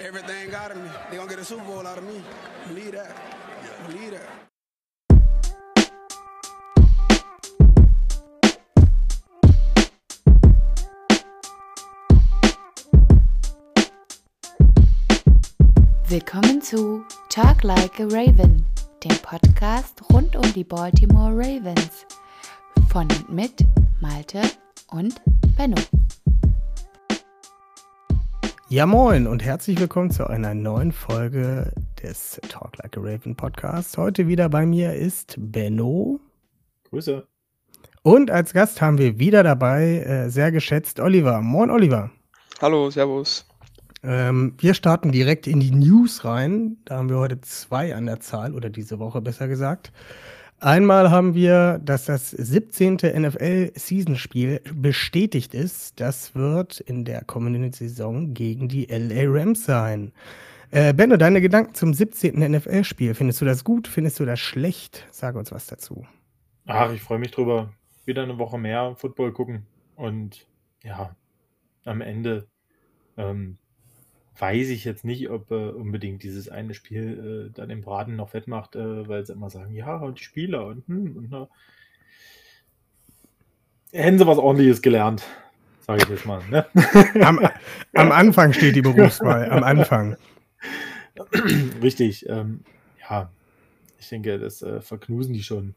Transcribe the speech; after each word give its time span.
Everything 0.00 0.54
out 0.54 0.70
of 0.70 0.76
me. 0.76 0.90
They 1.10 1.16
gonna 1.16 1.30
get 1.30 1.38
a 1.38 1.44
Super 1.44 1.64
Bowl 1.64 1.86
out 1.86 1.98
of 1.98 2.04
me. 2.04 2.22
Believe 2.68 2.92
that. 2.92 3.16
Believe 3.86 4.10
that. 4.10 4.28
Willkommen 16.08 16.60
zu 16.60 17.04
Talk 17.28 17.62
Like 17.64 17.98
a 18.00 18.06
Raven, 18.06 18.66
dem 19.02 19.16
Podcast 19.22 20.02
rund 20.12 20.36
um 20.36 20.52
die 20.52 20.64
Baltimore 20.64 21.34
Ravens. 21.34 22.06
Von 22.94 23.08
und 23.08 23.28
mit 23.28 23.66
Malte 24.00 24.40
und 24.92 25.20
Benno. 25.56 25.74
Ja, 28.68 28.86
moin 28.86 29.26
und 29.26 29.42
herzlich 29.42 29.80
willkommen 29.80 30.12
zu 30.12 30.28
einer 30.28 30.54
neuen 30.54 30.92
Folge 30.92 31.72
des 32.00 32.40
Talk 32.48 32.78
Like 32.78 32.96
a 32.96 33.00
Raven 33.00 33.34
Podcasts. 33.34 33.98
Heute 33.98 34.28
wieder 34.28 34.48
bei 34.48 34.64
mir 34.64 34.94
ist 34.94 35.34
Benno. 35.36 36.20
Grüße. 36.88 37.26
Und 38.04 38.30
als 38.30 38.52
Gast 38.52 38.80
haben 38.80 38.98
wir 38.98 39.18
wieder 39.18 39.42
dabei, 39.42 39.98
äh, 39.98 40.30
sehr 40.30 40.52
geschätzt, 40.52 41.00
Oliver. 41.00 41.40
Moin, 41.40 41.70
Oliver. 41.70 42.12
Hallo, 42.62 42.90
Servus. 42.90 43.44
Ähm, 44.04 44.54
wir 44.58 44.74
starten 44.74 45.10
direkt 45.10 45.48
in 45.48 45.58
die 45.58 45.72
News 45.72 46.24
rein. 46.24 46.76
Da 46.84 46.98
haben 46.98 47.08
wir 47.08 47.18
heute 47.18 47.40
zwei 47.40 47.92
an 47.96 48.06
der 48.06 48.20
Zahl, 48.20 48.54
oder 48.54 48.70
diese 48.70 49.00
Woche 49.00 49.20
besser 49.20 49.48
gesagt. 49.48 49.90
Einmal 50.60 51.10
haben 51.10 51.34
wir, 51.34 51.78
dass 51.84 52.06
das 52.06 52.30
17. 52.30 52.94
NFL-Season-Spiel 52.94 54.60
bestätigt 54.74 55.54
ist. 55.54 56.00
Das 56.00 56.34
wird 56.34 56.80
in 56.80 57.04
der 57.04 57.24
kommenden 57.24 57.72
Saison 57.72 58.32
gegen 58.32 58.68
die 58.68 58.86
LA 58.86 59.24
Rams 59.26 59.64
sein. 59.64 60.12
Äh, 60.70 60.94
Benno, 60.94 61.16
deine 61.16 61.40
Gedanken 61.40 61.74
zum 61.74 61.92
17. 61.92 62.38
NFL-Spiel. 62.40 63.14
Findest 63.14 63.40
du 63.40 63.44
das 63.44 63.62
gut? 63.62 63.88
Findest 63.88 64.18
du 64.20 64.24
das 64.24 64.40
schlecht? 64.40 65.06
Sag 65.10 65.36
uns 65.36 65.52
was 65.52 65.66
dazu. 65.66 66.06
Ach, 66.66 66.90
ich 66.92 67.02
freue 67.02 67.18
mich 67.18 67.30
drüber. 67.30 67.72
Wieder 68.06 68.22
eine 68.22 68.38
Woche 68.38 68.58
mehr 68.58 68.94
Football 68.96 69.32
gucken. 69.32 69.66
Und 69.96 70.46
ja, 70.82 71.14
am 71.84 72.00
Ende 72.00 72.48
ähm, 73.16 73.58
weiß 74.38 74.68
ich 74.68 74.84
jetzt 74.84 75.04
nicht, 75.04 75.30
ob 75.30 75.50
äh, 75.50 75.54
unbedingt 75.54 76.22
dieses 76.22 76.48
eine 76.48 76.74
Spiel 76.74 77.50
äh, 77.50 77.54
dann 77.54 77.70
im 77.70 77.82
Braten 77.82 78.16
noch 78.16 78.30
fett 78.30 78.48
macht, 78.48 78.74
äh, 78.74 79.08
weil 79.08 79.24
sie 79.24 79.32
immer 79.32 79.50
sagen, 79.50 79.74
ja, 79.74 79.96
und 79.96 80.18
die 80.18 80.24
Spieler 80.24 80.66
und, 80.66 80.86
hm, 80.88 81.16
und 81.16 81.30
na. 81.30 81.48
Hätten 83.92 84.18
sie 84.18 84.26
was 84.26 84.38
ordentliches 84.38 84.82
gelernt, 84.82 85.24
sage 85.86 86.02
ich 86.02 86.08
jetzt 86.08 86.26
mal. 86.26 86.42
Ne? 86.50 86.66
Am, 87.24 87.38
am, 87.94 88.10
Anfang 88.10 88.52
steht 88.52 88.74
die 88.74 88.82
Berufswahl, 88.82 89.48
am 89.50 89.62
Anfang. 89.62 90.16
Richtig, 91.80 92.28
ähm, 92.28 92.64
ja, 93.08 93.30
ich 94.00 94.08
denke, 94.08 94.40
das 94.40 94.62
äh, 94.62 94.80
verknusen 94.80 95.32
die 95.32 95.44
schon. 95.44 95.76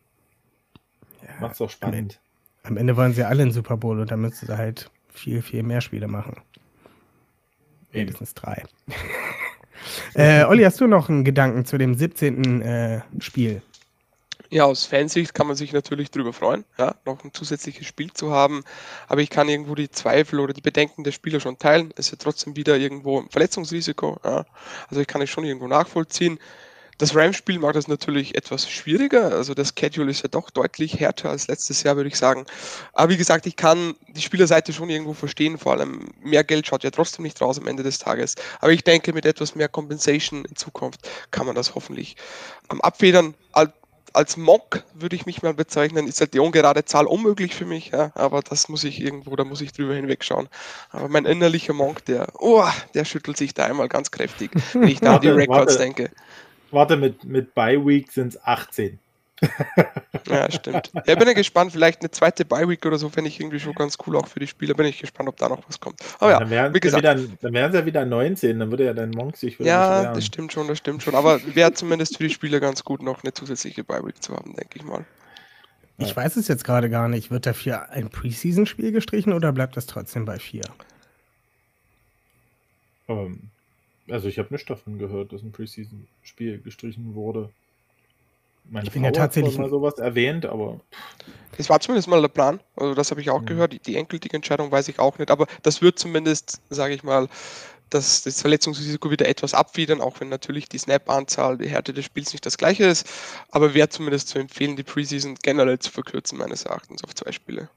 Ja, 1.22 1.42
Macht's 1.42 1.62
auch 1.62 1.70
spannend. 1.70 2.20
Am, 2.64 2.72
am 2.72 2.78
Ende 2.78 2.98
waren 2.98 3.14
sie 3.14 3.24
alle 3.24 3.44
in 3.44 3.52
Super 3.52 3.78
Bowl 3.78 4.00
und 4.00 4.10
da 4.10 4.18
müsste 4.18 4.48
sie 4.48 4.58
halt 4.58 4.90
viel, 5.10 5.44
viel 5.44 5.62
mehr 5.62 5.82
Spiele 5.82 6.08
machen. 6.08 6.42
Wenigstens 7.98 8.34
drei. 8.34 8.64
äh, 10.16 10.44
Olli, 10.46 10.64
hast 10.64 10.80
du 10.80 10.88
noch 10.88 11.10
einen 11.10 11.24
Gedanken 11.24 11.66
zu 11.66 11.78
dem 11.78 11.96
17. 11.96 12.62
Äh, 12.62 13.02
Spiel? 13.20 13.62
Ja, 14.50 14.64
aus 14.64 14.86
Fansicht 14.86 15.34
kann 15.34 15.48
man 15.48 15.58
sich 15.58 15.74
natürlich 15.74 16.10
darüber 16.10 16.32
freuen, 16.32 16.64
ja, 16.78 16.96
noch 17.06 17.22
ein 17.24 17.34
zusätzliches 17.34 17.86
Spiel 17.86 18.14
zu 18.14 18.32
haben. 18.32 18.64
Aber 19.10 19.20
ich 19.20 19.30
kann 19.30 19.50
irgendwo 19.50 19.76
die 19.76 19.92
Zweifel 19.92 20.40
oder 20.40 20.54
die 20.54 20.62
Bedenken 20.62 21.04
der 21.04 21.12
Spieler 21.12 21.42
schon 21.42 21.58
teilen. 21.58 21.92
Es 21.98 22.08
ist 22.08 22.12
ja 22.12 22.18
trotzdem 22.18 22.56
wieder 22.56 22.78
irgendwo 22.78 23.20
ein 23.20 23.30
Verletzungsrisiko. 23.30 24.20
Ja. 24.24 24.46
Also 24.88 25.02
ich 25.02 25.08
kann 25.08 25.22
es 25.22 25.30
schon 25.30 25.44
irgendwo 25.44 25.68
nachvollziehen. 25.68 26.40
Das 26.98 27.16
Rams-Spiel 27.16 27.60
macht 27.60 27.76
das 27.76 27.88
natürlich 27.88 28.36
etwas 28.36 28.70
schwieriger. 28.70 29.32
Also 29.32 29.54
das 29.54 29.74
Schedule 29.78 30.10
ist 30.10 30.24
ja 30.24 30.30
doch 30.30 30.50
deutlich 30.50 31.00
härter 31.00 31.30
als 31.30 31.48
letztes 31.48 31.84
Jahr, 31.84 31.96
würde 31.96 32.10
ich 32.10 32.18
sagen. 32.18 32.46
Aber 32.94 33.12
wie 33.12 33.18
gesagt, 33.18 33.46
ich 33.46 33.56
kann 33.56 33.96
die 34.10 34.22
Spielerseite 34.22 34.74
schon 34.74 34.90
irgendwo 34.90 35.14
verstehen. 35.14 35.58
Vor 35.58 35.74
allem 35.74 36.10
mehr 36.24 36.44
Geld 36.44 36.66
schaut 36.66 36.84
ja 36.84 36.90
trotzdem 36.90 37.24
nicht 37.24 37.40
raus 37.42 37.60
am 37.60 37.68
Ende 37.68 37.84
des 37.84 38.00
Tages. 38.00 38.36
Aber 38.60 38.72
ich 38.72 38.84
denke, 38.84 39.14
mit 39.14 39.26
etwas 39.26 39.56
mehr 39.56 39.70
Compensation 39.70 40.46
in 40.46 40.56
Zukunft 40.56 41.08
kann 41.30 41.46
man 41.46 41.56
das 41.56 41.76
hoffentlich 41.76 42.16
ähm, 42.72 42.82
abfedern. 42.82 43.36
Als 44.14 44.36
Mock 44.36 44.84
würde 44.96 45.16
ich 45.16 45.28
mich 45.28 45.44
mal 45.44 45.54
bezeichnen, 45.54 46.08
ist 46.08 46.20
halt 46.22 46.34
die 46.34 46.40
ungerade 46.40 46.84
Zahl 46.86 47.06
unmöglich 47.06 47.54
für 47.54 47.66
mich, 47.66 47.90
ja, 47.90 48.12
aber 48.16 48.42
das 48.42 48.68
muss 48.68 48.84
ich 48.84 49.00
irgendwo, 49.00 49.36
da 49.36 49.44
muss 49.44 49.62
ich 49.62 49.74
drüber 49.74 49.94
hinwegschauen. 49.94 50.50
Aber 50.90 51.08
mein 51.08 51.26
innerlicher 51.26 51.74
Monk, 51.74 52.04
der, 52.06 52.28
oh, 52.40 52.66
der 52.96 53.06
schüttelt 53.06 53.38
sich 53.38 53.54
da 53.54 53.66
einmal 53.66 53.90
ganz 53.90 54.10
kräftig, 54.10 54.50
wenn 54.74 54.88
ich 54.88 55.02
da 55.02 55.16
an 55.16 55.22
die 55.22 55.28
Records 55.28 55.78
denke. 55.78 56.10
Warte, 56.72 56.98
mit, 56.98 57.24
mit 57.24 57.54
Bye 57.54 57.86
Week 57.86 58.12
sind 58.12 58.30
es 58.30 58.44
18. 58.44 59.00
ja, 60.28 60.50
stimmt. 60.52 60.92
Ja, 61.06 61.16
bin 61.16 61.28
ja 61.28 61.34
gespannt, 61.34 61.72
vielleicht 61.72 62.02
eine 62.02 62.10
zweite 62.10 62.44
Bye 62.44 62.68
Week 62.68 62.84
oder 62.86 62.98
so 62.98 63.10
fände 63.10 63.30
ich 63.30 63.40
irgendwie 63.40 63.60
schon 63.60 63.74
ganz 63.74 63.98
cool 64.06 64.16
auch 64.16 64.28
für 64.28 64.40
die 64.40 64.48
Spieler. 64.48 64.74
Bin 64.74 64.88
ich 64.88 65.00
gespannt, 65.00 65.30
ob 65.30 65.38
da 65.38 65.48
noch 65.48 65.62
was 65.68 65.80
kommt. 65.80 66.00
Aber 66.20 66.32
ja, 66.32 66.40
dann 66.40 66.50
wären, 66.50 66.74
wie 66.74 66.80
gesagt, 66.80 67.04
wieder, 67.04 67.16
dann 67.16 67.54
wären 67.54 67.72
sie 67.72 67.78
ja 67.78 67.86
wieder 67.86 68.06
19, 68.06 68.60
dann 68.60 68.72
würde 68.72 68.86
ja 68.86 68.94
dein 68.94 69.12
Monk 69.12 69.38
sich 69.38 69.60
wieder 69.60 69.70
Ja, 69.70 70.14
das 70.14 70.26
stimmt 70.26 70.54
schon, 70.54 70.68
das 70.68 70.80
stimmt 70.80 71.04
schon. 71.04 71.14
Aber 71.14 71.40
wäre 71.54 71.72
zumindest 71.74 72.18
für 72.18 72.24
die 72.24 72.34
Spieler 72.34 72.60
ganz 72.60 72.84
gut, 72.84 73.04
noch 73.04 73.24
eine 73.24 73.34
zusätzliche 73.34 73.84
Bye 73.84 74.06
Week 74.06 74.22
zu 74.22 74.36
haben, 74.36 74.56
denke 74.56 74.80
ich 74.80 74.84
mal. 74.84 75.06
Ich 76.00 76.16
weiß 76.16 76.36
es 76.36 76.48
jetzt 76.48 76.64
gerade 76.64 76.90
gar 76.90 77.08
nicht. 77.08 77.32
Wird 77.32 77.48
dafür 77.48 77.90
ein 77.90 78.10
Preseason-Spiel 78.10 78.92
gestrichen 78.92 79.34
oder 79.34 79.52
bleibt 79.52 79.78
das 79.78 79.88
trotzdem 79.88 80.26
bei 80.26 80.38
4? 80.38 80.62
Ähm, 83.08 83.50
also 84.10 84.28
ich 84.28 84.40
habe 84.40 84.54
nicht 84.54 84.70
davon 84.70 84.98
gehört, 84.98 85.34
dass 85.34 85.42
ein 85.44 85.52
Preseason-Spiel 85.52 86.62
gestrichen 86.62 87.16
wurde. 87.16 87.50
Meine 88.70 88.88
ich 88.88 88.92
bin 88.92 89.02
Frau 89.02 89.08
ja 89.08 89.12
tatsächlich 89.14 89.58
mal 89.58 89.70
sowas 89.70 89.98
erwähnt, 89.98 90.46
aber. 90.46 90.80
Das 91.58 91.70
war 91.70 91.80
zumindest 91.80 92.08
mal 92.08 92.22
der 92.22 92.28
Plan. 92.28 92.60
Also 92.76 92.94
das 92.94 93.12
habe 93.12 93.22
ich 93.22 93.30
auch 93.30 93.42
mhm. 93.42 93.46
gehört. 93.46 93.74
Die, 93.74 93.80
die 93.80 93.96
endgültige 93.96 94.36
Entscheidung 94.36 94.72
weiß 94.72 94.90
ich 94.90 95.00
auch 95.00 95.18
nicht. 95.18 95.32
Aber 95.32 95.48
das 95.64 95.82
wird 95.82 95.98
zumindest, 95.98 96.62
sage 96.70 96.94
ich 96.94 97.04
mal, 97.04 97.30
dass 97.90 98.24
das 98.24 98.42
Verletzungsrisiko 98.42 99.10
wieder 99.10 99.30
etwas 99.30 99.54
abfedern, 99.54 100.02
auch 100.02 100.20
wenn 100.20 100.28
natürlich 100.28 100.68
die 100.68 100.78
Snap-Anzahl, 100.78 101.58
die 101.58 101.70
Härte 101.70 101.94
des 101.94 102.04
Spiels 102.04 102.34
nicht 102.34 102.46
das 102.46 102.58
gleiche 102.58 102.86
ist. 102.86 103.10
Aber 103.52 103.74
wäre 103.74 103.88
zumindest 103.88 104.28
zu 104.28 104.40
empfehlen, 104.40 104.76
die 104.76 104.84
Preseason 104.84 105.36
generell 105.42 105.80
zu 105.80 105.92
verkürzen, 105.92 106.38
meines 106.38 106.66
Erachtens, 106.66 107.04
auf 107.04 107.16
zwei 107.16 107.32
Spiele. 107.32 107.70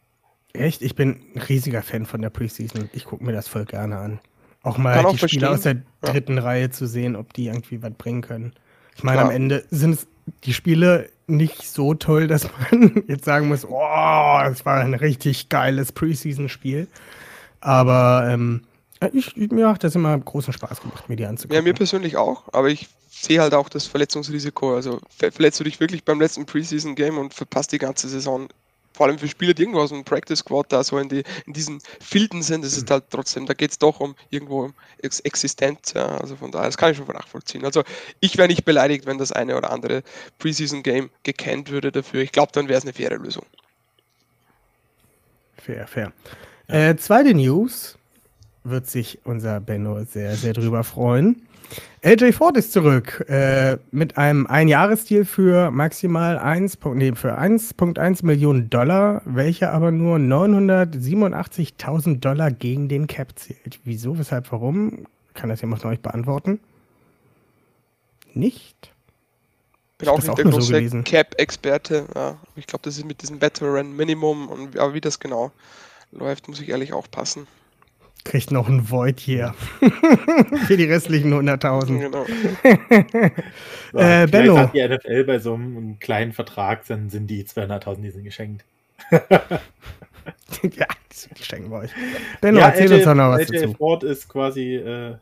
Echt? 0.53 0.83
Ich 0.83 0.97
bin 0.97 1.23
ein 1.35 1.41
riesiger 1.43 1.83
Fan 1.83 2.07
von 2.07 2.23
der 2.23 2.31
Preseason. 2.31 2.91
Ich 2.93 3.05
gucke 3.05 3.23
mir 3.23 3.33
das 3.33 3.47
voll 3.47 3.67
gerne 3.67 3.99
an. 3.99 4.21
Auch 4.63 4.79
mal 4.79 5.05
auch 5.05 5.13
die 5.13 5.19
verstehen. 5.19 5.41
Spieler 5.41 5.53
aus 5.53 5.63
der 5.63 5.83
dritten 6.03 6.37
ja. 6.37 6.43
Reihe 6.43 6.71
zu 6.71 6.87
sehen, 6.87 7.17
ob 7.17 7.33
die 7.33 7.47
irgendwie 7.47 7.83
was 7.83 7.93
bringen 7.95 8.21
können. 8.21 8.53
Ich 8.97 9.03
meine, 9.03 9.23
am 9.23 9.31
Ende 9.31 9.65
sind 9.71 9.93
es 9.93 10.07
die 10.45 10.53
Spiele 10.53 11.09
nicht 11.27 11.63
so 11.63 11.95
toll, 11.95 12.27
dass 12.27 12.49
man 12.71 13.05
jetzt 13.09 13.25
sagen 13.25 13.49
muss, 13.49 13.65
oh, 13.65 14.39
das 14.45 14.67
war 14.67 14.81
ein 14.81 14.95
richtig 14.95 15.49
geiles 15.49 15.93
Preseason-Spiel. 15.93 16.89
Aber 17.61 18.27
ähm, 18.29 18.63
ich, 19.13 19.35
mir 19.37 19.67
macht 19.67 19.85
das 19.85 19.95
immer 19.95 20.19
großen 20.19 20.53
Spaß 20.53 20.83
gemacht, 20.83 21.09
mir 21.09 21.17
die 21.17 21.25
anzugucken. 21.25 21.57
Ja, 21.57 21.63
mir 21.63 21.75
persönlich 21.75 22.17
auch, 22.17 22.45
aber 22.53 22.69
ich 22.69 22.89
sehe 23.09 23.41
halt 23.41 23.55
auch 23.55 23.69
das 23.69 23.87
Verletzungsrisiko. 23.87 24.75
Also 24.75 25.01
verletzt 25.09 25.61
du 25.61 25.65
dich 25.65 25.81
wirklich 25.81 26.05
beim 26.05 26.21
letzten 26.21 26.47
Preseason-Game 26.47 27.19
und 27.19 27.35
verpasst 27.35 27.73
die 27.73 27.79
ganze 27.79 28.09
Saison, 28.09 28.49
vor 28.93 29.07
allem 29.07 29.19
für 29.19 29.29
Spieler, 29.29 29.55
die 29.55 29.63
irgendwo 29.63 29.81
aus 29.81 29.91
dem 29.91 30.05
Practice 30.05 30.41
Squad 30.41 30.73
da 30.73 30.83
so 30.85 30.99
in, 30.99 31.09
die, 31.09 31.23
in 31.47 31.53
diesen 31.53 31.81
Filden 32.01 32.43
sind, 32.43 32.65
das 32.65 32.77
ist 32.77 32.89
mhm. 32.89 32.95
halt 32.95 33.05
trotzdem, 33.11 33.47
da 33.47 33.55
geht 33.55 33.71
es 33.71 33.79
doch 33.79 34.01
um 34.01 34.15
irgendwo 34.31 34.65
um 34.65 34.75
Ex 35.03 35.21
Existenz. 35.21 35.93
Ja, 35.95 36.07
also 36.19 36.37
von 36.37 36.51
daher, 36.51 36.67
das 36.67 36.77
kann 36.77 36.93
ich 36.93 36.99
schon 36.99 37.07
nachvollziehen. 37.07 37.65
Also 37.65 37.83
ich 38.21 38.37
wäre 38.37 38.49
nicht 38.49 38.65
beleidigt, 38.65 39.07
wenn 39.07 39.19
das 39.19 39.33
eine 39.33 39.57
oder 39.57 39.71
andere 39.71 40.03
Preseason-Game 40.39 41.11
gekannt 41.23 41.71
würde 41.71 41.93
dafür. 41.93 42.23
Ich 42.23 42.33
glaube, 42.33 42.53
dann 42.53 42.69
wäre 42.69 42.79
es 42.79 42.85
eine 42.85 42.93
faire 42.93 43.17
Lösung. 43.17 43.47
Fair, 45.57 45.87
fair. 45.87 46.13
Äh, 46.69 46.97
zweite 46.97 47.35
News 47.35 47.99
wird 48.65 48.87
sich 48.89 49.21
unser 49.25 49.61
Benno 49.61 50.05
sehr, 50.05 50.37
sehr 50.37 50.53
drüber 50.53 50.85
freuen. 50.85 51.47
LJ 52.03 52.33
Ford 52.33 52.57
ist 52.57 52.73
zurück 52.73 53.25
äh, 53.29 53.77
mit 53.91 54.17
einem 54.17 54.47
Einjahresdeal 54.47 55.25
für 55.25 55.71
maximal 55.71 56.39
1, 56.39 56.79
nee, 56.95 57.13
für 57.15 57.39
1,1 57.39 58.25
Millionen 58.25 58.71
Dollar, 58.71 59.23
welcher 59.25 59.73
aber 59.73 59.91
nur 59.91 60.17
987.000 60.17 62.21
Dollar 62.21 62.51
gegen 62.51 62.89
den 62.89 63.07
Cap 63.07 63.39
zählt. 63.39 63.81
Wieso, 63.85 64.19
weshalb, 64.19 64.51
warum? 64.53 65.07
Kann 65.35 65.49
das 65.49 65.61
jemand 65.61 65.83
von 65.83 65.93
euch 65.93 66.01
beantworten? 66.01 66.61
Nicht? 68.35 68.93
bin 69.99 70.09
auch 70.09 70.23
nicht 70.23 70.39
der 70.39 70.45
große 70.47 70.89
so 70.89 71.03
Cap-Experte. 71.03 72.07
Ja, 72.15 72.39
ich 72.57 72.67
glaube, 72.67 72.83
das 72.85 72.97
ist 72.97 73.05
mit 73.05 73.23
diesem 73.23 73.41
Veteran 73.41 73.95
Minimum 73.95 74.49
und 74.49 74.79
aber 74.79 74.95
wie 74.95 75.01
das 75.01 75.21
genau 75.21 75.53
läuft, 76.11 76.49
muss 76.49 76.61
ich 76.61 76.71
ehrlich 76.71 76.93
auch 76.93 77.09
passen 77.11 77.47
kriegt 78.25 78.51
noch 78.51 78.69
ein 78.69 78.91
Void 78.91 79.21
hier. 79.21 79.55
Für 80.67 80.77
die 80.77 80.85
restlichen 80.85 81.33
100.000. 81.33 81.99
Genau. 81.99 82.27
äh, 83.95 84.27
Benno. 84.27 84.59
Hat 84.59 84.75
die 84.75 84.87
NFL 84.87 85.25
bei 85.25 85.39
so 85.39 85.55
einem 85.55 85.99
kleinen 85.99 86.33
Vertrag, 86.33 86.87
dann 86.87 87.11
sind 87.11 87.27
die 87.29 87.45
200.000, 87.45 88.03
die 88.03 88.11
sind 88.11 88.25
geschenkt. 88.25 88.65
ja, 89.11 90.87
die 91.37 91.43
schenken 91.43 91.71
wir 91.71 91.79
euch. 91.79 91.91
Benno, 92.41 92.61
ja, 92.61 92.69
erzähl 92.69 92.87
LJ, 92.87 92.95
uns 92.95 93.05
doch 93.05 93.15
noch 93.15 93.31
was 93.31 93.49
LJ 93.49 93.61
dazu. 93.61 93.75
Ford 93.75 94.05
ist 94.05 94.29
quasi 94.29 94.77
äh, 94.77 95.17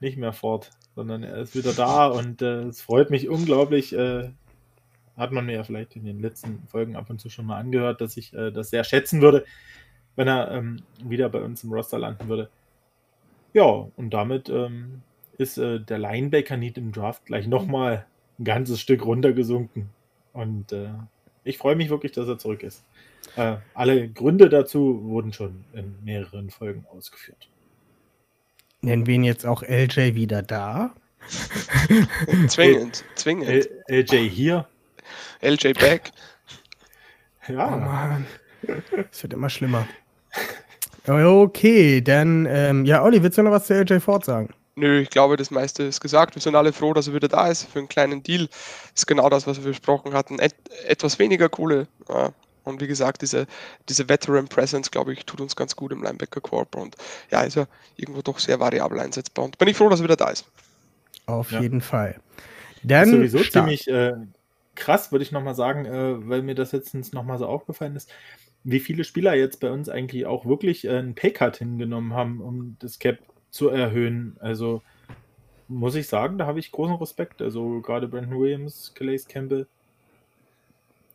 nicht 0.00 0.18
mehr 0.18 0.32
fort, 0.32 0.70
sondern 0.94 1.22
er 1.22 1.36
ist 1.38 1.54
wieder 1.54 1.72
da 1.72 2.06
und 2.06 2.42
äh, 2.42 2.62
es 2.64 2.82
freut 2.82 3.10
mich 3.10 3.28
unglaublich. 3.28 3.94
Äh, 3.94 4.30
hat 5.16 5.32
man 5.32 5.46
mir 5.46 5.52
ja 5.52 5.64
vielleicht 5.64 5.96
in 5.96 6.04
den 6.04 6.20
letzten 6.20 6.66
Folgen 6.68 6.96
ab 6.96 7.10
und 7.10 7.20
zu 7.20 7.28
schon 7.28 7.46
mal 7.46 7.58
angehört, 7.58 8.00
dass 8.00 8.16
ich 8.16 8.32
äh, 8.32 8.50
das 8.50 8.70
sehr 8.70 8.84
schätzen 8.84 9.20
würde, 9.20 9.44
wenn 10.16 10.28
er 10.28 10.50
ähm, 10.50 10.82
wieder 11.02 11.28
bei 11.28 11.40
uns 11.40 11.64
im 11.64 11.72
Roster 11.72 11.98
landen 11.98 12.28
würde. 12.28 12.48
Ja, 13.52 13.86
und 13.96 14.10
damit 14.10 14.48
ähm, 14.48 15.02
ist 15.38 15.58
äh, 15.58 15.80
der 15.80 15.98
Linebacker-Need 15.98 16.78
im 16.78 16.92
Draft 16.92 17.26
gleich 17.26 17.46
nochmal 17.46 18.06
ein 18.38 18.44
ganzes 18.44 18.80
Stück 18.80 19.04
runtergesunken. 19.04 19.90
Und 20.32 20.72
äh, 20.72 20.88
ich 21.44 21.58
freue 21.58 21.76
mich 21.76 21.90
wirklich, 21.90 22.12
dass 22.12 22.28
er 22.28 22.38
zurück 22.38 22.62
ist. 22.62 22.84
Äh, 23.36 23.56
alle 23.74 24.08
Gründe 24.08 24.48
dazu 24.48 25.02
wurden 25.04 25.32
schon 25.32 25.64
in 25.72 25.94
mehreren 26.04 26.50
Folgen 26.50 26.86
ausgeführt. 26.90 27.48
Nennen 28.80 29.06
wir 29.06 29.14
ihn 29.14 29.24
jetzt 29.24 29.46
auch 29.46 29.62
LJ 29.62 30.14
wieder 30.14 30.42
da? 30.42 30.94
zwingend, 32.48 33.04
zwingend. 33.14 33.48
L 33.48 33.84
LJ 33.88 34.28
hier. 34.28 34.68
LJ 35.40 35.74
back. 35.74 36.10
Ja. 37.48 37.74
Oh 37.74 37.78
Mann. 37.78 38.26
Es 39.10 39.22
wird 39.22 39.32
immer 39.32 39.50
schlimmer. 39.50 39.86
Okay, 41.06 42.00
dann, 42.00 42.46
ähm, 42.48 42.84
ja, 42.84 43.02
Olli, 43.02 43.22
willst 43.22 43.38
du 43.38 43.42
noch 43.42 43.50
was 43.50 43.66
zu 43.66 43.74
LJ 43.74 43.98
Ford 43.98 44.24
sagen? 44.24 44.54
Nö, 44.74 45.00
ich 45.00 45.10
glaube, 45.10 45.36
das 45.36 45.50
meiste 45.50 45.82
ist 45.82 46.00
gesagt. 46.00 46.34
Wir 46.34 46.40
sind 46.40 46.54
alle 46.54 46.72
froh, 46.72 46.94
dass 46.94 47.08
er 47.08 47.14
wieder 47.14 47.28
da 47.28 47.48
ist 47.48 47.64
für 47.64 47.80
einen 47.80 47.88
kleinen 47.88 48.22
Deal. 48.22 48.46
Das 48.46 49.02
ist 49.02 49.06
genau 49.06 49.28
das, 49.28 49.46
was 49.46 49.58
wir 49.58 49.70
besprochen 49.70 50.14
hatten. 50.14 50.38
Et 50.38 50.54
etwas 50.86 51.18
weniger 51.18 51.48
Kohle. 51.48 51.88
Ja. 52.08 52.30
Und 52.64 52.80
wie 52.80 52.86
gesagt, 52.86 53.22
diese, 53.22 53.46
diese 53.88 54.08
Veteran 54.08 54.48
Presence, 54.48 54.90
glaube 54.90 55.12
ich, 55.12 55.26
tut 55.26 55.40
uns 55.40 55.56
ganz 55.56 55.76
gut 55.76 55.92
im 55.92 56.02
Linebacker 56.02 56.40
Corp. 56.40 56.76
Und 56.76 56.96
ja, 57.30 57.42
ist 57.42 57.56
ja 57.56 57.66
irgendwo 57.96 58.22
doch 58.22 58.38
sehr 58.38 58.60
variabel 58.60 59.00
einsetzbar. 59.00 59.44
Und 59.44 59.58
bin 59.58 59.68
ich 59.68 59.76
froh, 59.76 59.88
dass 59.88 60.00
er 60.00 60.04
wieder 60.04 60.16
da 60.16 60.30
ist. 60.30 60.46
Auf 61.26 61.52
ja. 61.52 61.60
jeden 61.60 61.80
Fall. 61.80 62.16
Dann 62.82 63.00
das 63.00 63.08
ist 63.08 63.14
sowieso 63.14 63.38
start. 63.38 63.52
ziemlich 63.66 63.88
äh, 63.88 64.12
krass, 64.74 65.12
würde 65.12 65.24
ich 65.24 65.32
nochmal 65.32 65.54
sagen, 65.54 65.84
äh, 65.84 66.28
weil 66.28 66.42
mir 66.42 66.54
das 66.54 66.72
jetzt 66.72 66.94
nochmal 67.12 67.38
so 67.38 67.46
aufgefallen 67.46 67.96
ist, 67.96 68.10
wie 68.64 68.80
viele 68.80 69.04
Spieler 69.04 69.34
jetzt 69.34 69.60
bei 69.60 69.70
uns 69.70 69.88
eigentlich 69.88 70.26
auch 70.26 70.46
wirklich 70.46 70.84
äh, 70.84 70.90
einen 70.90 71.14
Paycut 71.14 71.56
hingenommen 71.56 72.14
haben, 72.14 72.40
um 72.40 72.76
das 72.78 72.98
Cap 72.98 73.18
zu 73.50 73.68
erhöhen. 73.68 74.36
Also 74.40 74.82
muss 75.68 75.94
ich 75.94 76.06
sagen, 76.06 76.38
da 76.38 76.46
habe 76.46 76.60
ich 76.60 76.72
großen 76.72 76.96
Respekt. 76.96 77.42
Also 77.42 77.80
gerade 77.80 78.08
Brandon 78.08 78.38
Williams, 78.38 78.92
Calais 78.94 79.26
Campbell. 79.28 79.66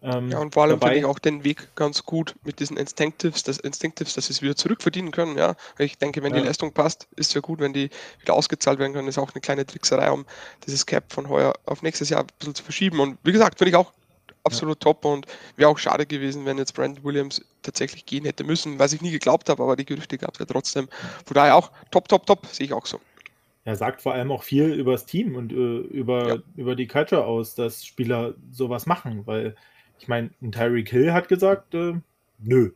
Ähm, 0.04 0.30
ja, 0.30 0.40
und 0.40 0.54
vor 0.54 0.64
allem 0.64 0.80
finde 0.80 0.98
ich 0.98 1.06
auch 1.06 1.18
den 1.18 1.44
Weg 1.44 1.76
ganz 1.76 2.04
gut 2.06 2.36
mit 2.44 2.60
diesen 2.60 2.78
Instinctives, 2.78 3.42
das 3.42 3.58
Instinctives, 3.58 4.14
dass 4.14 4.28
sie 4.28 4.34
es 4.34 4.42
wieder 4.44 4.56
zurückverdienen 4.56 5.12
können. 5.12 5.38
Ja, 5.38 5.56
ich 5.80 5.98
denke, 5.98 6.22
wenn 6.22 6.34
ja. 6.36 6.42
die 6.42 6.46
Leistung 6.46 6.72
passt, 6.72 7.08
ist 7.16 7.30
es 7.30 7.34
ja 7.34 7.42
gut, 7.42 7.60
wenn 7.60 7.74
die 7.74 7.90
wieder 8.22 8.34
ausgezahlt 8.34 8.78
werden 8.78 8.94
können. 8.94 9.08
Ist 9.08 9.18
auch 9.18 9.34
eine 9.34 9.42
kleine 9.42 9.66
Trickserei, 9.66 10.12
um 10.12 10.26
dieses 10.66 10.86
Cap 10.86 11.12
von 11.12 11.30
heuer 11.30 11.54
auf 11.66 11.82
nächstes 11.82 12.10
Jahr 12.10 12.22
ein 12.22 12.28
bisschen 12.38 12.54
zu 12.54 12.64
verschieben. 12.64 13.00
Und 13.00 13.18
wie 13.24 13.32
gesagt, 13.32 13.58
finde 13.58 13.70
ich 13.70 13.76
auch 13.76 13.92
absolut 14.48 14.84
ja. 14.84 14.92
top 14.92 15.06
und 15.06 15.28
wäre 15.56 15.70
auch 15.70 15.78
schade 15.78 16.06
gewesen, 16.06 16.46
wenn 16.46 16.58
jetzt 16.58 16.74
Brandon 16.74 17.04
Williams 17.04 17.44
tatsächlich 17.62 18.06
gehen 18.06 18.26
hätte 18.26 18.44
müssen, 18.44 18.80
was 18.80 18.94
ich 18.94 19.02
nie 19.02 19.12
geglaubt 19.12 19.50
habe, 19.50 19.62
aber 19.62 19.76
die 19.76 19.86
Gerüchte 19.86 20.18
gab 20.18 20.34
es 20.34 20.40
ja 20.40 20.46
trotzdem. 20.46 20.88
Von 21.26 21.36
daher 21.36 21.56
auch 21.56 21.72
top, 21.92 22.08
top, 22.08 22.26
top, 22.26 22.46
sehe 22.48 22.66
ich 22.66 22.74
auch 22.74 22.86
so. 22.86 23.00
Er 23.66 23.76
sagt 23.76 24.02
vor 24.02 24.14
allem 24.14 24.32
auch 24.32 24.44
viel 24.44 24.74
über 24.74 24.94
das 24.94 25.06
Team 25.06 25.36
und 25.36 25.52
äh, 25.52 25.56
über, 25.56 26.28
ja. 26.28 26.38
über 26.56 26.76
die 26.76 26.88
Culture 26.88 27.26
aus, 27.26 27.54
dass 27.54 27.86
Spieler 27.86 28.34
sowas 28.52 28.86
machen, 28.86 29.28
weil 29.28 29.56
ich 30.00 30.08
meine, 30.08 30.30
Tyreek 30.52 30.90
Hill 30.90 31.12
hat 31.12 31.28
gesagt, 31.28 31.74
äh, 31.74 31.94
nö. 32.40 32.72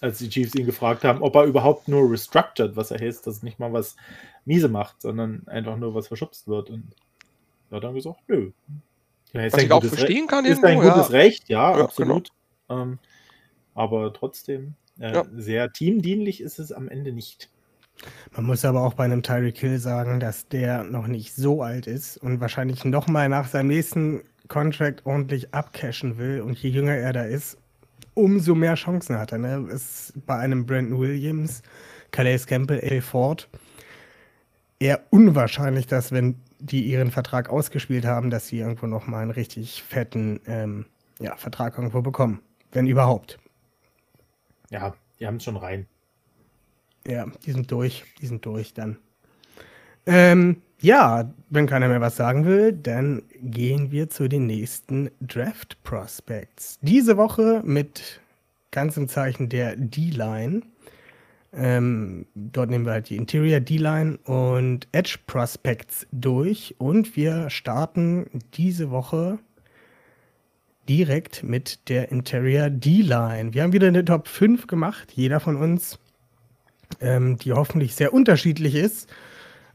Als 0.00 0.18
die 0.18 0.28
Chiefs 0.28 0.54
ihn 0.54 0.66
gefragt 0.66 1.04
haben, 1.04 1.22
ob 1.22 1.36
er 1.36 1.44
überhaupt 1.44 1.88
nur 1.88 2.10
restructured, 2.10 2.76
was 2.76 2.90
er 2.90 2.98
heißt, 2.98 3.26
dass 3.26 3.42
nicht 3.42 3.58
mal 3.58 3.72
was 3.72 3.96
miese 4.44 4.68
macht, 4.68 5.00
sondern 5.00 5.46
einfach 5.46 5.76
nur 5.76 5.94
was 5.94 6.08
verschubst 6.08 6.48
wird. 6.48 6.70
Und 6.70 6.94
er 7.70 7.76
hat 7.76 7.84
dann 7.84 7.94
gesagt, 7.94 8.20
nö. 8.28 8.50
Ja, 9.36 9.52
was 9.52 9.62
ich 9.62 9.72
auch 9.72 9.84
verstehen 9.84 10.24
Re 10.24 10.26
kann. 10.26 10.44
Ist 10.44 10.62
irgendwo, 10.62 10.88
ein 10.88 10.94
gutes 10.94 11.08
ja. 11.08 11.18
Recht, 11.18 11.48
ja, 11.48 11.78
ja 11.78 11.84
absolut. 11.84 12.30
Genau. 12.68 12.82
Ähm, 12.82 12.98
aber 13.74 14.12
trotzdem, 14.12 14.74
äh, 14.98 15.22
sehr 15.36 15.72
teamdienlich 15.72 16.40
ist 16.40 16.58
es 16.58 16.72
am 16.72 16.88
Ende 16.88 17.12
nicht. 17.12 17.50
Man 18.32 18.44
muss 18.44 18.64
aber 18.64 18.82
auch 18.82 18.94
bei 18.94 19.04
einem 19.04 19.22
Tyreek 19.22 19.56
Hill 19.58 19.78
sagen, 19.78 20.20
dass 20.20 20.48
der 20.48 20.84
noch 20.84 21.06
nicht 21.06 21.34
so 21.34 21.62
alt 21.62 21.86
ist 21.86 22.18
und 22.18 22.40
wahrscheinlich 22.40 22.84
nochmal 22.84 23.28
nach 23.28 23.48
seinem 23.48 23.68
nächsten 23.68 24.22
Contract 24.48 25.06
ordentlich 25.06 25.54
abcashen 25.54 26.18
will 26.18 26.42
und 26.42 26.58
je 26.58 26.70
jünger 26.70 26.94
er 26.94 27.12
da 27.12 27.22
ist, 27.22 27.56
umso 28.14 28.54
mehr 28.54 28.74
Chancen 28.74 29.18
hat 29.18 29.32
er. 29.32 29.38
Ne? 29.38 29.68
Ist 29.70 30.12
bei 30.26 30.36
einem 30.36 30.66
Brandon 30.66 30.98
Williams, 31.00 31.62
Calais 32.10 32.46
Campbell, 32.46 32.80
A. 32.82 33.00
Ford 33.00 33.48
eher 34.78 35.00
unwahrscheinlich, 35.10 35.86
dass 35.86 36.12
wenn 36.12 36.36
die 36.58 36.84
ihren 36.84 37.10
Vertrag 37.10 37.50
ausgespielt 37.50 38.04
haben, 38.04 38.30
dass 38.30 38.48
sie 38.48 38.58
irgendwo 38.58 38.86
nochmal 38.86 39.22
einen 39.22 39.30
richtig 39.30 39.82
fetten 39.82 40.40
ähm, 40.46 40.86
ja, 41.18 41.36
Vertrag 41.36 41.76
irgendwo 41.76 42.02
bekommen. 42.02 42.40
Wenn 42.72 42.86
überhaupt. 42.86 43.38
Ja, 44.70 44.94
die 45.18 45.26
haben 45.26 45.36
es 45.36 45.44
schon 45.44 45.56
rein. 45.56 45.86
Ja, 47.06 47.26
die 47.44 47.52
sind 47.52 47.70
durch. 47.70 48.04
Die 48.20 48.26
sind 48.26 48.44
durch 48.44 48.74
dann. 48.74 48.98
Ähm, 50.06 50.62
ja, 50.80 51.32
wenn 51.48 51.66
keiner 51.66 51.88
mehr 51.88 52.00
was 52.00 52.16
sagen 52.16 52.44
will, 52.44 52.72
dann 52.72 53.22
gehen 53.40 53.90
wir 53.90 54.10
zu 54.10 54.28
den 54.28 54.46
nächsten 54.46 55.10
Draft 55.20 55.82
Prospects. 55.82 56.78
Diese 56.82 57.16
Woche 57.16 57.62
mit 57.64 58.20
ganzem 58.70 59.08
Zeichen 59.08 59.48
der 59.48 59.76
D-Line. 59.76 60.62
Ähm, 61.58 62.26
dort 62.34 62.68
nehmen 62.68 62.84
wir 62.84 62.92
halt 62.92 63.08
die 63.08 63.16
Interior 63.16 63.60
D-Line 63.60 64.18
und 64.24 64.88
Edge 64.92 65.16
Prospects 65.26 66.06
durch 66.12 66.74
und 66.76 67.16
wir 67.16 67.48
starten 67.48 68.26
diese 68.54 68.90
Woche 68.90 69.38
direkt 70.86 71.42
mit 71.42 71.88
der 71.88 72.12
Interior 72.12 72.68
D-Line. 72.68 73.54
Wir 73.54 73.62
haben 73.62 73.72
wieder 73.72 73.88
eine 73.88 74.04
Top 74.04 74.28
5 74.28 74.66
gemacht, 74.66 75.12
jeder 75.14 75.40
von 75.40 75.56
uns, 75.56 75.98
ähm, 77.00 77.38
die 77.38 77.54
hoffentlich 77.54 77.94
sehr 77.94 78.12
unterschiedlich 78.12 78.74
ist. 78.74 79.08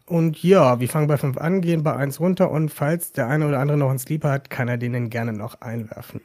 Und 0.06 0.42
ja, 0.44 0.80
wir 0.80 0.88
fangen 0.88 1.08
bei 1.08 1.18
5 1.18 1.38
an, 1.38 1.62
gehen 1.62 1.82
bei 1.82 1.96
1 1.96 2.20
runter 2.20 2.52
und 2.52 2.70
falls 2.70 3.12
der 3.12 3.28
eine 3.28 3.48
oder 3.48 3.60
andere 3.60 3.78
noch 3.78 3.90
einen 3.90 4.00
Sleeper 4.00 4.30
hat, 4.30 4.52
kann 4.52 4.68
er 4.68 4.78
den 4.78 4.94
dann 4.94 5.10
gerne 5.10 5.34
noch 5.34 5.62
einwerfen. 5.62 6.22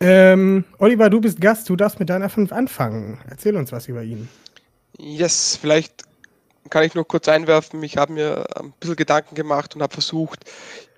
Ähm, 0.00 0.64
Oliver, 0.78 1.08
du 1.08 1.22
bist 1.22 1.40
Gast, 1.40 1.70
du 1.70 1.76
darfst 1.76 1.98
mit 1.98 2.10
deiner 2.10 2.28
5 2.28 2.52
anfangen. 2.52 3.18
Erzähl 3.30 3.56
uns 3.56 3.72
was 3.72 3.88
über 3.88 4.02
ihn. 4.02 4.28
Yes, 4.98 5.56
vielleicht 5.60 6.04
kann 6.70 6.84
ich 6.84 6.94
nur 6.94 7.06
kurz 7.06 7.28
einwerfen. 7.28 7.82
Ich 7.82 7.96
habe 7.96 8.12
mir 8.12 8.46
ein 8.56 8.72
bisschen 8.80 8.96
Gedanken 8.96 9.34
gemacht 9.34 9.74
und 9.74 9.82
habe 9.82 9.92
versucht, 9.92 10.44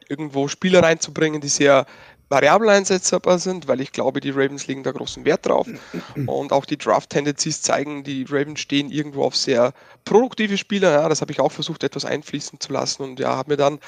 irgendwo 0.08 0.48
Spieler 0.48 0.82
reinzubringen, 0.82 1.40
die 1.40 1.48
sehr 1.48 1.86
variabel 2.28 2.68
einsetzbar 2.68 3.38
sind, 3.38 3.68
weil 3.68 3.80
ich 3.80 3.92
glaube, 3.92 4.20
die 4.20 4.30
Ravens 4.30 4.66
legen 4.66 4.82
da 4.82 4.92
großen 4.92 5.24
Wert 5.24 5.46
drauf. 5.46 5.66
Und 6.26 6.52
auch 6.52 6.64
die 6.64 6.76
Draft-Tendencies 6.76 7.62
zeigen, 7.62 8.04
die 8.04 8.24
Ravens 8.28 8.60
stehen 8.60 8.90
irgendwo 8.90 9.24
auf 9.24 9.36
sehr 9.36 9.72
produktive 10.04 10.58
Spieler. 10.58 10.90
Ja, 10.90 11.08
das 11.08 11.20
habe 11.20 11.32
ich 11.32 11.40
auch 11.40 11.52
versucht, 11.52 11.84
etwas 11.84 12.04
einfließen 12.04 12.60
zu 12.60 12.72
lassen. 12.72 13.02
Und 13.02 13.20
ja, 13.20 13.36
habe 13.36 13.52
mir 13.52 13.56
dann 13.56 13.78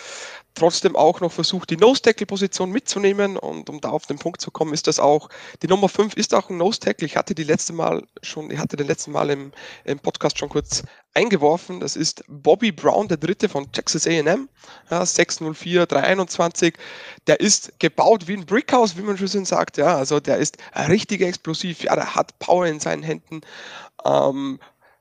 trotzdem 0.55 0.97
auch 0.97 1.21
noch 1.21 1.33
versucht, 1.33 1.71
die 1.71 1.77
Nose-Tackle-Position 1.77 2.71
mitzunehmen. 2.71 3.37
Und 3.37 3.69
um 3.69 3.81
da 3.81 3.91
auf 3.91 4.07
den 4.07 4.19
Punkt 4.19 4.41
zu 4.41 4.51
kommen, 4.51 4.73
ist 4.73 4.87
das 4.87 4.99
auch, 4.99 5.29
die 5.63 5.69
Nummer 5.69 5.89
5 5.89 6.15
ist 6.15 6.35
auch 6.35 6.51
ein 6.51 6.57
Nose-Tackle. 6.57 7.07
Ich 7.07 7.17
hatte 7.17 7.35
die 7.35 7.45
letzte 7.45 7.73
Mal 7.73 8.03
schon, 8.23 8.51
ich 8.51 8.59
hatte 8.59 8.77
den 8.77 8.87
letzten 8.87 9.13
Mal 9.13 9.31
im, 9.31 9.53
im 9.85 9.99
Podcast 9.99 10.39
schon 10.39 10.49
kurz 10.49 10.83
eingeworfen. 11.14 11.81
Das 11.81 11.97
ist 11.97 12.25
Bobby 12.29 12.73
Brown, 12.73 13.09
der 13.09 13.17
dritte 13.17 13.49
von 13.49 13.71
Texas 13.73 14.07
AM, 14.07 14.49
ja, 14.90 15.05
604, 15.05 15.87
321. 15.87 16.75
Der 17.26 17.40
ist 17.40 17.79
gebaut 17.79 18.29
wie 18.29 18.37
ein 18.37 18.47
Brickhouse, 18.47 18.97
wie 18.97 19.02
man 19.02 19.19
schon 19.19 19.45
sagt. 19.45 19.76
Ja, 19.76 19.97
also 19.97 20.21
der 20.21 20.38
ist 20.38 20.59
richtig 20.88 21.23
explosiv. 21.23 21.83
Ja, 21.83 21.95
der 21.95 22.14
hat 22.14 22.38
Power 22.38 22.67
in 22.67 22.81
seinen 22.81 23.02
Händen. 23.02 23.40
Ähm, 24.05 24.61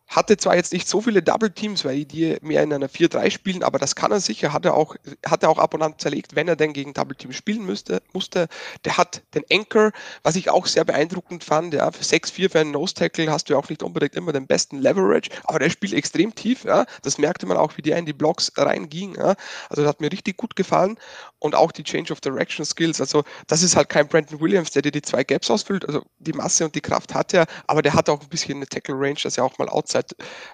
hatte 0.10 0.38
zwar 0.38 0.56
jetzt 0.56 0.74
nicht 0.74 0.88
so 0.88 1.02
viele 1.02 1.22
Double 1.22 1.52
Teams, 1.52 1.86
weil 1.86 2.04
die 2.04 2.38
mehr 2.42 2.64
in 2.64 2.74
einer 2.74 2.90
4-3 2.90 3.30
spielen, 3.30 3.64
aber 3.64 3.78
das 3.78 3.96
kann 3.96 4.12
er 4.12 4.20
sicher, 4.20 4.52
hat 4.52 4.66
er 4.66 4.74
auch, 4.74 4.96
hat 5.26 5.44
er 5.44 5.50
auch 5.50 5.60
ab 5.60 5.76
und 5.76 5.84
an 5.84 5.94
zerlegt, 6.00 6.36
wenn 6.36 6.48
er 6.48 6.56
denn 6.56 6.74
gegen 6.74 6.94
Double 6.94 7.16
Teams 7.16 7.36
spielen 7.36 7.64
müsste, 7.64 8.02
musste. 8.12 8.48
Der 8.86 8.98
hat 8.98 9.22
den 9.36 9.44
Anchor, 9.52 9.92
was 10.24 10.36
ich 10.36 10.50
auch 10.50 10.66
sehr 10.66 10.84
beeindruckend 10.84 11.44
fand, 11.44 11.76
ja, 11.76 11.92
für 11.92 12.04
6-4 12.04 12.52
für 12.52 12.60
einen 12.60 12.72
Nose 12.72 12.96
Tackle 12.96 13.32
hast 13.32 13.50
du 13.50 13.54
ja 13.54 13.60
auch 13.60 13.70
nicht 13.70 13.84
unbedingt 13.84 14.16
immer 14.16 14.34
den 14.34 14.48
besten 14.48 14.80
Leverage, 14.80 15.30
aber 15.44 15.60
der 15.60 15.70
spielt 15.70 15.94
extrem 15.94 16.34
tief, 16.34 16.64
ja. 16.64 16.86
Das 17.04 17.20
merkte 17.20 17.46
man 17.46 17.58
auch, 17.58 17.78
wie 17.78 17.84
der 17.84 17.98
in 17.98 18.06
die 18.06 18.14
Blocks 18.14 18.52
reinging, 18.58 19.16
ja. 19.16 19.36
Also 19.70 19.84
das 19.84 19.90
hat 19.90 20.02
mir 20.02 20.12
richtig 20.12 20.38
gut 20.38 20.56
gefallen 20.56 20.98
und 21.38 21.54
auch 21.54 21.72
die 21.72 21.84
Change 21.84 22.12
of 22.12 22.20
Direction 22.20 22.66
Skills. 22.66 23.00
Also 23.00 23.24
das 23.46 23.62
ist 23.62 23.76
halt 23.76 23.90
kein 23.90 24.08
Brandon 24.08 24.40
Williams, 24.42 24.72
der 24.72 24.82
dir 24.82 24.92
die 24.92 25.04
zwei 25.04 25.24
Gaps 25.24 25.52
ausfüllt, 25.52 25.86
also 25.86 26.02
die 26.18 26.34
Masse 26.34 26.66
und 26.66 26.74
die 26.74 26.82
Kraft 26.82 27.14
hat 27.14 27.34
er, 27.34 27.46
aber 27.68 27.84
der 27.84 27.94
hat 27.94 28.10
auch 28.10 28.22
ein 28.22 28.30
bisschen 28.30 28.58
eine 28.58 28.66
Tackle 28.66 28.96
Range, 28.96 29.20
dass 29.22 29.38
er 29.38 29.44
auch 29.44 29.58
mal 29.60 29.70
outside 29.70 29.99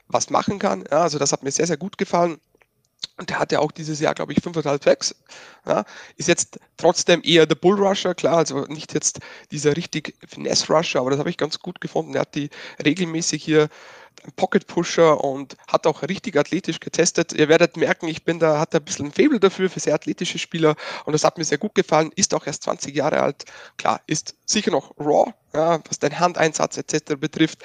was 0.07 0.29
machen 0.29 0.59
kann. 0.59 0.83
Ja, 0.89 1.01
also 1.01 1.19
das 1.19 1.31
hat 1.31 1.43
mir 1.43 1.51
sehr, 1.51 1.67
sehr 1.67 1.77
gut 1.77 1.97
gefallen. 1.97 2.39
Und 3.17 3.29
der 3.29 3.39
hatte 3.39 3.61
auch 3.61 3.71
dieses 3.71 3.99
Jahr, 3.99 4.13
glaube 4.13 4.33
ich, 4.33 4.39
5,5 4.39 4.83
Sacks. 4.83 5.15
Ja, 5.65 5.85
ist 6.17 6.27
jetzt 6.27 6.59
trotzdem 6.77 7.21
eher 7.23 7.45
der 7.45 7.55
Bullrusher, 7.55 8.13
klar, 8.13 8.37
also 8.37 8.65
nicht 8.65 8.93
jetzt 8.93 9.19
dieser 9.51 9.77
richtig 9.77 10.15
Finesse-Rusher, 10.27 10.99
aber 10.99 11.11
das 11.11 11.19
habe 11.19 11.29
ich 11.29 11.37
ganz 11.37 11.59
gut 11.59 11.79
gefunden. 11.79 12.15
Er 12.15 12.21
hat 12.21 12.35
die 12.35 12.49
regelmäßig 12.83 13.43
hier 13.43 13.69
Pocket 14.35 14.67
Pusher 14.67 15.23
und 15.23 15.55
hat 15.67 15.87
auch 15.87 16.01
richtig 16.03 16.37
athletisch 16.37 16.79
getestet. 16.79 17.33
Ihr 17.33 17.47
werdet 17.47 17.77
merken, 17.77 18.07
ich 18.07 18.23
bin 18.23 18.39
da, 18.39 18.59
hat 18.59 18.75
ein 18.75 18.83
bisschen 18.83 19.07
ein 19.07 19.11
Faible 19.11 19.39
dafür, 19.39 19.69
für 19.69 19.79
sehr 19.79 19.95
athletische 19.95 20.39
Spieler 20.39 20.75
und 21.05 21.13
das 21.13 21.23
hat 21.23 21.37
mir 21.37 21.45
sehr 21.45 21.57
gut 21.57 21.75
gefallen. 21.75 22.11
Ist 22.15 22.33
auch 22.33 22.45
erst 22.45 22.63
20 22.63 22.95
Jahre 22.95 23.21
alt. 23.21 23.45
Klar, 23.77 24.01
ist 24.07 24.35
sicher 24.45 24.71
noch 24.71 24.97
raw, 24.99 25.33
ja, 25.53 25.79
was 25.87 25.99
den 25.99 26.19
Handeinsatz 26.19 26.77
etc. 26.77 27.15
betrifft. 27.17 27.63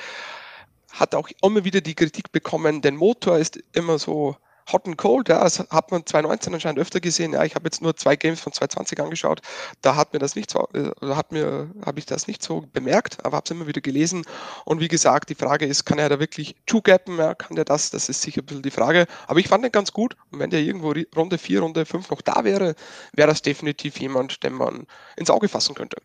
Hat 0.92 1.14
auch 1.14 1.28
immer 1.42 1.64
wieder 1.64 1.80
die 1.80 1.94
Kritik 1.94 2.32
bekommen, 2.32 2.82
der 2.82 2.92
Motor 2.92 3.38
ist 3.38 3.62
immer 3.73 3.99
so 3.99 4.37
Hot 4.73 4.87
and 4.87 4.97
Cold, 4.97 5.28
ja, 5.28 5.42
das 5.42 5.59
hat 5.59 5.90
man 5.90 6.06
2019 6.06 6.54
anscheinend 6.54 6.78
öfter 6.78 7.00
gesehen. 7.00 7.32
Ja, 7.32 7.44
ich 7.44 7.54
habe 7.54 7.66
jetzt 7.66 7.82
nur 7.82 7.97
zwei 7.97 8.16
Games 8.16 8.40
von 8.40 8.52
2020 8.52 9.00
angeschaut. 9.00 9.40
Da 9.80 9.97
hat 9.97 10.12
mir 10.12 10.18
das 10.18 10.37
nicht 10.37 10.50
so, 10.50 10.68
äh, 10.75 10.90
hat 11.14 11.32
mir, 11.32 11.70
habe 11.85 11.99
ich 11.99 12.06
das 12.06 12.26
nicht 12.26 12.42
so 12.42 12.62
bemerkt, 12.73 13.25
aber 13.25 13.37
habe 13.37 13.44
es 13.44 13.50
immer 13.50 13.66
wieder 13.66 13.80
gelesen. 13.80 14.25
Und 14.64 14.80
wie 14.80 14.88
gesagt, 14.88 15.30
die 15.30 15.35
Frage 15.35 15.66
ist, 15.66 15.85
kann 15.85 15.99
er 15.99 16.09
da 16.09 16.20
wirklich 16.20 16.56
two-gappen? 16.66 17.18
Ja, 17.18 17.35
kann 17.35 17.56
der 17.56 17.64
das? 17.64 17.90
Das 17.90 18.09
ist 18.09 18.23
sicher 18.23 18.42
ein 18.42 18.47
bisschen 18.47 18.62
die 18.62 18.70
Frage. 18.70 19.06
Aber 19.26 19.40
ich 19.40 19.49
fand 19.49 19.64
den 19.64 19.73
ganz 19.73 19.92
gut. 19.92 20.16
Und 20.30 20.38
wenn 20.38 20.50
der 20.50 20.61
irgendwo 20.61 20.94
Runde 21.16 21.38
4, 21.38 21.61
Runde 21.61 21.87
5 21.87 22.11
noch 22.11 22.23
da 22.23 22.44
wäre, 22.44 22.75
wäre 23.12 23.28
das 23.28 23.42
definitiv 23.42 23.99
jemand, 23.99 24.42
den 24.44 24.54
man 24.54 24.87
ins 25.16 25.30
Auge 25.30 25.49
fassen 25.49 25.75
könnte. 25.75 25.97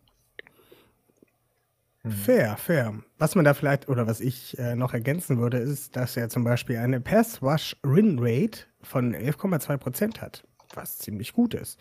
Mhm. 2.05 2.11
Fair, 2.11 2.57
fair. 2.57 2.93
Was 3.17 3.35
man 3.35 3.45
da 3.45 3.53
vielleicht 3.53 3.89
oder 3.89 4.05
was 4.05 4.21
ich 4.21 4.57
äh, 4.59 4.75
noch 4.75 4.93
ergänzen 4.93 5.39
würde, 5.39 5.57
ist, 5.57 5.95
dass 5.95 6.15
er 6.15 6.29
zum 6.29 6.43
Beispiel 6.43 6.77
eine 6.77 7.01
Pass-Rush-Win-Rate 7.01 8.59
von 8.83 9.15
11,2% 9.15 10.19
hat, 10.21 10.43
was 10.75 10.99
ziemlich 10.99 11.33
gut 11.33 11.55
ist. 11.55 11.79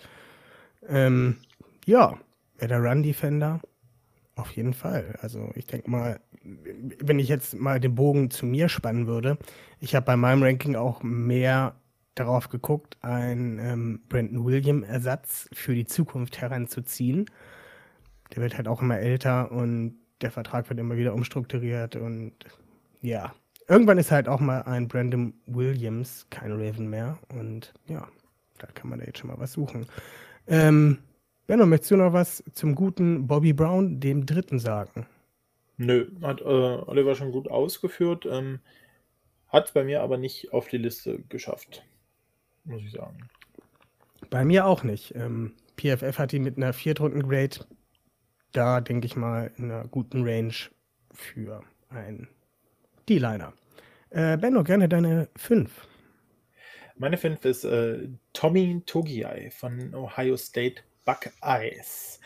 Ähm, 0.88 1.36
ja, 1.84 2.18
wäre 2.56 2.68
der 2.68 2.82
Run-Defender 2.82 3.60
auf 4.36 4.50
jeden 4.52 4.72
Fall. 4.72 5.18
Also 5.20 5.50
ich 5.54 5.66
denke 5.66 5.90
mal, 5.90 6.20
wenn 6.42 7.18
ich 7.18 7.28
jetzt 7.28 7.54
mal 7.54 7.78
den 7.78 7.94
Bogen 7.94 8.30
zu 8.30 8.46
mir 8.46 8.68
spannen 8.70 9.06
würde, 9.06 9.38
ich 9.78 9.94
habe 9.94 10.06
bei 10.06 10.16
meinem 10.16 10.42
Ranking 10.42 10.74
auch 10.74 11.02
mehr 11.02 11.76
darauf 12.14 12.48
geguckt, 12.48 12.96
einen 13.02 13.58
ähm, 13.58 14.00
Brandon 14.08 14.44
William-Ersatz 14.44 15.48
für 15.52 15.74
die 15.74 15.84
Zukunft 15.84 16.40
heranzuziehen. 16.40 17.26
Der 18.34 18.42
wird 18.42 18.56
halt 18.56 18.68
auch 18.68 18.80
immer 18.82 18.98
älter 18.98 19.52
und 19.52 19.98
der 20.20 20.30
Vertrag 20.30 20.68
wird 20.68 20.80
immer 20.80 20.96
wieder 20.96 21.14
umstrukturiert 21.14 21.96
und 21.96 22.32
ja, 23.02 23.34
irgendwann 23.68 23.98
ist 23.98 24.10
halt 24.10 24.28
auch 24.28 24.40
mal 24.40 24.62
ein 24.62 24.88
Brandon 24.88 25.34
Williams 25.46 26.26
kein 26.30 26.52
Raven 26.52 26.88
mehr 26.88 27.18
und 27.34 27.72
ja, 27.88 28.08
da 28.58 28.66
kann 28.68 28.90
man 28.90 28.98
da 28.98 29.04
jetzt 29.04 29.18
schon 29.18 29.28
mal 29.28 29.38
was 29.38 29.52
suchen. 29.52 29.86
Ähm, 30.46 30.98
Benno, 31.46 31.66
möchtest 31.66 31.90
du 31.90 31.96
noch 31.96 32.12
was 32.12 32.42
zum 32.52 32.74
guten 32.74 33.26
Bobby 33.26 33.52
Brown, 33.52 34.00
dem 34.00 34.24
Dritten, 34.24 34.58
sagen? 34.58 35.06
Nö, 35.76 36.10
hat 36.22 36.40
äh, 36.40 36.44
Oliver 36.44 37.14
schon 37.14 37.32
gut 37.32 37.50
ausgeführt. 37.50 38.26
Ähm, 38.30 38.60
hat 39.48 39.66
es 39.66 39.72
bei 39.72 39.84
mir 39.84 40.02
aber 40.02 40.16
nicht 40.16 40.52
auf 40.52 40.68
die 40.68 40.78
Liste 40.78 41.20
geschafft, 41.28 41.84
muss 42.64 42.82
ich 42.82 42.92
sagen. 42.92 43.28
Bei 44.30 44.44
mir 44.44 44.66
auch 44.66 44.84
nicht. 44.84 45.14
Ähm, 45.16 45.52
PFF 45.76 46.18
hat 46.18 46.32
ihn 46.32 46.44
mit 46.44 46.56
einer 46.56 46.72
Viertrunden-Grade 46.72 47.66
da 48.54 48.80
denke 48.80 49.06
ich 49.06 49.16
mal 49.16 49.50
in 49.58 49.70
einer 49.70 49.86
guten 49.86 50.26
Range 50.26 50.54
für 51.12 51.62
einen 51.90 52.28
D-Liner. 53.08 53.52
Äh, 54.10 54.38
Benno, 54.38 54.62
gerne 54.62 54.88
deine 54.88 55.28
5. 55.36 55.70
Meine 56.96 57.16
5 57.16 57.44
ist 57.44 57.64
äh, 57.64 58.08
Tommy 58.32 58.82
Togiai 58.86 59.50
von 59.50 59.94
Ohio 59.94 60.36
State 60.36 60.82
Buckeyes. 61.04 62.20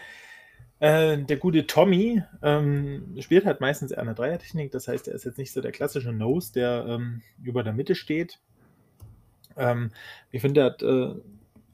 Äh, 0.80 1.18
der 1.18 1.38
gute 1.38 1.66
Tommy 1.66 2.22
ähm, 2.42 3.16
spielt 3.18 3.46
halt 3.46 3.60
meistens 3.60 3.90
eher 3.90 4.02
eine 4.02 4.14
Dreiertechnik, 4.14 4.70
das 4.70 4.86
heißt, 4.86 5.08
er 5.08 5.14
ist 5.14 5.24
jetzt 5.24 5.38
nicht 5.38 5.52
so 5.52 5.60
der 5.60 5.72
klassische 5.72 6.12
Nose, 6.12 6.52
der 6.52 6.84
ähm, 6.86 7.22
über 7.42 7.64
der 7.64 7.72
Mitte 7.72 7.94
steht. 7.94 8.38
Ähm, 9.56 9.90
ich 10.30 10.42
finde, 10.42 10.60
er 10.60 10.66
hat 10.66 10.82
äh, 10.82 11.14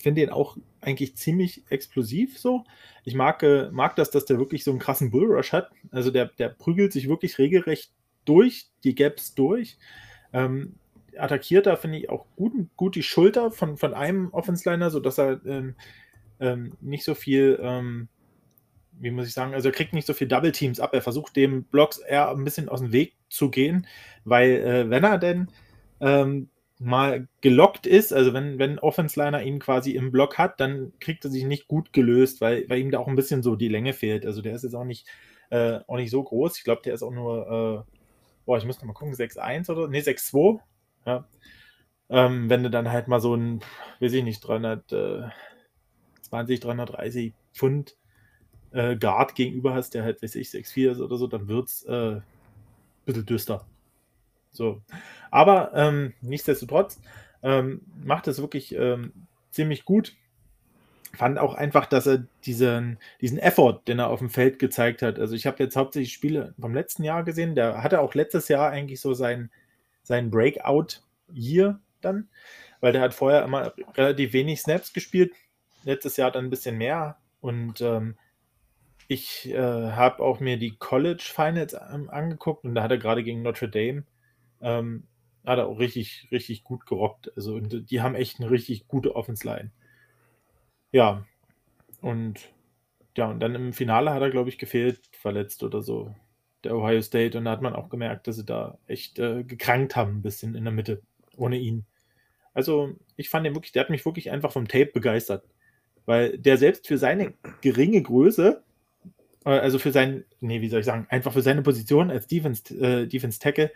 finde 0.04 0.22
ihn 0.22 0.30
auch 0.30 0.56
eigentlich 0.80 1.16
ziemlich 1.16 1.64
explosiv 1.68 2.38
so. 2.38 2.64
Ich 3.02 3.16
mag, 3.16 3.42
äh, 3.42 3.70
mag 3.72 3.96
das, 3.96 4.10
dass 4.12 4.24
der 4.24 4.38
wirklich 4.38 4.62
so 4.62 4.70
einen 4.70 4.78
krassen 4.78 5.10
Bullrush 5.10 5.52
hat. 5.52 5.70
Also 5.90 6.12
der, 6.12 6.26
der 6.26 6.50
prügelt 6.50 6.92
sich 6.92 7.08
wirklich 7.08 7.38
regelrecht 7.38 7.90
durch, 8.24 8.68
die 8.84 8.94
Gaps 8.94 9.34
durch. 9.34 9.76
Ähm, 10.32 10.76
attackiert 11.16 11.66
da, 11.66 11.74
finde 11.74 11.98
ich, 11.98 12.10
auch 12.10 12.26
gut, 12.36 12.52
gut 12.76 12.94
die 12.94 13.02
Schulter 13.02 13.50
von, 13.50 13.76
von 13.76 13.94
einem 13.94 14.28
Offensliner, 14.30 14.90
sodass 14.90 15.18
er 15.18 15.44
ähm, 15.44 15.74
ähm, 16.38 16.74
nicht 16.80 17.04
so 17.04 17.14
viel, 17.14 17.58
ähm, 17.60 18.08
wie 19.00 19.10
muss 19.10 19.26
ich 19.26 19.34
sagen, 19.34 19.54
also 19.54 19.68
er 19.68 19.74
kriegt 19.74 19.92
nicht 19.92 20.06
so 20.06 20.12
viel 20.12 20.28
Double 20.28 20.52
Teams 20.52 20.80
ab. 20.80 20.94
Er 20.94 21.02
versucht 21.02 21.34
dem 21.36 21.64
Blocks 21.64 21.98
eher 21.98 22.30
ein 22.30 22.44
bisschen 22.44 22.68
aus 22.68 22.80
dem 22.80 22.92
Weg 22.92 23.14
zu 23.28 23.50
gehen, 23.50 23.86
weil 24.24 24.50
äh, 24.50 24.90
wenn 24.90 25.04
er 25.04 25.18
denn 25.18 25.48
ähm, 26.00 26.48
mal 26.84 27.28
gelockt 27.40 27.86
ist, 27.86 28.12
also 28.12 28.32
wenn, 28.32 28.58
wenn 28.58 28.78
Offense-Liner 28.78 29.42
ihn 29.42 29.58
quasi 29.58 29.92
im 29.92 30.12
Block 30.12 30.38
hat, 30.38 30.60
dann 30.60 30.92
kriegt 31.00 31.24
er 31.24 31.30
sich 31.30 31.44
nicht 31.44 31.66
gut 31.68 31.92
gelöst, 31.92 32.40
weil, 32.40 32.68
weil 32.68 32.80
ihm 32.80 32.90
da 32.90 32.98
auch 32.98 33.08
ein 33.08 33.16
bisschen 33.16 33.42
so 33.42 33.56
die 33.56 33.68
Länge 33.68 33.92
fehlt. 33.92 34.26
Also 34.26 34.42
der 34.42 34.54
ist 34.54 34.64
jetzt 34.64 34.74
auch 34.74 34.84
nicht, 34.84 35.06
äh, 35.50 35.80
auch 35.86 35.96
nicht 35.96 36.10
so 36.10 36.22
groß. 36.22 36.58
Ich 36.58 36.64
glaube, 36.64 36.82
der 36.82 36.94
ist 36.94 37.02
auch 37.02 37.10
nur, 37.10 37.86
äh, 37.86 37.92
boah, 38.46 38.58
ich 38.58 38.64
müsste 38.64 38.86
mal 38.86 38.92
gucken, 38.92 39.14
6'1 39.14 39.70
oder, 39.70 39.88
nee, 39.88 40.00
6'2. 40.00 40.60
Ja. 41.06 41.26
Ähm, 42.10 42.50
wenn 42.50 42.62
du 42.62 42.70
dann 42.70 42.90
halt 42.90 43.08
mal 43.08 43.20
so 43.20 43.34
ein, 43.34 43.60
weiß 44.00 44.12
ich 44.12 44.24
nicht, 44.24 44.40
320, 44.46 45.32
330 46.60 47.32
Pfund 47.54 47.96
äh, 48.72 48.96
Guard 48.96 49.34
gegenüber 49.34 49.74
hast, 49.74 49.94
der 49.94 50.04
halt, 50.04 50.22
weiß 50.22 50.34
ich, 50.34 50.50
6'4 50.50 50.92
ist 50.92 51.00
oder 51.00 51.16
so, 51.16 51.26
dann 51.26 51.48
wird's 51.48 51.84
äh, 51.84 52.16
ein 52.16 52.22
bisschen 53.06 53.26
düster. 53.26 53.66
So. 54.54 54.82
Aber 55.30 55.72
ähm, 55.74 56.14
nichtsdestotrotz 56.20 57.00
ähm, 57.42 57.82
macht 58.02 58.28
es 58.28 58.40
wirklich 58.40 58.74
ähm, 58.74 59.12
ziemlich 59.50 59.84
gut. 59.84 60.14
Fand 61.12 61.38
auch 61.38 61.54
einfach, 61.54 61.86
dass 61.86 62.06
er 62.06 62.24
diesen, 62.44 62.98
diesen 63.20 63.38
Effort, 63.38 63.82
den 63.86 64.00
er 64.00 64.08
auf 64.08 64.18
dem 64.18 64.30
Feld 64.30 64.58
gezeigt 64.58 65.02
hat. 65.02 65.18
Also 65.18 65.34
ich 65.34 65.46
habe 65.46 65.62
jetzt 65.62 65.76
hauptsächlich 65.76 66.12
Spiele 66.12 66.54
vom 66.58 66.74
letzten 66.74 67.04
Jahr 67.04 67.22
gesehen. 67.22 67.54
Der 67.54 67.82
hatte 67.82 68.00
auch 68.00 68.14
letztes 68.14 68.48
Jahr 68.48 68.70
eigentlich 68.70 69.00
so 69.00 69.14
sein, 69.14 69.50
sein 70.02 70.30
Breakout-Year 70.30 71.78
dann, 72.00 72.28
weil 72.80 72.92
der 72.92 73.02
hat 73.02 73.14
vorher 73.14 73.44
immer 73.44 73.74
relativ 73.96 74.32
wenig 74.32 74.60
Snaps 74.60 74.92
gespielt. 74.92 75.32
Letztes 75.84 76.16
Jahr 76.16 76.32
dann 76.32 76.46
ein 76.46 76.50
bisschen 76.50 76.78
mehr. 76.78 77.18
Und 77.40 77.80
ähm, 77.80 78.16
ich 79.06 79.50
äh, 79.50 79.58
habe 79.58 80.22
auch 80.22 80.40
mir 80.40 80.56
die 80.56 80.76
College 80.76 81.22
Finals 81.22 81.74
ähm, 81.74 82.08
angeguckt 82.10 82.64
und 82.64 82.74
da 82.74 82.82
hat 82.82 82.90
er 82.90 82.98
gerade 82.98 83.22
gegen 83.22 83.42
Notre 83.42 83.68
Dame 83.68 84.04
ähm, 84.64 85.04
hat 85.44 85.58
er 85.58 85.68
auch 85.68 85.78
richtig, 85.78 86.28
richtig 86.32 86.64
gut 86.64 86.86
gerockt. 86.86 87.30
Also 87.36 87.60
die 87.60 88.00
haben 88.00 88.14
echt 88.14 88.40
eine 88.40 88.50
richtig 88.50 88.88
gute 88.88 89.14
Offense-Line. 89.14 89.70
Ja. 90.90 91.24
Und 92.00 92.50
ja, 93.16 93.30
und 93.30 93.40
dann 93.40 93.54
im 93.54 93.72
Finale 93.72 94.12
hat 94.12 94.22
er, 94.22 94.30
glaube 94.30 94.48
ich, 94.48 94.58
gefehlt, 94.58 95.00
verletzt 95.12 95.62
oder 95.62 95.82
so. 95.82 96.14
Der 96.64 96.76
Ohio 96.76 97.00
State. 97.02 97.38
Und 97.38 97.44
da 97.44 97.52
hat 97.52 97.62
man 97.62 97.74
auch 97.74 97.88
gemerkt, 97.90 98.26
dass 98.26 98.36
sie 98.36 98.44
da 98.44 98.78
echt 98.86 99.18
äh, 99.18 99.44
gekrankt 99.44 99.94
haben, 99.96 100.16
ein 100.16 100.22
bisschen 100.22 100.54
in 100.54 100.64
der 100.64 100.72
Mitte, 100.72 101.02
ohne 101.36 101.58
ihn. 101.58 101.84
Also, 102.54 102.94
ich 103.16 103.28
fand 103.28 103.46
den 103.46 103.54
wirklich, 103.54 103.72
der 103.72 103.82
hat 103.82 103.90
mich 103.90 104.04
wirklich 104.04 104.30
einfach 104.30 104.52
vom 104.52 104.66
Tape 104.66 104.90
begeistert. 104.92 105.44
Weil 106.06 106.38
der 106.38 106.56
selbst 106.56 106.88
für 106.88 106.98
seine 106.98 107.34
geringe 107.60 108.02
Größe, 108.02 108.62
äh, 109.44 109.50
also 109.50 109.78
für 109.78 109.92
sein, 109.92 110.24
nee, 110.40 110.60
wie 110.60 110.68
soll 110.68 110.80
ich 110.80 110.86
sagen, 110.86 111.06
einfach 111.10 111.32
für 111.32 111.42
seine 111.42 111.62
Position 111.62 112.10
als 112.10 112.26
Defense, 112.26 112.74
äh, 112.74 113.06
Defense 113.06 113.38
Tackle, 113.38 113.70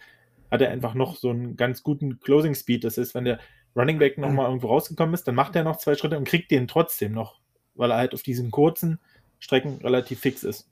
hat 0.50 0.60
er 0.60 0.70
einfach 0.70 0.94
noch 0.94 1.16
so 1.16 1.30
einen 1.30 1.56
ganz 1.56 1.82
guten 1.82 2.20
Closing 2.20 2.54
Speed. 2.54 2.84
Das 2.84 2.98
ist, 2.98 3.14
wenn 3.14 3.24
der 3.24 3.38
Running 3.76 3.98
Back 3.98 4.18
nochmal 4.18 4.46
irgendwo 4.46 4.68
rausgekommen 4.68 5.14
ist, 5.14 5.28
dann 5.28 5.34
macht 5.34 5.54
er 5.56 5.64
noch 5.64 5.76
zwei 5.76 5.94
Schritte 5.94 6.16
und 6.16 6.26
kriegt 6.26 6.50
den 6.50 6.68
trotzdem 6.68 7.12
noch, 7.12 7.40
weil 7.74 7.90
er 7.90 7.98
halt 7.98 8.14
auf 8.14 8.22
diesen 8.22 8.50
kurzen 8.50 9.00
Strecken 9.38 9.78
relativ 9.82 10.20
fix 10.20 10.42
ist. 10.42 10.68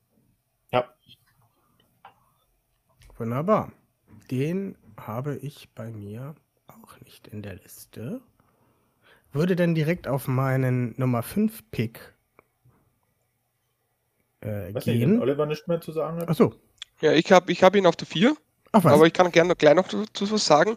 Ja. 0.73 0.93
Wunderbar. 3.17 3.73
Den 4.31 4.77
habe 4.97 5.37
ich 5.37 5.69
bei 5.75 5.91
mir 5.91 6.35
auch 6.67 7.01
nicht 7.01 7.29
in 7.29 7.43
der 7.43 7.55
Liste. 7.57 8.21
Würde 9.33 9.57
denn 9.57 9.75
direkt 9.75 10.09
auf 10.09 10.27
meinen 10.27 10.95
Nummer 10.97 11.23
5 11.23 11.71
Pick 11.71 12.17
äh, 14.41 14.75
Was 14.75 14.85
gehen. 14.85 15.13
Nicht, 15.13 15.21
Oliver 15.21 15.47
nicht 15.47 15.69
mehr 15.69 15.81
zu 15.81 15.93
sagen 15.93 16.19
hat? 16.21 16.29
Achso. 16.29 16.55
Ja, 17.01 17.13
ich 17.13 17.31
habe 17.33 17.53
ich 17.53 17.63
hab 17.63 17.77
ihn 17.77 17.87
auf 17.87 17.97
der 17.97 18.07
4. 18.07 18.37
Aber 18.85 19.07
ich 19.07 19.13
kann 19.13 19.31
gerne 19.33 19.51
noch 19.51 19.59
gleich 19.59 19.75
noch 19.75 19.89
dazu 19.89 20.31
was 20.31 20.45
sagen. 20.45 20.77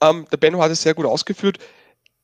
Ähm, 0.00 0.26
der 0.30 0.36
Benno 0.36 0.60
hat 0.62 0.70
es 0.70 0.82
sehr 0.82 0.94
gut 0.94 1.06
ausgeführt. 1.06 1.58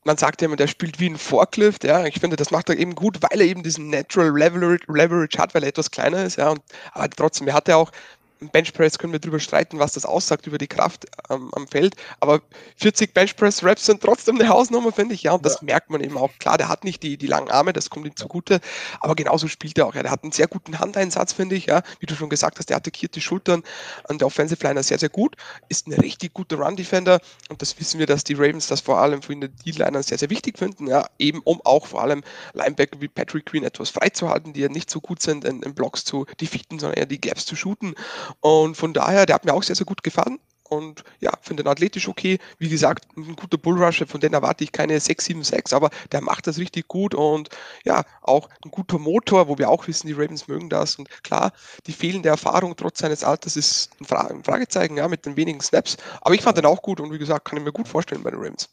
Man 0.05 0.17
sagt 0.17 0.41
ja 0.41 0.47
immer, 0.47 0.57
der 0.57 0.69
spielt 0.69 1.01
wie 1.01 1.11
ein 1.11 1.19
Forklift. 1.19 1.83
Ja, 1.85 2.05
ich 2.05 2.21
finde, 2.21 2.37
das 2.37 2.51
macht 2.53 2.69
er 2.69 2.79
eben 2.79 2.95
gut, 2.95 3.19
weil 3.23 3.41
er 3.41 3.47
eben 3.47 3.63
diesen 3.63 3.91
Natural 3.91 4.31
Leverage, 4.31 4.85
Leverage 4.89 5.39
hat, 5.39 5.55
weil 5.55 5.65
er 5.65 5.71
etwas 5.71 5.91
kleiner 5.91 6.25
ist. 6.25 6.37
Ja, 6.37 6.51
und, 6.51 6.61
aber 6.93 7.11
trotzdem, 7.11 7.49
er 7.49 7.55
hat 7.55 7.69
ja 7.69 7.77
auch 7.77 7.91
Benchpress 8.41 8.99
können 8.99 9.13
wir 9.13 9.21
darüber 9.21 9.41
streiten, 9.41 9.79
was 9.79 9.93
das 9.93 10.05
aussagt 10.05 10.47
über 10.47 10.59
die 10.59 10.67
Kraft 10.67 11.07
ähm, 11.31 11.51
am 11.55 11.67
Feld. 11.67 11.97
Aber 12.21 12.43
40 12.77 13.15
Benchpress-Raps 13.15 13.87
sind 13.87 14.03
trotzdem 14.03 14.39
eine 14.39 14.49
Hausnummer, 14.49 14.93
finde 14.93 15.15
ich. 15.15 15.23
Ja, 15.23 15.33
und 15.33 15.45
das 15.45 15.55
ja. 15.55 15.61
merkt 15.63 15.91
man 15.91 16.03
eben 16.03 16.19
auch. 16.19 16.31
Klar, 16.39 16.59
der 16.59 16.69
hat 16.69 16.85
nicht 16.85 17.03
die, 17.03 17.17
die 17.17 17.27
langen 17.27 17.51
Arme, 17.51 17.73
das 17.73 17.91
kommt 17.91 18.07
ihm 18.07 18.17
zugute. 18.17 18.61
Aber 19.01 19.15
genauso 19.15 19.49
spielt 19.49 19.79
er 19.79 19.87
auch. 19.87 19.95
Ja, 19.95 20.03
der 20.03 20.11
hat 20.11 20.23
einen 20.23 20.33
sehr 20.33 20.49
guten 20.49 20.79
Handeinsatz, 20.79 21.33
finde 21.33 21.55
ich. 21.55 21.67
Ja, 21.67 21.83
wie 22.01 22.07
du 22.07 22.15
schon 22.15 22.29
gesagt 22.29 22.59
hast, 22.59 22.69
der 22.69 22.77
attackiert 22.77 23.15
die 23.17 23.21
Schultern 23.21 23.63
an 24.05 24.19
der 24.19 24.27
Offensive 24.27 24.63
Liner 24.67 24.83
sehr, 24.83 24.99
sehr 24.99 25.09
gut. 25.09 25.37
Ist 25.69 25.87
ein 25.87 25.95
richtig 25.95 26.35
guter 26.35 26.59
Run-Defender. 26.59 27.21
Und 27.49 27.63
das 27.63 27.79
wissen 27.81 27.99
wir, 27.99 28.07
dass 28.07 28.25
die 28.25 28.35
Ravens 28.35 28.67
das 28.67 28.81
vor 28.81 28.99
allem 28.99 29.23
für 29.23 29.35
den 29.35 29.55
D-Liner 29.65 30.03
sehr, 30.03 30.19
sehr 30.19 30.31
wichtig 30.31 30.59
finden. 30.59 30.87
Ja, 30.89 31.07
eben 31.19 31.41
um 31.45 31.61
auch 31.65 31.87
vor 31.87 32.03
allem 32.03 32.23
Linebacker 32.53 33.01
wie 33.01 33.09
Patrick 33.09 33.47
Green 33.47 33.65
etwas 33.65 33.91
freizuhalten, 33.91 34.53
die 34.53 34.61
ja 34.61 34.69
nicht 34.69 34.91
so 34.91 35.01
gut 35.01 35.23
sind, 35.23 35.45
in, 35.45 35.63
in 35.63 35.75
Blocks 35.75 36.05
zu 36.05 36.27
defeaten, 36.41 36.79
sondern 36.79 36.99
eher 36.99 37.07
die 37.07 37.21
Gaps 37.21 37.47
zu 37.47 37.57
shooten. 37.57 37.95
Und 38.41 38.77
von 38.77 38.93
daher, 38.93 39.27
der 39.27 39.35
hat 39.35 39.45
mir 39.45 39.55
auch 39.55 39.63
sehr, 39.63 39.77
sehr 39.77 39.87
gut 39.87 40.03
gefallen. 40.03 40.39
Und 40.69 41.05
ja, 41.21 41.31
finde 41.43 41.63
den 41.63 41.71
athletisch 41.71 42.09
okay. 42.09 42.39
Wie 42.59 42.69
gesagt, 42.69 43.07
ein 43.17 43.37
guter 43.37 43.59
Bullrusher, 43.59 44.07
von 44.07 44.21
dem 44.21 44.33
erwarte 44.33 44.65
ich 44.65 44.73
keine 44.73 44.99
6, 44.99 45.25
7, 45.25 45.45
6, 45.45 45.73
aber 45.73 45.91
der 46.13 46.21
macht 46.21 46.47
das 46.47 46.59
richtig 46.59 46.89
gut 46.89 47.15
und 47.15 47.51
ja, 47.85 48.05
auch 48.23 48.49
ein 48.65 48.71
guter 48.71 48.99
Motor, 48.99 49.49
wo 49.49 49.59
wir 49.59 49.71
auch 49.71 49.87
wissen, 49.87 50.09
die 50.09 50.13
Ravens 50.13 50.49
mögen 50.49 50.69
das. 50.69 50.97
Und 50.97 51.09
klar, 51.23 51.53
die 51.87 51.93
fehlende 51.93 52.29
Erfahrung 52.29 52.75
trotz 52.77 52.99
seines 52.99 53.23
Alters 53.23 53.57
ist 53.57 53.91
ein, 54.01 54.05
Fra 54.07 54.27
ein 54.27 54.45
Fragezeichen, 54.45 54.97
ja, 54.97 55.09
mit 55.09 55.25
den 55.27 55.37
wenigen 55.37 55.61
Snaps. 55.61 55.97
Aber 56.21 56.35
ich 56.35 56.43
fand 56.43 56.59
den 56.59 56.67
auch 56.67 56.83
gut 56.83 57.01
und 57.01 57.13
wie 57.13 57.19
gesagt, 57.19 57.45
kann 57.45 57.59
ich 57.59 57.65
mir 57.65 57.73
gut 57.73 57.89
vorstellen 57.89 58.23
bei 58.23 58.31
den 58.31 58.41
Ravens. 58.41 58.69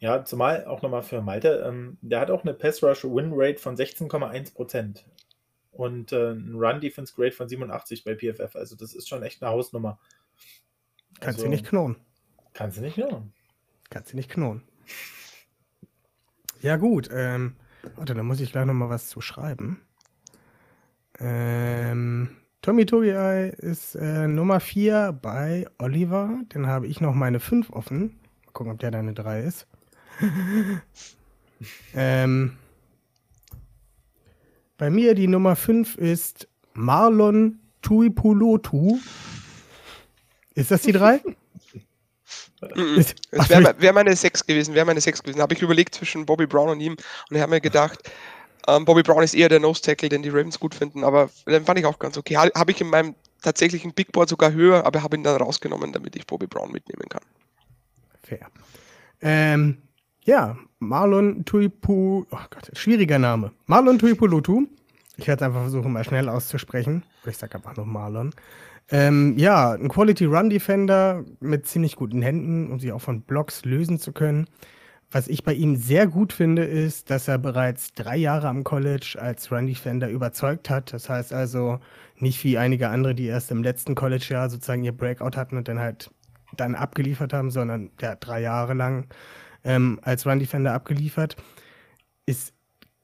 Ja, 0.00 0.24
zumal 0.24 0.64
auch 0.66 0.82
nochmal 0.82 1.04
für 1.04 1.22
Malte, 1.22 1.64
ähm, 1.64 1.96
der 2.02 2.18
hat 2.18 2.30
auch 2.30 2.42
eine 2.42 2.54
Pass-Rush-Win-Rate 2.54 3.60
von 3.60 3.76
16,1 3.76 4.52
Prozent 4.52 5.04
und 5.72 6.12
äh, 6.12 6.32
ein 6.32 6.54
Run-Defense-Grade 6.54 7.32
von 7.32 7.48
87 7.48 8.04
bei 8.04 8.14
PFF. 8.14 8.54
Also 8.54 8.76
das 8.76 8.94
ist 8.94 9.08
schon 9.08 9.22
echt 9.22 9.42
eine 9.42 9.50
Hausnummer. 9.50 9.98
Kannst 11.20 11.38
also, 11.38 11.44
du 11.44 11.50
nicht 11.50 11.66
knurren. 11.66 11.96
Kannst 12.52 12.78
du 12.78 12.82
nicht 12.82 12.94
knurren. 12.94 13.32
Kannst 13.90 14.12
du 14.12 14.16
nicht 14.16 14.30
knurren. 14.30 14.62
Ja 16.60 16.76
gut, 16.76 17.08
ähm, 17.12 17.56
warte, 17.96 18.14
da 18.14 18.22
muss 18.22 18.40
ich 18.40 18.52
gleich 18.52 18.66
nochmal 18.66 18.88
was 18.88 19.08
zu 19.08 19.20
schreiben. 19.20 19.80
Ähm, 21.18 22.36
Tommy 22.60 22.86
Togiai 22.86 23.48
ist 23.48 23.96
äh, 23.96 24.28
Nummer 24.28 24.60
4 24.60 25.12
bei 25.20 25.66
Oliver. 25.78 26.40
Den 26.54 26.66
habe 26.66 26.86
ich 26.86 27.00
noch 27.00 27.14
meine 27.14 27.40
5 27.40 27.70
offen. 27.70 28.20
Mal 28.46 28.52
gucken, 28.52 28.72
ob 28.72 28.78
der 28.78 28.92
deine 28.92 29.14
3 29.14 29.42
ist. 29.42 29.66
ähm, 31.94 32.56
bei 34.78 34.90
mir 34.90 35.14
die 35.14 35.28
Nummer 35.28 35.56
5 35.56 35.96
ist 35.96 36.48
Marlon 36.74 37.60
Tuipulotu. 37.82 38.98
Ist 40.54 40.70
das 40.70 40.82
die 40.82 40.92
3? 40.92 41.20
es 42.62 43.14
wäre 43.50 43.74
wär 43.78 43.92
meine 43.92 44.14
6 44.14 44.46
gewesen, 44.46 44.74
wäre 44.74 44.86
meine 44.86 45.00
6 45.00 45.22
gewesen. 45.22 45.40
Habe 45.40 45.54
ich 45.54 45.62
überlegt 45.62 45.94
zwischen 45.94 46.26
Bobby 46.26 46.46
Brown 46.46 46.68
und 46.68 46.80
ihm 46.80 46.92
und 46.92 47.36
ich 47.36 47.40
habe 47.40 47.50
mir 47.50 47.60
gedacht, 47.60 48.10
ähm, 48.68 48.84
Bobby 48.84 49.02
Brown 49.02 49.22
ist 49.22 49.34
eher 49.34 49.48
der 49.48 49.60
Nose-Tackle, 49.60 50.08
den 50.08 50.22
die 50.22 50.28
Ravens 50.28 50.60
gut 50.60 50.74
finden, 50.74 51.02
aber 51.02 51.30
den 51.46 51.64
fand 51.64 51.78
ich 51.78 51.86
auch 51.86 51.98
ganz 51.98 52.16
okay. 52.16 52.36
Habe 52.36 52.70
ich 52.70 52.80
in 52.80 52.88
meinem 52.88 53.14
tatsächlichen 53.42 53.92
Big 53.92 54.12
Board 54.12 54.28
sogar 54.28 54.52
höher, 54.52 54.86
aber 54.86 55.02
habe 55.02 55.16
ihn 55.16 55.24
dann 55.24 55.40
rausgenommen, 55.40 55.92
damit 55.92 56.14
ich 56.14 56.26
Bobby 56.26 56.46
Brown 56.46 56.70
mitnehmen 56.70 57.08
kann. 57.08 57.22
Fair. 58.22 58.46
Ähm, 59.20 59.82
ja, 60.24 60.56
Marlon 60.78 61.44
Tuipu, 61.44 62.24
oh 62.30 62.38
Gott, 62.50 62.70
schwieriger 62.74 63.18
Name. 63.18 63.52
Marlon 63.66 63.98
Tuipulutu. 63.98 64.66
Ich 65.16 65.28
werde 65.28 65.44
es 65.44 65.46
einfach 65.46 65.62
versuchen, 65.62 65.92
mal 65.92 66.04
schnell 66.04 66.28
auszusprechen. 66.28 67.04
Ich 67.26 67.36
sage 67.36 67.56
einfach 67.56 67.76
nur 67.76 67.86
Marlon. 67.86 68.30
Ähm, 68.90 69.36
ja, 69.38 69.72
ein 69.72 69.88
Quality 69.88 70.24
Run 70.24 70.50
Defender 70.50 71.24
mit 71.40 71.66
ziemlich 71.66 71.96
guten 71.96 72.22
Händen, 72.22 72.70
um 72.70 72.80
sich 72.80 72.92
auch 72.92 73.00
von 73.00 73.22
Blocks 73.22 73.64
lösen 73.64 73.98
zu 73.98 74.12
können. 74.12 74.46
Was 75.10 75.28
ich 75.28 75.44
bei 75.44 75.52
ihm 75.52 75.76
sehr 75.76 76.06
gut 76.06 76.32
finde, 76.32 76.64
ist, 76.64 77.10
dass 77.10 77.28
er 77.28 77.38
bereits 77.38 77.92
drei 77.92 78.16
Jahre 78.16 78.48
am 78.48 78.64
College 78.64 79.18
als 79.20 79.52
Run 79.52 79.66
Defender 79.66 80.08
überzeugt 80.08 80.70
hat. 80.70 80.92
Das 80.92 81.10
heißt 81.10 81.32
also 81.32 81.80
nicht 82.16 82.42
wie 82.44 82.56
einige 82.56 82.88
andere, 82.88 83.14
die 83.14 83.26
erst 83.26 83.50
im 83.50 83.62
letzten 83.62 83.94
College-Jahr 83.94 84.48
sozusagen 84.48 84.84
ihr 84.84 84.96
Breakout 84.96 85.36
hatten 85.36 85.56
und 85.56 85.68
dann 85.68 85.78
halt 85.78 86.10
dann 86.56 86.74
abgeliefert 86.74 87.32
haben, 87.32 87.50
sondern 87.50 87.90
der 88.00 88.10
hat 88.10 88.26
drei 88.26 88.40
Jahre 88.40 88.74
lang 88.74 89.06
ähm, 89.64 90.00
als 90.02 90.26
Run 90.26 90.38
Defender 90.38 90.74
abgeliefert. 90.74 91.36
Ist 92.26 92.52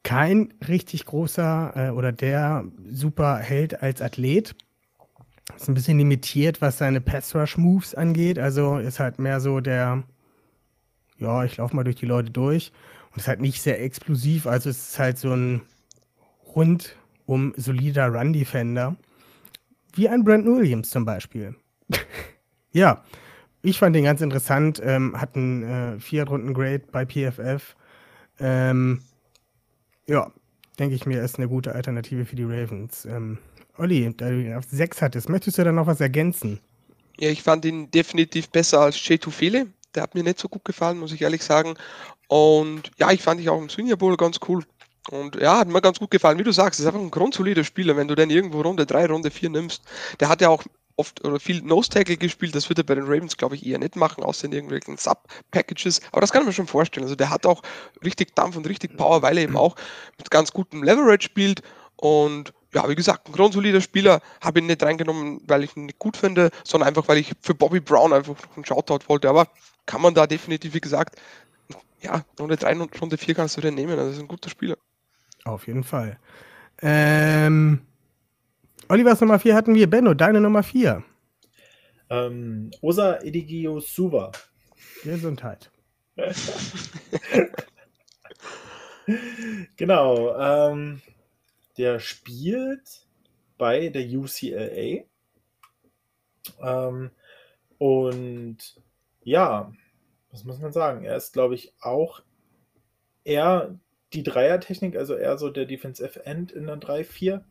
kein 0.02 0.54
richtig 0.66 1.04
großer 1.04 1.72
äh, 1.74 1.90
oder 1.90 2.12
der 2.12 2.64
super 2.90 3.36
Held 3.38 3.82
als 3.82 4.00
Athlet. 4.00 4.54
Ist 5.56 5.68
ein 5.68 5.74
bisschen 5.74 5.98
limitiert, 5.98 6.60
was 6.60 6.78
seine 6.78 7.00
Pass 7.00 7.34
Rush 7.34 7.56
Moves 7.56 7.94
angeht. 7.94 8.38
Also 8.38 8.78
ist 8.78 9.00
halt 9.00 9.18
mehr 9.18 9.40
so 9.40 9.60
der, 9.60 10.04
ja, 11.18 11.44
ich 11.44 11.56
laufe 11.56 11.74
mal 11.74 11.84
durch 11.84 11.96
die 11.96 12.06
Leute 12.06 12.30
durch. 12.30 12.72
Und 13.10 13.18
ist 13.18 13.28
halt 13.28 13.40
nicht 13.40 13.62
sehr 13.62 13.82
explosiv. 13.82 14.46
Also 14.46 14.70
es 14.70 14.90
ist 14.90 14.98
halt 14.98 15.18
so 15.18 15.32
ein 15.32 15.62
rundum 16.54 17.54
solider 17.56 18.08
Run 18.08 18.32
Defender. 18.32 18.96
Wie 19.94 20.08
ein 20.08 20.22
Brandon 20.22 20.56
Williams 20.56 20.90
zum 20.90 21.04
Beispiel. 21.04 21.54
ja, 22.72 23.02
ich 23.62 23.78
fand 23.78 23.94
den 23.96 24.04
ganz 24.04 24.20
interessant, 24.20 24.80
ähm, 24.84 25.20
hat 25.20 25.36
einen 25.36 25.62
äh, 25.62 26.00
Vier-Runden-Grade 26.00 26.84
bei 26.92 27.04
PFF. 27.04 27.76
Ähm, 28.40 29.02
ja, 30.06 30.30
denke 30.78 30.94
ich 30.94 31.06
mir, 31.06 31.22
ist 31.22 31.38
eine 31.38 31.48
gute 31.48 31.74
Alternative 31.74 32.24
für 32.24 32.36
die 32.36 32.44
Ravens. 32.44 33.04
Ähm, 33.04 33.38
Olli, 33.76 34.12
da 34.16 34.28
du 34.28 34.40
ihn 34.40 34.54
auf 34.54 34.64
6 34.70 35.02
hattest, 35.02 35.28
möchtest 35.28 35.58
du 35.58 35.64
da 35.64 35.72
noch 35.72 35.86
was 35.86 36.00
ergänzen? 36.00 36.60
Ja, 37.18 37.30
ich 37.30 37.42
fand 37.42 37.64
ihn 37.64 37.90
definitiv 37.90 38.48
besser 38.50 38.80
als 38.80 39.06
Jay 39.06 39.18
Tufele. 39.18 39.66
Der 39.94 40.02
hat 40.02 40.14
mir 40.14 40.22
nicht 40.22 40.38
so 40.38 40.48
gut 40.48 40.64
gefallen, 40.64 40.98
muss 40.98 41.12
ich 41.12 41.22
ehrlich 41.22 41.42
sagen. 41.42 41.74
Und 42.28 42.90
ja, 42.98 43.10
ich 43.10 43.22
fand 43.22 43.40
ich 43.40 43.48
auch 43.48 43.60
im 43.60 43.68
Senior 43.68 43.96
Bowl 43.96 44.16
ganz 44.16 44.38
cool. 44.48 44.64
Und 45.10 45.36
ja, 45.36 45.58
hat 45.58 45.68
mir 45.68 45.80
ganz 45.80 45.98
gut 45.98 46.10
gefallen. 46.10 46.38
Wie 46.38 46.44
du 46.44 46.52
sagst, 46.52 46.78
ist 46.78 46.86
einfach 46.86 47.00
ein 47.00 47.10
grundsolider 47.10 47.64
Spieler, 47.64 47.96
wenn 47.96 48.08
du 48.08 48.14
den 48.14 48.30
irgendwo 48.30 48.60
Runde 48.60 48.86
3, 48.86 49.06
Runde 49.06 49.30
4 49.30 49.50
nimmst. 49.50 49.82
Der 50.20 50.28
hat 50.28 50.40
ja 50.40 50.50
auch 50.50 50.64
oft 50.98 51.24
oder 51.24 51.38
viel 51.40 51.62
Nose-Tackle 51.62 52.16
gespielt. 52.16 52.54
Das 52.54 52.68
wird 52.68 52.78
er 52.78 52.84
bei 52.84 52.94
den 52.94 53.04
Ravens, 53.04 53.36
glaube 53.36 53.54
ich, 53.54 53.64
eher 53.64 53.78
nicht 53.78 53.96
machen, 53.96 54.24
außer 54.24 54.46
in 54.46 54.52
irgendwelchen 54.52 54.96
Sub-Packages. 54.96 56.00
Aber 56.12 56.20
das 56.20 56.32
kann 56.32 56.44
man 56.44 56.52
schon 56.52 56.66
vorstellen. 56.66 57.04
Also 57.04 57.14
der 57.14 57.30
hat 57.30 57.46
auch 57.46 57.62
richtig 58.04 58.34
Dampf 58.34 58.56
und 58.56 58.68
richtig 58.68 58.96
Power, 58.96 59.22
weil 59.22 59.38
er 59.38 59.44
eben 59.44 59.56
auch 59.56 59.76
mit 60.18 60.30
ganz 60.30 60.52
gutem 60.52 60.82
Leverage 60.82 61.24
spielt. 61.24 61.62
Und 61.96 62.52
ja, 62.74 62.88
wie 62.88 62.94
gesagt, 62.94 63.28
ein 63.28 63.32
grundsolider 63.32 63.80
Spieler. 63.80 64.20
Habe 64.42 64.58
ihn 64.58 64.66
nicht 64.66 64.82
reingenommen, 64.82 65.40
weil 65.46 65.64
ich 65.64 65.76
ihn 65.76 65.86
nicht 65.86 65.98
gut 65.98 66.16
finde, 66.16 66.50
sondern 66.64 66.88
einfach, 66.88 67.08
weil 67.08 67.18
ich 67.18 67.32
für 67.40 67.54
Bobby 67.54 67.80
Brown 67.80 68.12
einfach 68.12 68.34
noch 68.34 68.56
einen 68.56 68.64
Shoutout 68.64 69.08
wollte. 69.08 69.28
Aber 69.28 69.48
kann 69.86 70.02
man 70.02 70.14
da 70.14 70.26
definitiv, 70.26 70.74
wie 70.74 70.80
gesagt, 70.80 71.18
ja, 72.00 72.24
Runde 72.38 72.56
3 72.56 72.80
und 72.80 73.00
Runde 73.00 73.16
4 73.16 73.34
kannst 73.34 73.56
du 73.56 73.60
den 73.60 73.74
nehmen. 73.74 73.92
Also 73.92 74.06
das 74.06 74.16
ist 74.16 74.22
ein 74.22 74.28
guter 74.28 74.50
Spieler. 74.50 74.76
Auf 75.44 75.66
jeden 75.66 75.84
Fall. 75.84 76.18
Ähm, 76.80 77.80
Olivers 78.90 79.20
Nummer 79.20 79.38
4 79.38 79.54
hatten 79.54 79.74
wir. 79.74 79.86
Benno, 79.88 80.14
deine 80.14 80.40
Nummer 80.40 80.62
4. 80.62 81.04
Ähm, 82.08 82.70
Osa 82.80 83.20
Edigio 83.20 83.80
Suva. 83.80 84.32
Gesundheit. 85.04 85.70
genau. 89.76 90.34
Ähm, 90.38 91.02
der 91.76 92.00
spielt 92.00 93.06
bei 93.58 93.90
der 93.90 94.08
UCLA. 94.08 95.04
Ähm, 96.62 97.10
und 97.76 98.56
ja, 99.22 99.70
was 100.30 100.44
muss 100.44 100.60
man 100.60 100.72
sagen? 100.72 101.04
Er 101.04 101.16
ist, 101.16 101.34
glaube 101.34 101.54
ich, 101.54 101.74
auch 101.82 102.22
eher 103.24 103.78
die 104.14 104.22
Dreiertechnik, 104.22 104.96
also 104.96 105.14
eher 105.14 105.36
so 105.36 105.50
der 105.50 105.66
Defensive 105.66 106.24
End 106.24 106.52
in 106.52 106.66
der 106.66 106.78
3-4. 106.78 107.42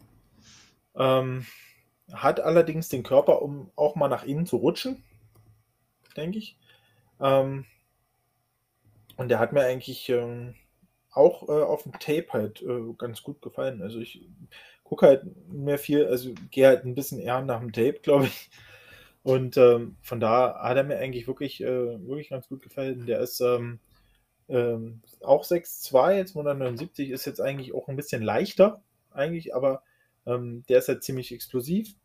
Ähm, 0.97 1.45
hat 2.11 2.39
allerdings 2.39 2.89
den 2.89 3.03
Körper, 3.03 3.41
um 3.41 3.71
auch 3.75 3.95
mal 3.95 4.07
nach 4.07 4.23
innen 4.23 4.45
zu 4.45 4.57
rutschen, 4.57 5.03
denke 6.15 6.37
ich. 6.37 6.57
Ähm, 7.19 7.65
und 9.17 9.29
der 9.29 9.39
hat 9.39 9.53
mir 9.53 9.63
eigentlich 9.63 10.09
ähm, 10.09 10.55
auch 11.11 11.49
äh, 11.49 11.63
auf 11.63 11.83
dem 11.83 11.93
Tape 11.93 12.27
halt 12.31 12.61
äh, 12.61 12.93
ganz 12.97 13.23
gut 13.23 13.41
gefallen. 13.41 13.81
Also 13.81 13.99
ich 13.99 14.21
gucke 14.83 15.07
halt 15.07 15.23
mehr 15.51 15.79
viel, 15.79 16.05
also 16.05 16.33
gehe 16.51 16.67
halt 16.67 16.85
ein 16.85 16.95
bisschen 16.95 17.19
eher 17.19 17.41
nach 17.41 17.59
dem 17.59 17.73
Tape, 17.73 17.99
glaube 18.01 18.27
ich. 18.27 18.49
Und 19.23 19.57
ähm, 19.57 19.97
von 20.01 20.19
da 20.21 20.57
hat 20.61 20.77
er 20.77 20.83
mir 20.83 20.99
eigentlich 20.99 21.27
wirklich, 21.27 21.61
äh, 21.61 21.67
wirklich 22.07 22.29
ganz 22.29 22.47
gut 22.47 22.61
gefallen. 22.61 23.05
Der 23.05 23.19
ist 23.19 23.41
ähm, 23.41 23.79
ähm, 24.47 25.01
auch 25.21 25.43
6'2, 25.43 26.15
jetzt 26.15 26.31
179, 26.31 27.09
ist 27.09 27.25
jetzt 27.25 27.41
eigentlich 27.41 27.73
auch 27.73 27.89
ein 27.89 27.97
bisschen 27.97 28.21
leichter, 28.21 28.81
eigentlich, 29.11 29.53
aber 29.53 29.83
ähm, 30.27 30.63
der 30.69 30.79
ist 30.79 30.87
halt 30.87 31.03
ziemlich 31.03 31.33
explosiv. 31.33 31.95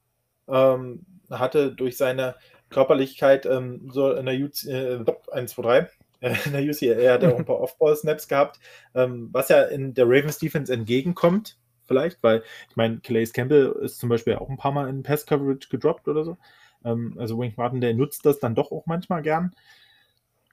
Ähm, 0.48 1.04
hatte 1.30 1.72
durch 1.72 1.96
seine 1.96 2.36
Körperlichkeit 2.70 3.46
ähm, 3.46 3.88
so 3.92 4.12
in 4.12 4.26
der 4.26 4.34
UC, 4.34 4.64
äh, 4.66 5.04
1, 5.32 5.52
2, 5.52 5.62
3, 5.62 5.88
in 6.20 6.52
der 6.52 6.62
UCLA 6.62 7.12
hat 7.12 7.22
er 7.22 7.34
auch 7.34 7.38
ein 7.38 7.44
paar 7.44 7.60
Off-Ball-Snaps 7.60 8.28
gehabt, 8.28 8.60
ähm, 8.94 9.28
was 9.32 9.48
ja 9.48 9.62
in 9.62 9.94
der 9.94 10.06
Ravens 10.06 10.38
Defense 10.38 10.72
entgegenkommt. 10.72 11.58
vielleicht, 11.84 12.22
weil 12.22 12.42
ich 12.70 12.76
meine, 12.76 13.00
Calais 13.00 13.32
Campbell 13.32 13.72
ist 13.82 13.98
zum 13.98 14.08
Beispiel 14.08 14.36
auch 14.36 14.48
ein 14.48 14.56
paar 14.56 14.72
Mal 14.72 14.88
in 14.88 15.02
Pass-Coverage 15.02 15.68
gedroppt 15.68 16.08
oder 16.08 16.24
so. 16.24 16.36
Ähm, 16.84 17.16
also 17.18 17.38
Wink 17.38 17.58
Martin, 17.58 17.80
der 17.80 17.94
nutzt 17.94 18.24
das 18.24 18.38
dann 18.38 18.54
doch 18.54 18.70
auch 18.70 18.86
manchmal 18.86 19.22
gern, 19.22 19.52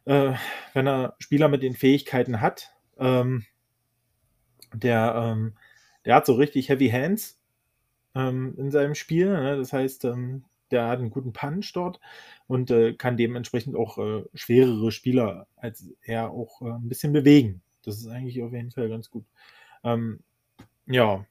äh, 0.05 0.33
wenn 0.73 0.87
er 0.87 1.15
Spieler 1.19 1.47
mit 1.49 1.63
den 1.63 1.75
Fähigkeiten 1.75 2.41
hat. 2.41 2.71
Ähm, 2.97 3.45
der, 4.73 5.51
der 6.05 6.15
hat 6.15 6.27
so 6.27 6.33
richtig 6.33 6.69
Heavy 6.69 6.89
Hands 6.89 7.38
ähm, 8.15 8.55
in 8.57 8.71
seinem 8.71 8.95
Spiel. 8.95 9.29
Ne? 9.31 9.57
Das 9.57 9.73
heißt, 9.73 10.05
ähm, 10.05 10.43
der 10.71 10.87
hat 10.87 10.99
einen 10.99 11.09
guten 11.09 11.33
Punch 11.33 11.71
dort 11.73 11.99
und 12.47 12.71
äh, 12.71 12.93
kann 12.93 13.17
dementsprechend 13.17 13.75
auch 13.75 13.97
äh, 13.97 14.23
schwerere 14.33 14.91
Spieler 14.91 15.47
als 15.55 15.89
er 16.03 16.29
auch 16.29 16.61
äh, 16.61 16.71
ein 16.71 16.87
bisschen 16.87 17.13
bewegen. 17.13 17.61
Das 17.83 17.97
ist 17.97 18.07
eigentlich 18.07 18.41
auf 18.43 18.53
jeden 18.53 18.71
Fall 18.71 18.89
ganz 18.89 19.09
gut. 19.09 19.25
Ähm, 19.83 20.19
ja, 20.85 21.25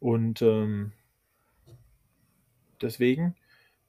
und 0.00 0.42
ähm, 0.42 0.92
deswegen 2.80 3.34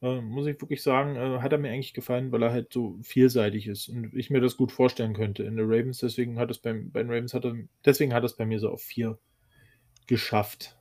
äh, 0.01 0.21
muss 0.21 0.45
ich 0.45 0.62
wirklich 0.62 0.84
sagen, 0.84 1.15
äh, 1.15 1.39
hat 1.41 1.51
er 1.51 1.58
mir 1.58 1.71
eigentlich 1.71 1.93
gefallen, 1.93 2.32
weil 2.32 2.43
er 2.43 2.51
halt 2.51 2.71
so 2.71 2.99
vielseitig 3.01 3.67
ist 3.67 3.89
und 3.89 4.13
ich 4.13 4.30
mir 4.30 4.41
das 4.41 4.58
gut 4.58 4.71
vorstellen 4.71 5.13
könnte 5.13 5.43
in 5.43 5.58
den 5.58 5.65
Ravens. 5.65 5.99
Deswegen 5.99 6.39
hat 6.39 6.51
es 6.51 6.60
beim, 6.60 6.91
bei 6.91 7.01
Ravens 7.01 7.34
hat 7.34 7.45
er, 7.45 7.56
deswegen 7.86 8.13
hat 8.13 8.23
es 8.23 8.36
bei 8.36 8.45
mir 8.45 8.60
so 8.60 8.69
auf 8.69 8.82
vier 8.82 9.17
geschafft. 10.06 10.77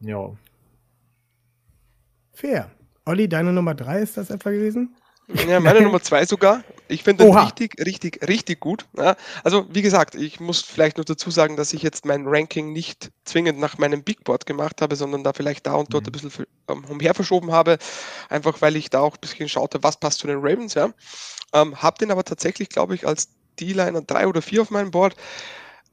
Ja. 0.00 0.36
Fair. 2.36 2.70
Olli, 3.06 3.28
deine 3.30 3.50
Nummer 3.50 3.74
drei 3.74 4.00
ist 4.00 4.18
das 4.18 4.28
etwa 4.28 4.50
gewesen? 4.50 4.94
Ja, 5.48 5.58
meine 5.58 5.80
Nummer 5.80 6.02
zwei 6.02 6.26
sogar. 6.26 6.62
Ich 6.86 7.02
finde 7.02 7.24
den 7.24 7.34
richtig, 7.34 7.74
richtig, 7.84 8.28
richtig 8.28 8.60
gut. 8.60 8.84
Ja, 8.96 9.16
also, 9.42 9.66
wie 9.70 9.80
gesagt, 9.80 10.14
ich 10.14 10.38
muss 10.38 10.60
vielleicht 10.60 10.98
nur 10.98 11.06
dazu 11.06 11.30
sagen, 11.30 11.56
dass 11.56 11.72
ich 11.72 11.82
jetzt 11.82 12.04
mein 12.04 12.26
Ranking 12.26 12.72
nicht 12.72 13.10
zwingend 13.24 13.58
nach 13.58 13.78
meinem 13.78 14.04
Big 14.04 14.22
Board 14.22 14.44
gemacht 14.44 14.82
habe, 14.82 14.96
sondern 14.96 15.24
da 15.24 15.32
vielleicht 15.32 15.66
da 15.66 15.74
und 15.76 15.94
dort 15.94 16.04
mhm. 16.04 16.08
ein 16.10 16.12
bisschen 16.12 16.46
ähm, 16.68 16.84
umher 16.84 17.14
verschoben 17.14 17.52
habe. 17.52 17.78
Einfach 18.28 18.60
weil 18.60 18.76
ich 18.76 18.90
da 18.90 19.00
auch 19.00 19.14
ein 19.14 19.20
bisschen 19.20 19.48
schaute, 19.48 19.82
was 19.82 19.98
passt 19.98 20.18
zu 20.18 20.26
den 20.26 20.40
Ravens. 20.40 20.74
Ja. 20.74 20.90
Ähm, 21.54 21.82
hab 21.82 21.98
den 21.98 22.10
aber 22.10 22.22
tatsächlich, 22.22 22.68
glaube 22.68 22.94
ich, 22.94 23.06
als 23.06 23.30
D-Liner 23.58 24.02
drei 24.02 24.28
oder 24.28 24.42
vier 24.42 24.60
auf 24.60 24.70
meinem 24.70 24.90
Board. 24.90 25.16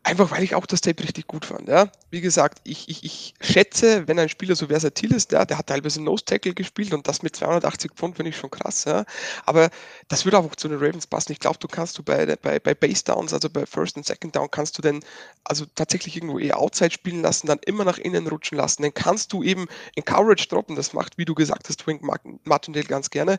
Einfach 0.05 0.31
weil 0.31 0.43
ich 0.43 0.53
auch 0.53 0.65
das 0.65 0.81
Tape 0.81 1.01
richtig 1.01 1.27
gut 1.27 1.45
fand. 1.45 1.69
Ja. 1.69 1.89
Wie 2.09 2.19
gesagt, 2.19 2.59
ich, 2.65 2.89
ich, 2.89 3.05
ich 3.05 3.33
schätze, 3.39 4.05
wenn 4.05 4.19
ein 4.19 4.27
Spieler 4.27 4.53
so 4.55 4.67
versatil 4.67 5.13
ist, 5.13 5.31
ja, 5.31 5.45
der 5.45 5.57
hat 5.57 5.67
teilweise 5.67 6.03
Nose 6.03 6.25
Tackle 6.25 6.53
gespielt 6.53 6.93
und 6.93 7.07
das 7.07 7.23
mit 7.23 7.37
280 7.37 7.91
Pfund 7.93 8.17
finde 8.17 8.31
ich 8.31 8.37
schon 8.37 8.51
krass. 8.51 8.83
Ja. 8.83 9.05
Aber 9.45 9.69
das 10.09 10.25
würde 10.25 10.39
auch 10.39 10.55
zu 10.57 10.67
den 10.67 10.77
Ravens 10.77 11.07
passen. 11.07 11.31
Ich 11.31 11.39
glaube, 11.39 11.57
du 11.59 11.69
kannst 11.69 11.97
du 11.97 12.03
bei, 12.03 12.35
bei, 12.35 12.59
bei 12.59 12.73
Base 12.73 13.05
Downs, 13.05 13.33
also 13.33 13.49
bei 13.49 13.65
First 13.65 13.95
und 13.95 14.05
Second 14.05 14.35
Down, 14.35 14.51
kannst 14.51 14.77
du 14.77 14.81
den 14.81 14.99
also 15.45 15.65
tatsächlich 15.73 16.17
irgendwo 16.17 16.37
eher 16.37 16.59
Outside 16.59 16.91
spielen 16.91 17.21
lassen, 17.21 17.47
dann 17.47 17.59
immer 17.65 17.85
nach 17.85 17.97
innen 17.97 18.27
rutschen 18.27 18.57
lassen. 18.57 18.81
Dann 18.81 18.93
kannst 18.93 19.31
du 19.31 19.41
eben 19.41 19.67
in 19.95 20.03
Coverage 20.03 20.49
droppen. 20.49 20.75
Das 20.75 20.91
macht, 20.91 21.17
wie 21.17 21.25
du 21.25 21.33
gesagt 21.33 21.69
hast, 21.69 21.87
Wink 21.87 22.01
Martindale 22.43 22.85
ganz 22.85 23.09
gerne. 23.09 23.37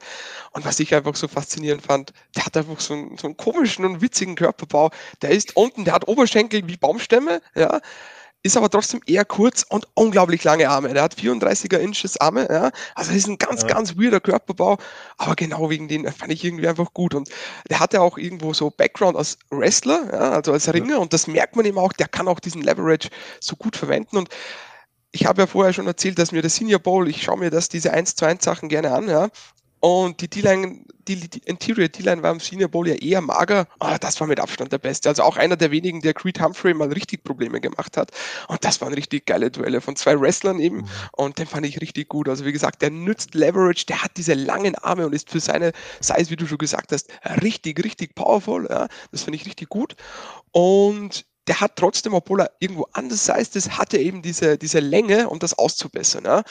Und 0.53 0.64
was 0.64 0.81
ich 0.81 0.94
einfach 0.94 1.14
so 1.14 1.29
faszinierend 1.29 1.83
fand, 1.83 2.14
der 2.35 2.46
hat 2.46 2.57
einfach 2.57 2.81
so 2.81 2.94
einen, 2.94 3.18
so 3.18 3.27
einen 3.27 3.37
komischen 3.37 3.85
und 3.85 4.00
witzigen 4.00 4.35
Körperbau. 4.35 4.90
Der 5.20 5.31
ist 5.31 5.57
unten, 5.57 5.85
der 5.85 5.92
hat 5.92 6.09
Oberschenkel 6.09 6.54
Oberschenkel 6.55 6.69
wie 6.69 6.77
Baumstämme, 6.77 7.40
ja, 7.55 7.81
ist 8.43 8.59
aber 8.59 8.69
trotzdem 8.69 9.01
eher 9.07 9.25
kurz 9.25 9.64
und 9.67 9.88
unglaublich 9.95 10.45
lange 10.45 10.69
Arme. 10.69 10.93
Der 10.93 11.03
hat 11.03 11.14
34er 11.14 11.79
Inches 11.79 12.19
Arme, 12.19 12.47
ja. 12.51 12.71
Also 12.95 13.12
ist 13.12 13.27
ein 13.27 13.38
ganz, 13.38 13.62
ja. 13.62 13.69
ganz 13.69 13.97
weirder 13.97 14.21
Körperbau, 14.21 14.77
aber 15.17 15.35
genau 15.35 15.71
wegen 15.71 15.88
den 15.88 16.11
fand 16.12 16.31
ich 16.31 16.45
irgendwie 16.45 16.69
einfach 16.69 16.93
gut. 16.93 17.14
Und 17.14 17.31
der 17.71 17.81
hatte 17.81 18.03
auch 18.03 18.19
irgendwo 18.19 18.53
so 18.53 18.71
Background 18.71 19.17
als 19.17 19.38
Wrestler, 19.51 20.09
ja, 20.12 20.31
also 20.33 20.53
als 20.53 20.73
Ringer, 20.73 20.97
ja. 20.97 20.99
und 20.99 21.12
das 21.14 21.27
merkt 21.27 21.57
man 21.57 21.64
ihm 21.64 21.79
auch, 21.79 21.93
der 21.95 22.09
kann 22.09 22.29
auch 22.29 22.38
diesen 22.40 22.62
Leverage 22.62 23.09
so 23.40 23.57
gut 23.57 23.77
verwenden. 23.77 24.19
Und 24.19 24.29
ich 25.11 25.25
habe 25.25 25.43
ja 25.43 25.47
vorher 25.47 25.73
schon 25.73 25.87
erzählt, 25.87 26.19
dass 26.19 26.33
mir 26.33 26.43
der 26.43 26.51
Senior 26.51 26.81
Bowl, 26.81 27.09
ich 27.09 27.23
schaue 27.23 27.38
mir 27.38 27.51
das, 27.51 27.71
diese 27.71 27.93
1 27.93 28.17
zu 28.17 28.27
1 28.27 28.45
Sachen 28.45 28.69
gerne 28.69 28.93
an, 28.93 29.09
ja. 29.09 29.29
Und 29.85 30.23
die 30.23 30.31
D-Line, 30.31 30.81
die, 31.07 31.29
die 31.29 31.40
Interior 31.44 31.88
D-Line 31.88 32.23
war 32.23 32.33
im 32.33 32.40
Senior 32.40 32.70
Bowl 32.70 32.88
ja 32.88 32.94
eher 32.94 33.20
mager. 33.20 33.68
Oh, 33.81 33.94
das 34.01 34.18
war 34.18 34.27
mit 34.27 34.40
Abstand 34.40 34.73
der 34.73 34.79
Beste. 34.79 35.11
Also 35.11 35.23
auch 35.23 35.37
einer 35.37 35.59
der 35.59 35.70
wenigen, 35.70 36.01
der 36.01 36.14
Creed 36.14 36.40
Humphrey 36.40 36.73
mal 36.73 36.90
richtig 36.90 37.23
Probleme 37.23 37.61
gemacht 37.61 37.99
hat. 37.99 38.11
Und 38.49 38.64
das 38.64 38.81
waren 38.81 38.94
richtig 38.94 39.27
geile 39.27 39.51
Duelle 39.51 39.83
von 39.83 39.94
zwei 39.94 40.18
Wrestlern 40.18 40.59
eben. 40.59 40.79
Mhm. 40.79 40.88
Und 41.12 41.38
den 41.38 41.47
fand 41.47 41.66
ich 41.66 41.83
richtig 41.83 42.09
gut. 42.09 42.31
Also 42.31 42.47
wie 42.47 42.53
gesagt, 42.53 42.81
der 42.81 42.88
nützt 42.88 43.35
Leverage, 43.35 43.85
der 43.87 44.03
hat 44.03 44.12
diese 44.16 44.33
langen 44.33 44.75
Arme 44.77 45.05
und 45.05 45.12
ist 45.12 45.29
für 45.29 45.40
seine 45.40 45.73
Size, 46.01 46.31
wie 46.31 46.37
du 46.37 46.47
schon 46.47 46.57
gesagt 46.57 46.90
hast, 46.90 47.11
richtig, 47.42 47.85
richtig 47.85 48.14
powerful. 48.14 48.66
Ja, 48.70 48.88
das 49.12 49.25
finde 49.25 49.37
ich 49.37 49.44
richtig 49.44 49.68
gut. 49.68 49.97
Und 50.53 51.27
der 51.47 51.61
hat 51.61 51.77
trotzdem, 51.77 52.14
obwohl 52.14 52.40
er 52.40 52.53
irgendwo 52.59 52.87
anders 52.92 53.29
heißt, 53.29 53.55
ist, 53.57 53.77
hat 53.77 53.92
er 53.92 54.01
eben 54.01 54.23
diese, 54.23 54.57
diese 54.57 54.81
Länge, 54.81 55.29
um 55.29 55.40
das 55.40 55.59
auszubessern. 55.59 56.25
Ja? 56.25 56.42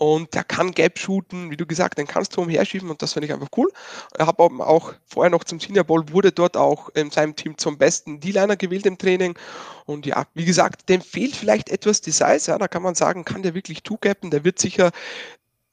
Und 0.00 0.32
der 0.32 0.44
kann 0.44 0.72
Gap 0.72 0.98
shooten, 0.98 1.50
wie 1.50 1.58
du 1.58 1.66
gesagt, 1.66 1.98
den 1.98 2.06
kannst 2.06 2.34
du 2.34 2.40
umherschieben 2.40 2.88
und 2.88 3.02
das 3.02 3.12
finde 3.12 3.26
ich 3.26 3.34
einfach 3.34 3.50
cool. 3.58 3.70
Er 4.16 4.26
hat 4.26 4.38
auch 4.38 4.94
vorher 5.04 5.28
noch 5.28 5.44
zum 5.44 5.60
Senior 5.60 5.84
Bowl, 5.84 6.10
wurde 6.10 6.32
dort 6.32 6.56
auch 6.56 6.88
in 6.94 7.10
seinem 7.10 7.36
Team 7.36 7.58
zum 7.58 7.76
besten 7.76 8.18
D-Liner 8.18 8.56
gewählt 8.56 8.86
im 8.86 8.96
Training 8.96 9.38
und 9.84 10.06
ja, 10.06 10.24
wie 10.32 10.46
gesagt, 10.46 10.88
dem 10.88 11.02
fehlt 11.02 11.36
vielleicht 11.36 11.68
etwas 11.68 12.00
die 12.00 12.12
Size, 12.12 12.50
ja, 12.50 12.56
da 12.56 12.66
kann 12.66 12.82
man 12.82 12.94
sagen, 12.94 13.26
kann 13.26 13.42
der 13.42 13.52
wirklich 13.52 13.82
two-gappen, 13.82 14.30
der 14.30 14.42
wird 14.42 14.58
sicher, 14.58 14.90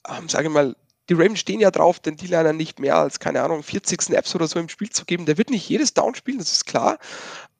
ähm, 0.09 0.27
sage 0.27 0.47
ich 0.49 0.53
mal, 0.53 0.75
die 1.07 1.13
Ravens 1.13 1.39
stehen 1.39 1.61
ja 1.61 1.71
drauf, 1.71 2.01
den 2.01 2.17
D-Liner 2.17 2.51
nicht 2.51 2.81
mehr 2.81 2.97
als, 2.97 3.21
keine 3.21 3.41
Ahnung, 3.41 3.63
40 3.63 4.01
Snaps 4.01 4.35
oder 4.35 4.49
so 4.49 4.59
im 4.59 4.67
Spiel 4.67 4.89
zu 4.89 5.05
geben. 5.05 5.25
Der 5.25 5.37
wird 5.37 5.49
nicht 5.49 5.69
jedes 5.69 5.93
Down 5.93 6.15
spielen, 6.15 6.39
das 6.39 6.51
ist 6.51 6.65
klar 6.65 6.97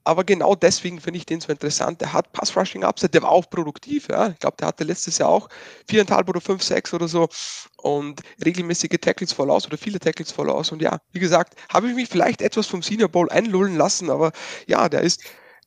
aber 0.08 0.24
genau 0.24 0.54
deswegen 0.54 1.02
finde 1.02 1.18
ich 1.18 1.26
den 1.26 1.42
so 1.42 1.52
interessant. 1.52 2.00
Der 2.00 2.14
hat 2.14 2.32
Pass-Rushing-Upside, 2.32 3.10
der 3.10 3.24
war 3.24 3.30
auch 3.30 3.50
produktiv. 3.50 4.08
Ja. 4.08 4.28
Ich 4.28 4.38
glaube, 4.38 4.56
der 4.56 4.68
hatte 4.68 4.84
letztes 4.84 5.18
Jahr 5.18 5.28
auch 5.28 5.50
viereinhalb 5.86 6.26
oder 6.30 6.40
fünf, 6.40 6.62
sechs 6.62 6.94
oder 6.94 7.06
so 7.08 7.28
und 7.76 8.22
regelmäßige 8.42 8.96
Tackles 9.02 9.34
voll 9.34 9.50
aus 9.50 9.66
oder 9.66 9.76
viele 9.76 9.98
Tackles 9.98 10.32
voll 10.32 10.48
aus. 10.48 10.72
Und 10.72 10.80
ja, 10.80 10.98
wie 11.12 11.18
gesagt, 11.18 11.56
habe 11.70 11.90
ich 11.90 11.94
mich 11.94 12.08
vielleicht 12.08 12.40
etwas 12.40 12.66
vom 12.66 12.82
Senior 12.82 13.10
Bowl 13.10 13.28
einlullen 13.28 13.76
lassen, 13.76 14.08
aber 14.08 14.32
ja, 14.66 14.88
der 14.88 15.02
ist 15.02 15.24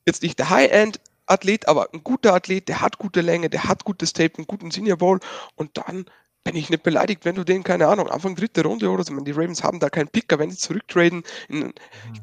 jetzt 0.08 0.24
nicht 0.24 0.40
der 0.40 0.50
High-End, 0.50 1.00
Athlet, 1.28 1.68
aber 1.68 1.94
ein 1.94 2.04
guter 2.04 2.34
Athlet, 2.34 2.68
der 2.68 2.82
hat 2.82 2.98
gute 2.98 3.22
Länge, 3.22 3.48
der 3.48 3.66
hat 3.66 3.86
gutes 3.86 4.12
Tape, 4.12 4.38
einen 4.38 4.48
guten 4.48 4.72
Senior 4.72 4.98
Bowl 4.98 5.20
und 5.56 5.78
dann 5.78 6.06
bin 6.44 6.56
ich 6.56 6.70
nicht 6.70 6.84
beleidigt, 6.84 7.26
wenn 7.26 7.36
du 7.36 7.44
den, 7.44 7.64
keine 7.64 7.88
Ahnung, 7.88 8.10
Anfang 8.10 8.36
dritte 8.36 8.64
Runde 8.64 8.90
oder 8.90 9.04
so, 9.04 9.16
die 9.16 9.32
Ravens 9.32 9.64
haben 9.64 9.80
da 9.80 9.90
keinen 9.90 10.08
Picker, 10.08 10.40
wenn 10.40 10.50
sie 10.50 10.58
zurücktraden, 10.58 11.24
in, 11.50 11.60
mhm. 11.60 11.74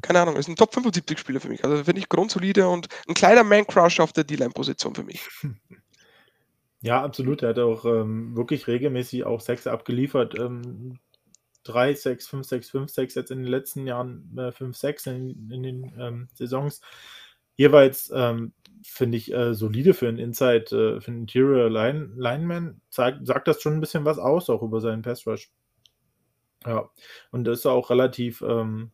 keine 0.01 0.21
Ahnung, 0.21 0.35
ist 0.35 0.49
ein 0.49 0.55
Top 0.55 0.73
75 0.73 1.17
Spieler 1.17 1.39
für 1.39 1.49
mich. 1.49 1.63
Also 1.63 1.83
finde 1.83 1.99
ich 1.99 2.09
grundsolide 2.09 2.67
und 2.67 2.87
ein 3.07 3.13
kleiner 3.13 3.43
Man-Crush 3.43 3.99
auf 3.99 4.13
der 4.13 4.25
D-Line-Position 4.25 4.95
für 4.95 5.03
mich. 5.03 5.27
Ja, 6.81 7.03
absolut. 7.03 7.43
Er 7.43 7.49
hat 7.49 7.59
auch 7.59 7.83
ähm, 7.83 8.37
wirklich 8.37 8.67
regelmäßig 8.67 9.25
auch 9.25 9.41
Sex 9.41 9.67
abgeliefert. 9.67 10.39
Ähm, 10.39 10.97
3, 11.63 11.93
6, 11.93 12.27
5, 12.27 12.47
6, 12.47 12.69
5, 12.69 12.89
6, 12.89 13.15
jetzt 13.15 13.31
in 13.31 13.39
den 13.39 13.47
letzten 13.47 13.85
Jahren 13.85 14.37
äh, 14.37 14.51
5, 14.51 14.77
6 14.77 15.07
in, 15.07 15.51
in 15.51 15.63
den 15.63 15.93
ähm, 15.99 16.29
Saisons. 16.33 16.79
Jeweils 17.57 18.11
ähm, 18.15 18.53
finde 18.81 19.17
ich, 19.17 19.33
äh, 19.33 19.53
solide 19.53 19.93
für 19.93 20.07
einen 20.07 20.19
Inside, 20.19 20.97
äh, 20.97 21.01
für 21.01 21.11
einen 21.11 21.21
Interior 21.21 21.69
Line, 21.69 22.11
Lineman. 22.15 22.81
Sagt, 22.89 23.25
sagt 23.25 23.47
das 23.47 23.61
schon 23.61 23.73
ein 23.73 23.79
bisschen 23.81 24.05
was 24.05 24.19
aus, 24.19 24.49
auch 24.49 24.61
über 24.61 24.81
seinen 24.81 25.01
Pass 25.01 25.25
Rush. 25.27 25.51
Ja, 26.65 26.89
und 27.31 27.45
das 27.45 27.59
ist 27.59 27.65
auch 27.65 27.89
relativ 27.89 28.41
ähm, 28.41 28.91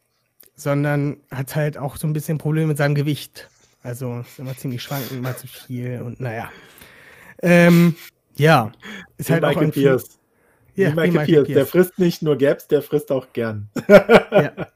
sondern 0.56 1.18
hat 1.32 1.56
halt 1.56 1.78
auch 1.78 1.98
so 1.98 2.08
ein 2.08 2.14
bisschen 2.14 2.38
Probleme 2.38 2.68
mit 2.68 2.78
seinem 2.78 2.96
Gewicht. 2.96 3.50
Also 3.82 4.20
ist 4.22 4.40
immer 4.40 4.56
ziemlich 4.56 4.82
schwankend, 4.82 5.22
mal 5.22 5.36
zu 5.36 5.48
viel 5.48 6.02
und 6.02 6.20
naja. 6.20 6.50
Ähm, 7.42 7.96
ja, 8.36 8.72
ist 9.18 9.30
Wie 9.30 9.34
halt 9.34 9.44
auch 9.44 9.50
Michael 9.50 9.68
ein 9.68 9.72
Pierce. 9.72 10.20
Ja, 10.76 10.92
Wie 10.92 10.96
Michael 10.96 11.12
Michael 11.12 11.26
Pierce. 11.26 11.48
Der 11.48 11.54
Pierce. 11.54 11.70
frisst 11.70 12.00
nicht 12.00 12.22
nur 12.22 12.38
Gaps, 12.38 12.68
der 12.68 12.82
frisst 12.82 13.12
auch 13.12 13.32
gern. 13.34 13.70
Ja. 13.88 14.54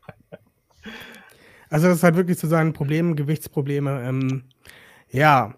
Also 1.70 1.88
das 1.88 1.98
ist 1.98 2.04
halt 2.04 2.16
wirklich 2.16 2.38
zu 2.38 2.48
seinen 2.48 2.72
Problemen, 2.72 3.18
Gewichtsprobleme. 3.18 4.02
Ähm, 4.08 4.44
ja, 5.10 5.54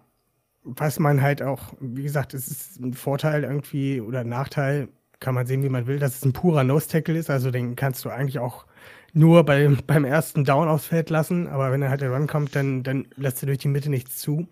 was 0.62 0.98
man 0.98 1.22
halt 1.22 1.42
auch, 1.42 1.72
wie 1.80 2.02
gesagt, 2.02 2.34
es 2.34 2.48
ist 2.48 2.80
ein 2.80 2.94
Vorteil 2.94 3.44
irgendwie 3.44 4.00
oder 4.00 4.20
ein 4.20 4.28
Nachteil, 4.28 4.88
kann 5.18 5.34
man 5.34 5.46
sehen, 5.46 5.62
wie 5.62 5.68
man 5.68 5.86
will, 5.86 5.98
dass 5.98 6.16
es 6.16 6.24
ein 6.24 6.32
purer 6.32 6.64
Nose-Tackle 6.64 7.18
ist. 7.18 7.30
Also 7.30 7.50
den 7.50 7.76
kannst 7.76 8.04
du 8.04 8.10
eigentlich 8.10 8.38
auch 8.38 8.66
nur 9.12 9.44
bei, 9.44 9.68
beim 9.86 10.04
ersten 10.04 10.44
Down 10.44 10.68
aufs 10.68 10.86
Feld 10.86 11.10
lassen, 11.10 11.46
aber 11.46 11.72
wenn 11.72 11.82
er 11.82 11.90
halt 11.90 12.00
der 12.00 12.10
Run 12.12 12.26
kommt, 12.26 12.56
dann, 12.56 12.82
dann 12.82 13.06
lässt 13.16 13.42
er 13.42 13.46
durch 13.46 13.58
die 13.58 13.68
Mitte 13.68 13.90
nichts 13.90 14.18
zu. 14.18 14.48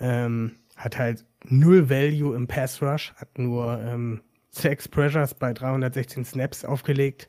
Ähm, 0.00 0.52
hat 0.76 0.98
halt 0.98 1.24
null 1.44 1.90
Value 1.90 2.36
im 2.36 2.46
Pass 2.46 2.80
Rush, 2.80 3.12
hat 3.16 3.38
nur 3.38 3.80
ähm, 3.80 4.20
sechs 4.50 4.88
Pressures 4.88 5.34
bei 5.34 5.52
316 5.52 6.24
Snaps 6.24 6.64
aufgelegt. 6.64 7.28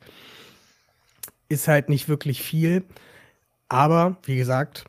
Ist 1.48 1.68
halt 1.68 1.90
nicht 1.90 2.08
wirklich 2.08 2.44
viel, 2.44 2.84
aber 3.70 4.18
wie 4.24 4.38
gesagt, 4.38 4.86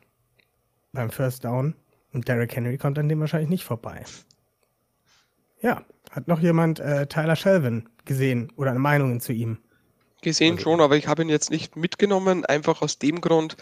beim 0.93 1.11
First 1.11 1.45
Down 1.45 1.75
und 2.13 2.29
Derrick 2.29 2.55
Henry 2.55 2.79
kommt 2.79 2.99
an 2.99 3.09
dem 3.09 3.21
wahrscheinlich 3.21 3.51
nicht 3.51 3.65
vorbei. 3.65 4.05
Ja, 5.63 5.83
hat 6.11 6.29
noch 6.29 6.41
jemand 6.41 6.81
äh, 6.81 7.07
Tyler 7.07 7.37
Shelvin 7.37 7.89
gesehen 8.05 8.53
oder 8.57 8.75
Meinungen 8.75 9.21
zu 9.21 9.33
ihm? 9.33 9.59
Gesehen 10.23 10.55
Also- 10.55 10.65
schon, 10.65 10.81
aber 10.81 10.97
ich 10.97 11.07
habe 11.07 11.23
ihn 11.23 11.29
jetzt 11.29 11.51
nicht 11.51 11.77
mitgenommen, 11.77 12.45
einfach 12.45 12.83
aus 12.83 12.99
dem 12.99 13.21
Grund, 13.21 13.57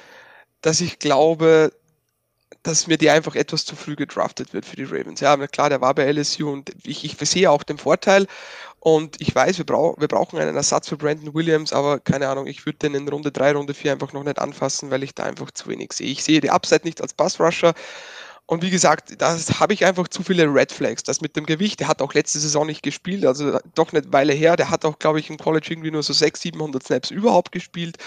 dass 0.63 0.81
ich 0.81 0.99
glaube, 0.99 1.73
dass 2.63 2.87
mir 2.87 2.99
der 2.99 3.13
einfach 3.13 3.37
etwas 3.37 3.65
zu 3.65 3.77
früh 3.77 3.95
gedraftet 3.95 4.53
wird 4.53 4.65
für 4.65 4.77
die 4.77 4.85
Ravens. 4.85 5.21
Ja, 5.21 5.33
aber 5.33 5.49
klar, 5.49 5.69
der 5.69 5.81
war 5.81 5.95
bei 5.95 6.05
LSU 6.11 6.51
und 6.51 6.73
ich, 6.85 7.05
ich 7.05 7.17
sehe 7.29 7.51
auch 7.51 7.63
den 7.63 7.79
Vorteil 7.79 8.27
und 8.81 9.21
ich 9.21 9.35
weiß, 9.35 9.59
wir, 9.59 9.67
brau 9.67 9.95
wir 9.99 10.09
brauchen 10.09 10.39
einen 10.39 10.57
Ersatz 10.57 10.89
für 10.89 10.97
Brandon 10.97 11.35
Williams, 11.35 11.73
aber 11.73 12.01
keine 12.01 12.29
Ahnung, 12.29 12.47
ich 12.47 12.65
würde 12.67 12.79
den 12.79 12.95
in 12.95 13.09
Runde 13.09 13.31
3, 13.31 13.53
Runde 13.53 13.75
4 13.75 13.93
einfach 13.93 14.13
noch 14.13 14.25
nicht 14.25 14.39
anfassen, 14.39 14.91
weil 14.91 15.03
ich 15.03 15.15
da 15.15 15.25
einfach 15.25 15.51
zu 15.51 15.69
wenig 15.69 15.93
sehe. 15.93 16.09
Ich 16.11 16.25
sehe 16.25 16.41
die 16.41 16.51
Upside 16.51 16.85
nicht 16.85 17.01
als 17.01 17.15
Pass-Rusher 17.15 17.75
und 18.49 18.63
wie 18.63 18.71
gesagt, 18.71 19.21
da 19.21 19.37
habe 19.61 19.75
ich 19.75 19.85
einfach 19.85 20.09
zu 20.09 20.23
viele 20.23 20.45
Red 20.45 20.73
Flags. 20.73 21.03
Das 21.03 21.21
mit 21.21 21.37
dem 21.37 21.45
Gewicht, 21.45 21.81
der 21.81 21.89
hat 21.89 22.01
auch 22.01 22.15
letzte 22.15 22.39
Saison 22.39 22.67
nicht 22.67 22.83
gespielt, 22.83 23.27
also 23.27 23.59
doch 23.75 23.93
eine 23.93 24.03
Weile 24.11 24.33
her. 24.33 24.57
Der 24.57 24.71
hat 24.71 24.87
auch, 24.87 24.99
glaube 24.99 25.21
ich, 25.21 25.29
im 25.29 25.37
College 25.37 25.67
irgendwie 25.69 25.91
nur 25.91 26.03
so 26.03 26.15
600, 26.15 26.55
700 26.55 26.83
Snaps 26.83 27.11
überhaupt 27.11 27.53
gespielt. 27.53 27.99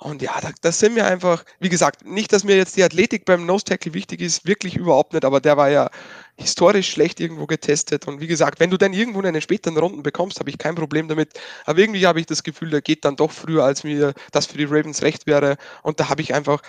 Und 0.00 0.20
ja, 0.20 0.32
da, 0.40 0.50
das 0.62 0.80
sind 0.80 0.94
mir 0.94 1.06
einfach, 1.06 1.44
wie 1.60 1.68
gesagt, 1.68 2.04
nicht, 2.04 2.32
dass 2.32 2.42
mir 2.42 2.56
jetzt 2.56 2.76
die 2.76 2.82
Athletik 2.82 3.24
beim 3.24 3.46
Nose 3.46 3.64
Tackle 3.64 3.94
wichtig 3.94 4.20
ist, 4.20 4.46
wirklich 4.46 4.76
überhaupt 4.76 5.12
nicht, 5.12 5.24
aber 5.24 5.40
der 5.40 5.56
war 5.56 5.70
ja 5.70 5.90
historisch 6.36 6.88
schlecht 6.88 7.18
irgendwo 7.18 7.46
getestet. 7.46 8.06
Und 8.06 8.20
wie 8.20 8.28
gesagt, 8.28 8.60
wenn 8.60 8.70
du 8.70 8.76
dann 8.76 8.92
irgendwo 8.92 9.20
in 9.20 9.32
den 9.32 9.42
späteren 9.42 9.76
Runden 9.76 10.04
bekommst, 10.04 10.38
habe 10.38 10.50
ich 10.50 10.58
kein 10.58 10.76
Problem 10.76 11.08
damit. 11.08 11.32
Aber 11.66 11.80
irgendwie 11.80 12.06
habe 12.06 12.20
ich 12.20 12.26
das 12.26 12.44
Gefühl, 12.44 12.70
der 12.70 12.80
geht 12.80 13.04
dann 13.04 13.16
doch 13.16 13.32
früher, 13.32 13.64
als 13.64 13.82
mir 13.82 14.14
das 14.30 14.46
für 14.46 14.56
die 14.56 14.64
Ravens 14.64 15.02
recht 15.02 15.26
wäre. 15.26 15.56
Und 15.82 15.98
da 15.98 16.08
habe 16.08 16.22
ich 16.22 16.32
einfach 16.32 16.62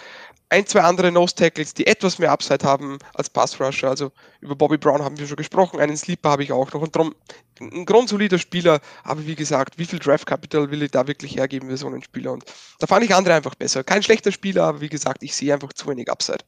ein, 0.49 0.65
zwei 0.65 0.81
andere 0.81 1.12
Nose 1.12 1.35
Tackles, 1.35 1.73
die 1.75 1.85
etwas 1.85 2.17
mehr 2.17 2.31
Upside 2.31 2.65
haben 2.65 2.97
als 3.13 3.29
Pass 3.29 3.59
Rusher. 3.59 3.89
Also 3.89 4.12
über 4.41 4.55
Bobby 4.55 4.77
Brown 4.77 5.03
haben 5.03 5.17
wir 5.19 5.27
schon 5.27 5.38
gesprochen, 5.38 5.79
einen 5.79 5.95
Sleeper 5.95 6.31
habe 6.31 6.43
ich 6.43 6.51
auch 6.51 6.71
noch. 6.73 6.81
Und 6.81 6.95
darum 6.95 7.15
ein 7.59 7.85
grundsolider 7.85 8.39
Spieler, 8.39 8.79
aber 9.03 9.25
wie 9.27 9.35
gesagt, 9.35 9.77
wie 9.77 9.85
viel 9.85 9.99
Draft 9.99 10.25
Capital 10.25 10.71
will 10.71 10.81
ich 10.81 10.91
da 10.91 11.07
wirklich 11.07 11.35
hergeben 11.35 11.69
für 11.69 11.77
so 11.77 11.88
einen 11.88 12.01
Spieler? 12.01 12.31
Und 12.31 12.45
da 12.79 12.88
fand 12.88 13.05
ich 13.05 13.13
andere 13.13 13.35
einfach 13.35 13.55
besser. 13.55 13.83
Kein 13.83 14.01
schlechter 14.01 14.31
Spieler, 14.31 14.63
aber 14.63 14.81
wie 14.81 14.89
gesagt, 14.89 15.23
ich 15.23 15.35
sehe 15.35 15.53
einfach 15.53 15.73
zu 15.73 15.88
wenig 15.88 16.09
Upside. 16.09 16.43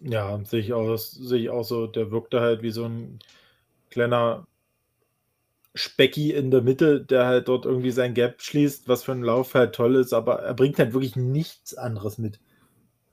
Ja, 0.00 0.40
sehe 0.44 0.60
ich, 0.60 0.72
aus, 0.72 1.12
sehe 1.12 1.40
ich 1.40 1.50
auch 1.50 1.64
so. 1.64 1.86
Der 1.86 2.10
wirkte 2.10 2.40
halt 2.40 2.62
wie 2.62 2.70
so 2.70 2.86
ein 2.86 3.18
kleiner 3.90 4.46
Specki 5.74 6.32
in 6.32 6.50
der 6.50 6.62
Mitte, 6.62 7.00
der 7.00 7.26
halt 7.26 7.48
dort 7.48 7.66
irgendwie 7.66 7.90
sein 7.90 8.14
Gap 8.14 8.40
schließt, 8.40 8.88
was 8.88 9.04
für 9.04 9.12
einen 9.12 9.22
Lauf 9.22 9.54
halt 9.54 9.74
toll 9.74 9.96
ist, 9.96 10.12
aber 10.12 10.40
er 10.40 10.54
bringt 10.54 10.78
halt 10.78 10.92
wirklich 10.92 11.16
nichts 11.16 11.74
anderes 11.74 12.18
mit. 12.18 12.40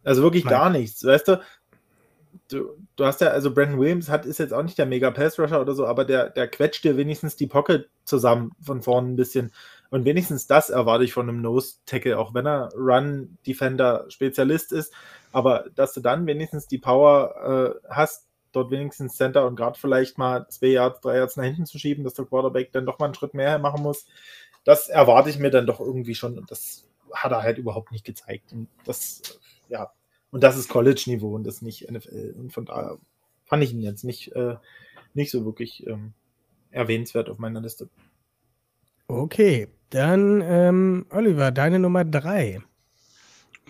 Also 0.09 0.23
wirklich 0.23 0.43
Nein. 0.45 0.53
gar 0.53 0.69
nichts, 0.71 1.05
weißt 1.05 1.27
du? 1.27 1.39
Du, 2.47 2.77
du 2.95 3.05
hast 3.05 3.21
ja, 3.21 3.27
also 3.27 3.53
Brandon 3.53 3.79
Williams 3.79 4.09
hat, 4.09 4.25
ist 4.25 4.39
jetzt 4.39 4.55
auch 4.55 4.63
nicht 4.63 4.79
der 4.79 4.87
mega 4.87 5.11
Pass 5.11 5.37
Rusher 5.37 5.61
oder 5.61 5.73
so, 5.73 5.85
aber 5.85 6.03
der, 6.03 6.31
der 6.31 6.47
quetscht 6.47 6.83
dir 6.83 6.97
wenigstens 6.97 7.35
die 7.35 7.45
Pocket 7.45 7.87
zusammen 8.05 8.51
von 8.59 8.81
vorne 8.81 9.09
ein 9.09 9.15
bisschen. 9.15 9.51
Und 9.91 10.05
wenigstens 10.05 10.47
das 10.47 10.71
erwarte 10.71 11.03
ich 11.03 11.13
von 11.13 11.29
einem 11.29 11.43
Nose 11.43 11.75
Tackle, 11.85 12.17
auch 12.17 12.33
wenn 12.33 12.47
er 12.47 12.69
Run 12.75 13.37
Defender 13.45 14.05
Spezialist 14.09 14.71
ist. 14.71 14.91
Aber 15.31 15.65
dass 15.75 15.93
du 15.93 16.01
dann 16.01 16.25
wenigstens 16.25 16.65
die 16.65 16.79
Power 16.79 17.75
äh, 17.85 17.87
hast, 17.93 18.25
dort 18.51 18.71
wenigstens 18.71 19.15
Center 19.15 19.45
und 19.45 19.57
Guard 19.57 19.77
vielleicht 19.77 20.17
mal 20.17 20.47
zwei 20.49 20.69
Yards, 20.69 21.01
drei 21.01 21.17
Yards 21.17 21.37
nach 21.37 21.43
hinten 21.43 21.67
zu 21.67 21.77
schieben, 21.77 22.03
dass 22.03 22.15
der 22.15 22.25
Quarterback 22.25 22.71
dann 22.71 22.87
doch 22.87 22.97
mal 22.97 23.05
einen 23.05 23.13
Schritt 23.13 23.35
mehr 23.35 23.59
machen 23.59 23.83
muss, 23.83 24.07
das 24.63 24.89
erwarte 24.89 25.29
ich 25.29 25.37
mir 25.37 25.51
dann 25.51 25.67
doch 25.67 25.79
irgendwie 25.79 26.15
schon. 26.15 26.39
Und 26.39 26.49
das 26.49 26.87
hat 27.13 27.31
er 27.31 27.43
halt 27.43 27.59
überhaupt 27.59 27.91
nicht 27.91 28.05
gezeigt. 28.05 28.53
Und 28.53 28.69
das, 28.85 29.39
ja, 29.67 29.91
und 30.31 30.43
das 30.43 30.57
ist 30.57 30.69
College-Niveau 30.69 31.35
und 31.35 31.43
das 31.43 31.61
nicht 31.61 31.89
NFL. 31.89 32.35
Und 32.37 32.53
von 32.53 32.65
daher 32.65 32.97
fand 33.45 33.63
ich 33.63 33.73
ihn 33.73 33.81
jetzt 33.81 34.03
nicht, 34.03 34.31
äh, 34.35 34.55
nicht 35.13 35.31
so 35.31 35.45
wirklich 35.45 35.85
ähm, 35.87 36.13
erwähnenswert 36.71 37.29
auf 37.29 37.39
meiner 37.39 37.61
Liste. 37.61 37.89
Okay, 39.07 39.67
dann 39.89 40.41
ähm, 40.41 41.05
Oliver, 41.09 41.51
deine 41.51 41.79
Nummer 41.79 42.05
drei. 42.05 42.61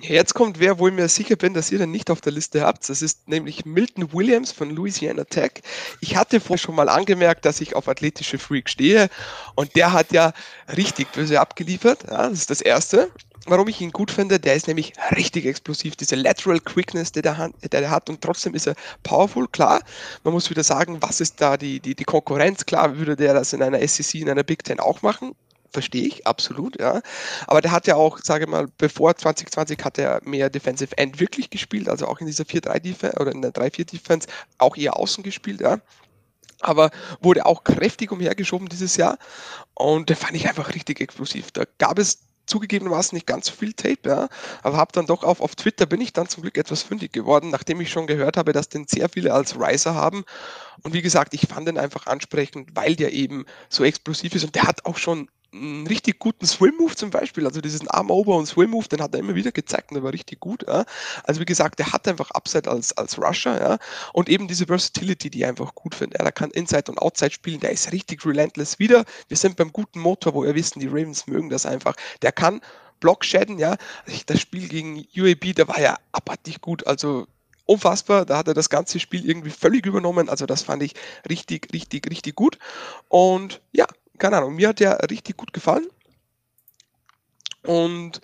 Jetzt 0.02 0.34
kommt 0.34 0.60
wer, 0.60 0.80
wo 0.80 0.88
ich 0.88 0.94
mir 0.94 1.10
sicher 1.10 1.36
bin, 1.36 1.54
dass 1.54 1.72
ihr 1.72 1.78
den 1.78 1.92
nicht 1.92 2.10
auf 2.10 2.22
der 2.22 2.32
Liste 2.32 2.62
habt. 2.62 2.88
Das 2.90 3.02
ist 3.02 3.28
nämlich 3.28 3.66
Milton 3.66 4.14
Williams 4.14 4.52
von 4.52 4.70
Louisiana 4.70 5.26
Tech. 5.26 5.62
Ich 6.00 6.16
hatte 6.16 6.40
vorher 6.40 6.58
schon 6.58 6.76
mal 6.76 6.88
angemerkt, 6.88 7.44
dass 7.44 7.60
ich 7.60 7.76
auf 7.76 7.90
athletische 7.90 8.38
Freaks 8.38 8.72
stehe 8.72 9.10
und 9.56 9.76
der 9.76 9.92
hat 9.92 10.14
ja 10.14 10.32
richtig 10.76 11.12
böse 11.12 11.42
abgeliefert. 11.42 12.04
Ja, 12.10 12.30
das 12.30 12.40
ist 12.40 12.50
das 12.50 12.62
Erste. 12.62 13.10
Warum 13.46 13.68
ich 13.68 13.82
ihn 13.82 13.92
gut 13.92 14.12
finde, 14.12 14.40
der 14.40 14.56
ist 14.56 14.68
nämlich 14.68 14.94
richtig 15.16 15.46
explosiv. 15.46 15.96
Diese 15.96 16.16
Lateral 16.16 16.60
Quickness, 16.60 17.12
die 17.12 17.22
der, 17.22 17.50
der 17.62 17.82
der 17.82 17.90
hat 17.90 18.10
und 18.10 18.22
trotzdem 18.22 18.54
ist 18.54 18.68
er 18.68 18.76
powerful. 19.04 19.48
Klar, 19.48 19.82
man 20.24 20.34
muss 20.34 20.50
wieder 20.50 20.64
sagen, 20.64 21.02
was 21.02 21.22
ist 21.22 21.42
da 21.42 21.58
die, 21.58 21.80
die, 21.80 21.96
die 21.96 22.04
Konkurrenz? 22.04 22.66
Klar, 22.66 22.98
würde 22.98 23.16
der 23.16 23.34
das 23.34 23.54
in 23.54 23.64
einer 23.64 23.86
SEC, 23.88 24.16
in 24.16 24.30
einer 24.30 24.44
Big 24.44 24.64
Ten 24.64 24.80
auch 24.80 25.02
machen 25.02 25.36
verstehe 25.72 26.04
ich, 26.06 26.26
absolut, 26.28 26.80
ja. 26.80 27.02
Aber 27.48 27.62
der 27.62 27.72
hat 27.72 27.88
ja 27.88 27.96
auch, 27.96 28.20
sage 28.20 28.46
ich 28.46 28.50
mal, 28.50 28.68
bevor 28.78 29.16
2020 29.16 29.84
hat 29.84 29.98
er 29.98 30.22
mehr 30.24 30.50
Defensive 30.50 30.98
End 30.98 31.20
wirklich 31.20 31.50
gespielt, 31.50 31.90
also 31.90 32.08
auch 32.08 32.20
in 32.20 32.28
dieser 32.28 32.44
4-3-Defense 32.44 33.18
oder 33.20 33.32
in 33.32 33.42
der 33.42 33.52
3-4-Defense 33.52 34.28
auch 34.58 34.76
eher 34.76 34.98
außen 34.98 35.24
gespielt, 35.24 35.62
ja. 35.62 35.80
Aber 36.62 36.92
wurde 37.22 37.46
auch 37.46 37.64
kräftig 37.64 38.12
umhergeschoben 38.12 38.68
dieses 38.68 38.98
Jahr 38.98 39.18
und 39.76 40.10
der 40.10 40.18
fand 40.18 40.36
ich 40.36 40.48
einfach 40.50 40.74
richtig 40.76 41.00
explosiv. 41.00 41.52
Da 41.52 41.64
gab 41.78 42.00
es 42.00 42.20
zugegebenermaßen 42.50 43.16
nicht 43.16 43.28
ganz 43.28 43.48
so 43.48 43.54
viel 43.54 43.74
Tape, 43.74 44.10
ja, 44.10 44.28
aber 44.64 44.78
habe 44.78 44.92
dann 44.92 45.06
doch 45.06 45.24
auf, 45.24 45.42
auf 45.42 45.56
Twitter 45.56 45.86
bin 45.86 46.02
ich 46.02 46.14
dann 46.14 46.28
zum 46.28 46.42
Glück 46.42 46.58
etwas 46.58 46.82
fündig 46.82 47.14
geworden, 47.14 47.50
nachdem 47.50 47.80
ich 47.82 47.92
schon 47.92 48.08
gehört 48.08 48.38
habe, 48.38 48.52
dass 48.54 48.70
den 48.70 48.88
sehr 48.88 49.10
viele 49.10 49.34
als 49.34 49.60
Riser 49.60 49.96
haben. 49.96 50.26
Und 50.84 50.94
wie 50.94 51.02
gesagt, 51.02 51.34
ich 51.34 51.48
fand 51.48 51.68
den 51.68 51.78
einfach 51.78 52.08
ansprechend, 52.08 52.76
weil 52.76 52.96
der 52.96 53.14
eben 53.14 53.46
so 53.70 53.84
explosiv 53.84 54.36
ist 54.36 54.44
und 54.44 54.56
der 54.56 54.64
hat 54.64 54.86
auch 54.86 54.98
schon 54.98 55.30
einen 55.52 55.88
richtig 55.88 56.20
guten 56.20 56.46
Swim-Move 56.46 56.96
zum 56.96 57.10
Beispiel, 57.10 57.46
also 57.46 57.62
diesen 57.62 57.88
Arm-Over- 57.88 58.36
und 58.36 58.46
Swim-Move, 58.46 58.88
den 58.88 59.02
hat 59.02 59.14
er 59.14 59.20
immer 59.20 59.36
wieder 59.36 59.52
gezeigt 59.52 59.92
und 59.92 59.96
der 59.96 60.04
war 60.04 60.14
richtig 60.14 60.40
gut. 60.40 60.64
Ja. 60.68 60.86
Also 61.24 61.42
wie 61.42 61.46
gesagt, 61.46 61.80
der 61.80 61.92
hat 61.92 62.08
einfach 62.08 62.32
Upside 62.32 62.70
als, 62.70 62.96
als 62.98 63.18
Rusher 63.18 63.60
ja. 63.60 63.78
und 64.14 64.30
eben 64.30 64.48
diese 64.48 64.68
Versatility, 64.68 65.30
die 65.30 65.40
ich 65.40 65.46
einfach 65.46 65.74
gut 65.76 65.96
finde. 65.96 66.18
Ja. 66.18 66.24
Der 66.24 66.32
kann 66.32 66.52
Inside 66.52 66.92
und 66.92 67.00
Outside 67.00 67.32
spielen, 67.32 67.60
der 67.60 67.72
ist 67.72 67.92
richtig 67.92 68.26
relentless 68.26 68.80
wieder. 68.80 69.06
Wir 69.28 69.38
sind 69.38 69.56
beim 69.56 69.72
guten 69.72 70.00
Motor, 70.00 70.34
wo 70.34 70.44
wir 70.44 70.56
wissen, 70.56 70.80
die 70.80 70.88
Ravens 70.88 71.28
mögen 71.28 71.50
das 71.50 71.66
einfach. 71.66 71.96
Der 72.22 72.32
kann 72.32 72.62
Block 73.00 73.26
shadden, 73.26 73.58
ja. 73.58 73.76
Das 74.26 74.40
Spiel 74.40 74.68
gegen 74.68 75.06
UAB, 75.16 75.56
der 75.56 75.68
war 75.68 75.80
ja 75.80 75.98
abartig 76.12 76.62
gut, 76.62 76.86
also 76.86 77.28
unfassbar. 77.70 78.26
Da 78.26 78.38
hat 78.38 78.48
er 78.48 78.54
das 78.54 78.70
ganze 78.70 79.00
Spiel 79.00 79.30
irgendwie 79.30 79.52
völlig 79.52 79.86
übernommen. 79.86 80.28
Also 80.28 80.46
das 80.46 80.64
fand 80.64 80.82
ich 80.84 80.94
richtig, 81.30 81.72
richtig, 81.72 82.10
richtig 82.10 82.36
gut. 82.36 82.58
Und 83.08 83.62
ja, 83.72 83.86
keine 84.20 84.38
Ahnung, 84.38 84.56
mir 84.56 84.70
hat 84.70 84.80
der 84.80 85.00
richtig 85.10 85.38
gut 85.38 85.54
gefallen. 85.54 85.88
Und 87.64 88.22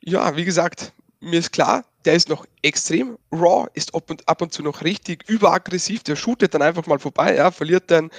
ja, 0.00 0.36
wie 0.36 0.44
gesagt, 0.44 0.92
mir 1.20 1.38
ist 1.38 1.52
klar, 1.52 1.84
der 2.04 2.14
ist 2.14 2.28
noch 2.28 2.46
extrem 2.62 3.18
raw, 3.30 3.68
ist 3.74 3.94
ab 3.94 4.10
und, 4.10 4.26
ab 4.28 4.42
und 4.42 4.52
zu 4.52 4.62
noch 4.62 4.82
richtig 4.82 5.28
überaggressiv, 5.28 6.02
der 6.02 6.16
shootet 6.16 6.54
dann 6.54 6.62
einfach 6.62 6.86
mal 6.86 6.98
vorbei, 6.98 7.36
ja, 7.36 7.50
verliert 7.50 7.90
dann, 7.90 8.10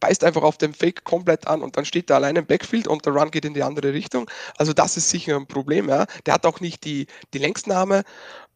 beißt 0.00 0.24
einfach 0.24 0.42
auf 0.42 0.58
den 0.58 0.74
Fake 0.74 1.04
komplett 1.04 1.46
an 1.46 1.62
und 1.62 1.76
dann 1.76 1.84
steht 1.84 2.10
er 2.10 2.16
alleine 2.16 2.40
im 2.40 2.46
Backfield 2.46 2.86
und 2.86 3.04
der 3.06 3.14
Run 3.14 3.30
geht 3.30 3.44
in 3.44 3.54
die 3.54 3.62
andere 3.62 3.92
Richtung. 3.92 4.30
Also 4.58 4.72
das 4.72 4.96
ist 4.96 5.10
sicher 5.10 5.36
ein 5.36 5.46
Problem, 5.46 5.88
ja. 5.88 6.06
Der 6.26 6.34
hat 6.34 6.46
auch 6.46 6.60
nicht 6.60 6.84
die, 6.84 7.06
die 7.32 7.38
Längsnahme, 7.38 8.04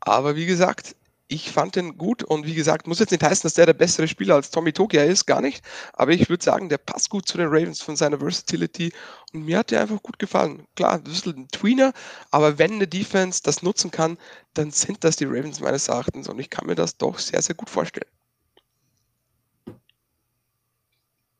aber 0.00 0.36
wie 0.36 0.46
gesagt, 0.46 0.96
ich 1.30 1.52
fand 1.52 1.76
den 1.76 1.96
gut 1.96 2.24
und 2.24 2.44
wie 2.44 2.54
gesagt, 2.54 2.88
muss 2.88 2.98
jetzt 2.98 3.12
nicht 3.12 3.22
heißen, 3.22 3.44
dass 3.44 3.54
der 3.54 3.66
der 3.66 3.72
bessere 3.72 4.08
Spieler 4.08 4.34
als 4.34 4.50
Tommy 4.50 4.72
Togia 4.72 5.04
ist, 5.04 5.26
gar 5.26 5.40
nicht. 5.40 5.64
Aber 5.92 6.10
ich 6.10 6.28
würde 6.28 6.44
sagen, 6.44 6.68
der 6.68 6.78
passt 6.78 7.08
gut 7.08 7.28
zu 7.28 7.38
den 7.38 7.46
Ravens 7.46 7.80
von 7.80 7.94
seiner 7.94 8.18
Versatility 8.18 8.92
und 9.32 9.44
mir 9.44 9.58
hat 9.58 9.70
der 9.70 9.82
einfach 9.82 10.02
gut 10.02 10.18
gefallen. 10.18 10.66
Klar, 10.74 10.94
ein 10.94 11.04
bisschen 11.04 11.36
ein 11.36 11.48
Tweener, 11.48 11.92
aber 12.32 12.58
wenn 12.58 12.72
eine 12.72 12.88
Defense 12.88 13.40
das 13.44 13.62
nutzen 13.62 13.92
kann, 13.92 14.18
dann 14.54 14.72
sind 14.72 15.04
das 15.04 15.16
die 15.16 15.24
Ravens 15.24 15.60
meines 15.60 15.88
Erachtens 15.88 16.28
und 16.28 16.38
ich 16.40 16.50
kann 16.50 16.66
mir 16.66 16.74
das 16.74 16.96
doch 16.96 17.18
sehr, 17.18 17.40
sehr 17.42 17.54
gut 17.54 17.70
vorstellen. 17.70 18.10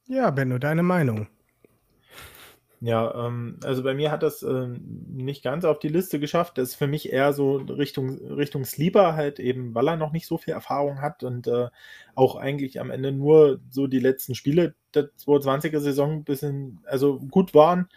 Ja, 0.07 0.31
Benno, 0.31 0.59
deine 0.59 0.83
Meinung. 0.85 1.29
Ja, 2.83 3.27
ähm, 3.27 3.59
also 3.63 3.83
bei 3.83 3.93
mir 3.93 4.11
hat 4.11 4.23
das 4.23 4.43
ähm, 4.43 4.81
nicht 5.11 5.43
ganz 5.45 5.67
auf 5.67 5.79
die 5.79 5.89
Liste 5.89 6.19
geschafft. 6.19 6.57
Das 6.57 6.71
ist 6.71 6.75
für 6.77 6.87
mich 6.87 7.13
eher 7.13 7.35
so 7.35 7.57
Richtung, 7.57 8.17
Richtung 8.33 8.65
Sleeper, 8.65 9.15
halt 9.15 9.39
eben, 9.39 9.75
weil 9.75 9.87
er 9.89 9.97
noch 9.97 10.13
nicht 10.13 10.27
so 10.27 10.39
viel 10.39 10.55
Erfahrung 10.55 11.03
hat 11.03 11.23
und 11.23 11.47
äh, 11.47 11.69
auch 12.15 12.37
eigentlich 12.37 12.81
am 12.81 12.91
Ende 12.91 13.13
nur 13.13 13.61
so 13.71 13.87
die 13.87 13.99
letzten 13.99 14.35
Spiele 14.35 14.75
der 14.95 15.11
2020er 15.19 15.79
Saison 15.81 16.13
ein 16.13 16.25
bisschen, 16.25 16.81
also 16.87 17.19
gut 17.21 17.53
waren. 17.55 17.89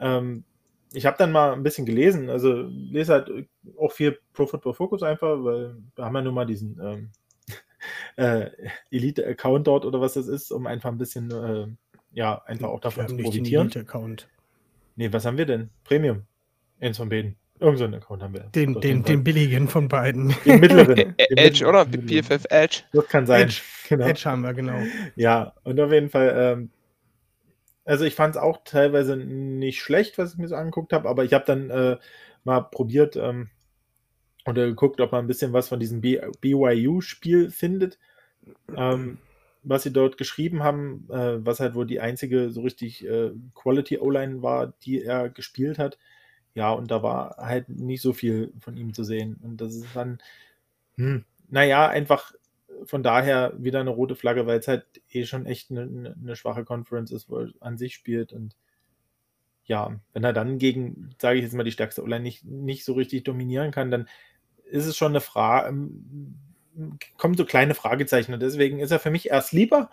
Ähm, 0.00 0.44
ich 0.92 1.06
habe 1.06 1.18
dann 1.18 1.32
mal 1.32 1.52
ein 1.52 1.62
bisschen 1.62 1.86
gelesen, 1.86 2.30
also 2.30 2.62
lese 2.70 3.12
halt 3.14 3.30
auch 3.78 3.92
viel 3.92 4.18
Pro 4.32 4.46
Football 4.46 4.74
Focus 4.74 5.02
einfach, 5.04 5.44
weil 5.44 5.76
wir 5.96 6.04
haben 6.04 6.16
ja 6.16 6.22
nun 6.22 6.34
mal 6.34 6.46
diesen 6.46 6.80
ähm, 6.82 7.10
äh, 8.16 8.50
Elite-Account 8.90 9.66
dort 9.66 9.84
oder 9.86 10.00
was 10.00 10.14
das 10.14 10.28
ist, 10.28 10.50
um 10.52 10.66
einfach 10.66 10.90
ein 10.90 10.98
bisschen 10.98 11.30
äh, 11.30 11.66
ja, 12.12 12.42
einfach 12.46 12.68
auch 12.68 12.80
davon 12.80 13.08
zu 13.08 13.16
profitieren. 13.16 13.70
Account. 13.76 14.28
Nee, 14.96 15.12
was 15.12 15.24
haben 15.24 15.38
wir 15.38 15.46
denn? 15.46 15.70
Premium. 15.84 16.24
Eins 16.80 16.96
von 16.96 17.08
beiden. 17.08 17.36
Irgend 17.60 17.78
so 17.78 17.84
einen 17.84 17.94
Account 17.94 18.22
haben 18.22 18.34
wir. 18.34 18.40
Den, 18.54 18.80
den, 18.80 19.02
den 19.02 19.24
billigen 19.24 19.68
von 19.68 19.88
beiden. 19.88 20.34
Den 20.44 20.60
mittleren. 20.60 20.94
den 20.96 21.36
Edge, 21.36 21.66
oder? 21.66 21.84
PFF 21.86 22.44
Edge. 22.50 22.82
Das 22.92 23.08
kann 23.08 23.26
sein. 23.26 23.42
Edge, 23.42 23.60
genau. 23.88 24.06
Edge 24.06 24.24
haben 24.24 24.42
wir, 24.42 24.54
genau. 24.54 24.80
Ja, 25.16 25.54
und 25.64 25.80
auf 25.80 25.90
jeden 25.92 26.08
Fall, 26.08 26.34
ähm, 26.36 26.70
also 27.84 28.04
ich 28.04 28.14
fand 28.14 28.36
es 28.36 28.40
auch 28.40 28.58
teilweise 28.64 29.16
nicht 29.16 29.80
schlecht, 29.80 30.18
was 30.18 30.32
ich 30.32 30.38
mir 30.38 30.46
so 30.46 30.54
angeguckt 30.54 30.92
habe, 30.92 31.08
aber 31.08 31.24
ich 31.24 31.32
habe 31.32 31.44
dann 31.46 31.70
äh, 31.70 31.96
mal 32.44 32.60
probiert 32.60 33.16
ähm, 33.16 33.50
oder 34.46 34.66
geguckt, 34.66 35.00
ob 35.00 35.12
man 35.12 35.24
ein 35.24 35.28
bisschen 35.28 35.52
was 35.52 35.68
von 35.68 35.80
diesem 35.80 36.00
BYU-Spiel 36.00 37.50
findet. 37.50 37.98
Ähm, 38.76 39.18
was 39.68 39.82
sie 39.82 39.92
dort 39.92 40.16
geschrieben 40.16 40.62
haben, 40.62 41.06
äh, 41.10 41.44
was 41.44 41.60
halt 41.60 41.74
wohl 41.74 41.86
die 41.86 42.00
einzige 42.00 42.50
so 42.50 42.62
richtig 42.62 43.06
äh, 43.06 43.32
Quality 43.54 43.98
O-Line 43.98 44.42
war, 44.42 44.72
die 44.82 45.02
er 45.02 45.28
gespielt 45.28 45.78
hat. 45.78 45.98
Ja, 46.54 46.72
und 46.72 46.90
da 46.90 47.02
war 47.02 47.36
halt 47.36 47.68
nicht 47.68 48.00
so 48.00 48.12
viel 48.12 48.52
von 48.60 48.76
ihm 48.76 48.94
zu 48.94 49.04
sehen. 49.04 49.36
Und 49.42 49.60
das 49.60 49.74
ist 49.74 49.94
dann, 49.94 50.18
hm, 50.96 51.24
naja, 51.50 51.88
einfach 51.88 52.32
von 52.84 53.02
daher 53.02 53.52
wieder 53.58 53.80
eine 53.80 53.90
rote 53.90 54.16
Flagge, 54.16 54.46
weil 54.46 54.58
es 54.58 54.68
halt 54.68 54.86
eh 55.10 55.24
schon 55.24 55.44
echt 55.44 55.70
eine, 55.70 56.14
eine 56.18 56.36
schwache 56.36 56.64
Conference 56.64 57.10
ist, 57.10 57.28
wo 57.28 57.40
er 57.40 57.50
an 57.60 57.76
sich 57.76 57.94
spielt. 57.94 58.32
Und 58.32 58.56
ja, 59.64 60.00
wenn 60.14 60.24
er 60.24 60.32
dann 60.32 60.58
gegen, 60.58 61.10
sage 61.20 61.38
ich 61.38 61.44
jetzt 61.44 61.54
mal, 61.54 61.64
die 61.64 61.72
stärkste 61.72 62.02
O-Line 62.02 62.22
nicht, 62.22 62.44
nicht 62.44 62.86
so 62.86 62.94
richtig 62.94 63.24
dominieren 63.24 63.70
kann, 63.70 63.90
dann 63.90 64.08
ist 64.64 64.86
es 64.86 64.96
schon 64.96 65.12
eine 65.12 65.20
Frage, 65.20 65.76
kommen 67.16 67.36
so 67.36 67.44
kleine 67.44 67.74
Fragezeichen. 67.74 68.34
Und 68.34 68.40
deswegen 68.40 68.80
ist 68.80 68.90
er 68.90 68.98
für 68.98 69.10
mich 69.10 69.30
erst 69.30 69.52
lieber, 69.52 69.90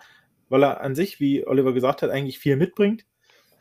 weil 0.48 0.62
er 0.62 0.80
an 0.80 0.94
sich, 0.94 1.20
wie 1.20 1.46
Oliver 1.46 1.72
gesagt 1.72 2.02
hat, 2.02 2.10
eigentlich 2.10 2.38
viel 2.38 2.56
mitbringt, 2.56 3.04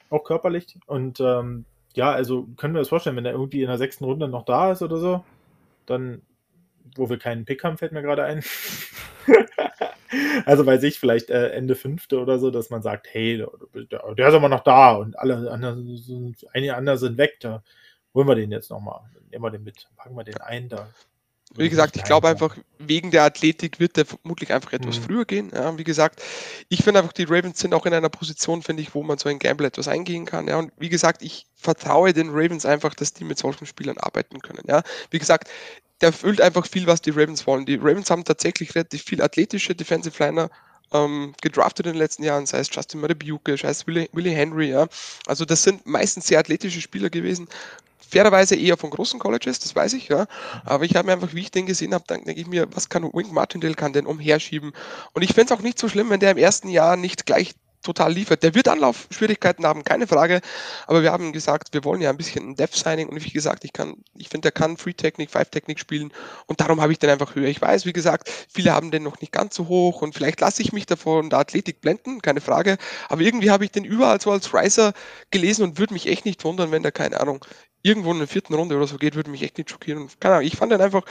auch 0.10 0.24
körperlich. 0.24 0.78
Und 0.86 1.20
ähm, 1.20 1.66
ja, 1.94 2.12
also 2.12 2.48
können 2.58 2.74
wir 2.74 2.80
uns 2.80 2.90
vorstellen, 2.90 3.16
wenn 3.16 3.26
er 3.26 3.32
irgendwie 3.32 3.62
in 3.62 3.68
der 3.68 3.78
sechsten 3.78 4.04
Runde 4.04 4.28
noch 4.28 4.46
da 4.46 4.72
ist 4.72 4.82
oder 4.82 4.98
so, 4.98 5.24
dann, 5.86 6.22
wo 6.96 7.10
wir 7.10 7.18
keinen 7.18 7.46
Pick 7.46 7.64
haben, 7.64 7.78
fällt 7.78 7.92
mir 7.92 8.02
gerade 8.02 8.24
ein. 8.24 8.44
also 10.46 10.66
weiß 10.66 10.84
ich, 10.84 11.00
vielleicht 11.00 11.30
äh, 11.30 11.50
Ende 11.50 11.76
fünfte 11.76 12.20
oder 12.20 12.38
so, 12.40 12.52
dass 12.52 12.70
man 12.70 12.82
sagt, 12.82 13.08
hey, 13.12 13.38
der, 13.38 14.14
der, 14.16 14.28
ist 14.28 14.34
aber 14.34 14.50
noch 14.50 14.64
da 14.64 14.94
und 14.94 15.18
alle 15.18 15.50
anderen 15.50 15.98
sind, 15.98 16.46
einige 16.54 16.76
andere 16.76 16.98
sind 16.98 17.18
weg, 17.18 17.38
da 17.40 17.64
holen 18.14 18.28
wir 18.28 18.36
den 18.36 18.52
jetzt 18.52 18.70
nochmal. 18.70 19.02
Nehmen 19.32 19.44
wir 19.44 19.52
den 19.52 19.64
mit, 19.64 19.88
packen 19.96 20.16
wir 20.16 20.24
den 20.24 20.38
ein, 20.38 20.70
da 20.70 20.90
wie 21.58 21.70
gesagt, 21.70 21.96
ich 21.96 22.04
glaube 22.04 22.28
einfach, 22.28 22.58
wegen 22.80 23.12
der 23.12 23.24
Athletik 23.24 23.80
wird 23.80 23.98
der 23.98 24.06
vermutlich 24.06 24.52
einfach 24.52 24.74
etwas 24.74 25.00
mhm. 25.00 25.04
früher 25.04 25.26
gehen. 25.26 25.52
Ja, 25.54 25.78
wie 25.78 25.84
gesagt, 25.84 26.22
ich 26.70 26.84
finde 26.84 27.00
einfach, 27.00 27.14
die 27.14 27.24
Ravens 27.24 27.60
sind 27.60 27.74
auch 27.74 27.86
in 27.86 27.94
einer 27.94 28.10
Position, 28.10 28.62
finde 28.62 28.84
ich, 28.84 28.94
wo 28.94 29.04
man 29.04 29.18
so 29.18 29.30
ein 29.30 29.40
Gamble 29.40 29.68
etwas 29.68 29.88
eingehen 29.88 30.26
kann. 30.26 30.48
Ja, 30.48 30.58
und 30.58 30.72
wie 30.78 30.90
gesagt, 30.90 31.22
ich 31.22 31.48
vertraue 31.56 32.14
den 32.14 32.30
Ravens 32.30 32.66
einfach, 32.66 32.94
dass 32.94 33.14
die 33.14 33.24
mit 33.24 33.38
solchen 33.38 33.66
Spielern 33.66 33.98
arbeiten 33.98 34.40
können. 34.40 34.64
Ja, 34.68 34.84
wie 35.12 35.20
gesagt, 35.20 35.50
der 36.02 36.08
erfüllt 36.08 36.42
einfach 36.42 36.68
viel, 36.68 36.88
was 36.88 37.02
die 37.02 37.12
Ravens 37.12 37.48
wollen. 37.48 37.66
Die 37.66 37.76
Ravens 37.76 38.10
haben 38.10 38.26
tatsächlich 38.26 38.76
relativ 38.76 39.04
viel 39.04 39.22
athletische 39.22 39.76
Defensive 39.76 40.22
Liner 40.22 40.50
ähm, 40.92 41.34
gedraftet 41.42 41.86
in 41.86 41.94
den 41.94 42.00
letzten 42.00 42.24
Jahren, 42.24 42.46
sei 42.46 42.60
es 42.60 42.70
Justin 42.74 43.02
Madubuke, 43.02 43.58
sei 43.58 43.70
es 43.70 43.88
Willie, 43.88 44.10
Willie 44.12 44.34
Henry. 44.34 44.70
Ja. 44.70 44.88
Also 45.26 45.46
das 45.46 45.64
sind 45.64 45.86
meistens 45.86 46.28
sehr 46.28 46.40
athletische 46.40 46.82
Spieler 46.82 47.10
gewesen, 47.10 47.48
fairerweise 48.10 48.56
eher 48.56 48.78
von 48.78 48.90
großen 48.90 49.20
Colleges, 49.20 49.60
das 49.60 49.76
weiß 49.76 49.94
ich, 49.94 50.08
ja. 50.08 50.26
Aber 50.64 50.86
ich 50.86 50.96
habe 50.96 51.08
mir 51.08 51.14
einfach, 51.14 51.34
wie 51.34 51.42
ich 51.42 51.52
den 51.52 51.66
gesehen 51.66 51.94
habe, 51.94 52.04
dann 52.08 52.24
denke 52.24 52.42
ich 52.42 52.48
mir, 52.48 52.68
was 52.72 52.90
kann 52.90 53.04
Wink 53.04 53.32
Martindale 53.32 53.76
kann 53.76 53.94
denn 53.94 54.06
umherschieben? 54.06 54.74
Und 55.14 55.22
ich 55.22 55.34
fände 55.34 55.54
es 55.54 55.60
auch 55.60 55.64
nicht 55.64 55.80
so 55.80 55.90
schlimm, 55.90 56.10
wenn 56.10 56.20
der 56.20 56.32
im 56.32 56.38
ersten 56.38 56.70
Jahr 56.70 56.98
nicht 56.98 57.26
gleich 57.26 57.56
total 57.86 58.12
liefert. 58.12 58.44
Der 58.44 58.54
wird 58.54 58.68
Anlaufschwierigkeiten 58.68 59.66
haben, 59.66 59.84
keine 59.84 60.08
Frage. 60.08 60.42
Aber 60.88 61.04
wir 61.04 61.12
haben 61.12 61.32
gesagt, 61.32 61.74
wir 61.74 61.84
wollen 61.86 62.02
ja 62.02 62.10
ein 62.10 62.18
bisschen 62.18 62.50
ein 62.50 62.56
Dev-Signing 62.56 63.08
und 63.08 63.24
wie 63.24 63.30
gesagt, 63.30 63.64
ich 63.64 63.72
kann, 63.72 64.04
ich 64.18 64.28
finde, 64.30 64.48
der 64.48 64.52
kann 64.52 64.76
Free-Technik, 64.76 65.32
Five-Technik 65.32 65.80
spielen 65.80 66.12
und 66.48 66.60
darum 66.60 66.82
habe 66.82 66.92
ich 66.92 67.00
den 67.00 67.10
einfach 67.10 67.36
höher. 67.36 67.48
Ich 67.48 67.62
weiß, 67.62 67.86
wie 67.86 67.94
gesagt, 67.94 68.30
viele 68.52 68.74
haben 68.74 68.92
den 68.92 69.04
noch 69.04 69.22
nicht 69.22 69.32
ganz 69.32 69.56
so 69.56 69.68
hoch 69.68 70.02
und 70.02 70.16
vielleicht 70.16 70.42
lasse 70.42 70.62
ich 70.62 70.74
mich 70.74 70.86
davon 70.86 71.30
der 71.30 71.40
Athletik 71.40 71.80
blenden, 71.80 72.22
keine 72.22 72.42
Frage. 72.42 72.78
Aber 73.08 73.22
irgendwie 73.22 73.52
habe 73.52 73.64
ich 73.64 73.72
den 73.72 73.86
überall 73.86 74.20
so 74.20 74.32
als 74.32 74.54
Riser 74.54 74.94
gelesen 75.32 75.64
und 75.64 75.78
würde 75.78 75.94
mich 75.94 76.08
echt 76.08 76.26
nicht 76.26 76.44
wundern, 76.44 76.72
wenn 76.72 76.84
der, 76.84 76.92
keine 76.92 77.22
Ahnung, 77.22 77.46
irgendwo 77.86 78.12
in 78.12 78.18
der 78.18 78.28
vierten 78.28 78.56
Runde 78.56 78.76
oder 78.76 78.88
so 78.88 78.98
geht, 78.98 79.16
würde 79.16 79.30
mich 79.30 79.44
echt 79.44 79.60
nicht 79.60 79.70
schockieren. 79.70 80.10
Keine 80.20 80.36
Ahnung, 80.36 80.48
ich 80.48 80.58
fand 80.58 80.72
den 80.72 80.82
einfach 80.82 81.04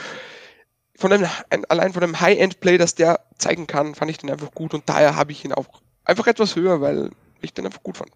von 0.97 1.09
dem, 1.09 1.25
allein 1.69 1.93
von 1.93 2.01
dem 2.01 2.19
High-End-Play, 2.19 2.77
das 2.77 2.95
der 2.95 3.21
zeigen 3.37 3.65
kann, 3.65 3.95
fand 3.95 4.11
ich 4.11 4.17
den 4.17 4.29
einfach 4.29 4.51
gut 4.51 4.73
und 4.73 4.87
daher 4.89 5.15
habe 5.15 5.31
ich 5.31 5.45
ihn 5.45 5.53
auch 5.53 5.67
einfach 6.03 6.27
etwas 6.27 6.55
höher, 6.57 6.81
weil 6.81 7.11
ich 7.41 7.53
den 7.53 7.65
einfach 7.65 7.81
gut 7.81 7.97
fand. 7.97 8.11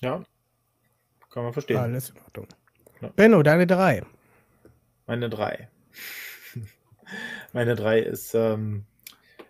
Ja, 0.00 0.24
kann 1.30 1.44
man 1.44 1.52
verstehen. 1.52 1.76
Alles 1.76 2.10
in 2.10 2.16
Ordnung. 2.18 2.48
Ja. 3.00 3.08
Benno, 3.14 3.42
deine 3.44 3.66
drei. 3.66 4.02
Meine 5.06 5.30
drei. 5.30 5.68
Meine 7.52 7.76
drei 7.76 8.00
ist 8.00 8.34
ähm, 8.34 8.84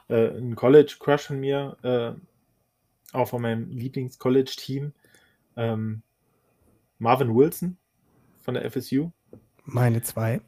äh, 0.09 0.29
ein 0.29 0.55
College-Crush 0.55 1.29
von 1.29 1.41
mir, 1.41 1.77
äh, 1.83 3.17
auch 3.17 3.29
von 3.29 3.41
meinem 3.41 3.71
Lieblings-College-Team. 3.71 4.93
Ähm, 5.57 6.03
Marvin 7.01 7.35
Wilson 7.35 7.79
von 8.43 8.55
der 8.55 8.71
FSU. 8.71 9.11
Meine 9.65 10.03
zwei. 10.03 10.41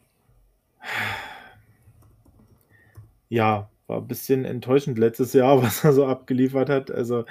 Ja, 3.28 3.70
war 3.86 3.98
ein 3.98 4.06
bisschen 4.06 4.44
enttäuschend 4.44 4.98
letztes 4.98 5.32
Jahr, 5.32 5.62
was 5.62 5.82
er 5.82 5.94
so 5.94 6.06
abgeliefert 6.06 6.68
hat. 6.68 6.90
Also, 6.90 7.24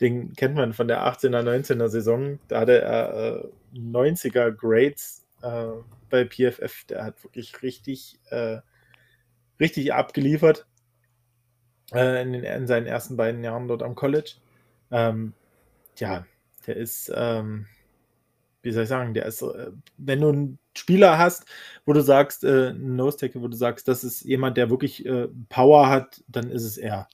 den 0.00 0.34
kennt 0.34 0.56
man 0.56 0.74
von 0.74 0.88
der 0.88 1.06
18er, 1.06 1.42
19er 1.42 1.88
Saison. 1.88 2.38
Da 2.48 2.60
hatte 2.60 2.82
er 2.82 3.44
äh, 3.74 3.78
90er 3.78 4.50
Grades 4.52 5.26
äh, 5.40 5.68
bei 6.10 6.26
PFF. 6.26 6.84
Der 6.84 7.04
hat 7.04 7.24
wirklich 7.24 7.62
richtig, 7.62 8.20
äh, 8.28 8.58
richtig 9.58 9.94
abgeliefert 9.94 10.66
äh, 11.94 12.22
in, 12.22 12.34
den, 12.34 12.44
in, 12.44 12.66
seinen 12.66 12.86
ersten 12.86 13.16
beiden 13.16 13.42
Jahren 13.42 13.68
dort 13.68 13.82
am 13.82 13.94
College. 13.94 14.34
Ähm, 14.90 15.32
ja, 15.96 16.26
der 16.66 16.76
ist, 16.76 17.10
ähm, 17.14 17.66
wie 18.66 18.72
soll 18.72 18.82
ich 18.82 18.88
sagen, 18.88 19.14
der 19.14 19.26
ist, 19.26 19.42
äh, 19.42 19.70
wenn 19.96 20.20
du 20.20 20.28
einen 20.28 20.58
Spieler 20.76 21.18
hast, 21.18 21.46
wo 21.84 21.92
du 21.92 22.00
sagst, 22.00 22.42
äh, 22.42 22.72
Nose 22.72 23.16
Tackle, 23.16 23.40
wo 23.40 23.46
du 23.46 23.56
sagst, 23.56 23.86
das 23.86 24.02
ist 24.02 24.22
jemand, 24.22 24.56
der 24.56 24.70
wirklich 24.70 25.06
äh, 25.06 25.28
Power 25.48 25.88
hat, 25.88 26.24
dann 26.26 26.50
ist 26.50 26.64
es 26.64 26.76
er. 26.76 27.06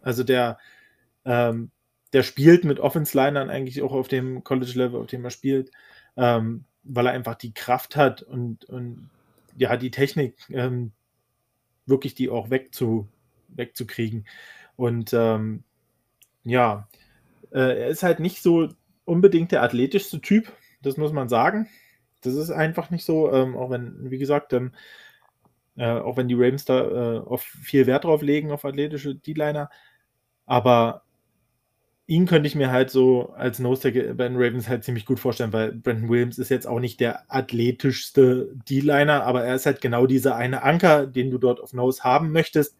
Also 0.00 0.24
der, 0.24 0.58
ähm, 1.26 1.70
der 2.14 2.22
spielt 2.22 2.64
mit 2.64 2.80
Offense-Linern 2.80 3.50
eigentlich 3.50 3.82
auch 3.82 3.92
auf 3.92 4.08
dem 4.08 4.44
College-Level, 4.44 4.98
auf 4.98 5.06
dem 5.06 5.24
er 5.24 5.30
spielt, 5.30 5.70
ähm, 6.16 6.64
weil 6.84 7.06
er 7.06 7.12
einfach 7.12 7.34
die 7.34 7.52
Kraft 7.52 7.96
hat 7.96 8.22
und, 8.22 8.64
und 8.64 9.10
ja, 9.58 9.76
die 9.76 9.90
Technik, 9.90 10.36
ähm, 10.48 10.92
wirklich 11.84 12.14
die 12.14 12.30
auch 12.30 12.48
wegzu, 12.48 13.08
wegzukriegen. 13.48 14.26
Und 14.76 15.12
ähm, 15.12 15.64
ja, 16.44 16.88
äh, 17.52 17.82
er 17.82 17.88
ist 17.88 18.02
halt 18.02 18.20
nicht 18.20 18.42
so 18.42 18.70
unbedingt 19.04 19.52
der 19.52 19.62
athletischste 19.62 20.22
Typ, 20.22 20.50
das 20.84 20.96
muss 20.96 21.12
man 21.12 21.28
sagen. 21.28 21.68
Das 22.22 22.34
ist 22.34 22.50
einfach 22.50 22.90
nicht 22.90 23.04
so, 23.04 23.32
ähm, 23.32 23.56
auch 23.56 23.70
wenn, 23.70 24.10
wie 24.10 24.18
gesagt, 24.18 24.52
ähm, 24.52 24.72
äh, 25.76 25.86
auch 25.86 26.16
wenn 26.16 26.28
die 26.28 26.34
Ravens 26.34 26.64
da 26.64 27.16
äh, 27.16 27.18
auf 27.18 27.42
viel 27.42 27.86
Wert 27.86 28.04
drauf 28.04 28.22
legen, 28.22 28.52
auf 28.52 28.64
athletische 28.64 29.14
D-Liner. 29.14 29.70
Aber 30.46 31.02
ihn 32.06 32.26
könnte 32.26 32.46
ich 32.46 32.54
mir 32.54 32.70
halt 32.70 32.90
so 32.90 33.30
als 33.30 33.58
Nose-Tackle 33.58 34.14
bei 34.14 34.28
den 34.28 34.36
Ravens 34.36 34.68
halt 34.68 34.84
ziemlich 34.84 35.06
gut 35.06 35.18
vorstellen, 35.20 35.52
weil 35.52 35.72
Brandon 35.72 36.08
Williams 36.10 36.38
ist 36.38 36.50
jetzt 36.50 36.66
auch 36.66 36.80
nicht 36.80 37.00
der 37.00 37.24
athletischste 37.28 38.54
D-Liner, 38.68 39.24
aber 39.24 39.44
er 39.44 39.54
ist 39.54 39.66
halt 39.66 39.80
genau 39.80 40.06
dieser 40.06 40.36
eine 40.36 40.62
Anker, 40.62 41.06
den 41.06 41.30
du 41.30 41.38
dort 41.38 41.60
auf 41.60 41.72
Nose 41.72 42.04
haben 42.04 42.30
möchtest. 42.30 42.76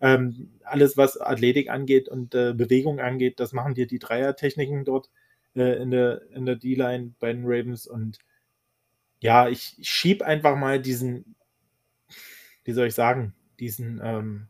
Ähm, 0.00 0.50
alles, 0.64 0.96
was 0.96 1.20
Athletik 1.20 1.68
angeht 1.68 2.08
und 2.08 2.34
äh, 2.34 2.54
Bewegung 2.54 3.00
angeht, 3.00 3.40
das 3.40 3.52
machen 3.52 3.74
dir 3.74 3.86
die 3.86 3.98
Dreier-Techniken 3.98 4.84
dort 4.84 5.10
äh, 5.54 5.82
in 5.82 5.90
der, 5.90 6.22
in 6.30 6.46
der 6.46 6.56
D-Line 6.56 7.14
bei 7.18 7.32
den 7.32 7.44
Ravens. 7.44 7.86
Und 7.86 8.18
ja, 9.20 9.48
ich, 9.48 9.76
ich 9.78 9.88
schieb 9.88 10.22
einfach 10.22 10.56
mal 10.56 10.80
diesen, 10.80 11.36
wie 12.64 12.72
soll 12.72 12.86
ich 12.86 12.94
sagen, 12.94 13.34
diesen 13.58 14.00
ähm, 14.02 14.48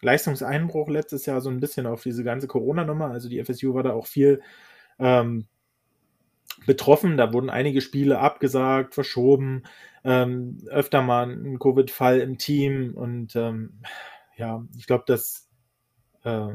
Leistungseinbruch 0.00 0.88
letztes 0.88 1.26
Jahr 1.26 1.40
so 1.40 1.50
ein 1.50 1.60
bisschen 1.60 1.86
auf 1.86 2.02
diese 2.02 2.24
ganze 2.24 2.46
Corona-Nummer. 2.46 3.10
Also 3.10 3.28
die 3.28 3.42
FSU 3.42 3.74
war 3.74 3.82
da 3.82 3.92
auch 3.92 4.06
viel 4.06 4.42
ähm, 4.98 5.46
betroffen. 6.66 7.16
Da 7.16 7.32
wurden 7.32 7.50
einige 7.50 7.80
Spiele 7.80 8.18
abgesagt, 8.18 8.94
verschoben, 8.94 9.64
ähm, 10.04 10.58
öfter 10.68 11.02
mal 11.02 11.30
ein 11.30 11.58
Covid-Fall 11.58 12.20
im 12.20 12.38
Team 12.38 12.94
und 12.94 13.34
ähm, 13.36 13.80
ja, 14.36 14.64
ich 14.76 14.86
glaube, 14.86 15.04
das, 15.06 15.48
äh, 16.24 16.48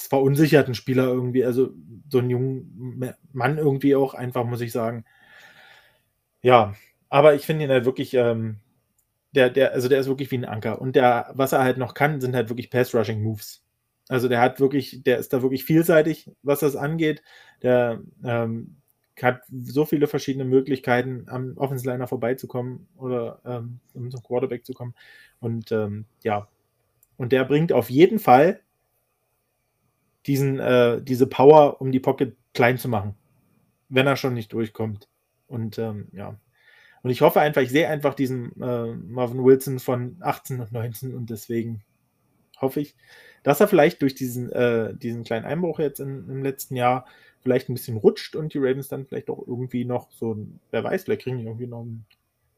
das 0.00 0.08
verunsichert 0.08 0.64
einen 0.64 0.74
Spieler 0.74 1.04
irgendwie, 1.04 1.44
also 1.44 1.70
so 2.08 2.18
einen 2.18 2.30
jungen 2.30 3.14
Mann 3.32 3.58
irgendwie 3.58 3.94
auch 3.94 4.14
einfach, 4.14 4.44
muss 4.44 4.62
ich 4.62 4.72
sagen. 4.72 5.04
Ja, 6.40 6.74
aber 7.10 7.34
ich 7.34 7.44
finde 7.44 7.64
ihn 7.64 7.70
halt 7.70 7.84
wirklich, 7.84 8.14
ähm, 8.14 8.60
der, 9.32 9.50
der, 9.50 9.72
also 9.72 9.88
der 9.90 10.00
ist 10.00 10.08
wirklich 10.08 10.30
wie 10.30 10.38
ein 10.38 10.46
Anker. 10.46 10.80
Und 10.80 10.96
der, 10.96 11.30
was 11.34 11.52
er 11.52 11.62
halt 11.62 11.76
noch 11.76 11.92
kann, 11.92 12.20
sind 12.20 12.34
halt 12.34 12.48
wirklich 12.48 12.70
Pass-Rushing-Moves. 12.70 13.62
Also 14.08 14.28
der 14.28 14.40
hat 14.40 14.58
wirklich, 14.58 15.02
der 15.04 15.18
ist 15.18 15.34
da 15.34 15.42
wirklich 15.42 15.64
vielseitig, 15.64 16.30
was 16.42 16.60
das 16.60 16.76
angeht. 16.76 17.22
Der 17.62 18.00
ähm, 18.24 18.76
hat 19.20 19.42
so 19.50 19.84
viele 19.84 20.06
verschiedene 20.06 20.46
Möglichkeiten, 20.46 21.26
am 21.28 21.58
Offensliner 21.58 22.08
vorbeizukommen 22.08 22.88
oder 22.96 23.40
ähm, 23.44 23.80
um 23.92 24.10
zum 24.10 24.22
Quarterback 24.22 24.64
zu 24.64 24.72
kommen. 24.72 24.94
Und 25.40 25.70
ähm, 25.72 26.06
ja, 26.22 26.48
und 27.18 27.32
der 27.32 27.44
bringt 27.44 27.70
auf 27.74 27.90
jeden 27.90 28.18
Fall 28.18 28.62
diesen, 30.26 30.58
äh, 30.58 31.02
diese 31.02 31.26
Power, 31.26 31.80
um 31.80 31.92
die 31.92 32.00
Pocket 32.00 32.36
klein 32.54 32.78
zu 32.78 32.88
machen, 32.88 33.14
wenn 33.88 34.06
er 34.06 34.16
schon 34.16 34.34
nicht 34.34 34.52
durchkommt. 34.52 35.08
Und 35.46 35.78
ähm, 35.78 36.08
ja, 36.12 36.38
und 37.02 37.10
ich 37.10 37.22
hoffe 37.22 37.40
einfach, 37.40 37.62
ich 37.62 37.70
sehe 37.70 37.88
einfach 37.88 38.14
diesen 38.14 38.60
äh, 38.60 38.86
Marvin 38.86 39.44
Wilson 39.44 39.78
von 39.78 40.16
18 40.20 40.60
und 40.60 40.72
19 40.72 41.14
und 41.14 41.30
deswegen 41.30 41.82
hoffe 42.60 42.80
ich, 42.80 42.94
dass 43.42 43.60
er 43.60 43.68
vielleicht 43.68 44.02
durch 44.02 44.14
diesen, 44.14 44.52
äh, 44.52 44.94
diesen 44.94 45.24
kleinen 45.24 45.46
Einbruch 45.46 45.78
jetzt 45.78 46.00
in, 46.00 46.28
im 46.28 46.42
letzten 46.42 46.76
Jahr 46.76 47.06
vielleicht 47.40 47.70
ein 47.70 47.74
bisschen 47.74 47.96
rutscht 47.96 48.36
und 48.36 48.52
die 48.52 48.58
Ravens 48.58 48.88
dann 48.88 49.06
vielleicht 49.06 49.30
auch 49.30 49.46
irgendwie 49.46 49.86
noch 49.86 50.10
so, 50.10 50.36
wer 50.70 50.84
weiß, 50.84 51.04
vielleicht 51.04 51.22
kriegen 51.22 51.38
die 51.38 51.44
irgendwie 51.44 51.66
noch 51.66 51.80
einen, 51.80 52.04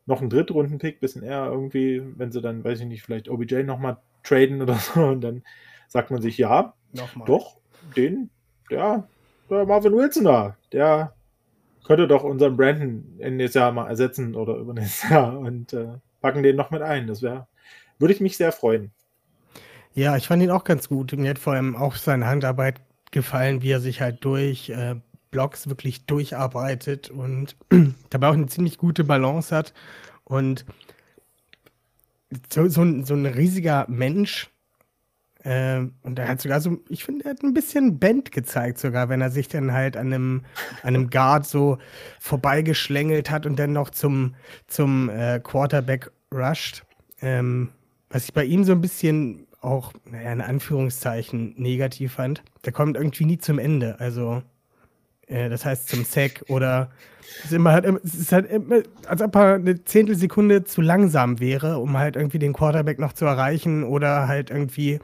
noch 0.06 0.20
einen 0.20 0.30
Drittrunden-Pick, 0.30 1.00
bisschen 1.00 1.22
eher 1.22 1.46
irgendwie, 1.46 2.02
wenn 2.16 2.32
sie 2.32 2.40
dann, 2.40 2.64
weiß 2.64 2.80
ich 2.80 2.86
nicht, 2.86 3.02
vielleicht 3.02 3.28
OBJ 3.28 3.62
nochmal 3.62 3.98
traden 4.24 4.60
oder 4.60 4.74
so 4.94 5.04
und 5.04 5.20
dann 5.20 5.44
sagt 5.92 6.10
man 6.10 6.22
sich, 6.22 6.38
ja, 6.38 6.72
nochmal. 6.92 7.26
doch, 7.26 7.58
den, 7.96 8.30
der, 8.70 9.06
der 9.50 9.66
Marvin 9.66 9.92
Wilson 9.92 10.24
da, 10.24 10.56
der 10.72 11.12
könnte 11.84 12.08
doch 12.08 12.24
unseren 12.24 12.56
Brandon 12.56 13.18
in 13.18 13.36
nächstes 13.36 13.60
Jahr 13.60 13.72
mal 13.72 13.88
ersetzen 13.88 14.34
oder 14.34 14.56
übernächstes 14.56 15.10
Jahr 15.10 15.38
und 15.38 15.74
äh, 15.74 15.98
packen 16.22 16.42
den 16.42 16.56
noch 16.56 16.70
mit 16.70 16.80
ein. 16.80 17.06
Das 17.06 17.20
wäre, 17.20 17.46
würde 17.98 18.14
ich 18.14 18.20
mich 18.20 18.38
sehr 18.38 18.52
freuen. 18.52 18.90
Ja, 19.94 20.16
ich 20.16 20.26
fand 20.26 20.42
ihn 20.42 20.50
auch 20.50 20.64
ganz 20.64 20.88
gut. 20.88 21.12
Mir 21.12 21.30
hat 21.30 21.38
vor 21.38 21.52
allem 21.52 21.76
auch 21.76 21.96
seine 21.96 22.26
Handarbeit 22.26 22.80
gefallen, 23.10 23.60
wie 23.60 23.72
er 23.72 23.80
sich 23.80 24.00
halt 24.00 24.24
durch 24.24 24.70
äh, 24.70 24.94
Blocks 25.30 25.68
wirklich 25.68 26.06
durcharbeitet 26.06 27.10
und 27.10 27.56
dabei 28.10 28.28
auch 28.28 28.34
eine 28.34 28.46
ziemlich 28.46 28.78
gute 28.78 29.04
Balance 29.04 29.54
hat. 29.54 29.74
Und 30.24 30.64
so, 32.50 32.66
so, 32.68 32.80
ein, 32.80 33.04
so 33.04 33.12
ein 33.12 33.26
riesiger 33.26 33.84
Mensch, 33.90 34.48
äh, 35.44 35.80
und 36.02 36.18
er 36.18 36.28
hat 36.28 36.40
sogar 36.40 36.60
so, 36.60 36.78
ich 36.88 37.04
finde, 37.04 37.24
er 37.24 37.32
hat 37.32 37.42
ein 37.42 37.54
bisschen 37.54 37.98
Band 37.98 38.30
gezeigt, 38.30 38.78
sogar, 38.78 39.08
wenn 39.08 39.20
er 39.20 39.30
sich 39.30 39.48
dann 39.48 39.72
halt 39.72 39.96
an 39.96 40.12
einem, 40.12 40.42
an 40.82 40.94
einem 40.94 41.10
Guard 41.10 41.46
so 41.46 41.78
vorbeigeschlängelt 42.20 43.30
hat 43.30 43.46
und 43.46 43.58
dann 43.58 43.72
noch 43.72 43.90
zum, 43.90 44.34
zum 44.68 45.10
äh, 45.10 45.40
Quarterback 45.42 46.10
rusht. 46.32 46.84
Ähm, 47.20 47.70
was 48.08 48.24
ich 48.24 48.34
bei 48.34 48.44
ihm 48.44 48.64
so 48.64 48.72
ein 48.72 48.80
bisschen 48.80 49.46
auch, 49.60 49.92
naja, 50.04 50.32
in 50.32 50.40
Anführungszeichen 50.40 51.54
negativ 51.56 52.14
fand, 52.14 52.42
der 52.64 52.72
kommt 52.72 52.96
irgendwie 52.96 53.24
nie 53.24 53.38
zum 53.38 53.58
Ende. 53.58 53.98
Also, 53.98 54.42
äh, 55.26 55.48
das 55.48 55.64
heißt 55.64 55.88
zum 55.88 56.04
Sack 56.04 56.44
oder 56.48 56.90
es 57.38 57.46
ist, 57.46 57.52
immer 57.52 57.72
halt, 57.72 57.84
es 58.04 58.14
ist 58.14 58.32
halt 58.32 58.50
immer, 58.50 58.82
als 59.06 59.22
ob 59.22 59.34
er 59.34 59.54
eine 59.54 59.84
Zehntelsekunde 59.84 60.64
zu 60.64 60.82
langsam 60.82 61.40
wäre, 61.40 61.78
um 61.78 61.96
halt 61.96 62.16
irgendwie 62.16 62.38
den 62.38 62.52
Quarterback 62.52 62.98
noch 62.98 63.12
zu 63.12 63.24
erreichen 63.24 63.84
oder 63.84 64.28
halt 64.28 64.50
irgendwie 64.50 65.00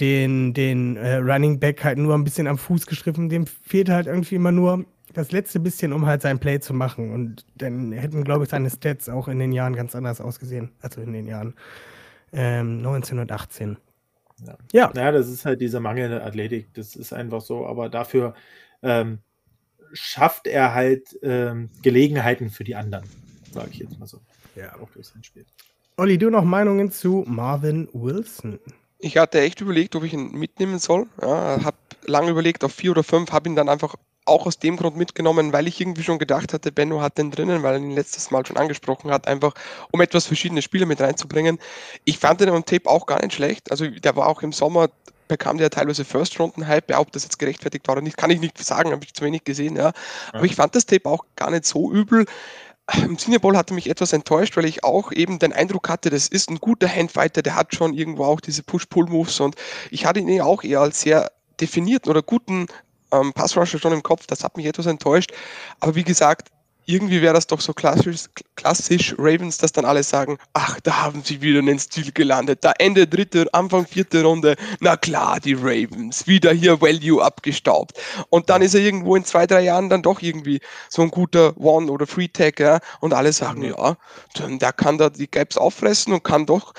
den, 0.00 0.54
den 0.54 0.96
äh, 0.96 1.16
Running 1.16 1.60
Back 1.60 1.84
halt 1.84 1.98
nur 1.98 2.14
ein 2.14 2.24
bisschen 2.24 2.46
am 2.46 2.58
Fuß 2.58 2.86
gestriffen. 2.86 3.28
Dem 3.28 3.46
fehlt 3.46 3.88
halt 3.88 4.06
irgendwie 4.06 4.36
immer 4.36 4.52
nur 4.52 4.84
das 5.12 5.32
letzte 5.32 5.60
bisschen, 5.60 5.92
um 5.92 6.06
halt 6.06 6.22
sein 6.22 6.38
Play 6.38 6.60
zu 6.60 6.72
machen. 6.72 7.12
Und 7.12 7.44
dann 7.56 7.92
hätten, 7.92 8.24
glaube 8.24 8.44
ich, 8.44 8.50
seine 8.50 8.70
Stats 8.70 9.08
auch 9.08 9.28
in 9.28 9.38
den 9.38 9.52
Jahren 9.52 9.74
ganz 9.74 9.94
anders 9.94 10.20
ausgesehen. 10.20 10.70
Also 10.80 11.00
in 11.00 11.12
den 11.12 11.26
Jahren 11.26 11.54
ähm, 12.32 12.78
1918. 12.78 13.76
Ja. 14.46 14.56
ja. 14.72 14.92
Ja, 14.94 15.12
das 15.12 15.28
ist 15.28 15.44
halt 15.44 15.60
diese 15.60 15.80
mangelnde 15.80 16.22
Athletik. 16.22 16.72
Das 16.74 16.96
ist 16.96 17.12
einfach 17.12 17.40
so. 17.40 17.66
Aber 17.66 17.88
dafür 17.88 18.34
ähm, 18.82 19.18
schafft 19.92 20.46
er 20.46 20.74
halt 20.74 21.18
ähm, 21.22 21.70
Gelegenheiten 21.82 22.50
für 22.50 22.64
die 22.64 22.76
anderen, 22.76 23.04
sage 23.52 23.70
ich 23.72 23.78
jetzt 23.78 23.98
mal 23.98 24.06
so. 24.06 24.20
Ja. 24.54 24.74
Auch 24.80 24.90
durch 24.90 25.08
sein 25.08 25.22
Spiel. 25.22 25.44
Olli, 25.96 26.16
du 26.16 26.30
noch 26.30 26.44
Meinungen 26.44 26.90
zu 26.90 27.24
Marvin 27.26 27.88
Wilson? 27.92 28.58
Ich 29.02 29.16
hatte 29.16 29.40
echt 29.40 29.60
überlegt, 29.60 29.96
ob 29.96 30.04
ich 30.04 30.12
ihn 30.12 30.32
mitnehmen 30.32 30.78
soll. 30.78 31.06
Ja, 31.22 31.64
habe 31.64 31.76
lange 32.04 32.30
überlegt, 32.30 32.64
auf 32.64 32.72
vier 32.72 32.90
oder 32.90 33.02
fünf, 33.02 33.32
habe 33.32 33.48
ihn 33.48 33.56
dann 33.56 33.68
einfach 33.68 33.94
auch 34.26 34.46
aus 34.46 34.58
dem 34.58 34.76
Grund 34.76 34.96
mitgenommen, 34.96 35.52
weil 35.52 35.66
ich 35.66 35.80
irgendwie 35.80 36.02
schon 36.02 36.18
gedacht 36.18 36.52
hatte, 36.52 36.70
Benno 36.70 37.00
hat 37.00 37.18
den 37.18 37.30
drinnen, 37.30 37.62
weil 37.62 37.74
er 37.74 37.80
ihn 37.80 37.90
letztes 37.90 38.30
Mal 38.30 38.44
schon 38.46 38.58
angesprochen 38.58 39.10
hat, 39.10 39.26
einfach 39.26 39.54
um 39.90 40.00
etwas 40.00 40.26
verschiedene 40.26 40.62
Spiele 40.62 40.86
mit 40.86 41.00
reinzubringen. 41.00 41.58
Ich 42.04 42.18
fand 42.18 42.40
den 42.40 42.50
am 42.50 42.64
Tape 42.64 42.88
auch 42.88 43.06
gar 43.06 43.20
nicht 43.22 43.34
schlecht. 43.34 43.70
Also 43.70 43.88
der 43.88 44.16
war 44.16 44.28
auch 44.28 44.42
im 44.42 44.52
Sommer, 44.52 44.90
bekam 45.26 45.58
der 45.58 45.70
teilweise 45.70 46.04
First-Runden-Hype. 46.04 46.96
Ob 46.98 47.10
das 47.12 47.24
jetzt 47.24 47.38
gerechtfertigt 47.38 47.88
war 47.88 47.94
oder 47.94 48.02
nicht, 48.02 48.18
kann 48.18 48.30
ich 48.30 48.40
nicht 48.40 48.58
sagen, 48.62 48.92
habe 48.92 49.04
ich 49.04 49.14
zu 49.14 49.24
wenig 49.24 49.44
gesehen. 49.44 49.76
Ja. 49.76 49.92
Aber 50.32 50.44
ich 50.44 50.54
fand 50.54 50.74
das 50.74 50.86
Tape 50.86 51.08
auch 51.08 51.24
gar 51.36 51.50
nicht 51.50 51.64
so 51.64 51.90
übel. 51.90 52.26
Im 52.96 53.18
Senior 53.18 53.40
Bowl 53.40 53.56
hatte 53.56 53.74
mich 53.74 53.88
etwas 53.88 54.12
enttäuscht, 54.12 54.56
weil 54.56 54.64
ich 54.64 54.84
auch 54.84 55.12
eben 55.12 55.38
den 55.38 55.52
Eindruck 55.52 55.88
hatte, 55.88 56.10
das 56.10 56.28
ist 56.28 56.50
ein 56.50 56.58
guter 56.58 56.88
Handfighter, 56.88 57.42
der 57.42 57.54
hat 57.54 57.74
schon 57.74 57.94
irgendwo 57.94 58.24
auch 58.24 58.40
diese 58.40 58.62
Push-Pull-Moves 58.62 59.40
und 59.40 59.56
ich 59.90 60.06
hatte 60.06 60.20
ihn 60.20 60.40
auch 60.40 60.62
eher 60.62 60.80
als 60.80 61.00
sehr 61.00 61.30
definierten 61.60 62.10
oder 62.10 62.22
guten 62.22 62.66
ähm, 63.12 63.32
Passrusher 63.32 63.78
schon 63.78 63.92
im 63.92 64.02
Kopf. 64.02 64.26
Das 64.26 64.44
hat 64.44 64.56
mich 64.56 64.66
etwas 64.66 64.86
enttäuscht. 64.86 65.32
Aber 65.80 65.94
wie 65.94 66.04
gesagt, 66.04 66.48
irgendwie 66.86 67.22
wäre 67.22 67.34
das 67.34 67.46
doch 67.46 67.60
so 67.60 67.72
klassisch, 67.72 68.24
klassisch 68.56 69.14
Ravens, 69.18 69.58
dass 69.58 69.72
dann 69.72 69.84
alle 69.84 70.02
sagen, 70.02 70.38
ach, 70.52 70.80
da 70.80 71.02
haben 71.02 71.22
sie 71.22 71.40
wieder 71.40 71.60
einen 71.60 71.78
Stil 71.78 72.12
gelandet. 72.12 72.64
Da 72.64 72.72
Ende 72.78 73.06
dritte, 73.06 73.46
Anfang 73.52 73.86
vierte 73.86 74.22
Runde, 74.22 74.56
na 74.80 74.96
klar, 74.96 75.40
die 75.40 75.54
Ravens, 75.54 76.26
wieder 76.26 76.52
hier 76.52 76.80
Value 76.80 77.22
abgestaubt. 77.22 77.98
Und 78.30 78.50
dann 78.50 78.62
ist 78.62 78.74
er 78.74 78.80
irgendwo 78.80 79.16
in 79.16 79.24
zwei, 79.24 79.46
drei 79.46 79.62
Jahren 79.62 79.88
dann 79.88 80.02
doch 80.02 80.20
irgendwie 80.22 80.60
so 80.88 81.02
ein 81.02 81.10
guter 81.10 81.56
One- 81.58 81.90
oder 81.90 82.06
Free-Tag, 82.06 82.60
ja, 82.60 82.80
und 83.00 83.12
alle 83.12 83.32
sagen, 83.32 83.62
ja, 83.62 83.96
der 84.38 84.72
kann 84.72 84.98
da 84.98 85.10
die 85.10 85.30
Gaps 85.30 85.56
auffressen 85.56 86.12
und 86.12 86.24
kann 86.24 86.46
doch 86.46 86.74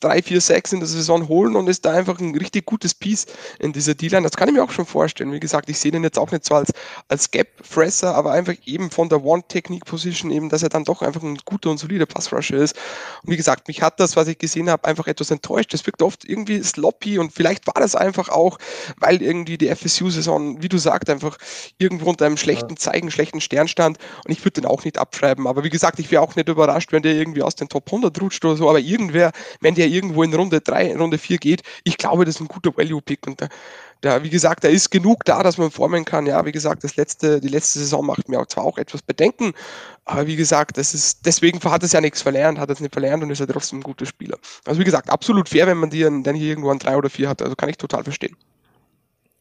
drei, 0.00 0.22
vier, 0.22 0.40
sechs 0.40 0.72
in 0.72 0.80
der 0.80 0.88
Saison 0.88 1.28
holen 1.28 1.56
und 1.56 1.68
ist 1.68 1.84
da 1.84 1.92
einfach 1.92 2.18
ein 2.20 2.36
richtig 2.36 2.66
gutes 2.66 2.94
Piece 2.94 3.26
in 3.58 3.72
dieser 3.72 3.94
D-Line. 3.94 4.22
Das 4.22 4.36
kann 4.36 4.48
ich 4.48 4.54
mir 4.54 4.62
auch 4.62 4.70
schon 4.70 4.86
vorstellen. 4.86 5.32
Wie 5.32 5.40
gesagt, 5.40 5.68
ich 5.68 5.78
sehe 5.78 5.92
den 5.92 6.02
jetzt 6.02 6.18
auch 6.18 6.30
nicht 6.30 6.44
so 6.44 6.54
als, 6.54 6.72
als 7.08 7.30
Gap-Fresser, 7.30 8.14
aber 8.14 8.32
einfach 8.32 8.54
eben 8.64 8.90
von 8.90 9.08
der 9.08 9.24
One-Technique-Position 9.24 10.30
eben, 10.30 10.48
dass 10.48 10.62
er 10.62 10.68
dann 10.68 10.84
doch 10.84 11.02
einfach 11.02 11.22
ein 11.22 11.38
guter 11.44 11.70
und 11.70 11.78
solider 11.78 12.06
Pass-Rusher 12.06 12.56
ist. 12.56 12.76
Und 13.22 13.32
wie 13.32 13.36
gesagt, 13.36 13.68
mich 13.68 13.82
hat 13.82 14.00
das, 14.00 14.16
was 14.16 14.28
ich 14.28 14.38
gesehen 14.38 14.70
habe, 14.70 14.84
einfach 14.84 15.06
etwas 15.06 15.30
enttäuscht. 15.30 15.72
Das 15.72 15.86
wirkt 15.86 16.02
oft 16.02 16.24
irgendwie 16.24 16.62
sloppy 16.62 17.18
und 17.18 17.32
vielleicht 17.32 17.66
war 17.66 17.80
das 17.80 17.94
einfach 17.94 18.28
auch, 18.28 18.58
weil 18.98 19.22
irgendwie 19.22 19.58
die 19.58 19.74
FSU-Saison, 19.74 20.62
wie 20.62 20.68
du 20.68 20.78
sagst, 20.78 21.10
einfach 21.10 21.38
irgendwo 21.78 22.10
unter 22.10 22.26
einem 22.26 22.36
schlechten 22.36 22.76
Zeichen, 22.76 23.10
schlechten 23.10 23.40
Stern 23.40 23.68
stand 23.68 23.98
und 24.24 24.30
ich 24.30 24.44
würde 24.44 24.60
den 24.60 24.66
auch 24.66 24.84
nicht 24.84 24.98
abschreiben. 24.98 25.46
Aber 25.46 25.64
wie 25.64 25.70
gesagt, 25.70 25.98
ich 25.98 26.10
wäre 26.10 26.22
auch 26.22 26.36
nicht 26.36 26.48
überrascht, 26.48 26.92
wenn 26.92 27.02
der 27.02 27.14
irgendwie 27.14 27.42
aus 27.42 27.54
den 27.54 27.68
Top 27.68 27.86
100 27.86 28.20
rutscht 28.20 28.44
oder 28.44 28.56
so, 28.56 28.68
aber 28.68 28.80
irgendwer 28.80 29.32
wenn 29.64 29.74
der 29.74 29.88
irgendwo 29.88 30.22
in 30.22 30.32
Runde 30.32 30.60
3, 30.60 30.96
Runde 30.96 31.16
4 31.16 31.38
geht, 31.38 31.62
ich 31.84 31.96
glaube, 31.96 32.26
das 32.26 32.36
ist 32.36 32.40
ein 32.42 32.48
guter 32.48 32.76
Value-Pick. 32.76 33.26
Und 33.26 33.40
da, 33.40 33.48
da, 34.02 34.22
wie 34.22 34.28
gesagt, 34.28 34.62
da 34.62 34.68
ist 34.68 34.90
genug 34.90 35.24
da, 35.24 35.42
dass 35.42 35.56
man 35.56 35.70
formen 35.70 36.04
kann. 36.04 36.26
Ja, 36.26 36.44
wie 36.44 36.52
gesagt, 36.52 36.84
das 36.84 36.96
letzte, 36.96 37.40
die 37.40 37.48
letzte 37.48 37.78
Saison 37.78 38.04
macht 38.04 38.28
mir 38.28 38.38
auch 38.38 38.46
zwar 38.46 38.64
auch 38.64 38.76
etwas 38.76 39.00
Bedenken, 39.00 39.54
aber 40.04 40.26
wie 40.26 40.36
gesagt, 40.36 40.76
das 40.76 40.92
ist, 40.92 41.24
deswegen 41.24 41.58
hat 41.64 41.82
es 41.82 41.92
ja 41.92 42.02
nichts 42.02 42.20
verlernt, 42.20 42.58
hat 42.58 42.68
es 42.68 42.80
nicht 42.80 42.92
verlernt 42.92 43.22
und 43.22 43.30
ist 43.30 43.38
ja 43.38 43.46
trotzdem 43.46 43.78
ein 43.78 43.82
guter 43.82 44.04
Spieler. 44.04 44.36
Also 44.66 44.78
wie 44.78 44.84
gesagt, 44.84 45.08
absolut 45.08 45.48
fair, 45.48 45.66
wenn 45.66 45.78
man 45.78 45.88
die 45.88 46.02
dann 46.02 46.34
hier 46.34 46.50
irgendwo 46.50 46.70
an 46.70 46.78
3 46.78 46.96
oder 46.98 47.08
4 47.08 47.28
hat. 47.30 47.40
Also 47.40 47.56
kann 47.56 47.70
ich 47.70 47.78
total 47.78 48.04
verstehen. 48.04 48.36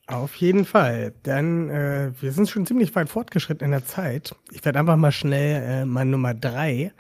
Auf 0.07 0.35
jeden 0.35 0.63
Fall. 0.63 1.13
Dann, 1.23 1.69
äh, 1.69 2.11
wir 2.21 2.31
sind 2.31 2.49
schon 2.49 2.65
ziemlich 2.65 2.95
weit 2.95 3.09
fortgeschritten 3.09 3.65
in 3.65 3.71
der 3.71 3.85
Zeit. 3.85 4.35
Ich 4.51 4.63
werde 4.63 4.79
einfach 4.79 4.95
mal 4.95 5.11
schnell 5.11 5.63
äh, 5.63 5.85
meine 5.85 6.11
Nummer 6.11 6.33
3 6.33 6.93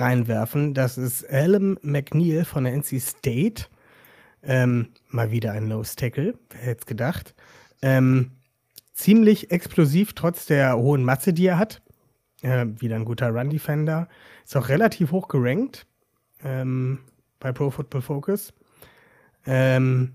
reinwerfen. 0.00 0.74
Das 0.74 0.98
ist 0.98 1.28
Alan 1.28 1.78
McNeil 1.82 2.44
von 2.44 2.64
der 2.64 2.74
NC 2.74 3.00
State. 3.00 3.66
Ähm, 4.42 4.88
mal 5.08 5.30
wieder 5.30 5.52
ein 5.52 5.68
Nose 5.68 5.96
Tackle, 5.96 6.34
wer 6.50 6.60
hätte 6.60 6.80
es 6.80 6.86
gedacht. 6.86 7.34
Ähm, 7.82 8.32
ziemlich 8.92 9.50
explosiv, 9.50 10.12
trotz 10.12 10.46
der 10.46 10.76
hohen 10.76 11.04
Masse, 11.04 11.32
die 11.32 11.46
er 11.46 11.58
hat. 11.58 11.82
Äh, 12.42 12.66
wieder 12.78 12.96
ein 12.96 13.04
guter 13.04 13.30
Run 13.30 13.50
Defender. 13.50 14.08
Ist 14.44 14.56
auch 14.56 14.68
relativ 14.68 15.12
hoch 15.12 15.28
gerankt 15.28 15.86
ähm, 16.42 17.00
bei 17.40 17.52
Pro 17.52 17.70
Football 17.70 18.02
Focus. 18.02 18.52
Ähm, 19.46 20.14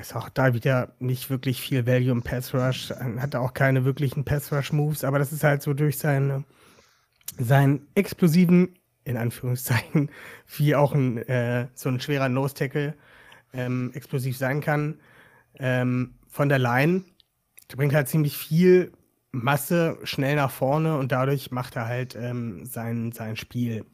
ist 0.00 0.16
auch 0.16 0.28
da 0.28 0.54
wieder 0.54 0.94
nicht 0.98 1.30
wirklich 1.30 1.60
viel 1.60 1.86
Value 1.86 2.10
im 2.10 2.22
Pass 2.22 2.54
Rush, 2.54 2.90
hat 2.90 3.34
auch 3.34 3.54
keine 3.54 3.84
wirklichen 3.84 4.24
Pass 4.24 4.52
Rush 4.52 4.72
Moves, 4.72 5.04
aber 5.04 5.18
das 5.18 5.32
ist 5.32 5.44
halt 5.44 5.62
so 5.62 5.74
durch 5.74 5.98
seine, 5.98 6.44
seinen 7.38 7.86
explosiven, 7.94 8.78
in 9.04 9.16
Anführungszeichen, 9.16 10.10
wie 10.56 10.74
auch 10.74 10.94
ein, 10.94 11.18
äh, 11.18 11.68
so 11.74 11.88
ein 11.88 12.00
schwerer 12.00 12.28
Nose 12.28 12.54
Tackle 12.54 12.94
ähm, 13.52 13.90
explosiv 13.94 14.36
sein 14.36 14.60
kann, 14.60 14.98
ähm, 15.58 16.14
von 16.28 16.48
der 16.48 16.58
Line. 16.58 17.04
Der 17.70 17.76
bringt 17.76 17.94
halt 17.94 18.08
ziemlich 18.08 18.36
viel 18.36 18.92
Masse 19.32 19.98
schnell 20.04 20.36
nach 20.36 20.50
vorne 20.50 20.98
und 20.98 21.10
dadurch 21.10 21.50
macht 21.50 21.76
er 21.76 21.86
halt 21.86 22.14
ähm, 22.14 22.66
sein, 22.66 23.12
sein 23.12 23.36
Spiel. 23.36 23.84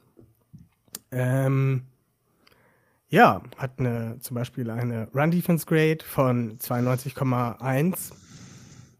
Ähm, 1.13 1.83
ja, 3.09 3.41
hat 3.57 3.79
eine, 3.79 4.19
zum 4.21 4.35
Beispiel 4.35 4.71
eine 4.71 5.09
Run 5.15 5.31
Defense 5.31 5.65
Grade 5.65 6.05
von 6.05 6.59
92,1 6.59 8.13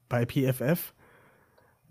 bei 0.09 0.25
PFF. 0.25 0.95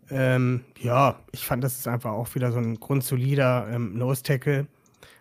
Ähm, 0.09 0.63
ja, 0.79 1.19
ich 1.31 1.45
fand, 1.45 1.63
das 1.63 1.77
ist 1.79 1.87
einfach 1.87 2.11
auch 2.11 2.33
wieder 2.35 2.51
so 2.51 2.59
ein 2.59 2.79
grundsolider 2.79 3.67
ähm, 3.71 3.97
Nose 3.97 4.23
Tackle. 4.23 4.67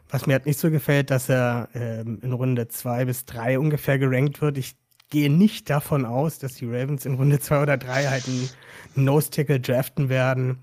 Was 0.08 0.26
mir 0.26 0.34
halt 0.34 0.46
nicht 0.46 0.60
so 0.60 0.70
gefällt, 0.70 1.10
dass 1.10 1.28
er 1.28 1.68
ähm, 1.74 2.20
in 2.22 2.32
Runde 2.32 2.68
2 2.68 3.06
bis 3.06 3.24
3 3.24 3.58
ungefähr 3.58 3.98
gerankt 3.98 4.40
wird. 4.40 4.56
Ich 4.58 4.76
gehe 5.10 5.30
nicht 5.30 5.68
davon 5.68 6.04
aus, 6.04 6.38
dass 6.38 6.54
die 6.54 6.66
Ravens 6.66 7.06
in 7.06 7.14
Runde 7.14 7.40
2 7.40 7.62
oder 7.62 7.76
3 7.76 8.06
halt 8.06 8.28
einen 8.28 8.48
Nose 8.94 9.30
Tackle 9.30 9.60
draften 9.60 10.08
werden. 10.08 10.58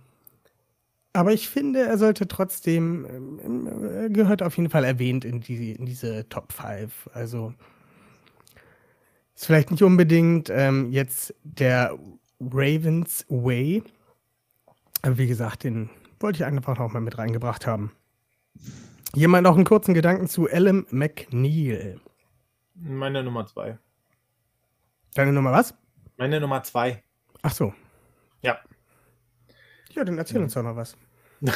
Aber 1.13 1.31
ich 1.31 1.47
finde, 1.47 1.81
er 1.81 1.97
sollte 1.97 2.27
trotzdem, 2.27 3.05
er 3.95 4.09
gehört 4.09 4.41
auf 4.41 4.57
jeden 4.57 4.71
Fall 4.71 4.83
erwähnt 4.83 5.25
in, 5.25 5.41
die, 5.41 5.73
in 5.73 5.85
diese 5.85 6.27
Top 6.29 6.51
5. 6.51 7.09
Also 7.13 7.53
ist 9.35 9.45
vielleicht 9.45 9.71
nicht 9.71 9.83
unbedingt 9.83 10.49
ähm, 10.49 10.91
jetzt 10.91 11.35
der 11.43 11.97
Ravens 12.39 13.25
Way. 13.29 13.83
Aber 15.03 15.17
wie 15.17 15.27
gesagt, 15.27 15.63
den 15.63 15.89
wollte 16.19 16.37
ich 16.37 16.45
einfach 16.45 16.77
noch 16.77 16.91
mal 16.91 17.01
mit 17.01 17.17
reingebracht 17.17 17.67
haben. 17.67 17.91
Jemand 19.13 19.43
noch 19.43 19.55
einen 19.55 19.65
kurzen 19.65 19.93
Gedanken 19.93 20.27
zu 20.27 20.47
Ellen 20.47 20.87
McNeil. 20.89 21.99
Meine 22.75 23.23
Nummer 23.23 23.45
2. 23.45 23.77
Deine 25.13 25.31
Nummer 25.33 25.51
was? 25.51 25.75
Meine 26.17 26.39
Nummer 26.39 26.63
2. 26.63 27.03
Ach 27.43 27.51
so. 27.53 27.73
Ja. 28.41 28.57
Ja, 29.91 30.03
dann 30.03 30.17
erzähl 30.17 30.37
Ja. 30.37 30.43
uns 30.43 30.53
doch 30.53 30.63
mal 30.63 30.75
was. 30.75 30.97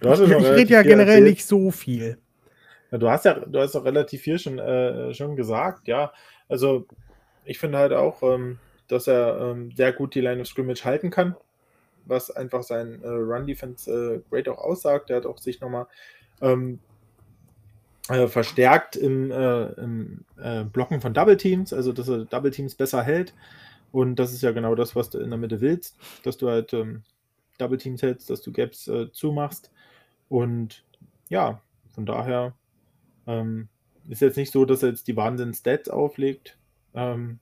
Ich 0.00 0.20
ich 0.20 0.30
rede 0.46 0.72
ja 0.72 0.82
generell 0.82 1.08
erzählt. 1.08 1.24
nicht 1.24 1.44
so 1.44 1.70
viel. 1.70 2.18
Ja, 2.90 2.98
du 2.98 3.10
hast 3.10 3.24
ja, 3.24 3.34
du 3.34 3.58
hast 3.60 3.74
auch 3.74 3.84
relativ 3.84 4.22
viel 4.22 4.38
schon, 4.38 4.58
äh, 4.58 5.12
schon 5.12 5.34
gesagt, 5.36 5.88
ja. 5.88 6.12
Also 6.48 6.86
ich 7.44 7.58
finde 7.58 7.78
halt 7.78 7.92
auch, 7.92 8.22
ähm, 8.22 8.58
dass 8.88 9.08
er 9.08 9.40
ähm, 9.40 9.72
sehr 9.76 9.92
gut 9.92 10.14
die 10.14 10.20
Line 10.20 10.40
of 10.40 10.46
Scrimmage 10.46 10.84
halten 10.84 11.10
kann, 11.10 11.34
was 12.04 12.30
einfach 12.30 12.62
sein 12.62 13.00
äh, 13.02 13.08
Run-Defense 13.08 13.90
äh, 13.90 14.20
great 14.30 14.48
auch 14.48 14.58
aussagt. 14.58 15.10
Er 15.10 15.16
hat 15.16 15.26
auch 15.26 15.38
sich 15.38 15.60
nochmal 15.60 15.86
ähm, 16.40 16.78
äh, 18.08 18.26
verstärkt 18.26 18.96
im, 18.96 19.30
äh, 19.30 19.64
im 19.80 20.24
äh, 20.42 20.64
Blocken 20.64 21.00
von 21.00 21.14
Double 21.14 21.36
Teams, 21.36 21.72
also 21.72 21.92
dass 21.92 22.08
er 22.08 22.24
Double 22.24 22.50
Teams 22.50 22.74
besser 22.74 23.02
hält. 23.02 23.34
Und 23.92 24.16
das 24.16 24.32
ist 24.32 24.42
ja 24.42 24.52
genau 24.52 24.74
das, 24.74 24.96
was 24.96 25.10
du 25.10 25.18
in 25.18 25.30
der 25.30 25.38
Mitte 25.38 25.60
willst, 25.60 25.96
dass 26.24 26.38
du 26.38 26.48
halt 26.48 26.72
ähm, 26.72 27.02
Double 27.58 27.78
Teams 27.78 28.02
hältst, 28.02 28.30
dass 28.30 28.42
du 28.42 28.52
Gaps 28.52 28.88
äh, 28.88 29.12
zumachst. 29.12 29.70
Und 30.28 30.84
ja, 31.28 31.60
von 31.94 32.06
daher 32.06 32.54
ähm, 33.26 33.68
ist 34.08 34.22
jetzt 34.22 34.36
nicht 34.36 34.52
so, 34.52 34.64
dass 34.64 34.82
er 34.82 34.90
jetzt 34.90 35.06
die 35.08 35.16
Wahnsinn-Stats 35.16 35.90
auflegt. 35.90 36.58
Ähm, 36.94 37.38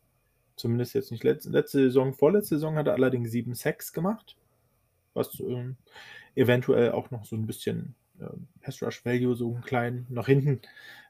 zumindest 0.56 0.94
jetzt 0.94 1.11
nicht 1.11 1.24
letzte, 1.24 1.50
letzte 1.50 1.78
Saison. 1.78 2.12
Vorletzte 2.12 2.56
Saison 2.56 2.76
hat 2.76 2.86
er 2.86 2.94
allerdings 2.94 3.30
7 3.30 3.54
Sacks 3.54 3.92
gemacht. 3.92 4.36
Was 5.14 5.38
ähm, 5.40 5.76
eventuell 6.34 6.92
auch 6.92 7.11
noch 7.11 7.24
so 7.24 7.36
ein 7.36 7.46
bisschen 7.46 7.94
ähm, 8.20 8.48
Pass 8.61 8.82
Rush 8.82 9.04
Value 9.04 9.34
so 9.34 9.54
einen 9.54 9.62
kleinen 9.62 10.06
nach 10.08 10.26
hinten, 10.26 10.61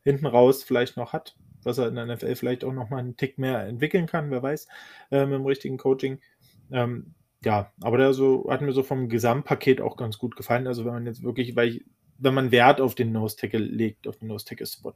hinten 0.02 0.26
raus 0.26 0.62
vielleicht 0.62 0.96
noch 0.96 1.12
hat. 1.12 1.36
Was 1.62 1.78
er 1.78 1.88
in 1.88 1.94
der 1.94 2.06
NFL 2.06 2.36
vielleicht 2.36 2.64
auch 2.64 2.72
noch 2.72 2.88
mal 2.88 2.98
einen 2.98 3.16
Tick 3.16 3.36
mehr 3.36 3.66
entwickeln 3.66 4.06
kann, 4.06 4.30
wer 4.30 4.42
weiß, 4.42 4.66
äh, 5.10 5.26
mit 5.26 5.34
dem 5.34 5.46
richtigen 5.46 5.76
Coaching. 5.76 6.20
Ähm, 6.70 7.14
ja, 7.44 7.72
aber 7.80 7.98
der 7.98 8.14
so, 8.14 8.46
hat 8.50 8.62
mir 8.62 8.72
so 8.72 8.82
vom 8.82 9.08
Gesamtpaket 9.08 9.80
auch 9.80 9.96
ganz 9.96 10.18
gut 10.18 10.36
gefallen. 10.36 10.66
Also 10.66 10.84
wenn 10.84 10.92
man 10.92 11.06
jetzt 11.06 11.22
wirklich, 11.22 11.56
weil 11.56 11.68
ich, 11.68 11.84
wenn 12.18 12.34
man 12.34 12.50
Wert 12.50 12.80
auf 12.80 12.94
den 12.94 13.12
Nose 13.12 13.36
Tackle 13.36 13.60
legt, 13.60 14.06
auf 14.06 14.16
den 14.18 14.28
Nose 14.28 14.44
Tackle 14.44 14.66
Spot. 14.66 14.94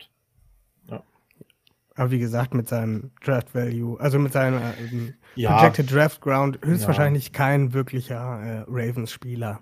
Aber 1.96 2.10
wie 2.10 2.18
gesagt, 2.18 2.54
mit 2.54 2.68
seinem 2.68 3.12
Draft 3.24 3.54
Value, 3.54 3.98
also 4.00 4.18
mit 4.18 4.32
seinem 4.32 4.60
ähm, 4.80 5.14
Ja, 5.36 5.56
Projected 5.56 5.92
Draft 5.92 6.20
Ground, 6.20 6.58
höchstwahrscheinlich 6.64 7.32
kein 7.32 7.72
wirklicher 7.72 8.40
äh, 8.42 8.64
Ravens-Spieler. 8.68 9.60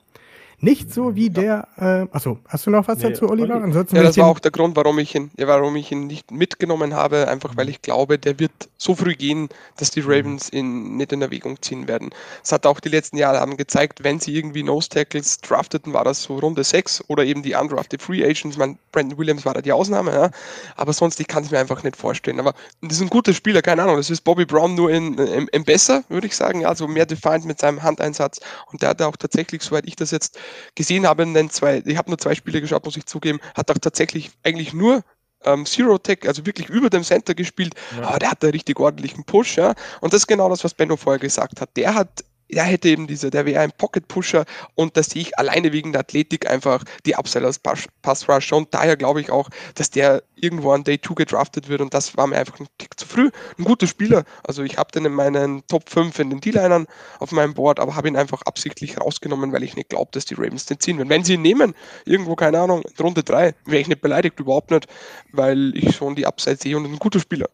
Nicht 0.65 0.95
so 0.95 1.17
wie 1.17 1.29
der, 1.29 1.67
äh, 1.77 2.07
achso, 2.17 2.39
hast 2.47 2.67
du 2.67 2.71
noch 2.71 2.87
was 2.87 2.99
Nee, 2.99 3.09
dazu, 3.09 3.29
Oliver? 3.29 3.57
Ansonsten 3.57 3.97
Ja, 3.97 4.05
das 4.05 4.17
war 4.17 4.29
auch 4.29 4.39
der 4.39 4.53
Grund, 4.53 4.77
warum 4.77 4.97
ich 5.01 5.13
ihn, 5.13 5.33
ja, 5.37 5.49
warum 5.49 5.75
ich 5.75 5.91
ihn 5.91 6.07
nicht 6.07 6.31
mitgenommen 6.31 6.95
habe, 6.95 7.27
einfach 7.27 7.57
weil 7.57 7.69
ich 7.69 7.83
glaube, 7.83 8.17
der 8.17 8.39
wird 8.39 8.53
so 8.79 8.95
früh 8.95 9.17
gehen, 9.17 9.49
dass 9.77 9.91
die 9.91 10.03
Ravens 10.03 10.53
ihn 10.53 10.97
nicht 10.97 11.13
in 11.13 11.21
Erwägung 11.21 11.61
ziehen 11.61 11.89
werden. 11.89 12.11
Es 12.45 12.53
hat 12.53 12.65
auch 12.65 12.79
die 12.79 12.91
letzten 12.91 13.17
Jahre 13.17 13.41
haben 13.41 13.57
gezeigt, 13.57 14.05
wenn 14.05 14.21
sie 14.21 14.37
irgendwie 14.37 14.63
Nose 14.63 14.89
Tackles 14.89 15.41
drafteten, 15.41 15.95
war 15.95 16.05
das 16.05 16.23
so 16.23 16.39
Runde 16.39 16.63
6 16.63 17.07
oder 17.09 17.25
eben 17.25 17.43
die 17.43 17.55
undrafted 17.55 18.01
Free 18.01 18.25
Agents. 18.25 18.57
Meine, 18.57 18.77
Brandon 18.93 19.19
Williams 19.19 19.45
war 19.45 19.55
da 19.55 19.63
die 19.63 19.73
Ausnahme, 19.73 20.13
ja. 20.13 20.31
aber 20.77 20.93
sonst, 20.93 21.19
ich 21.19 21.27
kann 21.27 21.43
es 21.43 21.51
mir 21.51 21.59
einfach 21.59 21.83
nicht 21.83 21.97
vorstellen. 21.97 22.39
Aber 22.39 22.55
das 22.83 22.99
ist 22.99 23.03
ein 23.03 23.11
guter 23.11 23.35
Spieler, 23.35 23.63
keine 23.63 23.83
Ahnung, 23.83 23.97
das 23.97 24.11
ist 24.11 24.21
Bobby 24.21 24.45
Brown 24.45 24.77
nur 24.77 24.93
in, 24.93 25.19
in, 25.19 25.49
in 25.49 25.65
besser, 25.65 26.05
würde 26.09 26.29
ich 26.29 26.37
sagen, 26.37 26.61
ja, 26.61 26.69
also 26.69 26.87
mehr 26.87 27.07
defined 27.07 27.47
mit 27.47 27.59
seinem 27.59 27.83
Handeinsatz 27.83 28.39
und 28.71 28.81
der 28.81 28.91
hat 28.91 29.03
auch 29.03 29.17
tatsächlich, 29.17 29.63
soweit 29.63 29.89
ich 29.89 29.97
das 29.97 30.13
jetzt 30.13 30.39
gesehen 30.75 31.07
habe, 31.07 31.23
in 31.23 31.35
den 31.35 31.51
zwei, 31.51 31.83
ich 31.85 31.97
habe 31.97 32.11
nur 32.11 32.19
zwei 32.19 32.35
Spiele 32.35 32.61
geschaut, 32.61 32.85
muss 32.85 32.97
ich 32.97 33.07
zugeben, 33.07 33.41
hat 33.55 33.71
auch 33.71 33.79
tatsächlich 33.79 34.31
eigentlich 34.43 34.73
nur 34.73 35.03
ähm, 35.45 35.67
Zero 35.67 35.99
Tech, 35.99 36.21
also 36.27 36.47
wirklich 36.47 36.69
über 36.69 36.89
dem 36.91 37.03
Center 37.03 37.35
gespielt, 37.35 37.75
Ja. 37.97 38.09
aber 38.09 38.19
der 38.21 38.31
hat 38.31 38.43
einen 38.43 38.53
richtig 38.53 38.79
ordentlichen 38.79 39.25
Push, 39.25 39.57
ja. 39.57 39.75
Und 40.01 40.13
das 40.13 40.23
ist 40.23 40.27
genau 40.27 40.49
das, 40.49 40.63
was 40.65 40.75
Benno 40.75 40.97
vorher 40.97 41.19
gesagt 41.19 41.61
hat. 41.61 41.77
Der 41.77 41.95
hat, 41.95 42.25
der 42.53 42.65
hätte 42.65 42.89
eben 42.89 43.07
diese, 43.07 43.31
der 43.31 43.47
wäre 43.47 43.61
ein 43.61 43.73
Pocket 43.73 44.07
Pusher 44.09 44.45
und 44.75 44.97
da 44.97 45.03
sehe 45.03 45.23
ich 45.23 45.39
alleine 45.39 45.73
wegen 45.73 45.93
der 45.93 46.01
Athletik 46.01 46.49
einfach 46.49 46.85
die 47.07 47.17
Upside 47.17 47.47
als 47.47 47.59
Pass, 47.59 47.87
Pass 48.03 48.29
Rusher 48.29 48.57
und 48.57 48.73
daher 48.75 48.97
glaube 48.97 49.21
ich 49.21 49.31
auch, 49.31 49.49
dass 49.75 49.91
der 49.91 50.23
irgendwo 50.37 50.73
an 50.73 50.85
Day 50.85 51.01
2 51.01 51.15
gedraftet 51.15 51.69
wird 51.69 51.81
und 51.81 51.95
das 51.95 52.17
war 52.17 52.27
mir 52.27 52.37
einfach 52.37 52.61
ein 52.61 52.67
Tick 52.79 52.99
zu 52.99 53.07
früh. 53.07 53.31
Ein 53.59 53.65
guter 53.65 53.87
Spieler, 53.87 54.25
also 54.45 54.63
ich 54.63 54.77
habe 54.77 54.91
den 54.93 55.05
in 55.05 55.13
meinen 55.13 55.67
Top 55.67 55.89
5 55.89 56.19
in 56.19 56.31
den 56.31 56.41
D-Linern 56.41 56.87
auf 57.21 57.33
meinem 57.33 57.55
Board, 57.55 57.81
aber 57.81 57.97
habe 57.97 58.09
ihn 58.09 58.17
einfach 58.17 58.43
absichtlich 58.43 59.01
rausgenommen, 59.01 59.53
weil 59.53 59.63
ich 59.63 59.77
nicht 59.77 59.89
glaube, 59.89 60.11
dass 60.13 60.25
die 60.25 60.35
Ravens 60.35 60.67
den 60.67 60.81
ziehen 60.81 60.99
werden. 60.99 61.09
Wenn 61.09 61.25
sie 61.25 61.35
ihn 61.35 61.43
nehmen, 61.43 61.75
irgendwo, 62.05 62.35
keine 62.37 62.61
Ahnung, 62.61 62.83
in 62.83 63.05
Runde 63.05 63.23
3, 63.23 63.55
wäre 63.65 63.81
ich 63.81 63.89
nicht 63.89 64.03
beleidigt, 64.03 64.39
überhaupt 64.41 64.71
nicht, 64.71 64.87
weil 65.33 65.77
ich 65.77 65.95
schon 65.97 66.17
die 66.17 66.27
Upside 66.27 66.57
sehe 66.57 66.77
und 66.77 66.85
ein 66.85 66.99
guter 66.99 67.21
Spieler. 67.21 67.49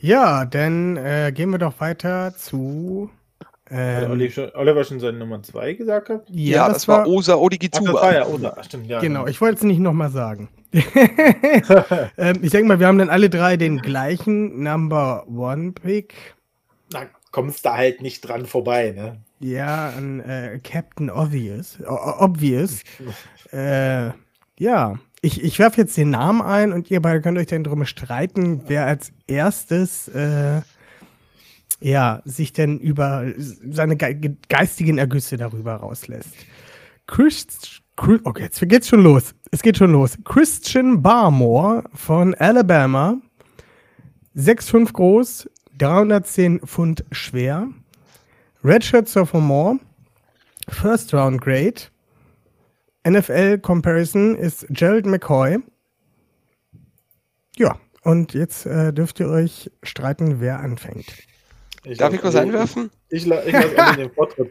Ja, 0.00 0.46
dann 0.46 0.96
äh, 0.96 1.30
gehen 1.34 1.50
wir 1.50 1.58
doch 1.58 1.78
weiter 1.78 2.34
zu. 2.34 3.10
Hat 3.70 4.02
Ähm, 4.04 4.10
Olli 4.10 4.30
schon, 4.30 4.50
Oliver 4.54 4.82
schon 4.82 4.98
seine 4.98 5.18
Nummer 5.18 5.42
2 5.42 5.74
gesagt 5.74 6.08
gehabt? 6.08 6.28
Ja, 6.30 6.68
das, 6.68 6.88
war 6.88 7.06
Osa 7.06 7.34
Ach, 7.34 7.48
das 7.48 7.84
war 7.84 8.14
ja? 8.14 8.26
Ach, 8.56 8.64
stimmt, 8.64 8.86
ja. 8.88 8.98
Genau, 9.00 9.26
ich 9.26 9.40
wollte 9.40 9.58
es 9.58 9.62
nicht 9.62 9.78
nochmal 9.78 10.10
sagen. 10.10 10.48
ähm, 10.72 12.38
ich 12.42 12.50
denke 12.50 12.66
mal, 12.66 12.80
wir 12.80 12.86
haben 12.86 12.98
dann 12.98 13.10
alle 13.10 13.30
drei 13.30 13.56
den 13.56 13.78
gleichen 13.78 14.62
Number 14.62 15.26
One 15.28 15.72
Pick. 15.72 16.14
Da 16.90 17.06
kommst 17.30 17.64
du 17.64 17.70
halt 17.70 18.00
nicht 18.00 18.22
dran 18.22 18.46
vorbei, 18.46 18.92
ne? 18.96 19.18
Ja, 19.38 19.90
an 19.90 20.20
äh, 20.20 20.58
Captain 20.64 21.10
Obvious. 21.10 21.78
O 21.86 22.24
obvious. 22.24 22.82
äh, 23.52 24.10
ja, 24.58 24.98
ich, 25.22 25.42
ich 25.42 25.58
werfe 25.58 25.82
jetzt 25.82 25.96
den 25.96 26.10
Namen 26.10 26.40
ein 26.40 26.72
und 26.72 26.90
ihr 26.90 27.00
beide 27.02 27.20
könnt 27.20 27.38
euch 27.38 27.46
dann 27.46 27.64
drum 27.64 27.84
streiten, 27.84 28.62
wer 28.66 28.86
als 28.86 29.12
erstes 29.26 30.08
äh, 30.08 30.62
ja, 31.80 32.22
sich 32.24 32.52
denn 32.52 32.78
über 32.78 33.26
seine 33.70 33.96
ge 33.96 34.36
geistigen 34.48 34.98
Ergüsse 34.98 35.36
darüber 35.36 35.74
rauslässt. 35.76 36.34
Christ, 37.06 37.82
Chris, 37.96 38.20
okay, 38.24 38.44
jetzt 38.44 38.60
geht's 38.68 38.88
schon 38.88 39.02
los. 39.02 39.34
Es 39.50 39.62
geht 39.62 39.76
schon 39.76 39.92
los. 39.92 40.16
Christian 40.24 41.02
Barmore 41.02 41.84
von 41.94 42.34
Alabama. 42.34 43.16
6'5 44.36 44.92
groß, 44.92 45.50
310 45.76 46.60
Pfund 46.60 47.04
schwer. 47.10 47.68
Redshirt 48.62 49.08
Sophomore. 49.08 49.78
First 50.68 51.12
Round 51.12 51.40
Grade. 51.40 51.82
NFL 53.08 53.58
Comparison 53.58 54.36
ist 54.36 54.66
Gerald 54.70 55.06
McCoy. 55.06 55.58
Ja, 57.56 57.78
und 58.02 58.34
jetzt 58.34 58.66
äh, 58.66 58.92
dürft 58.92 59.20
ihr 59.20 59.28
euch 59.28 59.70
streiten, 59.82 60.40
wer 60.40 60.60
anfängt. 60.60 61.06
Darf 61.96 62.12
ich 62.12 62.22
was 62.22 62.34
lass- 62.34 62.42
einwerfen? 62.42 62.90
Ich, 63.08 63.26
la- 63.26 63.44
ich 63.44 63.52
lasse 63.52 63.96
den 63.96 64.10
Vortritt. 64.12 64.50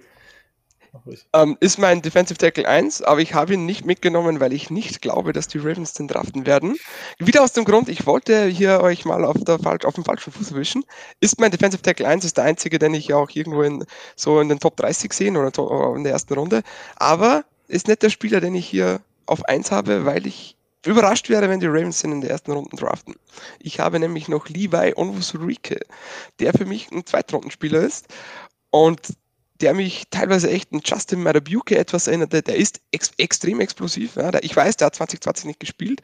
Ähm, 1.33 1.55
ist 1.59 1.77
mein 1.77 2.01
Defensive 2.01 2.39
Tackle 2.39 2.67
1, 2.67 3.03
aber 3.03 3.21
ich 3.21 3.35
habe 3.35 3.53
ihn 3.53 3.67
nicht 3.67 3.85
mitgenommen, 3.85 4.39
weil 4.39 4.53
ich 4.53 4.71
nicht 4.71 5.03
glaube, 5.03 5.33
dass 5.33 5.47
die 5.47 5.59
Ravens 5.59 5.93
den 5.93 6.07
draften 6.07 6.47
werden. 6.47 6.75
Wieder 7.19 7.43
aus 7.43 7.53
dem 7.53 7.63
Grund, 7.63 7.89
ich 7.89 8.07
wollte 8.07 8.47
hier 8.47 8.81
euch 8.81 9.05
mal 9.05 9.23
auf, 9.23 9.37
der, 9.43 9.59
auf 9.85 9.93
dem 9.93 10.03
falschen 10.03 10.33
Fuß 10.33 10.51
erwischen. 10.51 10.83
Ist 11.19 11.39
mein 11.39 11.51
Defensive 11.51 11.83
Tackle 11.83 12.07
1, 12.07 12.25
ist 12.25 12.37
der 12.37 12.45
einzige, 12.45 12.79
den 12.79 12.95
ich 12.95 13.13
auch 13.13 13.29
irgendwo 13.31 13.61
in, 13.61 13.85
so 14.15 14.41
in 14.41 14.49
den 14.49 14.59
Top 14.59 14.77
30 14.77 15.13
sehe 15.13 15.31
oder 15.31 15.95
in 15.95 16.03
der 16.03 16.13
ersten 16.13 16.33
Runde. 16.33 16.63
Aber 16.95 17.45
ist 17.69 17.87
nicht 17.87 18.03
der 18.03 18.09
Spieler, 18.09 18.41
den 18.41 18.55
ich 18.55 18.67
hier 18.67 18.99
auf 19.25 19.45
1 19.45 19.71
habe, 19.71 20.05
weil 20.05 20.27
ich 20.27 20.57
überrascht 20.85 21.29
wäre, 21.29 21.49
wenn 21.49 21.59
die 21.59 21.67
Ravens 21.67 22.03
ihn 22.03 22.11
in 22.11 22.21
der 22.21 22.31
ersten 22.31 22.51
Runde 22.51 22.75
draften. 22.75 23.15
Ich 23.59 23.79
habe 23.79 23.99
nämlich 23.99 24.27
noch 24.27 24.49
Levi 24.49 24.93
Onwuzurike, 24.95 25.79
der 26.39 26.53
für 26.53 26.65
mich 26.65 26.91
ein 26.91 27.05
Zweitrundenspieler 27.05 27.81
ist 27.81 28.07
und 28.71 28.99
der 29.61 29.73
mich 29.73 30.05
teilweise 30.09 30.49
echt 30.49 30.71
an 30.71 30.81
Justin 30.83 31.23
Marabuke 31.23 31.77
etwas 31.77 32.07
erinnerte. 32.07 32.41
Der 32.41 32.55
ist 32.55 32.81
ex 32.91 33.11
extrem 33.17 33.59
explosiv. 33.59 34.15
Ja. 34.15 34.31
Ich 34.41 34.55
weiß, 34.55 34.77
der 34.77 34.87
hat 34.87 34.95
2020 34.95 35.45
nicht 35.45 35.59
gespielt, 35.59 36.01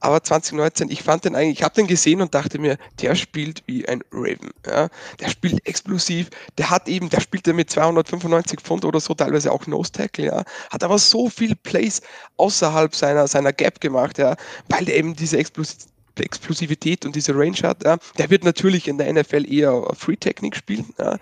aber 0.00 0.22
2019, 0.22 0.90
ich 0.90 1.02
fand 1.02 1.24
den 1.24 1.34
eigentlich, 1.34 1.58
ich 1.58 1.62
habe 1.62 1.74
den 1.74 1.86
gesehen 1.86 2.20
und 2.20 2.34
dachte 2.34 2.58
mir, 2.58 2.78
der 3.00 3.14
spielt 3.14 3.62
wie 3.66 3.86
ein 3.88 4.02
Raven. 4.12 4.50
Ja. 4.66 4.88
Der 5.20 5.28
spielt 5.28 5.66
explosiv, 5.66 6.30
der 6.56 6.70
hat 6.70 6.88
eben, 6.88 7.08
der 7.08 7.20
spielte 7.20 7.52
mit 7.52 7.70
295 7.70 8.60
Pfund 8.60 8.84
oder 8.84 9.00
so, 9.00 9.14
teilweise 9.14 9.52
auch 9.52 9.66
Nose 9.66 9.92
Tackle, 9.92 10.26
ja. 10.26 10.44
Hat 10.70 10.82
aber 10.82 10.98
so 10.98 11.28
viel 11.28 11.54
Plays 11.54 12.00
außerhalb 12.36 12.94
seiner, 12.94 13.28
seiner 13.28 13.52
Gap 13.52 13.80
gemacht, 13.80 14.18
ja, 14.18 14.36
weil 14.68 14.84
der 14.84 14.96
eben 14.96 15.14
diese 15.14 15.38
Explosivität 15.38 15.88
Explosivität 16.20 17.06
und 17.06 17.14
diese 17.14 17.32
Range 17.32 17.58
hat. 17.62 17.84
Ja. 17.84 17.96
Der 18.18 18.28
wird 18.28 18.42
natürlich 18.42 18.88
in 18.88 18.98
der 18.98 19.12
NFL 19.12 19.50
eher 19.50 19.84
Free 19.96 20.16
Technik 20.16 20.56
spielen, 20.56 20.92
ja. 20.98 21.16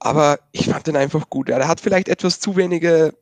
Aber 0.00 0.40
ich 0.52 0.66
fand 0.66 0.86
den 0.86 0.96
einfach 0.96 1.30
gut. 1.30 1.48
Ja. 1.48 1.58
Der 1.58 1.68
hat 1.68 1.80
vielleicht 1.80 2.08
etwas 2.08 2.40
zu 2.40 2.56
wenige 2.56 3.14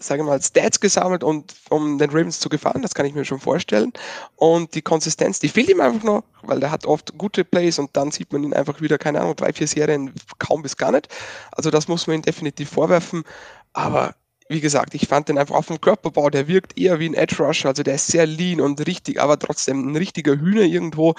sage 0.00 0.22
mal, 0.22 0.40
Stats 0.40 0.80
gesammelt 0.80 1.24
und 1.24 1.54
um 1.70 1.98
den 1.98 2.10
Ravens 2.10 2.40
zu 2.40 2.48
gefallen, 2.48 2.82
das 2.82 2.94
kann 2.94 3.06
ich 3.06 3.14
mir 3.14 3.24
schon 3.24 3.40
vorstellen. 3.40 3.92
Und 4.36 4.74
die 4.74 4.82
Konsistenz, 4.82 5.40
die 5.40 5.48
fehlt 5.48 5.68
ihm 5.68 5.80
einfach 5.80 6.04
noch, 6.04 6.24
weil 6.42 6.60
der 6.60 6.70
hat 6.70 6.86
oft 6.86 7.16
gute 7.18 7.44
Plays 7.44 7.78
und 7.78 7.96
dann 7.96 8.10
sieht 8.10 8.32
man 8.32 8.44
ihn 8.44 8.54
einfach 8.54 8.80
wieder, 8.80 8.98
keine 8.98 9.20
Ahnung, 9.20 9.36
drei, 9.36 9.52
vier 9.52 9.66
Serien 9.66 10.12
kaum 10.38 10.62
bis 10.62 10.76
gar 10.76 10.92
nicht. 10.92 11.08
Also 11.52 11.70
das 11.70 11.88
muss 11.88 12.06
man 12.06 12.16
ihm 12.16 12.22
definitiv 12.22 12.70
vorwerfen. 12.70 13.24
Aber 13.72 14.14
wie 14.48 14.60
gesagt, 14.60 14.94
ich 14.94 15.08
fand 15.08 15.28
den 15.28 15.36
einfach 15.36 15.56
auf 15.56 15.66
dem 15.66 15.80
Körperbau, 15.80 16.30
der 16.30 16.48
wirkt 16.48 16.78
eher 16.78 16.98
wie 17.00 17.08
ein 17.08 17.14
Edge 17.14 17.42
Rusher, 17.42 17.68
also 17.68 17.82
der 17.82 17.96
ist 17.96 18.06
sehr 18.06 18.24
lean 18.24 18.62
und 18.62 18.86
richtig, 18.86 19.20
aber 19.20 19.38
trotzdem 19.38 19.90
ein 19.90 19.96
richtiger 19.96 20.36
Hühner 20.38 20.62
irgendwo. 20.62 21.16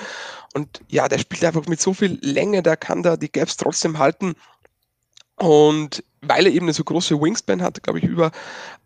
Und 0.55 0.82
ja, 0.88 1.07
der 1.07 1.20
spielt 1.20 1.43
einfach 1.45 1.68
mit 1.68 1.80
so 1.80 1.93
viel 1.93 2.18
Länge, 2.22 2.64
der 2.64 2.76
kann 2.76 3.03
da 3.03 3.18
die 3.18 3.32
Gaps 3.32 3.57
trotzdem 3.57 3.99
halten. 3.99 4.34
Und 5.40 6.04
weil 6.22 6.46
er 6.46 6.52
eben 6.52 6.66
eine 6.66 6.74
so 6.74 6.84
große 6.84 7.20
Wingspan 7.20 7.62
hat, 7.62 7.82
glaube 7.82 8.00
ich, 8.00 8.06
über 8.06 8.32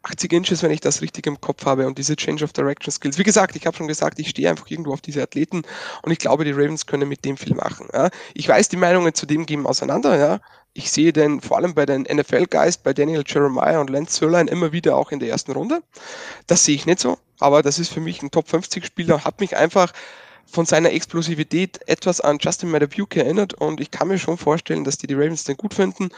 80 0.03 0.33
Inches, 0.33 0.61
wenn 0.61 0.71
ich 0.71 0.81
das 0.81 1.01
richtig 1.01 1.25
im 1.25 1.41
Kopf 1.41 1.65
habe, 1.65 1.87
und 1.87 1.97
diese 1.97 2.15
Change 2.15 2.43
of 2.43 2.53
Direction 2.53 2.91
Skills. 2.91 3.17
Wie 3.17 3.23
gesagt, 3.23 3.55
ich 3.55 3.65
habe 3.65 3.75
schon 3.75 3.87
gesagt, 3.87 4.19
ich 4.19 4.29
stehe 4.29 4.49
einfach 4.49 4.69
irgendwo 4.69 4.93
auf 4.93 5.01
diese 5.01 5.23
Athleten 5.23 5.63
und 6.03 6.11
ich 6.11 6.19
glaube, 6.19 6.45
die 6.45 6.51
Ravens 6.51 6.85
können 6.85 7.09
mit 7.09 7.25
dem 7.25 7.37
viel 7.37 7.55
machen. 7.55 7.87
Ja. 7.91 8.09
Ich 8.35 8.47
weiß, 8.47 8.69
die 8.69 8.77
Meinungen 8.77 9.13
zu 9.15 9.25
dem 9.25 9.45
gehen 9.45 9.65
auseinander. 9.65 10.17
Ja. 10.17 10.41
Ich 10.73 10.91
sehe 10.91 11.11
den 11.11 11.41
vor 11.41 11.57
allem 11.57 11.73
bei 11.73 11.85
den 11.85 12.03
NFL-Guys, 12.03 12.77
bei 12.77 12.93
Daniel 12.93 13.23
Jeremiah 13.25 13.79
und 13.79 13.89
Lance 13.89 14.17
Sirlein 14.17 14.47
immer 14.47 14.71
wieder 14.71 14.95
auch 14.95 15.11
in 15.11 15.19
der 15.19 15.29
ersten 15.29 15.53
Runde. 15.53 15.81
Das 16.47 16.65
sehe 16.65 16.75
ich 16.75 16.85
nicht 16.85 16.99
so, 16.99 17.17
aber 17.39 17.63
das 17.63 17.79
ist 17.79 17.91
für 17.91 18.01
mich 18.01 18.21
ein 18.21 18.31
Top 18.31 18.47
50-Spieler, 18.47 19.23
hat 19.23 19.39
mich 19.39 19.55
einfach 19.55 19.91
von 20.45 20.65
seiner 20.65 20.91
Explosivität 20.91 21.79
etwas 21.87 22.21
an 22.21 22.37
Justin 22.39 22.71
Matabuke 22.71 23.23
erinnert 23.23 23.53
und 23.53 23.81
ich 23.81 23.91
kann 23.91 24.07
mir 24.07 24.19
schon 24.19 24.37
vorstellen, 24.37 24.83
dass 24.83 24.97
die 24.97 25.07
die 25.07 25.15
Ravens 25.15 25.43
den 25.43 25.57
gut 25.57 25.73
finden 25.73 26.09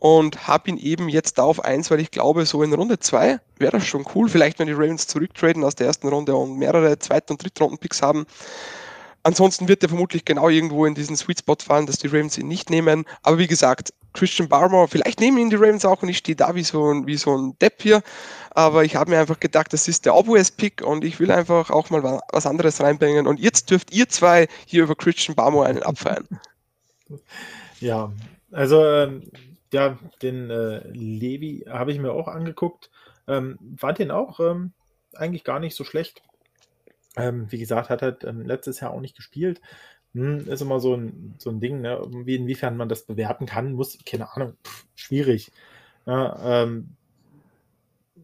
und 0.00 0.46
habe 0.46 0.70
ihn 0.70 0.78
eben 0.78 1.08
jetzt 1.08 1.38
da 1.38 1.42
auf 1.42 1.64
1, 1.64 1.90
weil 1.90 2.00
ich 2.00 2.10
glaube, 2.10 2.46
so 2.46 2.62
in 2.62 2.72
Runde 2.72 2.98
2 2.98 3.40
wäre 3.58 3.72
das 3.72 3.86
schon 3.86 4.04
cool. 4.14 4.28
Vielleicht, 4.28 4.58
wenn 4.58 4.68
die 4.68 4.72
Ravens 4.72 5.06
zurücktraden 5.06 5.64
aus 5.64 5.74
der 5.74 5.88
ersten 5.88 6.08
Runde 6.08 6.36
und 6.36 6.56
mehrere 6.56 6.98
Zweit- 6.98 7.30
und 7.30 7.42
Drittrunden-Picks 7.42 8.02
haben. 8.02 8.26
Ansonsten 9.24 9.66
wird 9.66 9.82
er 9.82 9.88
vermutlich 9.88 10.24
genau 10.24 10.48
irgendwo 10.48 10.86
in 10.86 10.94
diesen 10.94 11.16
Sweet 11.16 11.40
Spot 11.40 11.56
fallen, 11.60 11.86
dass 11.86 11.98
die 11.98 12.06
Ravens 12.06 12.38
ihn 12.38 12.46
nicht 12.46 12.70
nehmen. 12.70 13.04
Aber 13.22 13.38
wie 13.38 13.48
gesagt, 13.48 13.92
Christian 14.12 14.48
Barmore, 14.48 14.88
vielleicht 14.88 15.20
nehmen 15.20 15.38
ihn 15.38 15.50
die 15.50 15.56
Ravens 15.56 15.84
auch 15.84 16.02
und 16.02 16.08
ich 16.08 16.18
stehe 16.18 16.36
da 16.36 16.54
wie 16.54 16.62
so 16.62 16.92
ein, 16.92 17.06
wie 17.06 17.16
so 17.16 17.36
ein 17.36 17.58
Depp 17.60 17.82
hier. 17.82 18.02
Aber 18.50 18.84
ich 18.84 18.96
habe 18.96 19.10
mir 19.10 19.20
einfach 19.20 19.38
gedacht, 19.38 19.72
das 19.72 19.86
ist 19.86 20.04
der 20.04 20.14
obvious 20.14 20.50
Pick 20.50 20.82
und 20.82 21.04
ich 21.04 21.20
will 21.20 21.30
einfach 21.30 21.70
auch 21.70 21.90
mal 21.90 22.20
was 22.32 22.46
anderes 22.46 22.80
reinbringen. 22.80 23.26
Und 23.26 23.38
jetzt 23.38 23.70
dürft 23.70 23.92
ihr 23.92 24.08
zwei 24.08 24.48
hier 24.66 24.84
über 24.84 24.96
Christian 24.96 25.36
Barmore 25.36 25.66
einen 25.66 25.82
abfeiern. 25.82 26.26
Ja, 27.80 28.12
also 28.50 28.84
ähm, 28.84 29.30
ja, 29.72 29.98
den 30.22 30.50
äh, 30.50 30.78
Levi 30.88 31.66
habe 31.68 31.92
ich 31.92 31.98
mir 31.98 32.12
auch 32.12 32.28
angeguckt. 32.28 32.90
Ähm, 33.26 33.58
fand 33.76 33.98
den 33.98 34.10
auch 34.10 34.40
ähm, 34.40 34.72
eigentlich 35.14 35.44
gar 35.44 35.60
nicht 35.60 35.76
so 35.76 35.84
schlecht. 35.84 36.22
Ähm, 37.16 37.50
wie 37.50 37.58
gesagt, 37.58 37.90
hat 37.90 38.02
halt 38.02 38.24
ähm, 38.24 38.46
letztes 38.46 38.80
Jahr 38.80 38.92
auch 38.92 39.00
nicht 39.00 39.16
gespielt. 39.16 39.60
Hm, 40.18 40.48
ist 40.48 40.62
immer 40.62 40.80
so 40.80 40.94
ein, 40.96 41.34
so 41.38 41.50
ein 41.50 41.60
Ding, 41.60 41.80
ne? 41.80 42.00
Wie, 42.24 42.34
inwiefern 42.34 42.76
man 42.76 42.88
das 42.88 43.06
bewerten 43.06 43.46
kann, 43.46 43.74
muss, 43.74 43.98
keine 44.04 44.32
Ahnung, 44.34 44.54
pff, 44.64 44.86
schwierig. 44.96 45.52
Ja, 46.06 46.64
ähm, 46.64 46.96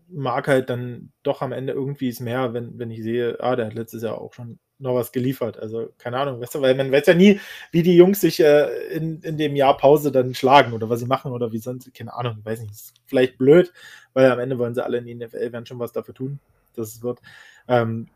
mag 0.09 0.49
halt 0.49 0.71
dann 0.71 1.13
doch 1.23 1.41
am 1.43 1.53
Ende 1.53 1.73
irgendwie 1.73 2.09
es 2.09 2.19
mehr, 2.21 2.53
wenn, 2.53 2.79
wenn 2.79 2.91
ich 2.91 3.03
sehe, 3.03 3.39
ah, 3.41 3.55
der 3.57 3.67
hat 3.67 3.75
letztes 3.75 4.03
Jahr 4.03 4.21
auch 4.21 4.33
schon 4.35 4.59
noch 4.79 4.97
was 4.97 5.13
geliefert. 5.13 5.59
Also 5.59 5.93
keine 5.99 6.19
Ahnung, 6.19 6.41
weißt 6.41 6.57
du, 6.57 6.61
weil 6.63 6.75
man 6.75 6.91
weiß 6.91 7.07
ja 7.07 7.15
nie, 7.15 7.41
wie 7.71 7.83
die 7.85 7.97
Jungs 7.97 8.21
sich 8.21 8.41
äh, 8.41 8.89
in, 8.89 9.21
in 9.23 9.39
dem 9.39 9.55
Jahr 9.55 9.77
Pause 9.77 10.11
dann 10.11 10.35
schlagen 10.35 10.73
oder 10.73 10.89
was 10.91 11.01
sie 11.01 11.07
machen 11.07 11.31
oder 11.33 11.53
wie 11.53 11.59
sonst, 11.59 11.93
keine 11.95 12.15
Ahnung, 12.15 12.39
weiß 12.43 12.61
nicht. 12.61 12.73
Ist 12.73 12.95
vielleicht 13.07 13.39
blöd, 13.39 13.73
weil 14.15 14.31
am 14.31 14.41
Ende 14.41 14.59
wollen 14.59 14.75
sie 14.75 14.85
alle 14.85 14.99
in 14.99 15.07
die 15.07 15.15
NFL, 15.15 15.53
werden 15.53 15.67
schon 15.67 15.79
was 15.79 15.93
dafür 15.93 16.15
tun, 16.15 16.41
dass 16.75 16.89
es 16.89 17.03
wird. 17.03 17.21
Ähm, 17.69 18.09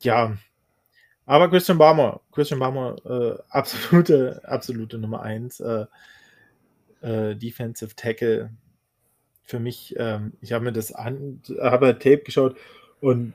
ja, 0.00 0.36
aber 1.26 1.48
Christian 1.48 1.78
Barmer, 1.78 2.20
Christian 2.32 2.60
Barmer, 2.60 2.96
äh, 3.04 3.42
absolute, 3.50 4.40
absolute 4.44 4.98
Nummer 4.98 5.22
eins, 5.22 5.60
äh, 5.60 5.86
äh, 7.00 7.34
Defensive 7.36 7.94
Tackle. 7.96 8.50
Für 9.42 9.60
mich, 9.60 9.94
ähm, 9.98 10.32
ich 10.40 10.52
habe 10.52 10.64
mir 10.64 10.72
das 10.72 10.92
an, 10.92 11.42
habe 11.60 11.98
Tape 11.98 12.22
geschaut 12.24 12.56
und 13.00 13.34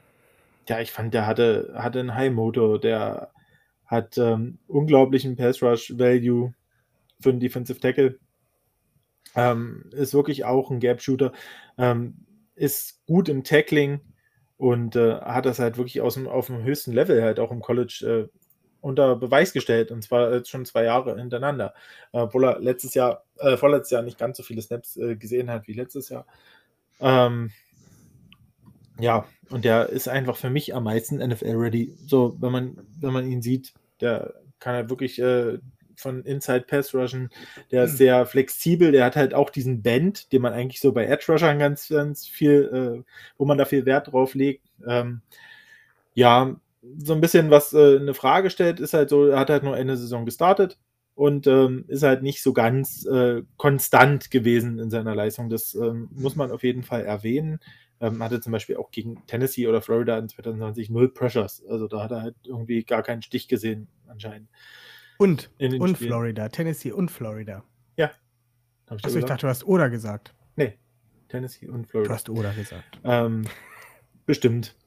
ja, 0.68 0.80
ich 0.80 0.92
fand, 0.92 1.14
der 1.14 1.26
hatte, 1.26 1.74
hatte 1.76 2.00
einen 2.00 2.16
High 2.16 2.32
Motor, 2.32 2.80
der 2.80 3.32
hat 3.86 4.18
ähm, 4.18 4.60
unglaublichen 4.68 5.36
Pass 5.36 5.62
Rush 5.64 5.98
Value 5.98 6.54
für 7.20 7.30
einen 7.30 7.40
Defensive 7.40 7.80
Tackle. 7.80 8.20
Ähm, 9.36 9.86
ist 9.92 10.14
wirklich 10.14 10.46
auch 10.46 10.72
ein 10.72 10.80
Gap 10.80 11.02
Shooter, 11.02 11.32
ähm, 11.78 12.26
ist 12.56 13.06
gut 13.06 13.30
im 13.30 13.44
Tackling 13.44 14.02
und 14.60 14.98
äh, 14.98 15.16
hat 15.22 15.46
das 15.46 15.58
halt 15.58 15.78
wirklich 15.78 16.02
aus 16.02 16.16
dem, 16.16 16.28
auf 16.28 16.48
dem 16.48 16.64
höchsten 16.64 16.92
Level 16.92 17.24
halt 17.24 17.40
auch 17.40 17.50
im 17.50 17.62
College 17.62 18.30
äh, 18.30 18.40
unter 18.82 19.16
Beweis 19.16 19.54
gestellt 19.54 19.90
und 19.90 20.04
zwar 20.04 20.34
jetzt 20.34 20.50
schon 20.50 20.66
zwei 20.66 20.84
Jahre 20.84 21.18
hintereinander, 21.18 21.74
äh, 22.12 22.20
obwohl 22.20 22.44
er 22.44 22.60
letztes 22.60 22.94
Jahr, 22.94 23.24
äh, 23.38 23.56
vorletztes 23.56 23.92
Jahr 23.92 24.02
nicht 24.02 24.20
ganz 24.20 24.36
so 24.36 24.44
viele 24.44 24.62
Snaps 24.62 24.98
äh, 24.98 25.16
gesehen 25.16 25.50
hat 25.50 25.68
wie 25.68 25.74
letztes 25.74 26.10
Jahr. 26.10 26.26
Ähm, 27.00 27.52
ja, 29.00 29.26
und 29.50 29.64
der 29.64 29.88
ist 29.90 30.10
einfach 30.10 30.36
für 30.36 30.50
mich 30.50 30.76
am 30.76 30.84
meisten 30.84 31.26
NFL-ready. 31.26 31.96
So, 32.06 32.36
wenn 32.42 32.52
man, 32.52 32.78
wenn 33.00 33.14
man 33.14 33.32
ihn 33.32 33.42
sieht, 33.42 33.74
der 34.02 34.34
kann 34.60 34.76
halt 34.76 34.90
wirklich 34.90 35.20
äh, 35.20 35.60
von 36.00 36.24
Inside 36.24 36.66
Pass 36.68 36.94
rushen. 36.94 37.30
Der 37.72 37.86
ist 37.86 37.98
sehr 37.98 38.26
flexibel. 38.26 38.92
Der 38.92 39.06
hat 39.06 39.16
halt 39.16 39.34
auch 39.34 39.50
diesen 39.50 39.82
Bend, 39.82 40.32
den 40.32 40.42
man 40.42 40.54
eigentlich 40.54 40.82
so 40.82 40.92
bei 40.92 41.06
Edge 41.06 41.26
Rushern 41.32 41.60
ganz, 41.60 41.90
ganz 41.90 42.28
viel, 42.28 43.04
äh, 43.04 43.12
wo 43.38 43.46
man 43.46 43.58
da 43.58 43.66
viel 43.66 43.86
Wert 43.86 44.12
drauf 44.12 44.34
legt. 44.34 44.66
Ähm, 44.88 45.22
ja, 46.14 46.56
so 46.98 47.14
ein 47.14 47.22
bisschen 47.22 47.50
was 47.50 47.74
äh, 47.74 47.98
eine 47.98 48.14
Frage 48.14 48.50
stellt, 48.50 48.80
ist 48.80 48.94
halt 48.94 49.10
so, 49.10 49.28
er 49.28 49.40
hat 49.40 49.50
halt 49.50 49.64
nur 49.64 49.76
eine 49.76 49.98
Saison 49.98 50.26
gestartet 50.26 50.78
und 51.16 51.48
ähm, 51.48 51.84
ist 51.88 52.04
halt 52.04 52.24
nicht 52.24 52.42
so 52.42 52.54
ganz 52.54 53.06
äh, 53.06 53.44
konstant 53.58 54.32
gewesen 54.32 54.80
in 54.80 54.90
seiner 54.90 55.16
Leistung. 55.16 55.50
Das 55.50 55.76
ähm, 55.76 56.10
muss 56.12 56.36
man 56.38 56.52
auf 56.52 56.64
jeden 56.64 56.84
Fall 56.84 57.04
erwähnen. 57.04 57.60
Ähm, 58.02 58.24
hatte 58.24 58.40
zum 58.40 58.54
Beispiel 58.54 58.78
auch 58.78 58.92
gegen 58.92 59.26
Tennessee 59.28 59.68
oder 59.68 59.82
Florida 59.82 60.18
in 60.18 60.30
2020 60.30 60.90
null 60.90 61.10
Pressures. 61.14 61.62
Also 61.70 61.88
da 61.88 62.04
hat 62.04 62.12
er 62.12 62.22
halt 62.22 62.36
irgendwie 62.46 62.84
gar 62.86 63.04
keinen 63.04 63.22
Stich 63.22 63.50
gesehen, 63.50 63.90
anscheinend. 64.08 64.48
Und, 65.20 65.50
und 65.60 65.98
Florida, 65.98 66.48
Tennessee 66.48 66.94
und 66.94 67.12
Florida. 67.12 67.66
Ja. 67.98 68.12
Hab 68.90 69.00
ich 69.00 69.06
Achso, 69.06 69.20
ich 69.20 69.26
dachte, 69.26 69.42
du 69.42 69.48
hast 69.50 69.66
Oder 69.66 69.90
gesagt. 69.90 70.34
Nee, 70.56 70.80
Tennessee 71.28 71.68
und 71.68 71.88
Florida. 71.88 72.08
Du 72.08 72.14
hast 72.16 72.30
Oder 72.30 72.54
gesagt. 72.54 73.02
Ähm, 73.04 73.46
bestimmt. 74.26 74.78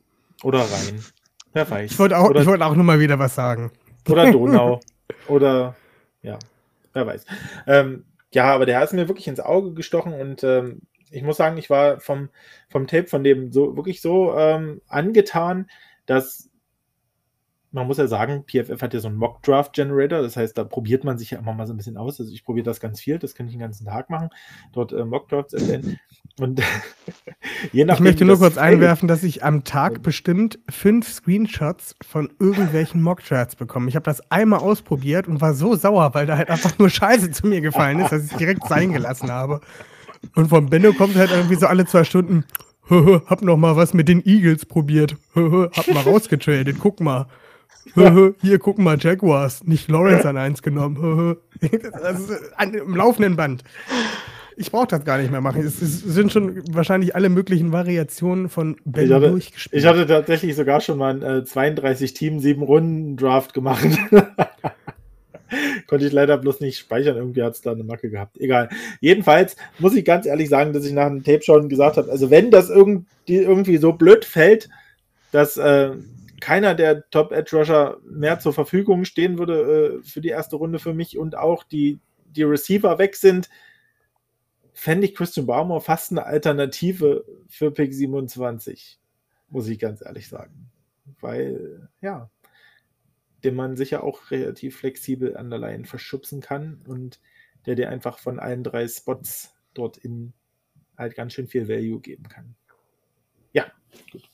Oder 0.42 0.60
Rhein. 0.60 1.04
Wer 1.52 1.70
weiß. 1.70 1.92
Ich 1.92 1.98
wollte 1.98 2.16
auch, 2.16 2.30
wollt 2.30 2.62
auch 2.62 2.74
nur 2.74 2.84
mal 2.84 2.98
wieder 2.98 3.18
was 3.18 3.34
sagen. 3.34 3.72
Oder 4.08 4.32
Donau. 4.32 4.80
oder, 5.28 5.76
ja, 6.22 6.38
wer 6.94 7.06
weiß. 7.06 7.26
Ähm, 7.66 8.06
ja, 8.32 8.54
aber 8.54 8.64
der 8.64 8.82
ist 8.82 8.94
mir 8.94 9.08
wirklich 9.08 9.28
ins 9.28 9.38
Auge 9.38 9.74
gestochen 9.74 10.14
und 10.14 10.42
ähm, 10.44 10.80
ich 11.10 11.22
muss 11.22 11.36
sagen, 11.36 11.58
ich 11.58 11.68
war 11.68 12.00
vom, 12.00 12.30
vom 12.70 12.86
Tape 12.86 13.06
von 13.06 13.22
dem 13.22 13.52
so 13.52 13.76
wirklich 13.76 14.00
so 14.00 14.34
ähm, 14.34 14.80
angetan, 14.88 15.68
dass 16.06 16.48
man 17.72 17.86
muss 17.86 17.96
ja 17.96 18.06
sagen, 18.06 18.44
PFF 18.46 18.82
hat 18.82 18.92
ja 18.94 19.00
so 19.00 19.08
einen 19.08 19.16
Mock-Draft-Generator, 19.16 20.20
das 20.20 20.36
heißt, 20.36 20.56
da 20.56 20.64
probiert 20.64 21.04
man 21.04 21.18
sich 21.18 21.30
ja 21.30 21.38
immer 21.38 21.54
mal 21.54 21.66
so 21.66 21.72
ein 21.72 21.78
bisschen 21.78 21.96
aus. 21.96 22.20
Also 22.20 22.32
ich 22.32 22.44
probiere 22.44 22.64
das 22.64 22.80
ganz 22.80 23.00
viel, 23.00 23.18
das 23.18 23.34
kann 23.34 23.46
ich 23.46 23.52
den 23.52 23.60
ganzen 23.60 23.86
Tag 23.86 24.10
machen, 24.10 24.28
dort 24.72 24.92
äh, 24.92 25.04
Mock-Drafts 25.04 25.54
erstellen. 25.54 25.98
Und 26.38 26.60
je 27.72 27.84
nachdem, 27.84 28.06
ich 28.06 28.12
möchte 28.12 28.24
nur 28.26 28.38
kurz 28.38 28.58
einwerfen, 28.58 29.08
dass 29.08 29.22
ich 29.22 29.42
am 29.42 29.64
Tag 29.64 30.02
bestimmt 30.02 30.58
fünf 30.68 31.08
Screenshots 31.10 31.96
von 32.02 32.30
irgendwelchen 32.38 33.02
Mock-Drafts 33.02 33.56
bekomme. 33.56 33.88
Ich 33.88 33.96
habe 33.96 34.04
das 34.04 34.30
einmal 34.30 34.60
ausprobiert 34.60 35.26
und 35.26 35.40
war 35.40 35.54
so 35.54 35.74
sauer, 35.74 36.14
weil 36.14 36.26
da 36.26 36.36
halt 36.36 36.50
einfach 36.50 36.78
nur 36.78 36.90
Scheiße 36.90 37.30
zu 37.30 37.46
mir 37.46 37.62
gefallen 37.62 38.00
ist, 38.00 38.12
dass 38.12 38.30
ich 38.30 38.36
direkt 38.36 38.66
sein 38.68 38.92
gelassen 38.92 39.30
habe. 39.30 39.60
Und 40.34 40.48
von 40.48 40.66
Benno 40.66 40.92
kommt 40.92 41.16
halt 41.16 41.30
irgendwie 41.30 41.56
so 41.56 41.66
alle 41.66 41.86
zwei 41.86 42.04
Stunden, 42.04 42.44
hab 42.90 43.42
noch 43.42 43.56
mal 43.56 43.76
was 43.76 43.94
mit 43.94 44.08
den 44.08 44.24
Eagles 44.26 44.66
probiert. 44.66 45.16
hab 45.34 45.88
mal 45.88 46.02
rausgetradet, 46.02 46.76
guck 46.78 47.00
mal. 47.00 47.26
Hier, 48.42 48.58
guck 48.58 48.78
mal, 48.78 48.96
Jaguars, 48.98 49.64
nicht 49.64 49.88
Lawrence 49.88 50.28
an 50.28 50.36
eins 50.36 50.62
genommen. 50.62 51.36
also, 51.92 52.34
an, 52.56 52.74
Im 52.74 52.96
laufenden 52.96 53.36
Band. 53.36 53.64
Ich 54.56 54.70
brauche 54.70 54.86
das 54.86 55.04
gar 55.04 55.18
nicht 55.18 55.30
mehr 55.30 55.40
machen. 55.40 55.62
Es, 55.62 55.80
es, 55.80 56.00
sind 56.00 56.32
schon 56.32 56.62
wahrscheinlich 56.72 57.14
alle 57.14 57.28
möglichen 57.28 57.72
Variationen 57.72 58.48
von 58.48 58.76
Ben 58.84 59.06
ich 59.06 59.12
hatte, 59.12 59.30
durchgespielt. 59.30 59.82
Ich 59.82 59.88
hatte 59.88 60.06
tatsächlich 60.06 60.54
sogar 60.54 60.80
schon 60.80 60.98
mal 60.98 61.10
einen 61.10 61.40
äh, 61.40 61.44
32 61.44 62.14
Team 62.14 62.38
7 62.38 62.62
Runden 62.62 63.16
Draft 63.16 63.54
gemacht. 63.54 63.88
Konnte 65.86 66.06
ich 66.06 66.12
leider 66.12 66.38
bloß 66.38 66.60
nicht 66.60 66.78
speichern. 66.78 67.16
Irgendwie 67.16 67.42
hat 67.42 67.54
es 67.54 67.62
da 67.62 67.72
eine 67.72 67.84
Macke 67.84 68.10
gehabt. 68.10 68.38
Egal. 68.38 68.68
Jedenfalls 69.00 69.56
muss 69.78 69.94
ich 69.94 70.04
ganz 70.04 70.26
ehrlich 70.26 70.48
sagen, 70.48 70.72
dass 70.72 70.84
ich 70.84 70.92
nach 70.92 71.08
dem 71.08 71.24
Tape 71.24 71.42
schon 71.42 71.68
gesagt 71.68 71.96
habe, 71.96 72.10
also 72.10 72.30
wenn 72.30 72.50
das 72.50 72.70
irgendwie, 72.70 73.04
irgendwie 73.26 73.76
so 73.78 73.92
blöd 73.92 74.24
fällt, 74.24 74.68
dass 75.30 75.56
äh, 75.56 75.92
keiner 76.42 76.74
der 76.74 77.08
Top 77.10 77.30
Edge 77.30 77.56
Rusher 77.56 78.00
mehr 78.04 78.40
zur 78.40 78.52
Verfügung 78.52 79.04
stehen 79.04 79.38
würde 79.38 80.00
äh, 80.00 80.02
für 80.02 80.20
die 80.20 80.30
erste 80.30 80.56
Runde 80.56 80.80
für 80.80 80.92
mich 80.92 81.16
und 81.16 81.36
auch 81.36 81.62
die, 81.62 82.00
die 82.24 82.42
Receiver 82.42 82.98
weg 82.98 83.14
sind, 83.14 83.48
fände 84.74 85.06
ich 85.06 85.14
Christian 85.14 85.46
Barmore 85.46 85.80
fast 85.80 86.10
eine 86.10 86.24
Alternative 86.26 87.24
für 87.46 87.70
Pick 87.70 87.94
27, 87.94 88.98
muss 89.50 89.68
ich 89.68 89.78
ganz 89.78 90.04
ehrlich 90.04 90.28
sagen. 90.28 90.72
Weil, 91.20 91.88
ja, 92.00 92.28
den 93.44 93.54
man 93.54 93.76
sicher 93.76 94.02
auch 94.02 94.32
relativ 94.32 94.78
flexibel 94.78 95.36
an 95.36 95.48
der 95.48 95.60
Line 95.60 95.84
verschubsen 95.84 96.40
kann 96.40 96.82
und 96.88 97.20
der 97.66 97.76
dir 97.76 97.88
einfach 97.88 98.18
von 98.18 98.40
allen 98.40 98.64
drei 98.64 98.88
Spots 98.88 99.54
dort 99.74 99.96
in 99.96 100.32
halt 100.98 101.14
ganz 101.14 101.34
schön 101.34 101.46
viel 101.46 101.68
Value 101.68 102.00
geben 102.00 102.28
kann. 102.28 102.56
Ja, 103.52 103.70
gut. 104.10 104.28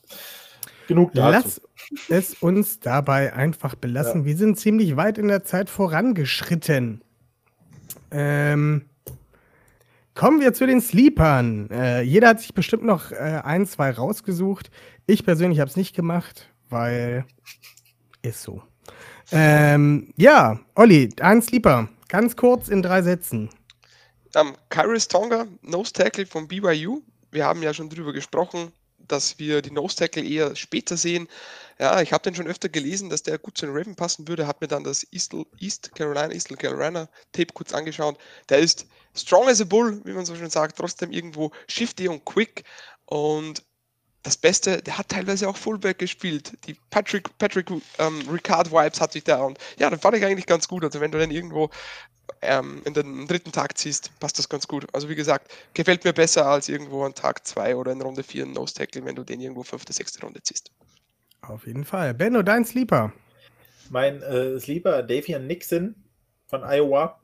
Genug 0.88 1.12
dazu. 1.12 1.60
Lass 2.08 2.32
es 2.32 2.34
uns 2.42 2.80
dabei 2.80 3.34
einfach 3.34 3.74
belassen. 3.74 4.22
Ja. 4.22 4.26
Wir 4.26 4.36
sind 4.38 4.58
ziemlich 4.58 4.96
weit 4.96 5.18
in 5.18 5.28
der 5.28 5.44
Zeit 5.44 5.68
vorangeschritten. 5.68 7.04
Ähm, 8.10 8.86
kommen 10.14 10.40
wir 10.40 10.54
zu 10.54 10.66
den 10.66 10.80
Sleepern. 10.80 11.70
Äh, 11.70 12.00
jeder 12.00 12.28
hat 12.28 12.40
sich 12.40 12.54
bestimmt 12.54 12.84
noch 12.84 13.12
äh, 13.12 13.42
ein, 13.44 13.66
zwei 13.66 13.90
rausgesucht. 13.90 14.70
Ich 15.06 15.26
persönlich 15.26 15.60
habe 15.60 15.68
es 15.68 15.76
nicht 15.76 15.94
gemacht, 15.94 16.48
weil 16.70 17.26
ist 18.22 18.42
so. 18.42 18.62
Ähm, 19.30 20.14
ja, 20.16 20.58
Olli, 20.74 21.10
ein 21.20 21.42
Sleeper. 21.42 21.90
Ganz 22.08 22.34
kurz 22.34 22.68
in 22.68 22.80
drei 22.80 23.02
Sätzen. 23.02 23.50
Um, 24.34 24.48
ähm, 24.48 24.56
Kyrus 24.70 25.06
Tonga, 25.06 25.46
Nose 25.60 25.92
Tackle 25.92 26.24
von 26.24 26.48
BYU. 26.48 27.02
Wir 27.30 27.44
haben 27.44 27.62
ja 27.62 27.74
schon 27.74 27.90
drüber 27.90 28.14
gesprochen 28.14 28.72
dass 29.08 29.38
wir 29.38 29.62
die 29.62 29.70
Nose 29.70 29.96
Tackle 29.96 30.24
eher 30.24 30.54
später 30.56 30.96
sehen. 30.96 31.28
Ja, 31.78 32.00
ich 32.00 32.12
habe 32.12 32.22
den 32.22 32.34
schon 32.34 32.46
öfter 32.46 32.68
gelesen, 32.68 33.10
dass 33.10 33.22
der 33.22 33.38
gut 33.38 33.56
zu 33.56 33.66
den 33.66 33.74
Raven 33.74 33.96
passen 33.96 34.26
würde, 34.28 34.46
habe 34.46 34.58
mir 34.62 34.68
dann 34.68 34.84
das 34.84 35.06
East, 35.12 35.34
East 35.58 35.94
Carolina, 35.94 36.32
East 36.32 36.56
Carolina 36.58 37.08
Tape 37.32 37.52
kurz 37.54 37.72
angeschaut. 37.72 38.18
Der 38.48 38.58
ist 38.58 38.86
strong 39.14 39.48
as 39.48 39.60
a 39.60 39.64
bull, 39.64 40.00
wie 40.04 40.12
man 40.12 40.26
so 40.26 40.34
schön 40.34 40.50
sagt, 40.50 40.76
trotzdem 40.76 41.12
irgendwo 41.12 41.52
shifty 41.68 42.08
und 42.08 42.24
quick 42.24 42.64
und 43.06 43.62
das 44.22 44.36
Beste, 44.36 44.82
der 44.82 44.98
hat 44.98 45.08
teilweise 45.08 45.48
auch 45.48 45.56
Fullback 45.56 45.98
gespielt. 45.98 46.52
Die 46.66 46.76
Patrick, 46.90 47.36
Patrick 47.38 47.70
ähm, 47.98 48.28
Ricard 48.30 48.70
Vibes 48.70 49.00
hatte 49.00 49.18
ich 49.18 49.24
da 49.24 49.42
und 49.42 49.58
ja, 49.78 49.88
da 49.90 49.96
fand 49.96 50.16
ich 50.16 50.24
eigentlich 50.24 50.46
ganz 50.46 50.68
gut. 50.68 50.84
Also 50.84 51.00
wenn 51.00 51.12
du 51.12 51.18
dann 51.18 51.30
irgendwo 51.30 51.70
ähm, 52.42 52.82
in 52.84 52.94
den 52.94 53.26
dritten 53.26 53.52
Tag 53.52 53.78
ziehst, 53.78 54.10
passt 54.20 54.38
das 54.38 54.48
ganz 54.48 54.66
gut. 54.66 54.86
Also 54.92 55.08
wie 55.08 55.14
gesagt, 55.14 55.52
gefällt 55.74 56.04
mir 56.04 56.12
besser 56.12 56.46
als 56.46 56.68
irgendwo 56.68 57.04
an 57.04 57.14
Tag 57.14 57.46
2 57.46 57.76
oder 57.76 57.92
in 57.92 58.02
Runde 58.02 58.22
4 58.22 58.46
ein 58.46 58.52
Nose 58.52 58.74
Tackle, 58.74 59.04
wenn 59.04 59.16
du 59.16 59.24
den 59.24 59.40
irgendwo 59.40 59.62
fünfte, 59.62 59.92
sechste 59.92 60.20
Runde 60.20 60.42
ziehst. 60.42 60.70
Auf 61.42 61.66
jeden 61.66 61.84
Fall. 61.84 62.14
Benno, 62.14 62.42
dein 62.42 62.64
Sleeper. 62.64 63.12
Mein 63.90 64.22
äh, 64.22 64.58
Sleeper, 64.60 65.02
Davian 65.02 65.46
Nixon 65.46 65.94
von 66.46 66.62
Iowa. 66.62 67.20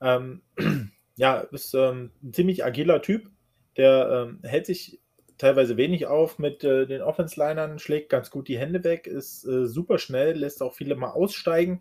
Ähm, 0.00 0.42
ja, 1.16 1.40
ist 1.40 1.74
ähm, 1.74 2.10
ein 2.22 2.32
ziemlich 2.32 2.64
agiler 2.64 3.00
Typ. 3.00 3.30
Der 3.76 4.26
ähm, 4.28 4.40
hält 4.42 4.66
sich 4.66 5.00
teilweise 5.42 5.76
wenig 5.76 6.06
auf 6.06 6.38
mit 6.38 6.62
äh, 6.62 6.86
den 6.86 7.02
Offense-Linern, 7.02 7.80
schlägt 7.80 8.10
ganz 8.10 8.30
gut 8.30 8.46
die 8.46 8.58
Hände 8.58 8.84
weg, 8.84 9.08
ist 9.08 9.44
äh, 9.44 9.66
super 9.66 9.98
schnell, 9.98 10.38
lässt 10.38 10.62
auch 10.62 10.72
viele 10.72 10.94
mal 10.94 11.10
aussteigen. 11.10 11.80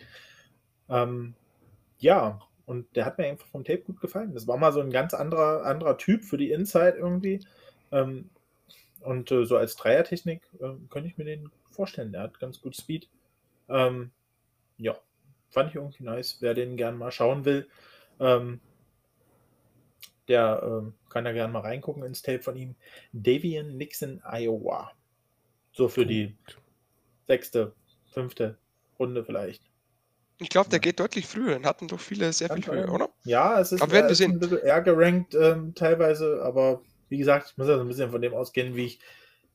Ähm, 0.90 1.36
ja, 2.00 2.40
und 2.66 2.96
der 2.96 3.06
hat 3.06 3.20
mir 3.20 3.28
einfach 3.28 3.46
vom 3.46 3.64
Tape 3.64 3.84
gut 3.84 4.02
gefallen. 4.02 4.34
Das 4.34 4.48
war 4.48 4.58
mal 4.58 4.74
so 4.74 4.82
ein 4.82 4.90
ganz 4.90 5.14
anderer, 5.14 5.64
anderer 5.64 6.00
Typ 6.00 6.26
für 6.26 6.38
die 6.38 6.50
Inside 6.50 6.96
irgendwie. 6.98 7.40
Ähm, 7.92 8.32
und 9.02 9.32
äh, 9.32 9.46
so 9.46 9.58
als 9.58 9.76
Dreiertechnik 9.76 10.42
äh, 10.60 10.74
könnte 10.90 11.10
ich 11.10 11.20
mir 11.20 11.26
den 11.26 11.52
vorstellen. 11.70 12.12
Der 12.12 12.22
hat 12.22 12.40
ganz 12.40 12.62
gut 12.62 12.76
Speed. 12.76 13.10
Ähm, 13.70 14.10
ja, 14.78 14.98
fand 15.52 15.70
ich 15.70 15.76
irgendwie 15.76 16.04
nice. 16.04 16.38
Wer 16.40 16.56
den 16.56 16.78
gern 16.78 16.98
mal 16.98 17.12
schauen 17.12 17.46
will, 17.46 17.68
ähm, 18.20 18.60
der 20.32 20.62
äh, 20.64 21.12
kann 21.12 21.26
da 21.26 21.34
gerne 21.34 21.52
mal 21.52 21.60
reingucken 21.60 22.04
ins 22.04 22.22
Tape 22.22 22.42
von 22.42 22.56
ihm. 22.56 22.76
Davian 23.12 23.76
Nixon, 23.76 24.22
Iowa. 24.24 24.92
So 25.74 25.90
für 25.90 26.06
die 26.06 26.38
sechste, 27.28 27.74
fünfte 28.12 28.58
Runde 28.98 29.24
vielleicht. 29.26 29.64
Ich 30.40 30.50
glaube, 30.50 30.70
der 30.70 30.80
geht 30.80 31.00
deutlich 31.00 31.28
früher. 31.28 31.54
Den 31.54 31.66
hatten 31.66 31.88
doch 31.88 32.00
viele 32.00 32.32
sehr 32.34 32.50
viel 32.50 32.64
früher, 32.64 32.92
oder? 32.92 33.10
Ja, 33.26 33.60
es 33.60 33.74
ist, 33.74 33.82
aber 33.82 34.14
sehen. 34.16 34.32
ein 34.32 34.40
bisschen 34.40 34.60
eher 34.60 34.82
gerankt 34.82 35.36
ähm, 35.36 35.76
teilweise, 35.76 36.42
aber 36.44 36.82
wie 37.10 37.18
gesagt, 37.18 37.52
ich 37.52 37.58
muss 37.58 37.68
ja 37.68 37.76
so 37.76 37.82
ein 37.82 37.88
bisschen 37.88 38.10
von 38.10 38.22
dem 38.22 38.34
ausgehen, 38.34 38.76
wie 38.76 38.86
ich 38.86 39.00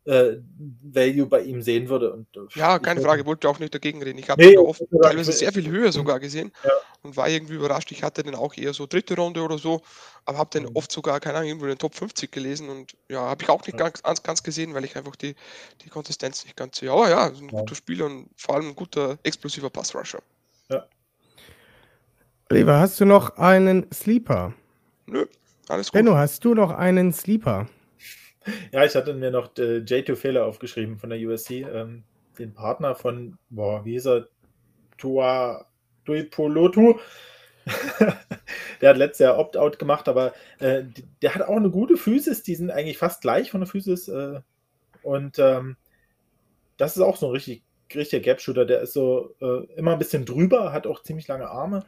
äh, 0.07 0.37
Value 0.83 1.27
bei 1.27 1.43
ihm 1.43 1.63
sehen 1.63 1.89
würde. 1.89 2.13
Und, 2.13 2.29
äh, 2.37 2.59
ja, 2.59 2.79
keine 2.79 3.01
Frage, 3.01 3.27
wollte 3.27 3.49
auch 3.49 3.59
nicht 3.59 3.75
dagegen 3.75 4.03
reden. 4.03 4.19
Ich 4.19 4.31
habe 4.31 4.43
nee, 4.43 4.53
ihn 4.53 4.59
oft 4.59 4.83
teilweise 5.03 5.33
sehr 5.33 5.53
viel 5.53 5.69
höher 5.69 5.91
sogar 5.91 6.21
gesehen 6.21 6.53
ja. 6.65 6.71
und 7.03 7.17
war 7.17 7.29
irgendwie 7.29 7.55
überrascht. 7.55 7.91
Ich 7.91 8.03
hatte 8.03 8.23
den 8.23 8.37
auch 8.37 8.57
eher 8.57 8.73
so 8.73 8.87
dritte 8.87 9.17
Runde 9.17 9.43
oder 9.43 9.59
so, 9.59 9.83
aber 10.25 10.39
habe 10.39 10.51
den 10.51 10.65
mhm. 10.65 10.77
oft 10.77 10.93
sogar, 10.93 11.19
keine 11.19 11.39
Ahnung, 11.39 11.49
irgendwo 11.49 11.67
in 11.67 11.73
den 11.73 11.79
Top 11.79 11.95
50 11.95 12.31
gelesen 12.31 12.69
und 12.69 12.97
ja, 13.09 13.21
habe 13.21 13.43
ich 13.43 13.49
auch 13.49 13.67
nicht 13.67 13.79
ja. 13.79 13.91
ganz, 13.91 14.23
ganz 14.23 14.43
gesehen, 14.43 14.75
weil 14.75 14.85
ich 14.85 14.97
einfach 14.97 15.17
die, 15.17 15.35
die 15.85 15.89
Konsistenz 15.89 16.45
nicht 16.45 16.57
ganz 16.57 16.79
sehe. 16.79 16.91
Aber 16.91 17.11
ja, 17.11 17.27
ein 17.27 17.35
ja. 17.35 17.59
guter 17.59 17.75
Spieler 17.75 18.07
und 18.07 18.29
vor 18.37 18.55
allem 18.55 18.69
ein 18.69 18.77
guter, 18.77 19.19
explosiver 19.25 19.71
Passrusher. 19.71 20.21
Ja. 20.71 20.87
Oliver, 22.49 22.79
hast 22.79 23.01
du 23.01 23.05
noch 23.05 23.37
einen 23.39 23.91
Sleeper? 23.93 24.55
Nö, 25.07 25.27
alles 25.69 25.89
gut. 25.89 25.95
Benno, 25.95 26.17
hast 26.17 26.45
du 26.45 26.55
noch 26.55 26.71
einen 26.71 27.13
Sleeper? 27.13 27.67
Ja, 28.73 28.85
ich 28.85 28.95
hatte 28.95 29.15
mir 29.15 29.31
noch 29.31 29.57
äh, 29.59 29.79
J2 29.79 30.17
Fehler 30.17 30.47
aufgeschrieben 30.47 30.99
von 30.99 31.11
der 31.11 31.19
USC, 31.19 31.63
ähm, 31.63 32.05
den 32.39 32.55
Partner 32.55 32.95
von, 32.95 33.39
boah, 33.51 33.85
wie 33.85 33.93
hieß 33.93 34.07
er? 34.07 34.29
Tua 34.99 35.67
Duipolotu. 36.05 36.99
der 38.81 38.91
hat 38.91 38.97
letztes 38.97 39.21
Jahr 39.21 39.39
Opt-out 39.39 39.79
gemacht, 39.79 40.09
aber 40.09 40.33
äh, 40.61 40.85
der 41.23 41.35
hat 41.35 41.43
auch 41.43 41.57
eine 41.57 41.71
gute 41.71 41.97
Physis, 41.97 42.43
die 42.43 42.55
sind 42.55 42.71
eigentlich 42.71 42.99
fast 42.99 43.21
gleich 43.21 43.51
von 43.51 43.61
der 43.61 43.69
Physis. 43.69 44.09
Äh, 44.09 44.41
und 45.03 45.39
ähm, 45.39 45.77
das 46.77 46.97
ist 46.97 47.03
auch 47.03 47.17
so 47.17 47.27
ein 47.27 47.33
richtig 47.33 47.63
richtiger 47.95 48.23
Gap-Shooter, 48.23 48.65
der 48.65 48.81
ist 48.81 48.93
so 48.93 49.35
äh, 49.41 49.65
immer 49.77 49.93
ein 49.93 49.99
bisschen 49.99 50.25
drüber, 50.25 50.73
hat 50.73 50.87
auch 50.87 51.03
ziemlich 51.03 51.29
lange 51.29 51.49
Arme. 51.49 51.85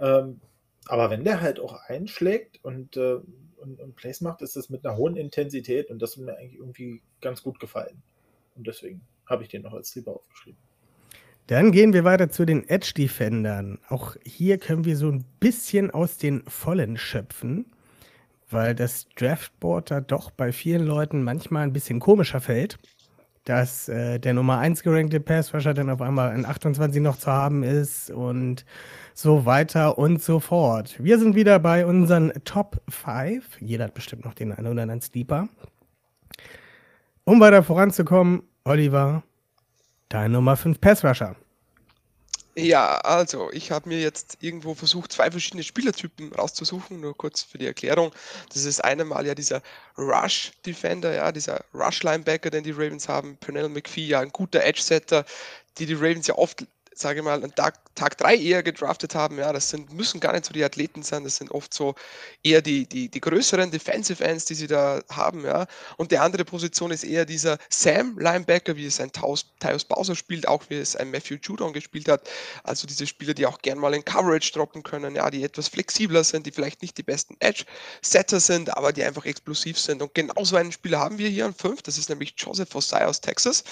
Ähm, 0.00 0.40
aber 0.86 1.10
wenn 1.10 1.24
der 1.24 1.40
halt 1.40 1.60
auch 1.60 1.74
einschlägt 1.88 2.60
und, 2.62 2.96
äh, 2.96 3.18
und, 3.60 3.80
und, 3.80 3.96
Plays 3.96 4.20
macht, 4.20 4.42
ist 4.42 4.56
das 4.56 4.70
mit 4.70 4.84
einer 4.84 4.96
hohen 4.96 5.16
Intensität 5.16 5.90
und 5.90 6.00
das 6.00 6.16
hat 6.16 6.24
mir 6.24 6.36
eigentlich 6.36 6.58
irgendwie 6.58 7.02
ganz 7.20 7.42
gut 7.42 7.60
gefallen. 7.60 8.02
Und 8.56 8.66
deswegen 8.66 9.00
habe 9.26 9.42
ich 9.42 9.48
den 9.48 9.62
noch 9.62 9.72
als 9.72 9.90
Sleeper 9.90 10.12
aufgeschrieben. 10.12 10.58
Dann 11.46 11.72
gehen 11.72 11.92
wir 11.92 12.04
weiter 12.04 12.30
zu 12.30 12.44
den 12.44 12.68
Edge 12.68 12.92
Defendern. 12.96 13.78
Auch 13.88 14.16
hier 14.24 14.58
können 14.58 14.84
wir 14.84 14.96
so 14.96 15.08
ein 15.08 15.24
bisschen 15.40 15.90
aus 15.90 16.16
den 16.16 16.42
Vollen 16.46 16.96
schöpfen, 16.96 17.66
weil 18.50 18.74
das 18.74 19.08
Draftboard 19.16 19.90
da 19.90 20.00
doch 20.00 20.30
bei 20.30 20.52
vielen 20.52 20.86
Leuten 20.86 21.22
manchmal 21.22 21.64
ein 21.64 21.72
bisschen 21.72 21.98
komischer 21.98 22.40
fällt 22.40 22.78
dass 23.44 23.88
äh, 23.88 24.18
der 24.18 24.34
Nummer 24.34 24.58
1 24.58 24.82
gerankte 24.82 25.20
Passrusher 25.20 25.74
dann 25.74 25.90
auf 25.90 26.02
einmal 26.02 26.34
in 26.34 26.44
28 26.44 27.00
noch 27.00 27.16
zu 27.16 27.30
haben 27.30 27.62
ist 27.62 28.10
und 28.10 28.64
so 29.14 29.46
weiter 29.46 29.98
und 29.98 30.22
so 30.22 30.40
fort. 30.40 30.94
Wir 30.98 31.18
sind 31.18 31.34
wieder 31.34 31.58
bei 31.58 31.86
unseren 31.86 32.32
Top 32.44 32.80
5. 32.88 33.60
Jeder 33.60 33.84
hat 33.84 33.94
bestimmt 33.94 34.24
noch 34.24 34.34
den 34.34 34.52
einen 34.52 34.66
oder 34.66 34.82
anderen 34.82 35.00
Sleeper. 35.00 35.48
Um 37.24 37.40
weiter 37.40 37.62
voranzukommen, 37.62 38.42
Oliver, 38.64 39.22
dein 40.08 40.32
Nummer 40.32 40.56
5 40.56 40.80
Passrusher. 40.80 41.36
Ja, 42.56 42.98
also 42.98 43.50
ich 43.52 43.70
habe 43.70 43.88
mir 43.88 44.00
jetzt 44.00 44.38
irgendwo 44.40 44.74
versucht, 44.74 45.12
zwei 45.12 45.30
verschiedene 45.30 45.62
Spielertypen 45.62 46.32
rauszusuchen, 46.32 47.00
nur 47.00 47.16
kurz 47.16 47.42
für 47.42 47.58
die 47.58 47.66
Erklärung. 47.66 48.12
Das 48.52 48.64
ist 48.64 48.80
einmal 48.80 49.24
ja 49.24 49.34
dieser 49.34 49.62
Rush 49.96 50.50
Defender, 50.66 51.14
ja, 51.14 51.30
dieser 51.30 51.64
Rush 51.72 52.02
Linebacker, 52.02 52.50
den 52.50 52.64
die 52.64 52.72
Ravens 52.72 53.08
haben, 53.08 53.36
Pernell 53.36 53.68
McPhee, 53.68 54.06
ja, 54.06 54.20
ein 54.20 54.30
guter 54.30 54.62
Edge 54.64 54.82
Setter, 54.82 55.24
die 55.78 55.86
die 55.86 55.94
Ravens 55.94 56.26
ja 56.26 56.34
oft 56.34 56.66
sage 57.00 57.20
ich 57.20 57.24
mal, 57.24 57.42
an 57.42 57.54
Tag, 57.54 57.78
Tag 57.94 58.18
3 58.18 58.36
eher 58.36 58.62
gedraftet 58.62 59.14
haben, 59.14 59.38
ja, 59.38 59.52
das 59.52 59.70
sind, 59.70 59.92
müssen 59.92 60.20
gar 60.20 60.32
nicht 60.32 60.44
so 60.44 60.52
die 60.52 60.64
Athleten 60.64 61.02
sein, 61.02 61.24
das 61.24 61.36
sind 61.36 61.50
oft 61.50 61.72
so 61.72 61.94
eher 62.42 62.62
die, 62.62 62.86
die, 62.86 63.08
die 63.08 63.20
größeren 63.20 63.70
Defensive 63.70 64.22
Ends, 64.22 64.44
die 64.44 64.54
sie 64.54 64.66
da 64.66 65.02
haben, 65.10 65.44
ja. 65.44 65.66
Und 65.96 66.12
die 66.12 66.18
andere 66.18 66.44
Position 66.44 66.90
ist 66.90 67.04
eher 67.04 67.24
dieser 67.24 67.58
Sam 67.68 68.18
Linebacker, 68.18 68.76
wie 68.76 68.86
es 68.86 69.00
ein 69.00 69.12
Tyus 69.12 69.44
Bowser 69.88 70.14
spielt, 70.14 70.46
auch 70.46 70.64
wie 70.68 70.76
es 70.76 70.96
ein 70.96 71.10
Matthew 71.10 71.36
Judon 71.42 71.72
gespielt 71.72 72.08
hat. 72.08 72.28
Also 72.64 72.86
diese 72.86 73.06
Spieler, 73.06 73.34
die 73.34 73.46
auch 73.46 73.58
gern 73.58 73.78
mal 73.78 73.94
in 73.94 74.04
Coverage 74.04 74.52
droppen 74.52 74.82
können, 74.82 75.16
ja, 75.16 75.30
die 75.30 75.42
etwas 75.42 75.68
flexibler 75.68 76.24
sind, 76.24 76.46
die 76.46 76.52
vielleicht 76.52 76.82
nicht 76.82 76.98
die 76.98 77.02
besten 77.02 77.36
Edge-Setter 77.40 78.40
sind, 78.40 78.76
aber 78.76 78.92
die 78.92 79.04
einfach 79.04 79.24
explosiv 79.24 79.78
sind. 79.78 80.02
Und 80.02 80.14
genau 80.14 80.44
so 80.44 80.56
einen 80.56 80.72
Spieler 80.72 81.00
haben 81.00 81.18
wir 81.18 81.28
hier 81.28 81.46
an 81.46 81.54
5, 81.54 81.82
das 81.82 81.98
ist 81.98 82.08
nämlich 82.08 82.34
Joseph 82.36 82.74
Osai 82.74 83.06
aus 83.06 83.20
Texas. 83.20 83.64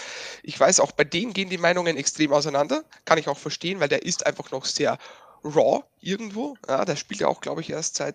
Ich 0.42 0.58
weiß, 0.58 0.80
auch 0.80 0.92
bei 0.92 1.04
denen 1.04 1.32
gehen 1.32 1.50
die 1.50 1.58
Meinungen 1.58 1.96
extrem 1.96 2.32
auseinander. 2.32 2.84
Kann 3.18 3.32
ich 3.32 3.36
auch 3.36 3.38
verstehen, 3.38 3.80
weil 3.80 3.88
der 3.88 4.04
ist 4.04 4.26
einfach 4.26 4.52
noch 4.52 4.64
sehr 4.64 4.96
raw 5.42 5.82
irgendwo. 6.00 6.56
Ja, 6.68 6.84
der 6.84 6.94
spielt 6.94 7.20
ja 7.20 7.26
auch, 7.26 7.40
glaube 7.40 7.62
ich, 7.62 7.70
erst 7.70 7.96
seit 7.96 8.14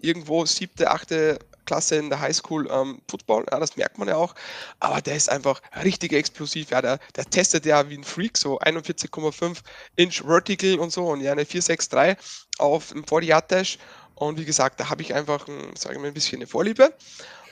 irgendwo 0.00 0.44
siebte, 0.46 0.90
achte 0.90 1.38
Klasse 1.64 1.94
in 1.94 2.08
der 2.08 2.18
Highschool 2.18 2.68
ähm, 2.72 3.00
Football, 3.08 3.46
ja, 3.52 3.60
das 3.60 3.76
merkt 3.76 3.96
man 3.98 4.08
ja 4.08 4.16
auch, 4.16 4.34
aber 4.80 5.00
der 5.00 5.14
ist 5.14 5.30
einfach 5.30 5.62
richtig 5.84 6.12
explosiv, 6.12 6.70
ja, 6.70 6.82
der, 6.82 6.98
der 7.14 7.24
testet 7.24 7.64
ja 7.66 7.88
wie 7.88 7.98
ein 7.98 8.02
Freak, 8.02 8.36
so 8.36 8.58
41,5 8.58 9.58
Inch 9.94 10.24
Vertical 10.26 10.80
und 10.80 10.90
so 10.90 11.06
und 11.06 11.20
ja 11.20 11.30
eine 11.30 11.46
463 11.46 12.16
auf 12.58 12.88
dem 12.88 13.06
40 13.06 13.28
Yard 13.28 13.50
Dash. 13.50 13.78
Und 14.16 14.38
wie 14.38 14.44
gesagt, 14.44 14.80
da 14.80 14.90
habe 14.90 15.02
ich 15.02 15.14
einfach, 15.14 15.46
sage 15.76 15.94
ich 15.94 16.00
mal, 16.00 16.08
ein 16.08 16.14
bisschen 16.14 16.38
eine 16.38 16.48
Vorliebe 16.48 16.92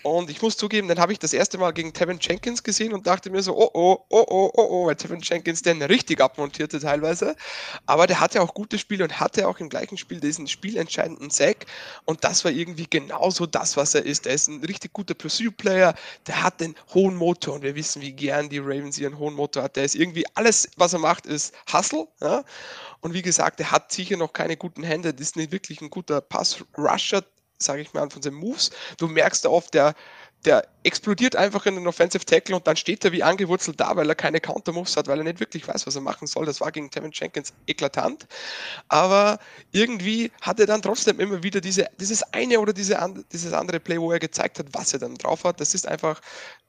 und 0.03 0.31
ich 0.31 0.41
muss 0.41 0.57
zugeben, 0.57 0.89
dann 0.89 0.99
habe 0.99 1.13
ich 1.13 1.19
das 1.19 1.33
erste 1.33 1.59
Mal 1.59 1.73
gegen 1.73 1.93
Tevin 1.93 2.19
Jenkins 2.21 2.63
gesehen 2.63 2.93
und 2.93 3.07
dachte 3.07 3.31
mir 3.31 3.43
so, 3.43 3.57
oh 3.57 3.71
oh, 3.75 4.05
oh 4.09 4.25
oh, 4.29 4.51
oh 4.55 4.67
oh, 4.71 4.87
weil 4.87 4.97
Tevin 4.97 5.21
Jenkins 5.21 5.63
den 5.63 5.83
richtig 5.83 6.21
abmontierte 6.21 6.81
teilweise. 6.81 7.37
Aber 7.87 8.07
der 8.07 8.21
hatte 8.21 8.41
auch 8.41 8.55
gute 8.55 8.79
Spiele 8.79 9.05
und 9.05 9.21
hatte 9.21 9.47
auch 9.47 9.59
im 9.59 9.69
gleichen 9.69 9.99
Spiel 9.99 10.21
diesen 10.21 10.47
spielentscheidenden 10.47 11.31
Sack. 11.31 11.67
Und 12.07 12.25
das 12.25 12.45
war 12.45 12.53
irgendwie 12.53 12.87
genauso 12.89 13.47
das, 13.47 13.77
was 13.77 13.95
er 13.95 14.05
ist. 14.05 14.27
Er 14.27 14.35
ist 14.35 14.49
ein 14.49 14.65
richtig 14.65 14.93
guter 14.93 15.15
Pursuit-Player, 15.15 15.95
der 16.27 16.43
hat 16.43 16.61
den 16.61 16.75
hohen 16.95 17.17
Motor 17.17 17.55
und 17.55 17.63
wir 17.63 17.75
wissen, 17.75 18.01
wie 18.01 18.13
gern 18.13 18.49
die 18.49 18.59
Ravens 18.59 18.99
ihren 18.99 19.19
hohen 19.19 19.35
Motor 19.35 19.65
hat. 19.65 19.77
Der 19.77 19.85
ist 19.85 19.95
irgendwie, 19.95 20.25
alles, 20.35 20.71
was 20.77 20.95
er 20.95 21.01
macht, 21.01 21.27
ist 21.27 21.55
Hustle. 21.73 22.09
Ja? 22.21 22.45
Und 23.01 23.15
wie 23.15 23.23
gesagt, 23.23 23.61
er 23.61 23.71
hat 23.71 23.93
sicher 23.93 24.17
noch 24.17 24.33
keine 24.33 24.57
guten 24.57 24.83
Hände. 24.83 25.13
Das 25.13 25.21
ist 25.21 25.37
nicht 25.37 25.53
wirklich 25.53 25.81
ein 25.81 25.91
guter 25.91 26.21
Pass-Rusher 26.21 27.23
sage 27.63 27.83
ich 27.83 27.93
mal, 27.93 28.09
von 28.11 28.23
seinen 28.23 28.35
Moves. 28.35 28.71
Du 28.99 29.07
merkst 29.07 29.45
da 29.45 29.51
oft, 29.51 29.75
der, 29.75 29.95
der 30.45 30.67
explodiert 30.83 31.37
einfach 31.37 31.67
in 31.67 31.75
den 31.75 31.87
Offensive 31.87 32.25
Tackle 32.25 32.57
und 32.57 32.67
dann 32.67 32.77
steht 32.77 33.05
er 33.05 33.13
wie 33.13 33.23
angewurzelt 33.23 33.79
da, 33.79 33.95
weil 33.97 34.09
er 34.09 34.15
keine 34.15 34.41
Counter-Moves 34.41 34.97
hat, 34.97 35.07
weil 35.07 35.19
er 35.19 35.25
nicht 35.25 35.41
wirklich 35.41 35.69
weiß, 35.69 35.87
was 35.87 35.95
er 35.95 36.01
machen 36.01 36.27
soll. 36.27 36.47
Das 36.47 36.61
war 36.61 36.73
gegen 36.73 36.91
Tevin 36.91 37.11
Jenkins 37.13 37.53
eklatant. 37.67 38.27
Aber 38.89 39.39
irgendwie 39.73 40.33
hat 40.41 40.59
er 40.59 40.67
dann 40.67 40.81
trotzdem 40.81 41.21
immer 41.21 41.43
wieder 41.43 41.61
diese, 41.61 41.89
dieses 41.99 42.23
eine 42.33 42.59
oder 42.59 42.73
diese 42.73 42.99
dieses 43.31 43.53
andere 43.53 43.81
Play, 43.81 44.01
wo 44.01 44.11
er 44.11 44.19
gezeigt 44.19 44.59
hat, 44.59 44.67
was 44.73 44.95
er 44.95 45.01
dann 45.01 45.17
drauf 45.17 45.45
hat. 45.45 45.61
Das 45.61 45.75
ist 45.75 45.87
einfach 45.87 46.21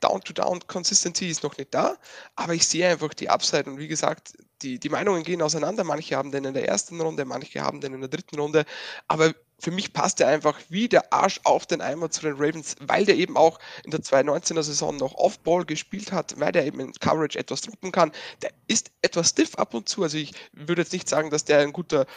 Down-to-Down, 0.01 0.67
Consistency 0.67 1.29
ist 1.29 1.43
noch 1.43 1.57
nicht 1.57 1.73
da, 1.73 1.95
aber 2.35 2.53
ich 2.53 2.67
sehe 2.67 2.89
einfach 2.89 3.13
die 3.13 3.29
Upside 3.29 3.69
und 3.69 3.77
wie 3.77 3.87
gesagt, 3.87 4.33
die, 4.61 4.79
die 4.79 4.89
Meinungen 4.89 5.23
gehen 5.23 5.41
auseinander. 5.41 5.83
Manche 5.83 6.17
haben 6.17 6.31
den 6.31 6.45
in 6.45 6.53
der 6.53 6.67
ersten 6.67 6.99
Runde, 6.99 7.25
manche 7.25 7.61
haben 7.61 7.81
den 7.81 7.93
in 7.93 8.01
der 8.01 8.09
dritten 8.09 8.39
Runde, 8.39 8.65
aber 9.07 9.33
für 9.61 9.71
mich 9.71 9.93
passt 9.93 10.19
er 10.19 10.27
einfach 10.27 10.59
wie 10.69 10.89
der 10.89 11.13
Arsch 11.13 11.39
auf 11.43 11.67
den 11.67 11.81
Eimer 11.81 12.09
zu 12.09 12.21
den 12.21 12.33
Ravens, 12.33 12.75
weil 12.79 13.05
der 13.05 13.15
eben 13.15 13.37
auch 13.37 13.59
in 13.85 13.91
der 13.91 13.99
2019er 13.99 14.63
Saison 14.63 14.97
noch 14.97 15.13
Off-Ball 15.13 15.65
gespielt 15.65 16.11
hat, 16.11 16.39
weil 16.39 16.51
der 16.51 16.65
eben 16.65 16.79
in 16.79 16.93
Coverage 16.93 17.37
etwas 17.37 17.61
droppen 17.61 17.91
kann. 17.91 18.11
Der 18.41 18.51
ist 18.67 18.91
etwas 19.03 19.29
stiff 19.29 19.55
ab 19.55 19.75
und 19.75 19.87
zu. 19.87 20.01
Also 20.01 20.17
ich 20.17 20.33
würde 20.51 20.81
jetzt 20.81 20.93
nicht 20.93 21.07
sagen, 21.07 21.29
dass 21.29 21.45
der 21.45 21.59
ein 21.59 21.73
guter 21.73 22.07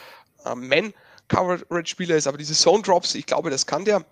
äh, 0.46 0.54
Man-Coverage-Spieler 0.54 2.16
ist, 2.16 2.26
aber 2.26 2.38
diese 2.38 2.54
Zone-Drops, 2.54 3.14
ich 3.14 3.26
glaube, 3.26 3.50
das 3.50 3.66
kann 3.66 3.84
der. 3.84 4.06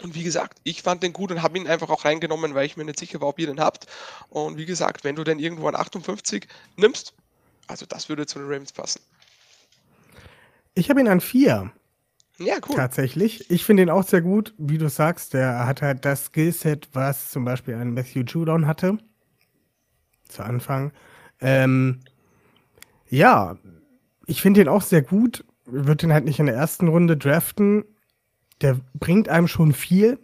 Und 0.00 0.14
wie 0.14 0.22
gesagt, 0.22 0.58
ich 0.64 0.82
fand 0.82 1.02
den 1.02 1.12
gut 1.12 1.30
und 1.30 1.42
habe 1.42 1.58
ihn 1.58 1.66
einfach 1.66 1.90
auch 1.90 2.06
reingenommen, 2.06 2.54
weil 2.54 2.64
ich 2.64 2.78
mir 2.78 2.84
nicht 2.84 2.98
sicher 2.98 3.20
war, 3.20 3.28
ob 3.28 3.38
ihr 3.38 3.48
den 3.48 3.60
habt. 3.60 3.86
Und 4.30 4.56
wie 4.56 4.64
gesagt, 4.64 5.04
wenn 5.04 5.16
du 5.16 5.24
den 5.24 5.38
irgendwo 5.38 5.68
an 5.68 5.74
58 5.74 6.48
nimmst, 6.76 7.12
also 7.66 7.84
das 7.84 8.08
würde 8.08 8.24
zu 8.24 8.38
den 8.38 8.48
Ravens 8.48 8.72
passen. 8.72 9.02
Ich 10.74 10.88
habe 10.88 11.00
ihn 11.00 11.08
an 11.08 11.20
4. 11.20 11.72
Ja, 12.38 12.56
cool. 12.68 12.76
Tatsächlich. 12.76 13.50
Ich 13.50 13.64
finde 13.64 13.82
ihn 13.82 13.90
auch 13.90 14.04
sehr 14.04 14.22
gut. 14.22 14.54
Wie 14.58 14.78
du 14.78 14.88
sagst, 14.88 15.34
der 15.34 15.66
hat 15.66 15.82
halt 15.82 16.04
das 16.04 16.26
Skillset, 16.26 16.88
was 16.92 17.30
zum 17.30 17.44
Beispiel 17.44 17.74
ein 17.74 17.92
Matthew 17.94 18.20
Judon 18.20 18.66
hatte. 18.66 18.98
Zu 20.28 20.44
Anfang. 20.44 20.92
Ähm, 21.40 22.00
ja, 23.08 23.56
ich 24.26 24.40
finde 24.40 24.60
ihn 24.60 24.68
auch 24.68 24.82
sehr 24.82 25.02
gut. 25.02 25.44
Würde 25.64 26.06
ihn 26.06 26.12
halt 26.12 26.24
nicht 26.24 26.38
in 26.38 26.46
der 26.46 26.54
ersten 26.54 26.88
Runde 26.88 27.16
draften. 27.16 27.84
Der 28.60 28.78
bringt 28.94 29.28
einem 29.28 29.48
schon 29.48 29.72
viel. 29.72 30.18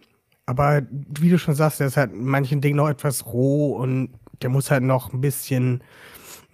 Aber 0.45 0.83
wie 0.89 1.29
du 1.29 1.37
schon 1.39 1.55
sagst, 1.55 1.79
der 1.79 1.87
ist 1.87 1.97
halt 1.97 2.13
manchen 2.13 2.61
Dingen 2.61 2.77
noch 2.77 2.89
etwas 2.89 3.25
roh 3.25 3.75
und 3.75 4.13
der 4.41 4.49
muss 4.49 4.71
halt 4.71 4.83
noch 4.83 5.11
ein 5.11 5.21
bisschen 5.21 5.81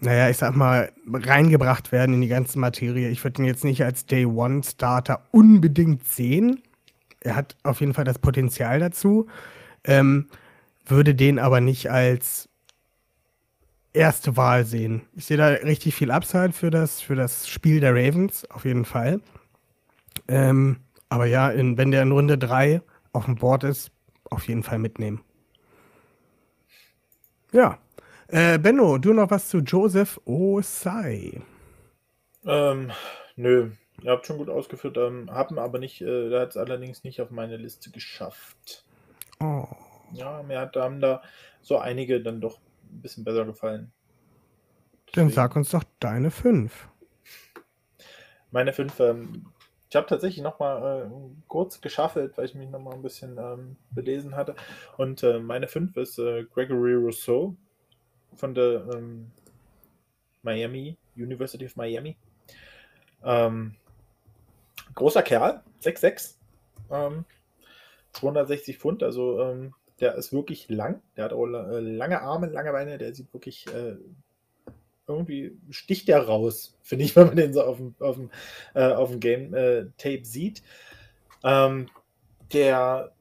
naja, 0.02 0.30
ich 0.30 0.38
sag 0.38 0.56
mal, 0.56 0.91
reingebracht 1.08 1.91
werden 1.91 2.16
in 2.16 2.22
die 2.22 2.28
ganze 2.28 2.58
Materie. 2.58 3.10
Ich 3.10 3.24
würde 3.24 3.41
ihn 3.41 3.45
jetzt 3.45 3.64
nicht 3.64 3.84
als 3.84 4.06
Day 4.08 4.26
One 4.26 4.64
Starter 4.64 5.22
unbedingt 5.32 6.04
sehen. 6.06 6.62
Er 7.20 7.36
hat 7.36 7.56
auf 7.62 7.82
jeden 7.82 7.93
Fall 7.93 8.04
das 8.04 8.18
Potenzial 8.18 8.80
dazu. 8.80 9.28
Ähm, 9.84 10.28
würde 10.86 11.14
den 11.14 11.38
aber 11.38 11.62
nicht 11.62 11.91
als 11.91 12.49
erste 13.93 14.38
Wahl 14.38 14.66
sehen. 14.66 15.04
Ich 15.16 15.26
sehe 15.26 15.38
da 15.38 15.47
richtig 15.47 15.93
viel 15.93 16.10
Upside 16.10 16.54
für 16.54 16.72
das, 16.72 16.99
für 17.02 17.16
das 17.16 17.47
Spiel 17.47 17.80
der 17.80 17.93
Ravens, 17.93 18.49
auf 18.49 18.66
jeden 18.66 18.86
Fall. 18.86 19.22
Ähm, 20.28 20.78
aber 21.10 21.26
ja, 21.26 21.49
in, 21.49 21.78
wenn 21.78 21.91
der 21.91 22.02
in 22.02 22.12
Runde 22.12 22.39
3 22.39 22.82
auf 23.14 23.26
dem 23.26 23.36
Board 23.36 23.66
ist, 23.66 23.91
auf 24.30 24.47
jeden 24.47 24.64
Fall 24.64 24.80
mitnehmen. 24.80 25.22
Ja, 27.52 27.78
äh, 28.32 28.57
Benno, 28.57 28.97
du 28.97 29.13
noch 29.13 29.29
was 29.29 29.49
zu 29.49 29.59
Joseph 29.59 30.19
Osai? 30.25 31.41
Ähm, 32.45 32.91
nö, 33.36 33.71
ihr 34.01 34.11
habt 34.11 34.25
schon 34.25 34.38
gut 34.38 34.49
ausgeführt, 34.49 34.97
ähm, 34.97 35.29
haben 35.32 35.59
aber 35.59 35.79
nicht, 35.79 36.01
äh, 36.01 36.29
da 36.29 36.41
hat 36.41 36.51
es 36.51 36.57
allerdings 36.57 37.03
nicht 37.03 37.21
auf 37.21 37.29
meine 37.29 37.57
Liste 37.57 37.91
geschafft. 37.91 38.86
Oh. 39.39 39.67
Ja, 40.13 40.43
mir 40.43 40.59
hat, 40.59 40.75
haben 40.75 40.99
da 40.99 41.21
so 41.61 41.77
einige 41.77 42.21
dann 42.21 42.41
doch 42.41 42.59
ein 42.91 43.01
bisschen 43.01 43.23
besser 43.23 43.45
gefallen. 43.45 43.91
Deswegen. 45.07 45.27
Dann 45.27 45.36
sag 45.36 45.55
uns 45.55 45.71
doch 45.71 45.84
deine 45.99 46.32
fünf. 46.32 46.88
Meine 48.51 48.73
fünf, 48.73 48.99
ähm, 48.99 49.45
ich 49.89 49.95
habe 49.95 50.07
tatsächlich 50.07 50.43
noch 50.43 50.59
mal 50.59 51.03
äh, 51.03 51.09
kurz 51.47 51.82
geschaffelt, 51.82 52.38
weil 52.38 52.45
ich 52.45 52.55
mich 52.55 52.69
noch 52.69 52.79
mal 52.79 52.93
ein 52.93 53.01
bisschen 53.01 53.38
ähm, 53.38 53.75
belesen 53.91 54.36
hatte. 54.36 54.55
Und 54.97 55.21
äh, 55.23 55.39
meine 55.39 55.67
fünf 55.67 55.97
ist 55.97 56.17
äh, 56.17 56.45
Gregory 56.45 56.95
Rousseau, 56.95 57.55
von 58.36 58.53
der 58.53 58.88
ähm, 58.93 59.32
Miami, 60.43 60.97
University 61.15 61.65
of 61.65 61.75
Miami. 61.75 62.17
Ähm, 63.23 63.75
großer 64.95 65.21
Kerl, 65.21 65.61
6'6, 65.84 66.36
ähm, 66.89 67.25
260 68.13 68.77
Pfund, 68.77 69.03
also 69.03 69.41
ähm, 69.41 69.73
der 69.99 70.15
ist 70.15 70.34
wirklich 70.34 70.69
lang. 70.69 71.01
Der 71.15 71.25
hat 71.25 71.34
auch 71.34 71.45
äh, 71.45 71.79
lange 71.79 72.21
Arme, 72.21 72.47
lange 72.47 72.71
Beine, 72.71 72.97
der 72.97 73.13
sieht 73.13 73.32
wirklich 73.34 73.67
äh, 73.67 73.95
irgendwie 75.07 75.57
sticht 75.69 76.07
der 76.07 76.25
raus, 76.25 76.77
finde 76.82 77.05
ich, 77.05 77.15
wenn 77.15 77.27
man 77.27 77.36
den 77.36 77.53
so 77.53 77.63
auf 77.63 77.77
dem, 77.77 77.95
auf 77.99 78.15
dem, 78.15 78.29
äh, 78.73 78.91
auf 78.91 79.09
dem 79.09 79.19
Game 79.19 79.53
äh, 79.53 79.86
Tape 79.97 80.25
sieht. 80.25 80.63
Ähm, 81.43 81.89
der 82.53 83.11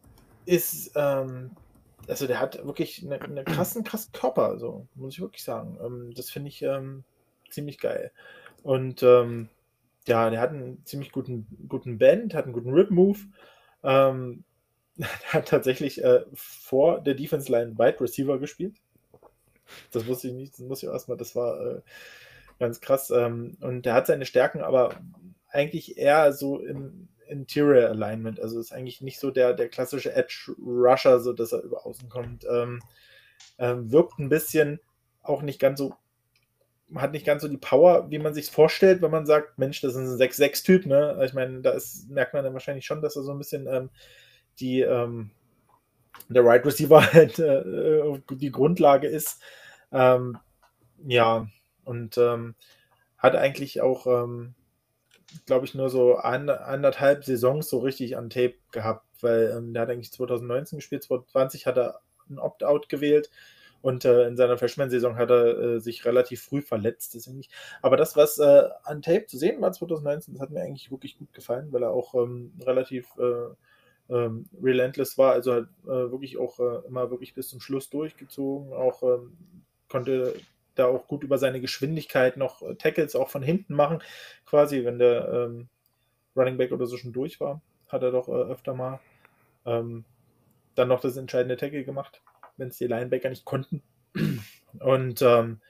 ist 0.46 0.92
ähm, 0.96 1.50
also 2.10 2.26
der 2.26 2.40
hat 2.40 2.64
wirklich 2.66 3.02
einen 3.02 3.22
eine 3.22 3.44
krassen, 3.44 3.84
krassen 3.84 4.12
Körper, 4.12 4.58
so 4.58 4.86
muss 4.94 5.14
ich 5.14 5.20
wirklich 5.20 5.44
sagen. 5.44 5.78
Ähm, 5.82 6.12
das 6.14 6.30
finde 6.30 6.48
ich 6.48 6.62
ähm, 6.62 7.04
ziemlich 7.50 7.78
geil. 7.78 8.12
Und 8.62 9.02
ähm, 9.02 9.48
ja, 10.06 10.28
der 10.30 10.40
hat 10.40 10.50
einen 10.50 10.84
ziemlich 10.84 11.12
guten, 11.12 11.46
guten 11.68 11.98
Band, 11.98 12.34
hat 12.34 12.44
einen 12.44 12.52
guten 12.52 12.72
Rip-Move. 12.72 13.18
Ähm, 13.82 14.44
hat 15.26 15.48
tatsächlich 15.48 16.02
äh, 16.02 16.24
vor 16.34 17.00
der 17.00 17.14
Defense 17.14 17.50
Line 17.50 17.78
Wide 17.78 18.00
Receiver 18.00 18.38
gespielt. 18.38 18.76
Das 19.92 20.06
wusste 20.06 20.28
ich 20.28 20.34
nicht, 20.34 20.54
das 20.54 20.60
muss 20.60 20.82
ich 20.82 20.88
erstmal, 20.88 21.16
das 21.16 21.36
war 21.36 21.60
äh, 21.60 21.80
ganz 22.58 22.80
krass. 22.80 23.10
Ähm, 23.10 23.56
und 23.60 23.86
der 23.86 23.94
hat 23.94 24.06
seine 24.06 24.26
Stärken, 24.26 24.60
aber 24.62 25.00
eigentlich 25.48 25.96
eher 25.96 26.32
so 26.32 26.58
in, 26.58 27.08
Interior 27.30 27.88
Alignment. 27.88 28.40
Also 28.40 28.60
ist 28.60 28.72
eigentlich 28.72 29.00
nicht 29.00 29.20
so 29.20 29.30
der, 29.30 29.54
der 29.54 29.68
klassische 29.68 30.14
Edge 30.14 30.52
Rusher, 30.58 31.20
so 31.20 31.32
dass 31.32 31.52
er 31.52 31.62
über 31.62 31.86
außen 31.86 32.08
kommt. 32.08 32.44
Ähm, 32.50 32.80
ähm, 33.58 33.90
wirkt 33.90 34.18
ein 34.18 34.28
bisschen 34.28 34.80
auch 35.22 35.42
nicht 35.42 35.60
ganz 35.60 35.78
so 35.78 35.94
hat 36.96 37.12
nicht 37.12 37.24
ganz 37.24 37.42
so 37.42 37.48
die 37.48 37.56
Power, 37.56 38.10
wie 38.10 38.18
man 38.18 38.34
sich 38.34 38.50
vorstellt, 38.50 39.00
wenn 39.00 39.12
man 39.12 39.24
sagt, 39.24 39.58
Mensch, 39.58 39.80
das 39.80 39.94
ist 39.94 40.10
ein 40.10 40.18
6-6-Typ. 40.18 40.86
Ne? 40.86 41.22
Ich 41.24 41.34
meine, 41.34 41.60
da 41.60 41.70
ist, 41.70 42.10
merkt 42.10 42.34
man 42.34 42.42
dann 42.42 42.52
wahrscheinlich 42.52 42.84
schon, 42.84 43.00
dass 43.00 43.14
er 43.14 43.22
so 43.22 43.30
ein 43.30 43.38
bisschen 43.38 43.68
ähm, 43.68 43.90
die 44.58 44.80
ähm, 44.80 45.30
der 46.28 46.44
Right 46.44 46.64
Receiver 46.64 47.12
halt 47.12 47.38
äh, 47.38 48.02
die 48.30 48.50
Grundlage 48.50 49.06
ist. 49.06 49.40
Ähm, 49.92 50.38
ja, 51.06 51.46
und 51.84 52.18
ähm, 52.18 52.54
hat 53.16 53.36
eigentlich 53.36 53.80
auch, 53.80 54.06
ähm, 54.06 54.54
glaube 55.46 55.66
ich, 55.66 55.74
nur 55.74 55.90
so 55.90 56.16
anderthalb 56.16 57.24
Saisons 57.24 57.68
so 57.68 57.78
richtig 57.78 58.16
an 58.16 58.30
Tape 58.30 58.54
gehabt, 58.72 59.06
weil 59.20 59.54
ähm, 59.56 59.72
der 59.72 59.82
hat 59.82 59.90
eigentlich 59.90 60.12
2019 60.12 60.78
gespielt, 60.78 61.02
2020 61.02 61.66
hat 61.66 61.78
er 61.78 62.00
ein 62.28 62.38
Opt-out 62.38 62.88
gewählt 62.88 63.30
und 63.82 64.04
äh, 64.04 64.26
in 64.26 64.36
seiner 64.36 64.58
Freshman-Saison 64.58 65.16
hat 65.16 65.30
er 65.30 65.58
äh, 65.58 65.80
sich 65.80 66.04
relativ 66.04 66.42
früh 66.42 66.62
verletzt. 66.62 67.14
Deswegen 67.14 67.42
Aber 67.82 67.96
das, 67.96 68.16
was 68.16 68.38
äh, 68.38 68.68
an 68.84 69.02
Tape 69.02 69.26
zu 69.26 69.38
sehen 69.38 69.60
war 69.60 69.72
2019, 69.72 70.34
das 70.34 70.42
hat 70.42 70.50
mir 70.50 70.62
eigentlich 70.62 70.90
wirklich 70.90 71.18
gut 71.18 71.32
gefallen, 71.32 71.72
weil 71.72 71.82
er 71.82 71.90
auch 71.90 72.14
ähm, 72.14 72.52
relativ 72.64 73.06
äh, 73.18 74.12
ähm, 74.12 74.46
relentless 74.60 75.18
war, 75.18 75.32
also 75.32 75.52
halt 75.52 75.68
wirklich 75.84 76.36
auch 76.36 76.58
äh, 76.58 76.86
immer 76.86 77.10
wirklich 77.10 77.32
bis 77.34 77.48
zum 77.48 77.60
Schluss 77.60 77.90
durchgezogen, 77.90 78.72
auch 78.72 79.02
ähm, 79.02 79.36
konnte 79.88 80.34
da 80.74 80.86
auch 80.86 81.06
gut 81.06 81.24
über 81.24 81.38
seine 81.38 81.60
Geschwindigkeit 81.60 82.36
noch 82.36 82.62
äh, 82.62 82.74
Tackles 82.76 83.16
auch 83.16 83.28
von 83.28 83.42
hinten 83.42 83.74
machen, 83.74 84.02
quasi, 84.46 84.84
wenn 84.84 84.98
der 84.98 85.28
ähm, 85.28 85.68
Running 86.36 86.56
Back 86.56 86.72
oder 86.72 86.86
so 86.86 86.96
schon 86.96 87.12
durch 87.12 87.40
war, 87.40 87.60
hat 87.88 88.02
er 88.02 88.12
doch 88.12 88.28
äh, 88.28 88.32
öfter 88.32 88.74
mal 88.74 89.00
ähm, 89.66 90.04
dann 90.74 90.88
noch 90.88 91.00
das 91.00 91.16
entscheidende 91.16 91.56
Tackle 91.56 91.84
gemacht, 91.84 92.22
wenn 92.56 92.68
es 92.68 92.78
die 92.78 92.86
Linebacker 92.86 93.28
nicht 93.28 93.44
konnten. 93.44 93.82
Und 94.78 95.22
ähm, 95.22 95.60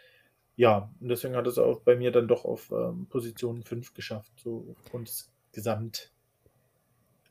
ja, 0.57 0.91
deswegen 1.01 1.37
hat 1.37 1.47
es 1.47 1.59
auch 1.59 1.81
bei 1.81 1.97
mir 1.97 2.13
dann 2.13 2.29
doch 2.29 2.45
auf 2.45 2.71
ähm, 2.71 3.07
Position 3.09 3.63
5 3.63 3.95
geschafft, 3.95 4.33
so 4.37 4.75
aufgrund 4.79 5.09
des 5.09 5.33
Gesamt, 5.53 6.13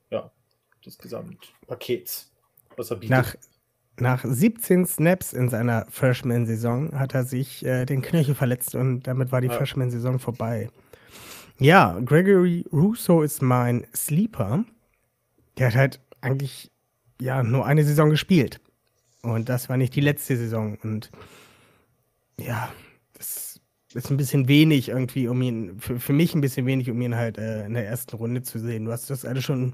ja, 0.09 0.31
des 0.85 0.97
Gesamtpakets, 0.97 2.33
was 2.75 2.89
er 2.89 2.97
bietet. 2.97 3.17
Nach, 3.17 3.35
nach 4.01 4.23
17 4.23 4.85
Snaps 4.85 5.33
in 5.33 5.49
seiner 5.49 5.85
Freshman-Saison 5.89 6.97
hat 6.97 7.13
er 7.13 7.23
sich 7.23 7.65
äh, 7.65 7.85
den 7.85 8.01
Knöchel 8.01 8.35
verletzt 8.35 8.75
und 8.75 9.03
damit 9.03 9.31
war 9.31 9.41
die 9.41 9.47
ja. 9.47 9.53
Freshman-Saison 9.53 10.19
vorbei. 10.19 10.69
Ja, 11.59 11.99
Gregory 12.05 12.65
Russo 12.71 13.21
ist 13.21 13.41
mein 13.41 13.85
Sleeper. 13.93 14.63
Der 15.57 15.67
hat 15.67 15.75
halt 15.75 15.99
eigentlich 16.21 16.71
ja 17.21 17.43
nur 17.43 17.65
eine 17.65 17.83
Saison 17.83 18.09
gespielt. 18.09 18.61
Und 19.21 19.49
das 19.49 19.67
war 19.67 19.75
nicht 19.75 19.95
die 19.95 20.01
letzte 20.01 20.37
Saison. 20.37 20.77
Und 20.83 21.11
ja, 22.39 22.71
das 23.13 23.59
ist 23.93 24.09
ein 24.09 24.17
bisschen 24.17 24.47
wenig 24.47 24.89
irgendwie, 24.89 25.27
um 25.27 25.41
ihn, 25.41 25.79
für, 25.79 25.99
für 25.99 26.13
mich 26.13 26.33
ein 26.33 26.41
bisschen 26.41 26.65
wenig, 26.65 26.89
um 26.89 27.01
ihn 27.01 27.15
halt 27.15 27.37
äh, 27.37 27.65
in 27.65 27.73
der 27.73 27.87
ersten 27.87 28.15
Runde 28.15 28.43
zu 28.43 28.59
sehen. 28.59 28.85
Du 28.85 28.91
hast 28.91 29.09
das 29.09 29.25
alles 29.25 29.43
schon 29.43 29.73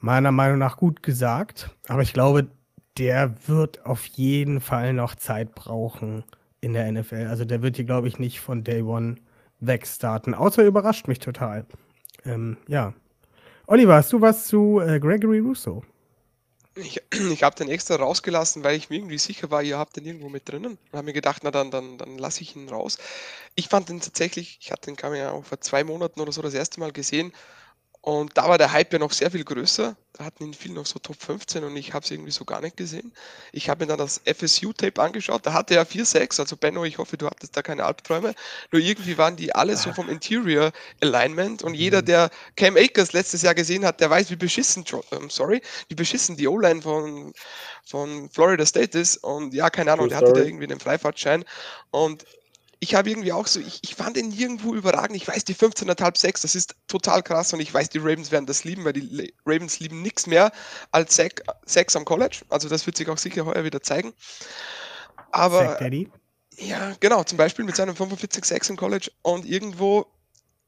meiner 0.00 0.30
Meinung 0.30 0.58
nach 0.58 0.76
gut 0.76 1.02
gesagt. 1.02 1.70
Aber 1.88 2.02
ich 2.02 2.12
glaube, 2.12 2.48
der 2.98 3.34
wird 3.48 3.84
auf 3.86 4.06
jeden 4.06 4.60
Fall 4.60 4.92
noch 4.92 5.14
Zeit 5.14 5.54
brauchen 5.54 6.24
in 6.60 6.72
der 6.72 6.90
NFL. 6.90 7.26
Also 7.28 7.44
der 7.44 7.62
wird 7.62 7.76
hier, 7.76 7.84
glaube 7.84 8.08
ich, 8.08 8.18
nicht 8.18 8.40
von 8.40 8.64
Day 8.64 8.82
One 8.82 9.16
wegstarten. 9.60 10.34
Außer 10.34 10.64
überrascht 10.64 11.08
mich 11.08 11.18
total. 11.18 11.66
Ähm, 12.24 12.56
ja. 12.68 12.94
Oliver, 13.66 13.96
hast 13.96 14.12
du 14.12 14.20
was 14.20 14.46
zu 14.46 14.80
äh, 14.80 15.00
Gregory 15.00 15.40
Russo? 15.40 15.82
Ich, 16.76 17.02
ich 17.32 17.42
habe 17.42 17.56
den 17.56 17.68
extra 17.68 17.96
rausgelassen, 17.96 18.62
weil 18.64 18.76
ich 18.76 18.90
mir 18.90 18.96
irgendwie 18.96 19.18
sicher 19.18 19.50
war, 19.50 19.62
ihr 19.62 19.78
habt 19.78 19.96
den 19.96 20.06
irgendwo 20.06 20.28
mit 20.28 20.48
drinnen. 20.48 20.78
Und 20.90 20.96
habe 20.96 21.06
mir 21.06 21.12
gedacht, 21.12 21.42
na 21.44 21.50
dann, 21.50 21.70
dann, 21.70 21.98
dann 21.98 22.18
lasse 22.18 22.42
ich 22.42 22.54
ihn 22.56 22.68
raus. 22.68 22.98
Ich 23.54 23.68
fand 23.68 23.88
den 23.88 24.00
tatsächlich, 24.00 24.58
ich 24.60 24.70
hatte 24.70 24.86
den 24.86 24.96
kam 24.96 25.14
ja 25.14 25.32
auch 25.32 25.44
vor 25.44 25.60
zwei 25.60 25.84
Monaten 25.84 26.20
oder 26.20 26.32
so 26.32 26.42
das 26.42 26.54
erste 26.54 26.80
Mal 26.80 26.92
gesehen 26.92 27.32
und 28.04 28.36
da 28.36 28.50
war 28.50 28.58
der 28.58 28.70
Hype 28.70 28.92
ja 28.92 28.98
noch 28.98 29.12
sehr 29.12 29.30
viel 29.30 29.44
größer. 29.44 29.96
Da 30.12 30.24
hatten 30.26 30.44
ihn 30.44 30.52
viele 30.52 30.74
noch 30.74 30.84
so 30.84 30.98
Top 30.98 31.16
15 31.18 31.64
und 31.64 31.74
ich 31.74 31.94
habe 31.94 32.04
es 32.04 32.10
irgendwie 32.10 32.32
so 32.32 32.44
gar 32.44 32.60
nicht 32.60 32.76
gesehen. 32.76 33.14
Ich 33.50 33.70
habe 33.70 33.82
mir 33.82 33.88
dann 33.88 33.96
das 33.96 34.20
FSU-Tape 34.26 35.00
angeschaut. 35.00 35.46
Da 35.46 35.54
hatte 35.54 35.74
er 35.74 35.86
4-6. 35.86 36.38
Also 36.38 36.54
Benno, 36.58 36.84
ich 36.84 36.98
hoffe, 36.98 37.16
du 37.16 37.24
hattest 37.24 37.56
da 37.56 37.62
keine 37.62 37.82
Albträume. 37.82 38.34
Nur 38.70 38.82
irgendwie 38.82 39.16
waren 39.16 39.36
die 39.36 39.54
alle 39.54 39.74
so 39.78 39.90
vom 39.94 40.10
Interior 40.10 40.70
Alignment 41.00 41.62
und 41.62 41.72
jeder, 41.72 42.02
mhm. 42.02 42.04
der 42.04 42.30
Cam 42.56 42.76
Akers 42.76 43.14
letztes 43.14 43.40
Jahr 43.40 43.54
gesehen 43.54 43.86
hat, 43.86 44.02
der 44.02 44.10
weiß, 44.10 44.30
wie 44.30 44.36
beschissen, 44.36 44.84
ähm, 45.10 45.30
sorry, 45.30 45.62
wie 45.88 45.94
beschissen 45.94 46.36
die 46.36 46.46
O-Line 46.46 46.82
von, 46.82 47.32
von 47.86 48.28
Florida 48.28 48.66
State 48.66 48.98
ist. 48.98 49.16
Und 49.24 49.54
ja, 49.54 49.70
keine 49.70 49.94
Ahnung, 49.94 50.10
der 50.10 50.18
hatte 50.18 50.34
da 50.34 50.42
irgendwie 50.42 50.64
einen 50.64 50.78
Freifahrtschein. 50.78 51.42
Und 51.90 52.26
ich 52.84 52.94
habe 52.94 53.08
irgendwie 53.08 53.32
auch 53.32 53.46
so, 53.46 53.60
ich, 53.60 53.80
ich 53.82 53.94
fand 53.94 54.18
ihn 54.18 54.28
nirgendwo 54.28 54.74
überragend. 54.74 55.16
Ich 55.16 55.26
weiß, 55.26 55.44
die 55.44 55.54
15,5, 55.54 56.18
6, 56.18 56.42
das 56.42 56.54
ist 56.54 56.76
total 56.86 57.22
krass 57.22 57.54
und 57.54 57.60
ich 57.60 57.72
weiß, 57.72 57.88
die 57.88 57.98
Ravens 57.98 58.30
werden 58.30 58.44
das 58.44 58.64
lieben, 58.64 58.84
weil 58.84 58.92
die 58.92 59.34
Ravens 59.46 59.80
lieben 59.80 60.02
nichts 60.02 60.26
mehr 60.26 60.52
als 60.92 61.16
Sex 61.16 61.96
am 61.96 62.04
College. 62.04 62.42
Also 62.50 62.68
das 62.68 62.84
wird 62.84 62.98
sich 62.98 63.08
auch 63.08 63.16
sicher 63.16 63.46
heuer 63.46 63.64
wieder 63.64 63.80
zeigen. 63.80 64.12
Aber. 65.32 65.78
Ja, 66.56 66.94
genau, 67.00 67.24
zum 67.24 67.38
Beispiel 67.38 67.64
mit 67.64 67.74
seinem 67.74 67.96
45 67.96 68.44
6 68.44 68.70
im 68.70 68.76
College 68.76 69.10
und 69.22 69.46
irgendwo 69.46 70.06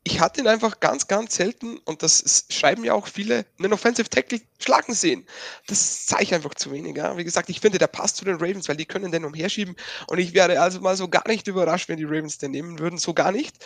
ich 0.06 0.20
hatte 0.20 0.40
ihn 0.40 0.46
einfach 0.46 0.78
ganz, 0.78 1.08
ganz 1.08 1.34
selten, 1.34 1.78
und 1.78 2.04
das 2.04 2.46
schreiben 2.48 2.84
ja 2.84 2.94
auch 2.94 3.08
viele, 3.08 3.44
einen 3.58 3.72
Offensive 3.72 4.08
Tackle 4.08 4.40
schlagen 4.60 4.94
sehen. 4.94 5.26
Das 5.66 6.06
zeige 6.06 6.22
ich 6.22 6.32
einfach 6.34 6.54
zu 6.54 6.70
wenig. 6.70 6.96
Ja. 6.96 7.16
Wie 7.16 7.24
gesagt, 7.24 7.50
ich 7.50 7.58
finde, 7.58 7.78
der 7.78 7.88
passt 7.88 8.16
zu 8.16 8.24
den 8.24 8.36
Ravens, 8.36 8.68
weil 8.68 8.76
die 8.76 8.86
können 8.86 9.10
den 9.10 9.24
umherschieben. 9.24 9.74
Und 10.06 10.18
ich 10.18 10.32
wäre 10.32 10.60
also 10.60 10.80
mal 10.80 10.96
so 10.96 11.08
gar 11.08 11.26
nicht 11.26 11.48
überrascht, 11.48 11.88
wenn 11.88 11.96
die 11.96 12.04
Ravens 12.04 12.38
den 12.38 12.52
nehmen 12.52 12.78
würden. 12.78 13.00
So 13.00 13.14
gar 13.14 13.32
nicht. 13.32 13.56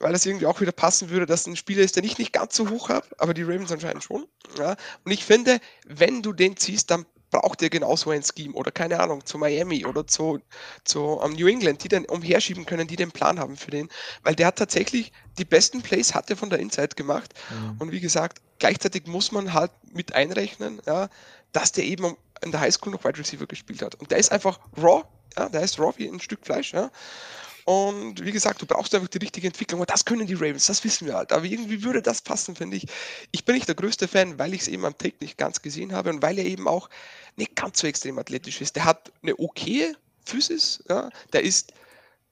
Weil 0.00 0.12
das 0.12 0.26
irgendwie 0.26 0.46
auch 0.46 0.60
wieder 0.60 0.72
passen 0.72 1.08
würde, 1.08 1.24
dass 1.24 1.46
ein 1.46 1.54
Spieler 1.54 1.82
ist, 1.82 1.94
den 1.94 2.02
ich 2.02 2.18
nicht 2.18 2.32
ganz 2.32 2.56
so 2.56 2.68
hoch 2.68 2.88
habe, 2.88 3.06
aber 3.18 3.32
die 3.32 3.44
Ravens 3.44 3.70
anscheinend 3.70 4.02
schon. 4.02 4.26
Ja. 4.58 4.74
Und 5.04 5.12
ich 5.12 5.24
finde, 5.24 5.60
wenn 5.86 6.20
du 6.20 6.32
den 6.32 6.56
ziehst, 6.56 6.90
dann 6.90 7.06
braucht 7.30 7.62
ihr 7.62 7.70
genauso 7.70 8.10
ein 8.10 8.22
Scheme 8.22 8.54
oder 8.54 8.70
keine 8.70 9.00
Ahnung, 9.00 9.24
zu 9.24 9.38
Miami 9.38 9.84
oder 9.84 10.06
zu, 10.06 10.40
zu 10.84 11.02
um 11.02 11.32
New 11.32 11.48
England, 11.48 11.82
die 11.84 11.88
dann 11.88 12.04
umherschieben 12.04 12.66
können, 12.66 12.86
die 12.86 12.96
den 12.96 13.10
Plan 13.10 13.38
haben 13.38 13.56
für 13.56 13.70
den, 13.70 13.88
weil 14.22 14.34
der 14.34 14.48
hat 14.48 14.56
tatsächlich 14.56 15.12
die 15.38 15.44
besten 15.44 15.82
Plays 15.82 16.14
hat 16.14 16.30
er 16.30 16.36
von 16.36 16.50
der 16.50 16.58
Inside 16.58 16.94
gemacht. 16.96 17.34
Mhm. 17.50 17.76
und 17.78 17.92
wie 17.92 18.00
gesagt, 18.00 18.40
gleichzeitig 18.58 19.06
muss 19.06 19.32
man 19.32 19.52
halt 19.52 19.72
mit 19.92 20.14
einrechnen, 20.14 20.80
ja, 20.86 21.08
dass 21.52 21.72
der 21.72 21.84
eben 21.84 22.16
in 22.42 22.50
der 22.50 22.60
Highschool 22.60 22.92
noch 22.92 23.04
Wide 23.04 23.18
Receiver 23.18 23.46
gespielt 23.46 23.82
hat. 23.82 23.94
Und 23.96 24.10
der 24.10 24.18
ist 24.18 24.30
einfach 24.30 24.60
raw, 24.76 25.04
ja, 25.36 25.48
der 25.48 25.62
ist 25.62 25.78
raw 25.78 25.92
wie 25.96 26.08
ein 26.08 26.20
Stück 26.20 26.40
Fleisch, 26.44 26.72
ja, 26.72 26.90
und 27.66 28.24
wie 28.24 28.30
gesagt, 28.30 28.62
du 28.62 28.66
brauchst 28.66 28.94
einfach 28.94 29.08
die 29.08 29.18
richtige 29.18 29.48
Entwicklung. 29.48 29.80
Und 29.80 29.90
das 29.90 30.04
können 30.04 30.24
die 30.24 30.34
Ravens, 30.34 30.66
das 30.66 30.84
wissen 30.84 31.08
wir 31.08 31.14
halt. 31.14 31.32
Aber 31.32 31.44
irgendwie 31.44 31.82
würde 31.82 32.00
das 32.00 32.22
passen, 32.22 32.54
finde 32.54 32.76
ich. 32.76 32.86
Ich 33.32 33.44
bin 33.44 33.56
nicht 33.56 33.66
der 33.66 33.74
größte 33.74 34.06
Fan, 34.06 34.38
weil 34.38 34.54
ich 34.54 34.62
es 34.62 34.68
eben 34.68 34.84
am 34.84 34.96
Take 34.96 35.16
nicht 35.20 35.36
ganz 35.36 35.60
gesehen 35.60 35.92
habe 35.92 36.10
und 36.10 36.22
weil 36.22 36.38
er 36.38 36.44
eben 36.44 36.68
auch 36.68 36.88
nicht 37.34 37.56
ganz 37.56 37.80
so 37.80 37.88
extrem 37.88 38.20
athletisch 38.20 38.60
ist. 38.60 38.76
Der 38.76 38.84
hat 38.84 39.10
eine 39.20 39.36
okay 39.40 39.96
Physis, 40.24 40.84
ja? 40.88 41.10
der 41.32 41.42
ist 41.42 41.72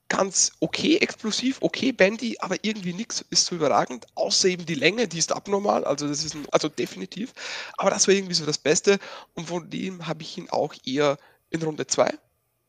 ganz 0.09 0.53
okay 0.61 0.99
explosiv, 0.99 1.59
okay 1.63 1.91
Bandy, 1.91 2.37
aber 2.39 2.57
irgendwie 2.63 2.93
nichts 2.93 3.25
ist 3.31 3.47
so 3.47 3.57
überragend, 3.57 4.07
außer 4.15 4.49
eben 4.49 4.67
die 4.67 4.75
Länge, 4.77 5.09
die 5.09 5.19
ist 5.19 5.33
abnormal, 5.33 5.85
also 5.85 6.07
das 6.07 6.25
ist 6.25 6.35
ein, 6.35 6.47
also 6.53 6.69
definitiv, 6.69 7.33
aber 7.79 7.91
das 7.91 8.07
war 8.07 8.15
irgendwie 8.15 8.35
so 8.35 8.47
das 8.47 8.59
Beste 8.59 8.99
und 9.35 9.49
von 9.49 9.69
dem 9.69 10.07
habe 10.07 10.23
ich 10.23 10.39
ihn 10.39 10.51
auch 10.51 10.75
eher 10.85 11.17
in 11.51 11.63
Runde 11.63 11.87
2. 11.87 12.13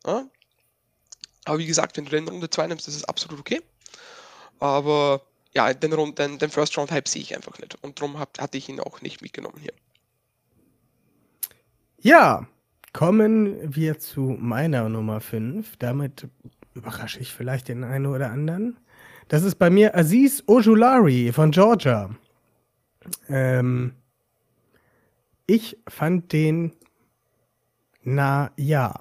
Ja? 0.08 0.26
Aber 1.46 1.60
wie 1.60 1.66
gesagt, 1.66 1.98
wenn 1.98 2.06
du 2.06 2.12
den 2.12 2.28
Runde 2.28 2.50
2 2.50 2.68
nimmst, 2.68 2.88
ist 2.88 3.08
absolut 3.08 3.40
okay. 3.40 3.62
Aber 4.60 5.22
ja, 5.54 5.74
den, 5.74 5.94
Rund, 5.94 6.20
den, 6.20 6.38
den 6.38 6.50
First 6.50 6.78
Round 6.78 6.92
Hype 6.92 7.08
sehe 7.08 7.22
ich 7.22 7.36
einfach 7.36 7.58
nicht. 7.60 7.82
Und 7.84 8.00
darum 8.00 8.20
hab, 8.20 8.38
hatte 8.40 8.58
ich 8.58 8.68
ihn 8.68 8.80
auch 8.80 9.02
nicht 9.02 9.22
mitgenommen 9.22 9.60
hier. 9.62 9.74
Ja, 12.00 12.48
kommen 12.94 13.76
wir 13.76 14.00
zu 14.00 14.36
meiner 14.40 14.90
Nummer 14.90 15.22
5. 15.22 15.78
Damit 15.78 16.28
überrasche 16.74 17.20
ich 17.20 17.34
vielleicht 17.34 17.70
den 17.70 17.84
einen 17.84 18.06
oder 18.08 18.32
anderen. 18.32 18.78
Das 19.28 19.44
ist 19.44 19.56
bei 19.56 19.70
mir 19.70 19.96
Aziz 19.96 20.44
Ojulari 20.46 21.32
von 21.32 21.52
Georgia. 21.52 22.10
Ähm, 23.30 23.94
ich 25.48 25.78
fand 25.88 26.32
den, 26.34 26.74
na 28.04 28.52
ja, 28.58 28.94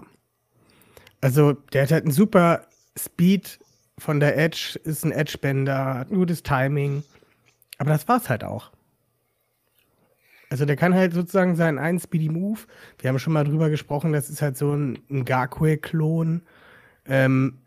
also, 1.24 1.54
der 1.54 1.84
hat 1.84 1.90
halt 1.90 2.04
einen 2.04 2.12
super 2.12 2.66
Speed 2.98 3.58
von 3.96 4.20
der 4.20 4.36
Edge, 4.36 4.78
ist 4.84 5.06
ein 5.06 5.10
Edge-Bender, 5.10 5.94
hat 5.94 6.10
ein 6.10 6.16
gutes 6.16 6.42
Timing. 6.42 7.02
Aber 7.78 7.88
das 7.88 8.06
war's 8.08 8.28
halt 8.28 8.44
auch. 8.44 8.72
Also, 10.50 10.66
der 10.66 10.76
kann 10.76 10.92
halt 10.92 11.14
sozusagen 11.14 11.56
seinen 11.56 11.78
einen 11.78 11.98
Speedy 11.98 12.28
Move. 12.28 12.60
Wir 12.98 13.08
haben 13.08 13.18
schon 13.18 13.32
mal 13.32 13.44
drüber 13.44 13.70
gesprochen, 13.70 14.12
das 14.12 14.28
ist 14.28 14.42
halt 14.42 14.58
so 14.58 14.74
ein, 14.74 14.98
ein 15.10 15.24
Garquay-Klon. 15.24 16.42
Ähm, 17.06 17.62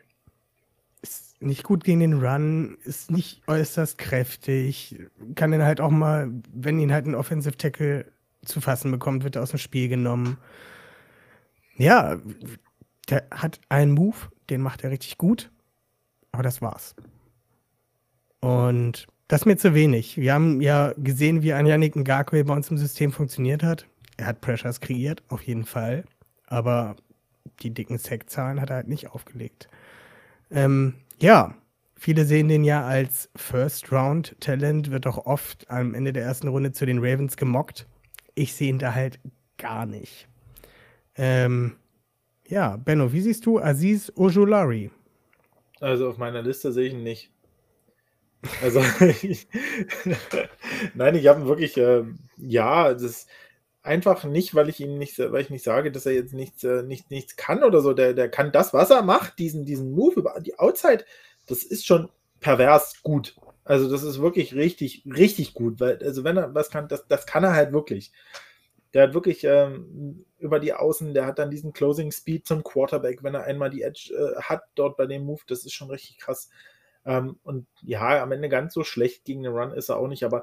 ist 1.01 1.41
nicht 1.41 1.64
gut 1.64 1.84
gegen 1.84 2.01
den 2.01 2.24
Run, 2.24 2.78
ist 2.84 3.10
nicht 3.10 3.41
äußerst 3.47 3.97
kräftig. 3.97 4.99
Kann 5.34 5.49
dann 5.49 5.64
halt 5.64 5.82
auch 5.82 5.89
mal, 5.89 6.30
wenn 6.53 6.78
ihn 6.78 6.93
halt 6.93 7.08
ein 7.08 7.16
Offensive 7.16 7.58
Tackle 7.58 8.05
zu 8.45 8.62
fassen 8.62 8.91
bekommt, 8.91 9.24
wird 9.24 9.36
er 9.36 9.41
aus 9.41 9.49
dem 9.49 9.58
Spiel 9.58 9.89
genommen. 9.89 10.38
Ja, 11.76 12.20
der 13.10 13.26
hat 13.32 13.60
einen 13.70 13.91
Move, 13.91 14.18
den 14.49 14.62
macht 14.62 14.84
er 14.84 14.91
richtig 14.91 15.18
gut. 15.18 15.51
Aber 16.32 16.43
das 16.43 16.62
war's. 16.62 16.95
Und 18.41 19.08
das 19.28 19.41
ist 19.41 19.45
mir 19.45 19.58
zu 19.58 19.74
wenig. 19.74 20.18
Wir 20.18 20.34
haben 20.34 20.62
ja 20.62 20.93
gesehen, 20.97 21.41
wie 21.41 21.53
ein 21.53 21.66
Yannick 21.66 21.95
Ngakwe 21.95 22.43
bei 22.43 22.53
uns 22.53 22.70
im 22.70 22.78
System 22.78 23.12
funktioniert 23.12 23.64
hat. 23.64 23.88
Er 24.18 24.28
hat 24.28 24.41
Pressures 24.41 24.80
kreiert, 24.80 25.24
auf 25.30 25.41
jeden 25.43 25.66
Fall. 25.66 26.05
Aber 26.47 26.95
die 27.62 27.74
dicken 27.74 27.97
Sack-Zahlen 27.97 28.62
hat 28.62 28.70
er 28.70 28.78
halt 28.78 28.88
nicht 28.88 29.10
aufgelegt. 29.10 29.68
Ähm, 30.49 30.95
ja, 31.20 31.55
viele 31.95 32.26
sehen 32.26 32.47
den 32.47 32.64
ja 32.64 32.86
als 32.86 33.30
First-Round-Talent, 33.36 34.91
wird 34.91 35.08
auch 35.08 35.26
oft 35.26 35.70
am 35.70 35.93
Ende 35.93 36.14
der 36.14 36.24
ersten 36.24 36.47
Runde 36.47 36.72
zu 36.72 36.86
den 36.86 36.99
Ravens 36.99 37.36
gemockt. 37.36 37.88
Ich 38.36 38.53
sehe 38.53 38.70
ihn 38.70 38.80
da 38.80 38.93
halt 38.93 39.20
gar 39.58 39.86
nicht. 39.86 40.28
Ähm, 41.16 41.76
ja, 42.47 42.77
Benno, 42.77 43.11
wie 43.11 43.21
siehst 43.21 43.45
du 43.45 43.59
Aziz 43.59 44.11
Ojulari? 44.15 44.91
Also 45.79 46.09
auf 46.09 46.17
meiner 46.17 46.41
Liste 46.41 46.71
sehe 46.71 46.87
ich 46.87 46.93
ihn 46.93 47.03
nicht. 47.03 47.31
Also, 48.61 48.79
nein, 50.93 51.15
ich 51.15 51.27
habe 51.27 51.47
wirklich, 51.47 51.77
äh, 51.77 52.03
ja, 52.37 52.93
das 52.93 53.03
ist 53.03 53.29
einfach 53.83 54.23
nicht, 54.25 54.53
weil 54.53 54.69
ich 54.69 54.79
ihm 54.79 54.97
nicht, 54.97 55.17
weil 55.17 55.41
ich 55.41 55.49
nicht 55.49 55.63
sage, 55.63 55.91
dass 55.91 56.05
er 56.05 56.13
jetzt 56.13 56.33
nichts, 56.33 56.63
äh, 56.63 56.83
nicht, 56.83 57.09
nichts 57.09 57.35
kann 57.35 57.63
oder 57.63 57.81
so. 57.81 57.93
Der, 57.93 58.13
der 58.13 58.29
kann 58.29 58.51
das, 58.51 58.73
was 58.73 58.89
er 58.89 59.01
macht, 59.01 59.39
diesen, 59.39 59.65
diesen 59.65 59.91
Move 59.91 60.19
über 60.19 60.39
die 60.39 60.59
Outside, 60.59 61.05
das 61.47 61.63
ist 61.63 61.85
schon 61.85 62.09
pervers 62.39 63.01
gut. 63.01 63.35
Also, 63.63 63.89
das 63.89 64.03
ist 64.03 64.21
wirklich 64.21 64.55
richtig, 64.55 65.03
richtig 65.05 65.53
gut, 65.53 65.79
weil, 65.79 65.99
also, 66.03 66.23
wenn 66.23 66.37
er 66.37 66.53
was 66.53 66.69
kann, 66.69 66.87
das, 66.87 67.07
das 67.07 67.25
kann 67.25 67.43
er 67.43 67.53
halt 67.53 67.73
wirklich. 67.73 68.11
Der 68.97 69.03
hat 69.03 69.13
wirklich 69.13 69.43
ähm, 69.43 70.25
über 70.39 70.59
die 70.59 70.73
Außen, 70.73 71.13
der 71.13 71.27
hat 71.27 71.37
dann 71.37 71.51
diesen 71.51 71.71
Closing 71.71 72.11
Speed 72.11 72.47
zum 72.47 72.63
Quarterback, 72.63 73.21
wenn 73.21 73.35
er 73.35 73.43
einmal 73.43 73.69
die 73.69 73.83
Edge 73.83 74.11
äh, 74.11 74.41
hat 74.41 74.63
dort 74.73 74.97
bei 74.97 75.05
dem 75.05 75.23
Move, 75.23 75.41
das 75.45 75.65
ist 75.65 75.73
schon 75.73 75.91
richtig 75.91 76.17
krass. 76.17 76.49
Ähm, 77.05 77.37
und 77.43 77.67
ja, 77.83 78.23
am 78.23 78.31
Ende 78.31 78.49
ganz 78.49 78.73
so 78.73 78.83
schlecht 78.83 79.23
gegen 79.23 79.43
den 79.43 79.53
Run 79.53 79.71
ist 79.71 79.89
er 79.89 79.97
auch 79.97 80.07
nicht, 80.07 80.23
aber, 80.23 80.41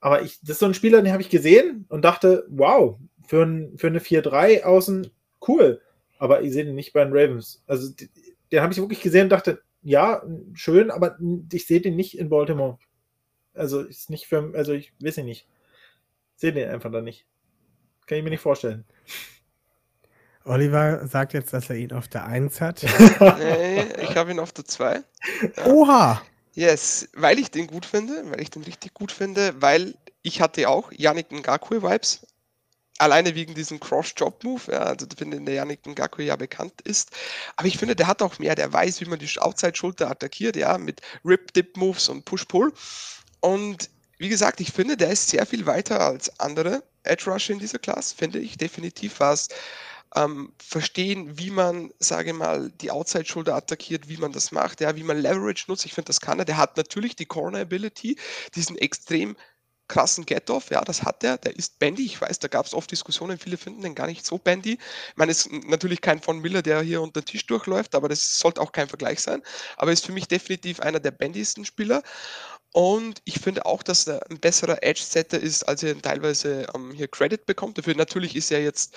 aber 0.00 0.20
ich, 0.20 0.40
das 0.40 0.50
ist 0.50 0.58
so 0.58 0.66
ein 0.66 0.74
Spieler, 0.74 1.00
den 1.00 1.10
habe 1.10 1.22
ich 1.22 1.30
gesehen 1.30 1.86
und 1.88 2.04
dachte, 2.04 2.44
wow, 2.50 2.98
für, 3.26 3.44
ein, 3.44 3.78
für 3.78 3.86
eine 3.86 4.00
4-3 4.00 4.64
außen, 4.64 5.10
cool. 5.48 5.80
Aber 6.18 6.42
ich 6.42 6.52
sehe 6.52 6.66
den 6.66 6.74
nicht 6.74 6.92
bei 6.92 7.02
den 7.02 7.16
Ravens. 7.16 7.64
Also 7.66 7.90
den, 7.94 8.10
den 8.52 8.60
habe 8.60 8.74
ich 8.74 8.78
wirklich 8.78 9.00
gesehen 9.00 9.22
und 9.22 9.30
dachte, 9.30 9.62
ja, 9.80 10.22
schön, 10.52 10.90
aber 10.90 11.16
ich 11.50 11.66
sehe 11.66 11.80
den 11.80 11.96
nicht 11.96 12.18
in 12.18 12.28
Baltimore. 12.28 12.78
Also 13.54 13.80
ist 13.80 14.10
nicht 14.10 14.26
für, 14.26 14.52
also 14.54 14.74
ich 14.74 14.92
weiß 15.00 15.16
nicht. 15.18 15.48
Sehe 16.36 16.52
den 16.52 16.68
einfach 16.68 16.92
da 16.92 17.00
nicht. 17.00 17.26
Kann 18.08 18.18
ich 18.18 18.24
mir 18.24 18.30
nicht 18.30 18.40
vorstellen. 18.40 18.84
Oliver 20.44 21.06
sagt 21.06 21.34
jetzt, 21.34 21.52
dass 21.52 21.68
er 21.68 21.76
ihn 21.76 21.92
auf 21.92 22.08
der 22.08 22.24
1 22.24 22.60
hat. 22.62 22.82
nee, 23.38 23.82
ich 24.02 24.16
habe 24.16 24.30
ihn 24.30 24.40
auf 24.40 24.52
der 24.52 24.64
2. 24.64 24.94
Ja. 25.56 25.66
Oha! 25.66 26.22
Yes, 26.54 27.08
weil 27.14 27.38
ich 27.38 27.50
den 27.50 27.66
gut 27.66 27.84
finde, 27.84 28.22
weil 28.30 28.40
ich 28.40 28.50
den 28.50 28.64
richtig 28.64 28.94
gut 28.94 29.12
finde, 29.12 29.60
weil 29.60 29.94
ich 30.22 30.40
hatte 30.40 30.68
auch 30.68 30.90
Yannick 30.90 31.30
Ngakwe-Vibes. 31.30 32.26
Alleine 32.98 33.34
wegen 33.34 33.54
diesem 33.54 33.78
Cross-Job-Move, 33.78 34.72
ja, 34.72 34.78
also 34.78 35.06
ich 35.08 35.16
finde, 35.16 35.40
der 35.40 35.54
Yannick 35.54 35.86
Ngakwe 35.86 36.24
ja 36.24 36.34
bekannt 36.34 36.80
ist. 36.82 37.10
Aber 37.56 37.68
ich 37.68 37.78
finde, 37.78 37.94
der 37.94 38.08
hat 38.08 38.22
auch 38.22 38.38
mehr, 38.38 38.54
der 38.54 38.72
weiß, 38.72 39.02
wie 39.02 39.08
man 39.08 39.18
die 39.18 39.30
Outside-Schulter 39.38 40.10
attackiert, 40.10 40.56
ja, 40.56 40.78
mit 40.78 41.02
Rip-Dip-Moves 41.24 42.08
und 42.08 42.24
Push-Pull. 42.24 42.72
Und 43.40 43.90
wie 44.18 44.28
gesagt, 44.28 44.60
ich 44.60 44.72
finde, 44.72 44.96
der 44.96 45.10
ist 45.10 45.28
sehr 45.28 45.46
viel 45.46 45.66
weiter 45.66 46.00
als 46.00 46.38
andere 46.40 46.82
Edge 47.04 47.30
Rusher 47.30 47.52
in 47.52 47.58
dieser 47.58 47.78
Klasse, 47.78 48.14
finde 48.14 48.38
ich 48.38 48.58
definitiv 48.58 49.20
was 49.20 49.48
ähm, 50.16 50.52
verstehen, 50.58 51.38
wie 51.38 51.50
man, 51.50 51.92
sage 51.98 52.32
mal, 52.32 52.70
die 52.80 52.90
Outside-Shoulder 52.90 53.54
attackiert, 53.54 54.08
wie 54.08 54.16
man 54.16 54.32
das 54.32 54.52
macht, 54.52 54.80
ja, 54.80 54.96
wie 54.96 55.02
man 55.02 55.18
Leverage 55.18 55.64
nutzt. 55.68 55.84
Ich 55.84 55.94
finde, 55.94 56.06
das 56.06 56.20
kann 56.20 56.38
er. 56.38 56.44
Der 56.44 56.56
hat 56.56 56.76
natürlich 56.76 57.16
die 57.16 57.26
Corner-Ability, 57.26 58.18
diesen 58.54 58.78
extrem 58.78 59.36
krassen 59.88 60.26
Get-Off, 60.26 60.70
ja, 60.70 60.82
das 60.82 61.02
hat 61.02 61.24
er, 61.24 61.38
der 61.38 61.56
ist 61.56 61.78
Bandy, 61.78 62.04
ich 62.04 62.20
weiß, 62.20 62.38
da 62.40 62.48
gab 62.48 62.66
es 62.66 62.74
oft 62.74 62.90
Diskussionen, 62.90 63.38
viele 63.38 63.56
finden 63.56 63.82
den 63.82 63.94
gar 63.94 64.06
nicht 64.06 64.24
so 64.24 64.36
Bandy. 64.36 64.72
Ich 64.72 65.16
meine, 65.16 65.32
es 65.32 65.46
ist 65.46 65.52
natürlich 65.66 66.02
kein 66.02 66.20
Von 66.20 66.40
Miller, 66.40 66.60
der 66.60 66.82
hier 66.82 67.00
unter 67.00 67.22
den 67.22 67.26
Tisch 67.26 67.46
durchläuft, 67.46 67.94
aber 67.94 68.08
das 68.08 68.38
sollte 68.38 68.60
auch 68.60 68.72
kein 68.72 68.88
Vergleich 68.88 69.20
sein, 69.20 69.42
aber 69.78 69.90
ist 69.90 70.04
für 70.04 70.12
mich 70.12 70.28
definitiv 70.28 70.80
einer 70.80 71.00
der 71.00 71.10
bandiesten 71.10 71.64
Spieler 71.64 72.02
und 72.72 73.22
ich 73.24 73.40
finde 73.40 73.64
auch, 73.64 73.82
dass 73.82 74.06
er 74.06 74.30
ein 74.30 74.38
besserer 74.40 74.82
Edge-Setter 74.82 75.40
ist, 75.40 75.62
als 75.64 75.82
er 75.82 76.00
teilweise 76.00 76.66
ähm, 76.74 76.92
hier 76.92 77.08
Credit 77.08 77.44
bekommt. 77.46 77.78
Dafür 77.78 77.94
natürlich 77.94 78.36
ist 78.36 78.50
er 78.50 78.62
jetzt 78.62 78.94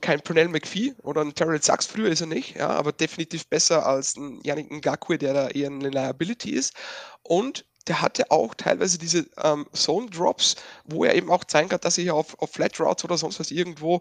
kein 0.00 0.20
Pernell 0.20 0.48
McPhee 0.48 0.94
oder 1.02 1.22
ein 1.22 1.34
Terrell 1.34 1.60
Sachs, 1.60 1.86
früher 1.86 2.10
ist 2.10 2.20
er 2.20 2.28
nicht, 2.28 2.56
ja, 2.56 2.68
aber 2.68 2.92
definitiv 2.92 3.46
besser 3.48 3.84
als 3.86 4.16
ein 4.16 4.40
Yannick 4.44 4.70
Ngakwe, 4.70 5.18
der 5.18 5.34
da 5.34 5.48
eher 5.48 5.68
eine 5.68 5.90
Liability 5.90 6.50
ist. 6.50 6.74
Und 7.22 7.64
der 7.88 8.02
hatte 8.02 8.30
auch 8.30 8.54
teilweise 8.54 8.98
diese 8.98 9.26
ähm, 9.42 9.66
Zone 9.72 10.10
Drops, 10.10 10.56
wo 10.84 11.04
er 11.04 11.14
eben 11.14 11.30
auch 11.30 11.44
zeigen 11.44 11.70
kann, 11.70 11.80
dass 11.80 11.98
er 11.98 12.04
hier 12.04 12.14
auf, 12.14 12.38
auf 12.38 12.52
Flat 12.52 12.78
Routes 12.78 13.04
oder 13.04 13.18
sonst 13.18 13.40
was 13.40 13.50
irgendwo 13.50 14.00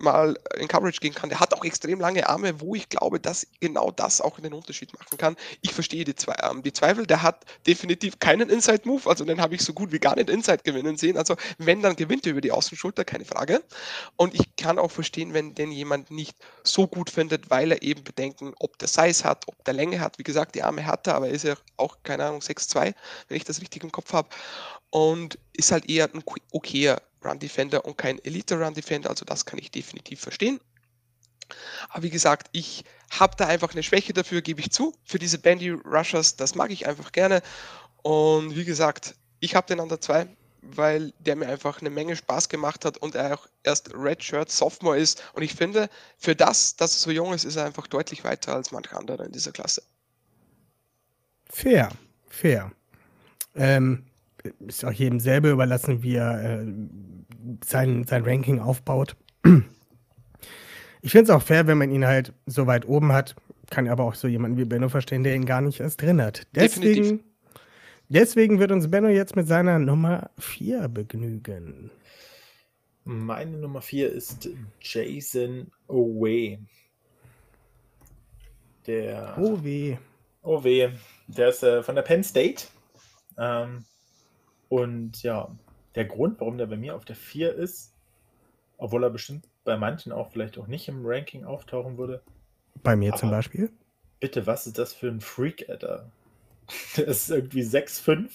mal 0.00 0.38
in 0.58 0.68
Coverage 0.68 1.00
gehen 1.00 1.14
kann. 1.14 1.28
Der 1.28 1.40
hat 1.40 1.54
auch 1.54 1.64
extrem 1.64 2.00
lange 2.00 2.28
Arme, 2.28 2.60
wo 2.60 2.74
ich 2.74 2.88
glaube, 2.88 3.20
dass 3.20 3.46
genau 3.60 3.90
das 3.90 4.20
auch 4.20 4.38
den 4.40 4.54
Unterschied 4.54 4.92
machen 4.98 5.18
kann. 5.18 5.36
Ich 5.62 5.72
verstehe 5.72 6.04
die, 6.04 6.14
Zwe 6.14 6.34
ähm, 6.42 6.62
die 6.62 6.72
Zweifel. 6.72 7.06
Der 7.06 7.22
hat 7.22 7.44
definitiv 7.66 8.18
keinen 8.18 8.50
Inside-Move, 8.50 9.08
also 9.08 9.24
den 9.24 9.40
habe 9.40 9.54
ich 9.54 9.62
so 9.62 9.72
gut 9.72 9.92
wie 9.92 9.98
gar 9.98 10.16
nicht 10.16 10.30
Inside 10.30 10.62
gewinnen 10.64 10.96
sehen. 10.96 11.16
Also 11.16 11.36
wenn, 11.58 11.82
dann 11.82 11.96
gewinnt 11.96 12.26
er 12.26 12.32
über 12.32 12.40
die 12.40 12.52
Außenschulter, 12.52 13.04
keine 13.04 13.24
Frage. 13.24 13.62
Und 14.16 14.34
ich 14.34 14.56
kann 14.56 14.78
auch 14.78 14.90
verstehen, 14.90 15.34
wenn 15.34 15.54
den 15.54 15.72
jemand 15.72 16.10
nicht 16.10 16.36
so 16.64 16.86
gut 16.86 17.10
findet, 17.10 17.50
weil 17.50 17.72
er 17.72 17.82
eben 17.82 18.04
bedenken, 18.04 18.54
ob 18.58 18.78
der 18.78 18.88
Size 18.88 19.24
hat, 19.24 19.48
ob 19.48 19.64
der 19.64 19.74
Länge 19.74 20.00
hat. 20.00 20.18
Wie 20.18 20.24
gesagt, 20.24 20.54
die 20.54 20.62
Arme 20.62 20.86
hat 20.86 21.06
er, 21.06 21.14
aber 21.14 21.28
er 21.28 21.34
ist 21.34 21.44
ja 21.44 21.54
auch, 21.76 21.98
keine 22.02 22.24
Ahnung, 22.24 22.40
6'2, 22.40 22.94
wenn 23.28 23.36
ich 23.36 23.44
das 23.44 23.60
richtig 23.60 23.84
im 23.84 23.92
Kopf 23.92 24.12
habe. 24.12 24.28
Und 24.90 25.38
ist 25.52 25.70
halt 25.70 25.88
eher 25.88 26.10
ein 26.12 26.24
okayer 26.52 27.00
Run 27.24 27.38
Defender 27.38 27.84
und 27.84 27.98
kein 27.98 28.18
Elite 28.24 28.58
Run 28.58 28.74
Defender, 28.74 29.10
also 29.10 29.24
das 29.24 29.44
kann 29.44 29.58
ich 29.58 29.70
definitiv 29.70 30.20
verstehen. 30.20 30.60
Aber 31.88 32.02
wie 32.02 32.10
gesagt, 32.10 32.48
ich 32.52 32.84
habe 33.10 33.34
da 33.36 33.46
einfach 33.46 33.72
eine 33.72 33.82
Schwäche 33.82 34.12
dafür, 34.12 34.40
gebe 34.42 34.60
ich 34.60 34.70
zu. 34.70 34.94
Für 35.04 35.18
diese 35.18 35.38
Bandy 35.38 35.70
Rushers, 35.70 36.36
das 36.36 36.54
mag 36.54 36.70
ich 36.70 36.86
einfach 36.86 37.12
gerne. 37.12 37.42
Und 38.02 38.54
wie 38.56 38.64
gesagt, 38.64 39.14
ich 39.40 39.54
habe 39.54 39.66
den 39.66 39.80
an 39.80 39.88
der 39.88 40.00
2, 40.00 40.28
weil 40.62 41.12
der 41.18 41.36
mir 41.36 41.48
einfach 41.48 41.80
eine 41.80 41.90
Menge 41.90 42.16
Spaß 42.16 42.48
gemacht 42.48 42.84
hat 42.84 42.98
und 42.98 43.14
er 43.14 43.34
auch 43.34 43.48
erst 43.62 43.92
Redshirt 43.94 44.50
Sophomore 44.50 44.98
ist. 44.98 45.22
Und 45.32 45.42
ich 45.42 45.54
finde, 45.54 45.88
für 46.18 46.36
das, 46.36 46.76
dass 46.76 46.94
er 46.94 46.98
so 46.98 47.10
jung 47.10 47.32
ist, 47.32 47.44
ist 47.44 47.56
er 47.56 47.64
einfach 47.64 47.86
deutlich 47.86 48.24
weiter 48.24 48.54
als 48.54 48.70
manche 48.70 48.96
andere 48.96 49.24
in 49.24 49.32
dieser 49.32 49.52
Klasse. 49.52 49.82
Fair, 51.46 51.90
fair. 52.28 52.70
Ähm, 53.56 54.04
ist 54.66 54.84
auch 54.84 54.92
jedem 54.92 55.20
selber 55.20 55.50
überlassen, 55.50 56.02
wie 56.02 56.14
er 56.14 56.60
äh, 56.60 56.66
sein, 57.64 58.04
sein 58.04 58.24
Ranking 58.24 58.60
aufbaut. 58.60 59.16
Ich 61.02 61.12
finde 61.12 61.24
es 61.24 61.30
auch 61.30 61.42
fair, 61.42 61.66
wenn 61.66 61.78
man 61.78 61.90
ihn 61.90 62.06
halt 62.06 62.32
so 62.46 62.66
weit 62.66 62.86
oben 62.86 63.12
hat. 63.12 63.34
Kann 63.70 63.88
aber 63.88 64.04
auch 64.04 64.14
so 64.14 64.28
jemanden 64.28 64.58
wie 64.58 64.64
Benno 64.64 64.88
verstehen, 64.88 65.22
der 65.22 65.34
ihn 65.34 65.46
gar 65.46 65.60
nicht 65.60 65.80
erst 65.80 66.02
drin 66.02 66.20
hat. 66.20 66.46
Deswegen, 66.54 67.24
deswegen 68.08 68.58
wird 68.58 68.72
uns 68.72 68.90
Benno 68.90 69.08
jetzt 69.08 69.36
mit 69.36 69.46
seiner 69.48 69.78
Nummer 69.78 70.30
4 70.38 70.88
begnügen. 70.88 71.90
Meine 73.04 73.56
Nummer 73.56 73.80
4 73.80 74.12
ist 74.12 74.50
Jason 74.80 75.70
Owe. 75.88 76.58
Der. 78.86 79.38
Owe. 79.38 79.98
Owe. 80.42 80.92
Der 81.28 81.48
ist 81.48 81.62
äh, 81.62 81.82
von 81.82 81.94
der 81.94 82.02
Penn 82.02 82.24
State. 82.24 82.66
Ähm, 83.38 83.84
und 84.70 85.24
ja, 85.24 85.50
der 85.96 86.04
Grund, 86.04 86.40
warum 86.40 86.56
der 86.56 86.66
bei 86.66 86.76
mir 86.76 86.94
auf 86.94 87.04
der 87.04 87.16
4 87.16 87.54
ist, 87.54 87.92
obwohl 88.78 89.02
er 89.02 89.10
bestimmt 89.10 89.44
bei 89.64 89.76
manchen 89.76 90.12
auch 90.12 90.30
vielleicht 90.30 90.56
auch 90.58 90.68
nicht 90.68 90.88
im 90.88 91.04
Ranking 91.04 91.44
auftauchen 91.44 91.98
würde. 91.98 92.22
Bei 92.82 92.94
mir 92.94 93.12
zum 93.14 93.30
Beispiel. 93.30 93.70
Bitte, 94.20 94.46
was 94.46 94.68
ist 94.68 94.78
das 94.78 94.94
für 94.94 95.08
ein 95.08 95.20
Freak, 95.20 95.68
Alter? 95.68 96.08
Der 96.96 97.08
ist 97.08 97.28
irgendwie 97.30 97.62
6'5, 97.62 98.30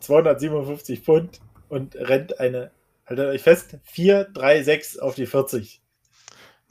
257 0.00 1.00
Pfund 1.00 1.40
und 1.68 1.94
rennt 1.94 2.40
eine, 2.40 2.70
haltet 3.04 3.26
euch 3.26 3.42
fest, 3.42 3.76
4, 3.84 4.24
3, 4.24 4.62
6 4.62 4.98
auf 4.98 5.14
die 5.14 5.26
40. 5.26 5.82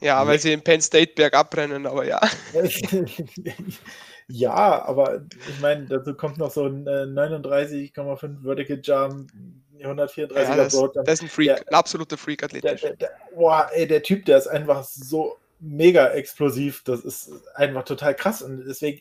Ja, 0.01 0.25
weil 0.25 0.39
sie 0.39 0.51
in 0.51 0.63
Penn 0.63 0.81
State 0.81 1.13
bergab 1.15 1.55
rennen, 1.55 1.85
aber 1.85 2.05
ja. 2.05 2.19
Ja, 4.29 4.83
aber 4.83 5.21
ich 5.31 5.59
meine, 5.61 5.85
dazu 5.85 6.13
kommt 6.13 6.37
noch 6.37 6.51
so 6.51 6.65
ein 6.65 6.85
äh, 6.85 7.03
39,5 7.03 8.43
Vertical 8.43 8.79
Jump, 8.83 9.31
134er 9.79 10.33
ja, 10.33 10.55
das, 10.55 10.73
Broad 10.73 10.95
Das 10.95 11.13
ist 11.13 11.21
ein 11.23 11.29
Freak, 11.29 11.47
der, 11.47 11.67
ein 11.67 11.73
absoluter 11.73 12.17
Freak 12.17 12.43
athletisch. 12.43 12.81
Der, 12.81 12.95
der, 12.95 13.11
boah, 13.33 13.69
ey, 13.73 13.87
der 13.87 14.03
Typ, 14.03 14.25
der 14.25 14.37
ist 14.37 14.47
einfach 14.47 14.83
so 14.83 15.37
mega 15.59 16.09
explosiv. 16.09 16.83
Das 16.83 17.01
ist 17.01 17.31
einfach 17.55 17.83
total 17.83 18.15
krass. 18.15 18.41
Und 18.41 18.65
deswegen, 18.65 18.99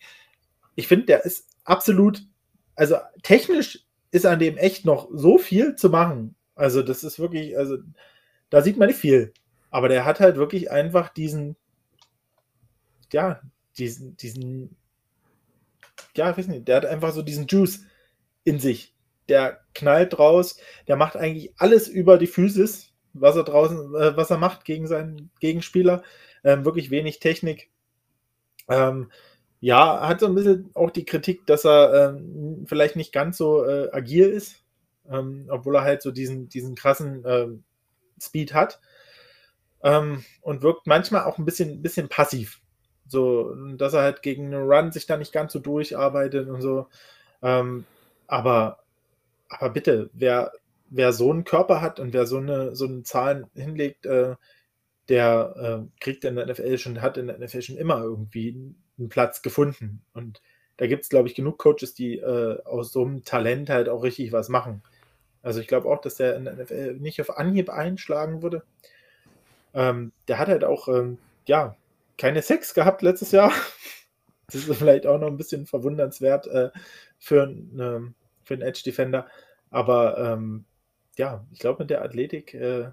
ich 0.75 0.87
finde, 0.87 1.07
der 1.07 1.25
ist 1.25 1.49
absolut, 1.65 2.23
also 2.77 2.97
technisch 3.23 3.85
ist 4.13 4.27
an 4.27 4.39
dem 4.39 4.57
echt 4.57 4.85
noch 4.85 5.09
so 5.13 5.39
viel 5.39 5.75
zu 5.75 5.91
machen. 5.91 6.37
Also, 6.55 6.83
das 6.83 7.05
ist 7.05 7.19
wirklich, 7.19 7.59
also, 7.59 7.79
da 8.51 8.63
sieht 8.63 8.77
man 8.79 8.89
nicht 8.89 9.01
viel. 9.01 9.33
Aber 9.71 9.89
der 9.89 10.05
hat 10.05 10.21
halt 10.21 10.37
wirklich 10.37 10.71
einfach 10.71 11.09
diesen, 11.09 11.57
ja, 13.13 13.41
diesen, 13.77 14.17
diesen 14.17 14.77
ja, 16.17 16.31
ich 16.31 16.37
weiß 16.37 16.49
nicht, 16.49 16.69
der 16.69 16.77
hat 16.77 16.87
einfach 16.87 17.13
so 17.13 17.23
diesen 17.23 17.47
Juice 17.47 17.81
in 18.45 18.59
sich. 18.59 18.95
Der 19.29 19.61
knallt 19.75 20.19
raus, 20.19 20.59
der 20.87 20.97
macht 20.97 21.17
eigentlich 21.17 21.53
alles 21.59 21.89
über 21.89 22.17
die 22.19 22.29
Physis, 22.29 22.93
was 23.13 23.37
er 23.37 23.45
draußen, 23.45 23.95
äh, 23.95 24.17
was 24.17 24.31
er 24.31 24.39
macht 24.39 24.65
gegen 24.65 24.87
seinen 24.87 25.31
Gegenspieler. 25.41 26.03
Ähm, 26.45 26.65
wirklich 26.65 26.91
wenig 26.91 27.19
Technik. 27.19 27.71
Ähm, 28.69 29.11
ja, 29.61 30.07
hat 30.07 30.21
so 30.21 30.27
ein 30.27 30.35
bisschen 30.35 30.71
auch 30.75 30.91
die 30.91 31.05
Kritik, 31.05 31.47
dass 31.47 31.65
er 31.65 32.11
ähm, 32.11 32.67
vielleicht 32.69 32.97
nicht 32.97 33.13
ganz 33.13 33.37
so 33.39 33.65
äh, 33.65 33.89
agil 33.91 34.29
ist, 34.29 34.63
ähm, 35.11 35.47
obwohl 35.51 35.77
er 35.77 35.83
halt 35.83 36.03
so 36.03 36.13
diesen, 36.13 36.49
diesen 36.49 36.75
krassen 36.75 37.25
ähm, 37.27 37.65
Speed 38.21 38.55
hat. 38.55 38.81
Ähm, 39.83 40.25
und 40.41 40.63
wirkt 40.63 40.87
manchmal 40.87 41.25
auch 41.25 41.39
ein 41.39 41.45
bisschen, 41.45 41.83
bisschen 41.83 42.09
passiv. 42.09 42.61
So, 43.09 43.55
dass 43.77 43.95
er 43.95 44.03
halt 44.03 44.23
gegen 44.23 44.47
einen 44.47 44.69
Run 44.69 44.93
sich 44.93 45.07
da 45.07 45.17
nicht 45.17 45.33
ganz 45.33 45.53
so 45.53 45.59
durcharbeitet 45.59 46.49
und 46.49 46.61
so. 46.61 46.89
Ähm, 47.43 47.85
aber, 48.27 48.81
aber 49.49 49.71
bitte, 49.71 50.11
wer, 50.13 50.53
wer 50.91 51.13
so 51.13 51.31
einen 51.31 51.45
Körper 51.45 51.81
hat 51.81 52.01
und 52.01 52.13
wer 52.13 52.27
so 52.27 52.39
eine, 52.39 52.75
so 52.75 52.87
eine 52.87 53.03
Zahlen 53.03 53.47
hinlegt, 53.55 54.07
äh, 54.07 54.35
der 55.09 55.85
äh, 55.85 56.01
kriegt 56.01 56.25
in 56.25 56.37
der 56.37 56.47
NFL 56.47 56.79
schon, 56.79 57.03
hat 57.03 57.17
in 57.17 57.29
der 57.29 57.39
NFL 57.39 57.63
schon 57.63 57.77
immer 57.77 58.03
irgendwie 58.03 58.75
einen 58.99 59.09
Platz 59.09 59.43
gefunden. 59.43 60.03
Und 60.15 60.43
da 60.77 60.87
gibt 60.87 61.05
es, 61.05 61.09
glaube 61.09 61.29
ich, 61.29 61.35
genug 61.35 61.59
Coaches, 61.59 61.95
die 61.95 62.19
äh, 62.19 62.63
aus 62.65 62.93
so 62.93 63.05
einem 63.05 63.25
Talent 63.25 63.71
halt 63.71 63.89
auch 63.89 64.03
richtig 64.03 64.33
was 64.33 64.49
machen. 64.49 64.83
Also 65.43 65.61
ich 65.61 65.69
glaube 65.69 65.89
auch, 65.89 66.01
dass 66.01 66.17
der 66.17 66.37
in 66.37 66.45
der 66.45 66.55
NFL 66.55 66.95
nicht 66.95 67.21
auf 67.21 67.39
Anhieb 67.39 67.71
einschlagen 67.71 68.43
würde. 68.43 68.65
Ähm, 69.75 70.13
der 70.27 70.39
hat 70.39 70.49
halt 70.49 70.65
auch, 70.65 70.89
ähm, 70.89 71.19
ja, 71.47 71.77
keine 72.19 72.43
Sex 72.43 72.75
gehabt 72.75 73.03
letztes 73.03 73.33
Jahr. 73.33 73.53
Das 74.49 74.69
ist 74.69 74.79
vielleicht 74.79 75.09
auch 75.09 75.19
noch 75.19 75.27
ein 75.27 75.37
bisschen 75.37 75.67
verwundernswert 75.67 76.47
äh, 76.47 76.71
für, 77.19 77.43
ähm, 77.49 78.15
für 78.45 78.55
einen 78.55 78.63
Edge 78.63 78.83
Defender. 78.85 79.27
Aber 79.71 80.19
ähm, 80.19 80.67
ja, 81.17 81.45
ich 81.51 81.59
glaube, 81.59 81.83
mit 81.83 81.91
der 81.91 82.03
Athletik, 82.03 82.55
äh, 82.55 82.91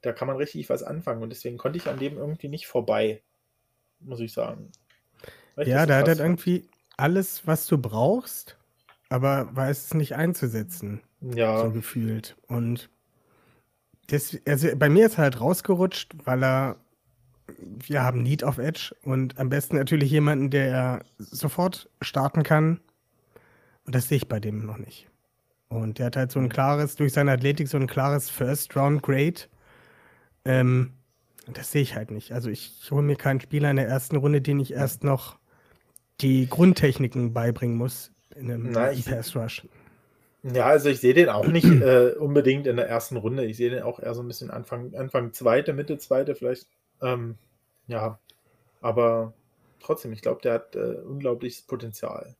da 0.00 0.12
kann 0.12 0.28
man 0.28 0.38
richtig 0.38 0.70
was 0.70 0.82
anfangen. 0.82 1.22
Und 1.22 1.28
deswegen 1.28 1.58
konnte 1.58 1.76
ich 1.76 1.88
an 1.88 1.98
dem 1.98 2.16
irgendwie 2.16 2.48
nicht 2.48 2.66
vorbei, 2.68 3.20
muss 4.00 4.20
ich 4.20 4.32
sagen. 4.32 4.72
Weil 5.56 5.68
ja, 5.68 5.84
da 5.84 5.98
hat 5.98 6.08
er 6.08 6.18
irgendwie 6.18 6.66
alles, 6.96 7.46
was 7.46 7.66
du 7.66 7.76
brauchst, 7.78 8.56
aber 9.08 9.54
weiß 9.54 9.86
es 9.86 9.94
nicht 9.94 10.14
einzusetzen. 10.14 11.02
Ja. 11.20 11.60
So 11.62 11.70
gefühlt. 11.70 12.36
Und 12.46 12.88
das, 14.08 14.36
also 14.46 14.68
bei 14.76 14.88
mir 14.88 15.06
ist 15.06 15.18
er 15.18 15.24
halt 15.24 15.40
rausgerutscht, 15.40 16.14
weil 16.24 16.44
er, 16.44 16.76
wir 17.58 18.02
haben 18.02 18.22
Need 18.22 18.44
auf 18.44 18.58
Edge 18.58 18.94
und 19.02 19.38
am 19.38 19.48
besten 19.48 19.76
natürlich 19.76 20.10
jemanden, 20.10 20.50
der 20.50 21.04
sofort 21.18 21.88
starten 22.00 22.42
kann. 22.42 22.80
Und 23.84 23.94
das 23.94 24.08
sehe 24.08 24.16
ich 24.16 24.28
bei 24.28 24.40
dem 24.40 24.66
noch 24.66 24.78
nicht. 24.78 25.08
Und 25.68 25.98
der 25.98 26.06
hat 26.06 26.16
halt 26.16 26.32
so 26.32 26.40
ein 26.40 26.48
klares, 26.48 26.96
durch 26.96 27.12
seine 27.12 27.32
Athletik 27.32 27.68
so 27.68 27.76
ein 27.76 27.86
klares 27.86 28.30
First-Round-Grade. 28.30 29.42
Ähm, 30.44 30.92
das 31.52 31.72
sehe 31.72 31.82
ich 31.82 31.94
halt 31.94 32.10
nicht. 32.10 32.32
Also 32.32 32.50
ich 32.50 32.88
hole 32.90 33.02
mir 33.02 33.16
keinen 33.16 33.40
Spieler 33.40 33.70
in 33.70 33.76
der 33.76 33.88
ersten 33.88 34.16
Runde, 34.16 34.40
den 34.40 34.60
ich 34.60 34.72
erst 34.72 35.04
noch 35.04 35.38
die 36.20 36.48
Grundtechniken 36.48 37.32
beibringen 37.32 37.76
muss 37.76 38.12
in 38.34 38.50
einem 38.50 38.72
Pass-Rush. 38.72 39.66
Ja, 40.42 40.66
also 40.66 40.88
ich 40.88 41.00
sehe 41.00 41.14
den 41.14 41.28
auch 41.28 41.46
nicht 41.46 41.66
äh, 41.66 42.14
unbedingt 42.18 42.66
in 42.66 42.76
der 42.76 42.88
ersten 42.88 43.16
Runde. 43.16 43.44
Ich 43.44 43.56
sehe 43.56 43.70
den 43.70 43.82
auch 43.82 43.98
eher 43.98 44.14
so 44.14 44.22
ein 44.22 44.28
bisschen 44.28 44.50
Anfang, 44.50 44.94
Anfang 44.94 45.32
zweite, 45.32 45.72
Mitte 45.72 45.98
zweite 45.98 46.34
vielleicht. 46.34 46.68
Ähm, 47.02 47.36
ja, 47.86 48.18
aber 48.80 49.32
trotzdem, 49.80 50.12
ich 50.12 50.22
glaube, 50.22 50.40
der 50.42 50.54
hat 50.54 50.76
äh, 50.76 51.00
unglaubliches 51.04 51.62
Potenzial. 51.62 52.34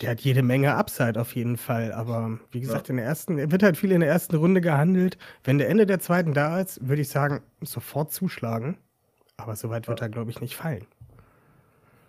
Der 0.00 0.10
hat 0.10 0.20
jede 0.20 0.42
Menge 0.42 0.74
Upside 0.74 1.18
auf 1.18 1.34
jeden 1.34 1.56
Fall, 1.56 1.92
aber 1.92 2.38
wie 2.50 2.60
gesagt, 2.60 2.88
ja. 2.88 2.92
in 2.92 2.96
der 2.98 3.06
ersten, 3.06 3.38
er 3.38 3.50
wird 3.50 3.62
halt 3.62 3.78
viel 3.78 3.92
in 3.92 4.00
der 4.00 4.10
ersten 4.10 4.36
Runde 4.36 4.60
gehandelt. 4.60 5.16
Wenn 5.44 5.58
der 5.58 5.70
Ende 5.70 5.86
der 5.86 5.98
zweiten 5.98 6.34
da 6.34 6.60
ist, 6.60 6.86
würde 6.86 7.02
ich 7.02 7.08
sagen, 7.08 7.42
sofort 7.62 8.12
zuschlagen. 8.12 8.76
Aber 9.38 9.56
so 9.56 9.70
weit 9.70 9.88
wird 9.88 10.00
ja. 10.00 10.06
er, 10.06 10.10
glaube 10.10 10.30
ich, 10.30 10.40
nicht 10.40 10.56
fallen. 10.56 10.86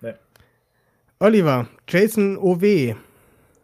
Nee. 0.02 0.14
Oliver, 1.20 1.68
Jason 1.88 2.38
OW. 2.38 2.96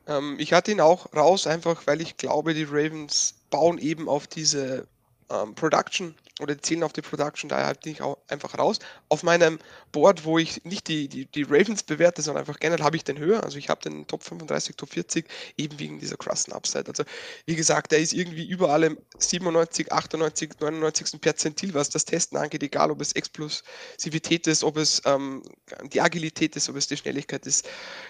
Ähm, 0.07 0.36
ich 0.38 0.53
hatte 0.53 0.72
ihn 0.72 0.81
auch 0.81 1.14
raus, 1.14 1.45
einfach 1.45 1.86
weil 1.86 2.02
ich 2.02 2.15
glaube, 2.15 2.53
die 2.53 2.64
Ravens 2.64 3.36
bauen 3.49 3.77
eben 3.77 4.07
auf 4.07 4.27
diese 4.27 4.88
ähm, 5.30 5.56
Production 5.56 6.15
oder 6.40 6.61
zielen 6.61 6.84
auf 6.84 6.94
die 6.94 7.02
Production, 7.02 7.49
daher 7.49 7.68
halt 7.68 7.86
nicht 7.86 8.02
auch 8.02 8.18
einfach 8.28 8.57
raus. 8.57 8.80
Auf 9.10 9.24
meinem 9.24 9.60
Board, 9.91 10.26
wo 10.26 10.38
ich 10.38 10.64
nicht 10.64 10.88
die, 10.88 11.07
die, 11.07 11.26
die 11.26 11.44
Ravens 11.44 11.84
bewerte, 11.84 12.22
sondern 12.22 12.41
einfach 12.41 12.60
generell 12.60 12.84
habe 12.84 12.95
ich 12.95 13.03
den 13.03 13.18
höher. 13.18 13.44
Also 13.44 13.57
ich 13.57 13.70
habe 13.70 13.82
den 13.82 14.07
Top 14.07 14.24
35, 14.24 14.76
Top 14.76 14.90
40, 14.90 15.26
eben 15.57 15.80
wegen 15.80 15.99
dieser 15.99 16.18
krassen 16.18 16.53
Upside. 16.53 16.86
Also 16.88 17.03
wie 17.45 17.56
gesagt, 17.56 17.91
der 17.91 17.99
ist 17.99 18.14
irgendwie 18.14 18.48
überall 18.48 18.84
im 18.84 18.98
97, 19.18 19.91
98, 19.91 20.52
99. 20.60 21.22
Perzentil, 21.22 21.74
was 21.74 21.90
das 21.90 22.06
Testen 22.06 22.38
angeht, 22.38 22.64
egal 22.64 22.91
ob 22.91 23.02
es 23.02 23.14
Explosivität 23.14 24.48
ist, 24.48 24.64
ob 24.64 24.78
es 24.78 25.02
ähm, 25.06 25.44
die 25.91 26.02
Agilität 26.02 26.56
ist, 26.56 26.70
ob 26.70 26.76
es 26.76 26.88
die 26.88 26.98
Schnelligkeit 26.98 27.45
ist. 27.45 27.68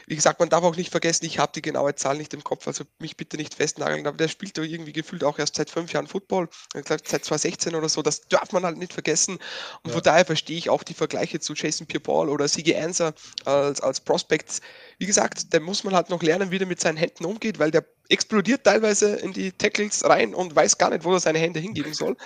Wie 0.08 0.16
gesagt, 0.16 0.40
man 0.40 0.50
darf 0.50 0.64
auch 0.64 0.76
nicht 0.76 0.92
vergessen, 0.92 1.26
ich 1.26 1.40
habe 1.40 1.52
die 1.54 1.62
genaue 1.62 1.96
Zahl 1.96 2.18
nicht 2.18 2.34
im 2.34 2.44
Kopf, 2.44 2.68
also 2.68 2.84
mich 3.00 3.18
bitte 3.18 3.38
nicht 3.38 3.56
festnageln, 3.56 4.06
aber 4.06 4.18
der 4.18 4.28
spielt 4.28 4.58
doch 4.58 4.64
irgendwie 4.64 4.94
gefühlt 4.94 5.24
auch 5.24 5.40
erst 5.40 5.56
seit 5.56 5.70
fünf 5.70 5.94
Jahren 5.94 6.08
Football, 6.08 6.50
ich 6.76 6.84
glaube 6.84 7.02
seit 7.06 7.26
2016 7.26 7.76
oder 7.76 7.90
so, 7.90 8.02
das 8.02 8.19
darf 8.30 8.52
man 8.52 8.64
halt 8.64 8.78
nicht 8.78 8.94
vergessen 8.94 9.40
und 9.84 9.88
ja. 9.88 9.94
von 9.94 10.04
daher 10.04 10.26
verstehe 10.26 10.58
ich 10.58 10.70
auch 10.70 10.84
die 10.84 10.94
Vergleiche 10.94 11.40
zu 11.40 11.54
Jason 11.54 11.88
Pierre-Paul 11.88 12.30
oder 12.30 12.48
Sigi 12.48 12.76
Anser 12.76 13.14
als, 13.46 13.82
als 13.82 14.02
Prospects. 14.02 14.62
Wie 14.98 15.06
gesagt, 15.06 15.54
da 15.54 15.60
muss 15.60 15.84
man 15.84 15.96
halt 15.96 16.10
noch 16.10 16.22
lernen, 16.22 16.52
wie 16.52 16.58
er 16.58 16.66
mit 16.66 16.82
seinen 16.82 16.98
Händen 16.98 17.26
umgeht, 17.26 17.60
weil 17.60 17.72
der 17.72 17.86
explodiert 18.10 18.64
teilweise 18.64 19.16
in 19.16 19.34
die 19.34 19.52
Tackles 19.52 20.04
rein 20.04 20.34
und 20.34 20.56
weiß 20.56 20.78
gar 20.78 20.90
nicht, 20.90 21.04
wo 21.04 21.14
er 21.14 21.20
seine 21.20 21.38
Hände 21.38 21.60
hingeben 21.60 21.94
soll. 21.94 22.18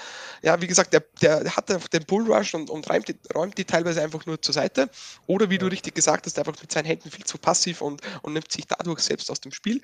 Ja, 0.41 0.59
wie 0.61 0.67
gesagt, 0.67 0.93
der, 0.93 1.03
der 1.21 1.43
hat 1.55 1.69
den 1.93 2.05
Bullrush 2.05 2.53
und, 2.53 2.69
und 2.69 2.89
räumt, 2.89 3.09
die, 3.09 3.15
räumt 3.35 3.57
die 3.57 3.65
teilweise 3.65 4.01
einfach 4.01 4.25
nur 4.25 4.41
zur 4.41 4.53
Seite. 4.53 4.89
Oder 5.27 5.49
wie 5.49 5.57
du 5.57 5.67
richtig 5.67 5.93
gesagt 5.93 6.25
hast, 6.25 6.39
einfach 6.39 6.59
mit 6.61 6.71
seinen 6.71 6.85
Händen 6.85 7.11
viel 7.11 7.25
zu 7.25 7.37
passiv 7.37 7.81
und, 7.81 8.01
und 8.21 8.33
nimmt 8.33 8.51
sich 8.51 8.65
dadurch 8.65 9.01
selbst 9.01 9.29
aus 9.29 9.41
dem 9.41 9.51
Spiel. 9.51 9.81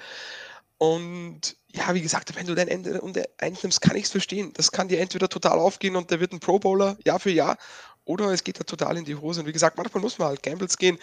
Und 0.79 1.57
ja, 1.67 1.93
wie 1.93 2.01
gesagt, 2.01 2.33
wenn 2.35 2.47
du 2.47 2.55
dein 2.55 2.69
Ende 2.69 3.01
und 3.01 3.19
einnimmst, 3.37 3.81
kann 3.81 3.97
ich 3.97 4.05
es 4.05 4.11
verstehen. 4.11 4.53
Das 4.53 4.71
kann 4.71 4.87
dir 4.87 5.01
entweder 5.01 5.27
total 5.27 5.59
aufgehen 5.59 5.97
und 5.97 6.09
der 6.09 6.21
wird 6.21 6.31
ein 6.31 6.39
Pro 6.39 6.57
Bowler 6.57 6.97
Jahr 7.03 7.19
für 7.19 7.31
Jahr 7.31 7.57
oder 8.05 8.31
es 8.31 8.45
geht 8.45 8.59
da 8.59 8.63
total 8.63 8.97
in 8.97 9.03
die 9.03 9.15
Hose. 9.15 9.41
Und 9.41 9.47
wie 9.47 9.51
gesagt, 9.51 9.77
manchmal 9.77 10.01
muss 10.01 10.17
man 10.17 10.29
halt 10.29 10.41
Gambles 10.41 10.77
gehen. 10.77 10.97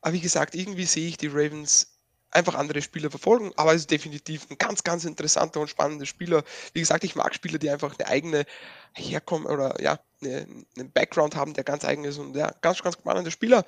Aber 0.00 0.14
wie 0.14 0.20
gesagt, 0.20 0.56
irgendwie 0.56 0.84
sehe 0.84 1.08
ich 1.08 1.16
die 1.16 1.28
Ravens 1.28 1.96
einfach 2.32 2.56
andere 2.56 2.82
Spieler 2.82 3.08
verfolgen, 3.10 3.52
aber 3.56 3.72
es 3.72 3.82
ist 3.82 3.90
definitiv 3.90 4.48
ein 4.50 4.58
ganz, 4.58 4.84
ganz 4.84 5.04
interessanter 5.04 5.60
und 5.60 5.68
spannender 5.68 6.06
Spieler. 6.06 6.42
Wie 6.72 6.80
gesagt, 6.80 7.04
ich 7.04 7.14
mag 7.14 7.34
Spieler, 7.34 7.58
die 7.58 7.70
einfach 7.70 7.96
eine 7.98 8.08
eigene 8.08 8.46
Herkommen 8.94 9.46
oder 9.46 9.80
ja, 9.80 9.98
eine, 10.22 10.46
einen 10.76 10.92
Background 10.92 11.36
haben, 11.36 11.54
der 11.54 11.64
ganz 11.64 11.84
eigen 11.84 12.04
ist 12.04 12.18
und 12.18 12.34
ja, 12.36 12.52
ganz, 12.60 12.82
ganz 12.82 12.96
spannender 12.96 13.30
Spieler. 13.30 13.64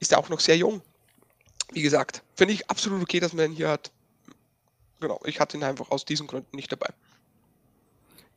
Ist 0.00 0.10
ja 0.10 0.18
auch 0.18 0.28
noch 0.28 0.40
sehr 0.40 0.56
jung. 0.56 0.82
Wie 1.72 1.82
gesagt, 1.82 2.22
finde 2.34 2.54
ich 2.54 2.68
absolut 2.70 3.02
okay, 3.02 3.20
dass 3.20 3.32
man 3.32 3.46
ihn 3.46 3.56
hier 3.56 3.70
hat 3.70 3.90
genau, 5.00 5.20
ich 5.24 5.40
hatte 5.40 5.56
ihn 5.56 5.64
einfach 5.64 5.90
aus 5.90 6.04
diesen 6.04 6.26
Gründen 6.26 6.56
nicht 6.56 6.70
dabei. 6.72 6.88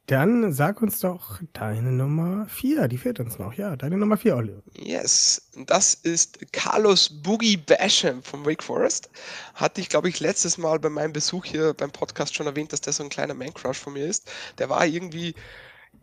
Dann 0.09 0.51
sag 0.53 0.81
uns 0.81 1.01
doch 1.01 1.39
deine 1.53 1.91
Nummer 1.91 2.47
4, 2.47 2.87
die 2.87 2.97
fehlt 2.97 3.19
uns 3.19 3.37
noch. 3.37 3.53
Ja, 3.53 3.75
deine 3.75 3.95
Nummer 3.95 4.17
4, 4.17 4.37
Oliver. 4.37 4.63
Yes, 4.73 5.51
das 5.67 5.93
ist 5.93 6.51
Carlos 6.51 7.21
Boogie 7.21 7.57
Basham 7.57 8.23
von 8.23 8.43
Wake 8.43 8.63
Forest. 8.63 9.11
Hatte 9.53 9.81
ich, 9.81 9.87
glaube 9.87 10.09
ich, 10.09 10.19
letztes 10.19 10.57
Mal 10.57 10.79
bei 10.79 10.89
meinem 10.89 11.13
Besuch 11.13 11.45
hier 11.45 11.75
beim 11.75 11.91
Podcast 11.91 12.33
schon 12.33 12.47
erwähnt, 12.47 12.73
dass 12.73 12.81
der 12.81 12.93
so 12.93 13.03
ein 13.03 13.09
kleiner 13.09 13.35
Man-Crush 13.35 13.77
von 13.77 13.93
mir 13.93 14.07
ist. 14.07 14.31
Der 14.57 14.67
war 14.67 14.83
irgendwie 14.83 15.35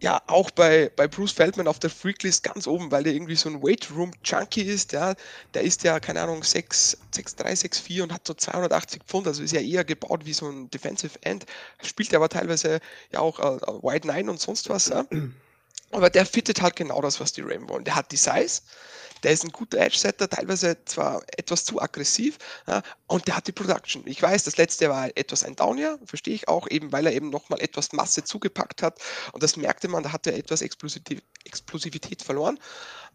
ja, 0.01 0.21
auch 0.27 0.51
bei, 0.51 0.91
bei 0.95 1.09
Bruce 1.09 1.33
Feldman 1.33 1.69
auf 1.69 1.79
der 1.79 1.91
Freaklist 1.91 2.43
ganz 2.43 2.67
oben, 2.67 2.91
weil 2.91 3.05
der 3.05 3.15
irgendwie 3.15 3.37
so 3.37 3.49
ein 3.49 3.63
Weight 3.63 3.91
Room 3.91 4.13
Junkie 4.25 4.63
ist, 4.63 4.93
ja. 4.93 5.15
Der 5.55 5.63
ist 5.63 5.85
ja, 5.85 6.01
keine 6.01 6.21
Ahnung, 6.21 6.43
6, 6.43 6.99
6'3, 7.15 7.63
6'4 7.63 8.03
und 8.03 8.13
hat 8.13 8.27
so 8.27 8.35
280 8.35 9.03
Pfund, 9.05 9.27
also 9.27 9.43
ist 9.43 9.53
ja 9.53 9.61
eher 9.61 9.85
gebaut 9.85 10.27
wie 10.27 10.35
so 10.35 10.49
ein 10.49 10.71
Defensive 10.71 11.19
End. 11.23 11.47
Spielt 11.83 12.15
aber 12.15 12.29
teilweise 12.29 12.81
ja 13.11 13.21
auch 13.21 13.39
äh, 13.39 13.59
Wide 13.83 14.07
Nine 14.07 14.31
und 14.31 14.41
sonst 14.41 14.69
was, 14.69 14.89
ja. 14.89 15.05
Aber 15.93 16.11
der 16.11 16.27
fittet 16.27 16.61
halt 16.63 16.77
genau 16.77 17.01
das, 17.01 17.21
was 17.21 17.33
die 17.33 17.43
Ram 17.43 17.69
wollen. 17.69 17.85
Der 17.85 17.95
hat 17.95 18.13
die 18.13 18.17
Size, 18.17 18.61
der 19.23 19.33
ist 19.33 19.45
ein 19.45 19.53
guter 19.53 19.79
Edge-Setter, 19.79 20.29
teilweise 20.29 20.77
zwar 20.85 21.23
etwas 21.37 21.65
zu 21.65 21.81
aggressiv, 21.81 22.39
ja, 22.67 22.83
und 23.07 23.27
der 23.27 23.37
hat 23.37 23.47
die 23.47 23.53
Production. 23.53 24.03
Ich 24.07 24.21
weiß, 24.21 24.45
das 24.45 24.57
letzte 24.57 24.89
war 24.89 25.09
etwas 25.17 25.45
ein 25.45 25.57
Downjahr, 25.57 25.99
verstehe 26.05 26.35
ich 26.35 26.49
auch, 26.49 26.69
eben 26.69 26.93
weil 26.93 27.07
er 27.07 27.13
eben 27.13 27.31
nochmal 27.31 27.61
etwas 27.61 27.93
Masse 27.93 28.25
zugepackt 28.25 28.83
hat. 28.83 29.01
Und 29.33 29.43
das 29.43 29.57
merkte 29.57 29.89
man, 29.89 30.03
da 30.03 30.13
hat 30.13 30.27
er 30.27 30.37
etwas 30.37 30.63
Explosivität, 30.63 31.23
Explosivität 31.45 32.23
verloren. 32.23 32.59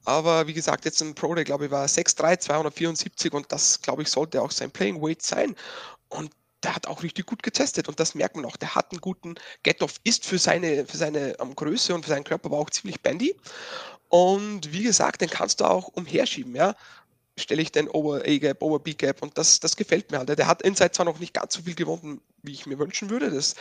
Aber 0.05 0.47
wie 0.47 0.53
gesagt, 0.53 0.85
jetzt 0.85 1.01
ein 1.01 1.15
Pro 1.15 1.35
Day, 1.35 1.43
glaube 1.43 1.65
ich, 1.65 1.71
war 1.71 1.85
6'3, 1.85 2.39
274 2.39 3.33
und 3.33 3.51
das, 3.51 3.81
glaube 3.81 4.01
ich, 4.01 4.09
sollte 4.09 4.41
auch 4.41 4.51
sein 4.51 4.71
Playing 4.71 5.01
Weight 5.01 5.21
sein. 5.21 5.55
Und 6.09 6.31
der 6.63 6.75
hat 6.75 6.87
auch 6.87 7.03
richtig 7.03 7.25
gut 7.25 7.43
getestet 7.43 7.87
und 7.87 7.99
das 7.99 8.15
merkt 8.15 8.35
man 8.35 8.45
auch. 8.45 8.55
Der 8.55 8.75
hat 8.75 8.91
einen 8.91 9.01
guten 9.01 9.35
Get-Off, 9.63 9.95
ist 10.03 10.25
für 10.25 10.37
seine, 10.37 10.85
für 10.85 10.97
seine 10.97 11.35
um, 11.37 11.55
Größe 11.55 11.93
und 11.93 12.03
für 12.03 12.11
seinen 12.11 12.23
Körper 12.23 12.47
aber 12.47 12.59
auch 12.59 12.69
ziemlich 12.69 13.01
bandy. 13.01 13.35
Und 14.11 14.73
wie 14.73 14.83
gesagt, 14.83 15.21
den 15.21 15.29
kannst 15.29 15.61
du 15.61 15.65
auch 15.65 15.87
umherschieben, 15.87 16.53
ja. 16.53 16.75
stelle 17.37 17.61
ich 17.61 17.71
den 17.71 17.87
Over 17.87 18.23
A-Gap, 18.25 18.61
Over 18.61 18.79
B-Gap 18.79 19.21
und 19.21 19.37
das, 19.37 19.61
das 19.61 19.77
gefällt 19.77 20.11
mir 20.11 20.17
halt. 20.17 20.37
Der 20.37 20.47
hat 20.47 20.61
Inside 20.63 20.91
zwar 20.91 21.05
noch 21.05 21.19
nicht 21.19 21.33
ganz 21.33 21.53
so 21.53 21.61
viel 21.61 21.75
gewonnen, 21.75 22.19
wie 22.43 22.51
ich 22.51 22.65
mir 22.65 22.77
wünschen 22.77 23.09
würde. 23.09 23.31
Das 23.31 23.55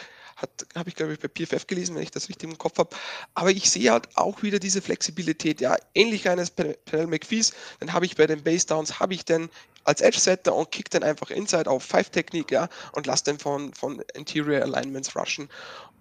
habe 0.74 0.88
ich, 0.88 0.96
glaube 0.96 1.12
ich, 1.12 1.20
bei 1.20 1.28
PFF 1.28 1.68
gelesen, 1.68 1.94
wenn 1.94 2.02
ich 2.02 2.10
das 2.10 2.28
richtig 2.28 2.50
im 2.50 2.58
Kopf 2.58 2.78
habe. 2.78 2.96
Aber 3.34 3.52
ich 3.52 3.70
sehe 3.70 3.92
halt 3.92 4.08
auch 4.16 4.42
wieder 4.42 4.58
diese 4.58 4.82
Flexibilität. 4.82 5.60
Ja, 5.60 5.76
ähnlich 5.94 6.28
eines 6.28 6.50
Penel 6.50 7.06
McPhees, 7.06 7.52
dann 7.78 7.92
habe 7.92 8.06
ich 8.06 8.16
bei 8.16 8.26
den 8.26 8.42
Base 8.42 8.66
Downs, 8.66 8.98
habe 8.98 9.14
ich 9.14 9.24
den 9.24 9.50
als 9.84 10.00
Edge-Setter 10.00 10.52
und 10.52 10.72
kick 10.72 10.90
den 10.90 11.04
einfach 11.04 11.30
Inside 11.30 11.70
auf 11.70 11.84
Five-Technik, 11.84 12.50
ja, 12.50 12.68
und 12.90 13.06
lasse 13.06 13.22
den 13.24 13.38
von, 13.38 13.72
von 13.72 14.02
Interior 14.14 14.62
Alignments 14.62 15.14
rushen. 15.14 15.48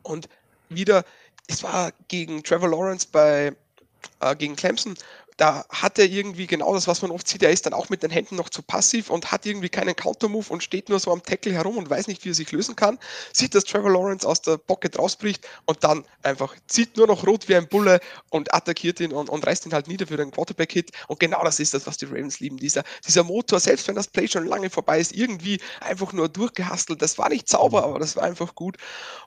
Und 0.01 0.27
wieder, 0.69 1.05
es 1.45 1.61
war 1.61 1.91
gegen 2.07 2.41
Trevor 2.43 2.69
Lawrence 2.69 3.07
bei 3.11 3.55
äh, 4.19 4.35
gegen 4.35 4.55
Clemson, 4.55 4.95
da 5.39 5.65
hat 5.69 5.97
er 5.97 6.05
irgendwie 6.05 6.47
genau 6.47 6.73
das, 6.73 6.87
was 6.87 7.01
man 7.01 7.11
oft 7.11 7.25
sieht. 7.25 7.41
Er 7.43 7.49
ist 7.49 7.65
dann 7.65 7.73
auch 7.73 7.87
mit 7.87 8.03
den 8.03 8.11
Händen 8.11 8.35
noch 8.35 8.49
zu 8.49 8.61
passiv 8.61 9.09
und 9.09 9.31
hat 9.31 9.45
irgendwie 9.45 9.69
keinen 9.69 9.95
Counter-Move 9.95 10.47
und 10.49 10.63
steht 10.63 10.89
nur 10.89 10.99
so 10.99 11.13
am 11.13 11.23
Tackle 11.23 11.53
herum 11.53 11.77
und 11.77 11.89
weiß 11.89 12.07
nicht, 12.07 12.25
wie 12.25 12.31
er 12.31 12.35
sich 12.35 12.51
lösen 12.51 12.75
kann. 12.75 12.99
Sieht, 13.31 13.55
dass 13.55 13.63
Trevor 13.63 13.89
Lawrence 13.89 14.27
aus 14.27 14.41
der 14.41 14.57
Pocket 14.57 14.99
rausbricht 14.99 15.47
und 15.65 15.81
dann 15.85 16.03
einfach 16.23 16.53
zieht 16.67 16.97
nur 16.97 17.07
noch 17.07 17.25
rot 17.25 17.47
wie 17.47 17.55
ein 17.55 17.69
Bulle 17.69 18.01
und 18.29 18.53
attackiert 18.53 18.99
ihn 18.99 19.13
und, 19.13 19.29
und 19.29 19.47
reißt 19.47 19.65
ihn 19.65 19.73
halt 19.73 19.87
nieder 19.87 20.07
für 20.07 20.17
den 20.17 20.29
Quarterback-Hit. 20.29 20.91
Und 21.07 21.21
genau 21.21 21.41
das 21.45 21.61
ist 21.61 21.73
das, 21.73 21.87
was 21.87 21.95
die 21.95 22.05
Ravens 22.05 22.41
lieben. 22.41 22.57
Dieser, 22.57 22.83
dieser 23.07 23.23
Motor, 23.23 23.61
selbst 23.61 23.87
wenn 23.87 23.95
das 23.95 24.07
Play 24.07 24.27
schon 24.27 24.45
lange 24.45 24.69
vorbei 24.69 24.99
ist, 24.99 25.13
irgendwie 25.13 25.61
einfach 25.79 26.11
nur 26.11 26.27
durchgehastelt. 26.27 27.01
Das 27.01 27.17
war 27.17 27.29
nicht 27.29 27.47
sauber, 27.47 27.85
aber 27.85 27.99
das 27.99 28.17
war 28.17 28.23
einfach 28.23 28.55
gut. 28.55 28.75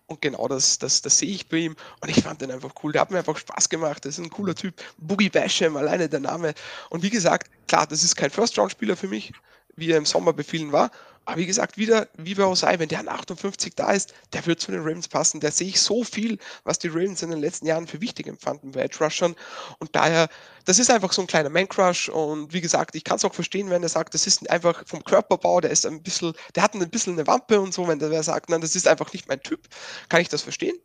Und 0.06 0.20
genau 0.20 0.46
das, 0.46 0.78
das, 0.78 1.00
das 1.00 1.16
sehe 1.16 1.30
ich 1.30 1.48
bei 1.48 1.56
ihm. 1.58 1.76
Und 2.00 2.10
ich 2.10 2.22
fand 2.22 2.42
den 2.42 2.50
einfach 2.50 2.74
cool. 2.82 2.92
Der 2.92 3.00
hat 3.00 3.10
mir 3.10 3.18
einfach 3.18 3.38
Spaß 3.38 3.70
gemacht. 3.70 4.04
Das 4.04 4.18
ist 4.18 4.24
ein 4.24 4.28
cooler 4.28 4.54
Typ. 4.54 4.74
Boogie 4.98 5.30
Basham, 5.30 5.76
alleine 5.78 6.01
der 6.08 6.20
Name. 6.20 6.54
Und 6.90 7.02
wie 7.02 7.10
gesagt, 7.10 7.50
klar, 7.68 7.86
das 7.86 8.04
ist 8.04 8.16
kein 8.16 8.30
First-Round-Spieler 8.30 8.96
für 8.96 9.08
mich, 9.08 9.32
wie 9.76 9.90
er 9.90 9.98
im 9.98 10.06
Sommer 10.06 10.32
befiehlen 10.32 10.72
war. 10.72 10.90
Aber 11.24 11.36
wie 11.36 11.46
gesagt, 11.46 11.76
wieder 11.76 12.08
wie 12.16 12.34
bei 12.34 12.44
Osai, 12.44 12.80
wenn 12.80 12.88
der 12.88 12.98
an 12.98 13.08
58 13.08 13.74
da 13.76 13.92
ist, 13.92 14.12
der 14.32 14.44
wird 14.46 14.60
zu 14.60 14.72
den 14.72 14.80
Ravens 14.80 15.06
passen. 15.06 15.38
Da 15.38 15.52
sehe 15.52 15.68
ich 15.68 15.80
so 15.80 16.02
viel, 16.02 16.38
was 16.64 16.80
die 16.80 16.88
Ravens 16.88 17.22
in 17.22 17.30
den 17.30 17.38
letzten 17.38 17.66
Jahren 17.66 17.86
für 17.86 18.00
wichtig 18.00 18.26
empfanden 18.26 18.72
bei 18.72 18.82
Edge 18.82 18.98
Rushern. 19.02 19.36
Und 19.78 19.94
daher, 19.94 20.28
das 20.64 20.80
ist 20.80 20.90
einfach 20.90 21.12
so 21.12 21.22
ein 21.22 21.28
kleiner 21.28 21.48
Man-Crush. 21.48 22.08
Und 22.08 22.52
wie 22.52 22.60
gesagt, 22.60 22.96
ich 22.96 23.04
kann 23.04 23.16
es 23.16 23.24
auch 23.24 23.34
verstehen, 23.34 23.70
wenn 23.70 23.84
er 23.84 23.88
sagt, 23.88 24.14
das 24.14 24.26
ist 24.26 24.50
einfach 24.50 24.82
vom 24.86 25.04
Körperbau, 25.04 25.60
der 25.60 25.70
ist 25.70 25.86
ein 25.86 26.02
bisschen, 26.02 26.32
der 26.56 26.64
hat 26.64 26.74
ein 26.74 26.90
bisschen 26.90 27.12
eine 27.12 27.26
Wampe 27.28 27.60
und 27.60 27.72
so, 27.72 27.86
wenn 27.86 28.00
der 28.00 28.22
sagt, 28.24 28.50
nein, 28.50 28.60
das 28.60 28.74
ist 28.74 28.88
einfach 28.88 29.12
nicht 29.12 29.28
mein 29.28 29.42
Typ, 29.42 29.68
kann 30.08 30.20
ich 30.20 30.28
das 30.28 30.42
verstehen. 30.42 30.76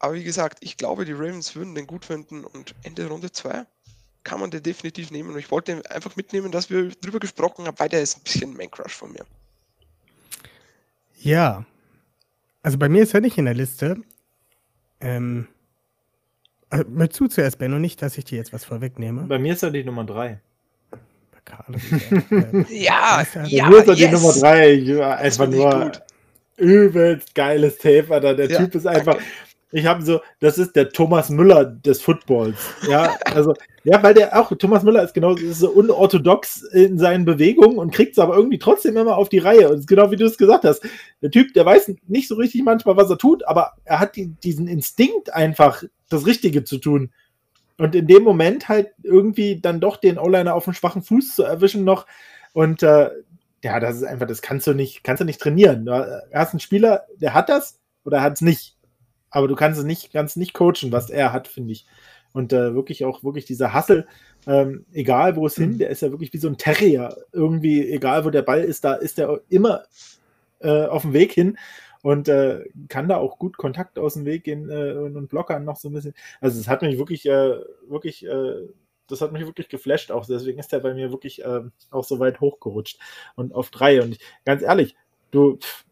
Aber 0.00 0.14
wie 0.14 0.24
gesagt, 0.24 0.58
ich 0.60 0.76
glaube, 0.76 1.04
die 1.04 1.12
Ravens 1.12 1.54
würden 1.54 1.74
den 1.76 1.86
gut 1.86 2.04
finden 2.04 2.44
und 2.44 2.74
Ende 2.82 3.06
Runde 3.06 3.30
2 3.30 3.64
kann 4.28 4.40
man 4.40 4.50
den 4.50 4.62
definitiv 4.62 5.10
nehmen. 5.10 5.30
Und 5.30 5.38
ich 5.38 5.50
wollte 5.50 5.82
einfach 5.90 6.14
mitnehmen, 6.14 6.52
dass 6.52 6.68
wir 6.68 6.90
drüber 6.90 7.18
gesprochen 7.18 7.66
haben, 7.66 7.78
weil 7.78 7.88
der 7.88 8.02
ist 8.02 8.18
ein 8.18 8.22
bisschen 8.22 8.54
Man-Crush 8.54 8.94
von 8.94 9.10
mir. 9.12 9.24
Ja. 11.20 11.64
Also 12.62 12.76
bei 12.76 12.90
mir 12.90 13.04
ist 13.04 13.14
er 13.14 13.22
nicht 13.22 13.38
in 13.38 13.46
der 13.46 13.54
Liste. 13.54 13.96
Ähm, 15.00 15.48
äh, 16.70 16.84
möchtest 16.86 17.20
du 17.20 17.26
zuerst, 17.28 17.58
Benno, 17.58 17.78
nicht, 17.78 18.02
dass 18.02 18.18
ich 18.18 18.26
dir 18.26 18.36
jetzt 18.36 18.52
was 18.52 18.66
vorwegnehme? 18.66 19.22
Bei 19.22 19.38
mir 19.38 19.54
ist 19.54 19.62
er 19.62 19.70
die 19.70 19.82
Nummer 19.82 20.04
3. 20.04 20.40
ja, 22.68 22.68
ja, 22.68 23.44
ja, 23.46 23.70
ist 23.78 23.88
er 23.88 23.94
yes. 23.94 23.96
die 23.96 24.08
Nummer 24.08 24.32
3. 24.34 25.16
Einfach 25.16 25.46
nur 25.48 25.84
gut. 25.84 26.02
übelst 26.58 27.34
geiles 27.34 27.78
Tape, 27.78 28.08
Alter. 28.10 28.34
Der 28.34 28.50
ja, 28.50 28.58
Typ 28.58 28.74
ist 28.74 28.86
einfach. 28.86 29.16
Ich 29.70 29.84
habe 29.84 30.02
so, 30.02 30.20
das 30.40 30.56
ist 30.56 30.76
der 30.76 30.88
Thomas 30.88 31.28
Müller 31.28 31.66
des 31.66 32.00
Footballs. 32.00 32.56
Ja, 32.88 33.14
also, 33.26 33.52
ja, 33.84 34.02
weil 34.02 34.14
der 34.14 34.38
auch, 34.38 34.50
Thomas 34.56 34.82
Müller 34.82 35.02
ist 35.02 35.12
genau 35.12 35.34
ist 35.34 35.58
so 35.58 35.70
unorthodox 35.70 36.62
in 36.62 36.98
seinen 36.98 37.26
Bewegungen 37.26 37.76
und 37.76 37.92
kriegt 37.92 38.12
es 38.12 38.18
aber 38.18 38.34
irgendwie 38.34 38.58
trotzdem 38.58 38.96
immer 38.96 39.18
auf 39.18 39.28
die 39.28 39.38
Reihe. 39.38 39.68
Und 39.68 39.86
genau 39.86 40.10
wie 40.10 40.16
du 40.16 40.24
es 40.24 40.38
gesagt 40.38 40.64
hast. 40.64 40.82
Der 41.20 41.30
Typ, 41.30 41.52
der 41.52 41.66
weiß 41.66 41.92
nicht 42.06 42.28
so 42.28 42.36
richtig 42.36 42.62
manchmal, 42.62 42.96
was 42.96 43.10
er 43.10 43.18
tut, 43.18 43.46
aber 43.46 43.72
er 43.84 44.00
hat 44.00 44.16
die, 44.16 44.28
diesen 44.42 44.68
Instinkt 44.68 45.34
einfach, 45.34 45.82
das 46.08 46.24
Richtige 46.24 46.64
zu 46.64 46.78
tun. 46.78 47.12
Und 47.76 47.94
in 47.94 48.06
dem 48.06 48.22
Moment 48.22 48.70
halt 48.70 48.88
irgendwie 49.02 49.60
dann 49.60 49.80
doch 49.80 49.98
den 49.98 50.18
O-Liner 50.18 50.54
auf 50.54 50.64
dem 50.64 50.72
schwachen 50.72 51.02
Fuß 51.02 51.34
zu 51.34 51.42
erwischen 51.42 51.84
noch. 51.84 52.06
Und 52.54 52.82
äh, 52.82 53.10
ja, 53.62 53.80
das 53.80 53.96
ist 53.96 54.04
einfach, 54.04 54.26
das 54.26 54.40
kannst 54.40 54.66
du 54.66 54.72
nicht, 54.72 55.04
kannst 55.04 55.20
du 55.20 55.26
nicht 55.26 55.40
trainieren. 55.40 55.84
Du 55.84 56.22
hast 56.32 56.54
einen 56.54 56.60
Spieler, 56.60 57.04
der 57.20 57.34
hat 57.34 57.50
das 57.50 57.78
oder 58.04 58.22
hat 58.22 58.32
es 58.34 58.40
nicht 58.40 58.77
aber 59.30 59.48
du 59.48 59.54
kannst 59.54 59.78
es 59.78 59.84
nicht, 59.84 60.12
kannst 60.12 60.36
nicht 60.36 60.54
coachen, 60.54 60.92
was 60.92 61.10
er 61.10 61.32
hat, 61.32 61.48
finde 61.48 61.72
ich. 61.72 61.86
Und 62.32 62.52
äh, 62.52 62.74
wirklich 62.74 63.04
auch 63.04 63.24
wirklich 63.24 63.46
dieser 63.46 63.72
Hassel, 63.72 64.06
ähm, 64.46 64.84
egal 64.92 65.36
wo 65.36 65.46
es 65.46 65.56
hin, 65.56 65.72
mhm. 65.72 65.78
der 65.78 65.90
ist 65.90 66.02
ja 66.02 66.10
wirklich 66.10 66.32
wie 66.32 66.38
so 66.38 66.48
ein 66.48 66.58
Terrier. 66.58 67.16
Irgendwie, 67.32 67.90
egal 67.90 68.24
wo 68.24 68.30
der 68.30 68.42
Ball 68.42 68.62
ist, 68.62 68.84
da 68.84 68.94
ist 68.94 69.18
er 69.18 69.40
immer 69.48 69.84
äh, 70.60 70.86
auf 70.86 71.02
dem 71.02 71.12
Weg 71.12 71.32
hin 71.32 71.58
und 72.02 72.28
äh, 72.28 72.64
kann 72.88 73.08
da 73.08 73.16
auch 73.16 73.38
gut 73.38 73.56
Kontakt 73.56 73.98
aus 73.98 74.14
dem 74.14 74.24
Weg 74.24 74.44
gehen 74.44 74.70
äh, 74.70 74.92
und 74.92 75.28
blockern 75.28 75.64
noch 75.64 75.76
so 75.76 75.88
ein 75.88 75.94
bisschen. 75.94 76.14
Also 76.40 76.60
es 76.60 76.68
hat 76.68 76.82
mich 76.82 76.98
wirklich, 76.98 77.26
äh, 77.26 77.56
wirklich, 77.88 78.24
äh, 78.26 78.68
das 79.08 79.20
hat 79.20 79.32
mich 79.32 79.46
wirklich 79.46 79.68
geflasht 79.68 80.10
auch. 80.10 80.26
Deswegen 80.26 80.58
ist 80.58 80.72
er 80.72 80.80
bei 80.80 80.92
mir 80.94 81.10
wirklich 81.10 81.42
auch 81.44 82.04
so 82.04 82.18
weit 82.20 82.40
hochgerutscht 82.40 83.00
und 83.36 83.54
auf 83.54 83.70
drei. 83.70 84.02
Und 84.02 84.12
ich, 84.12 84.20
ganz 84.44 84.62
ehrlich, 84.62 84.96
du, 85.30 85.56
pff, 85.56 85.86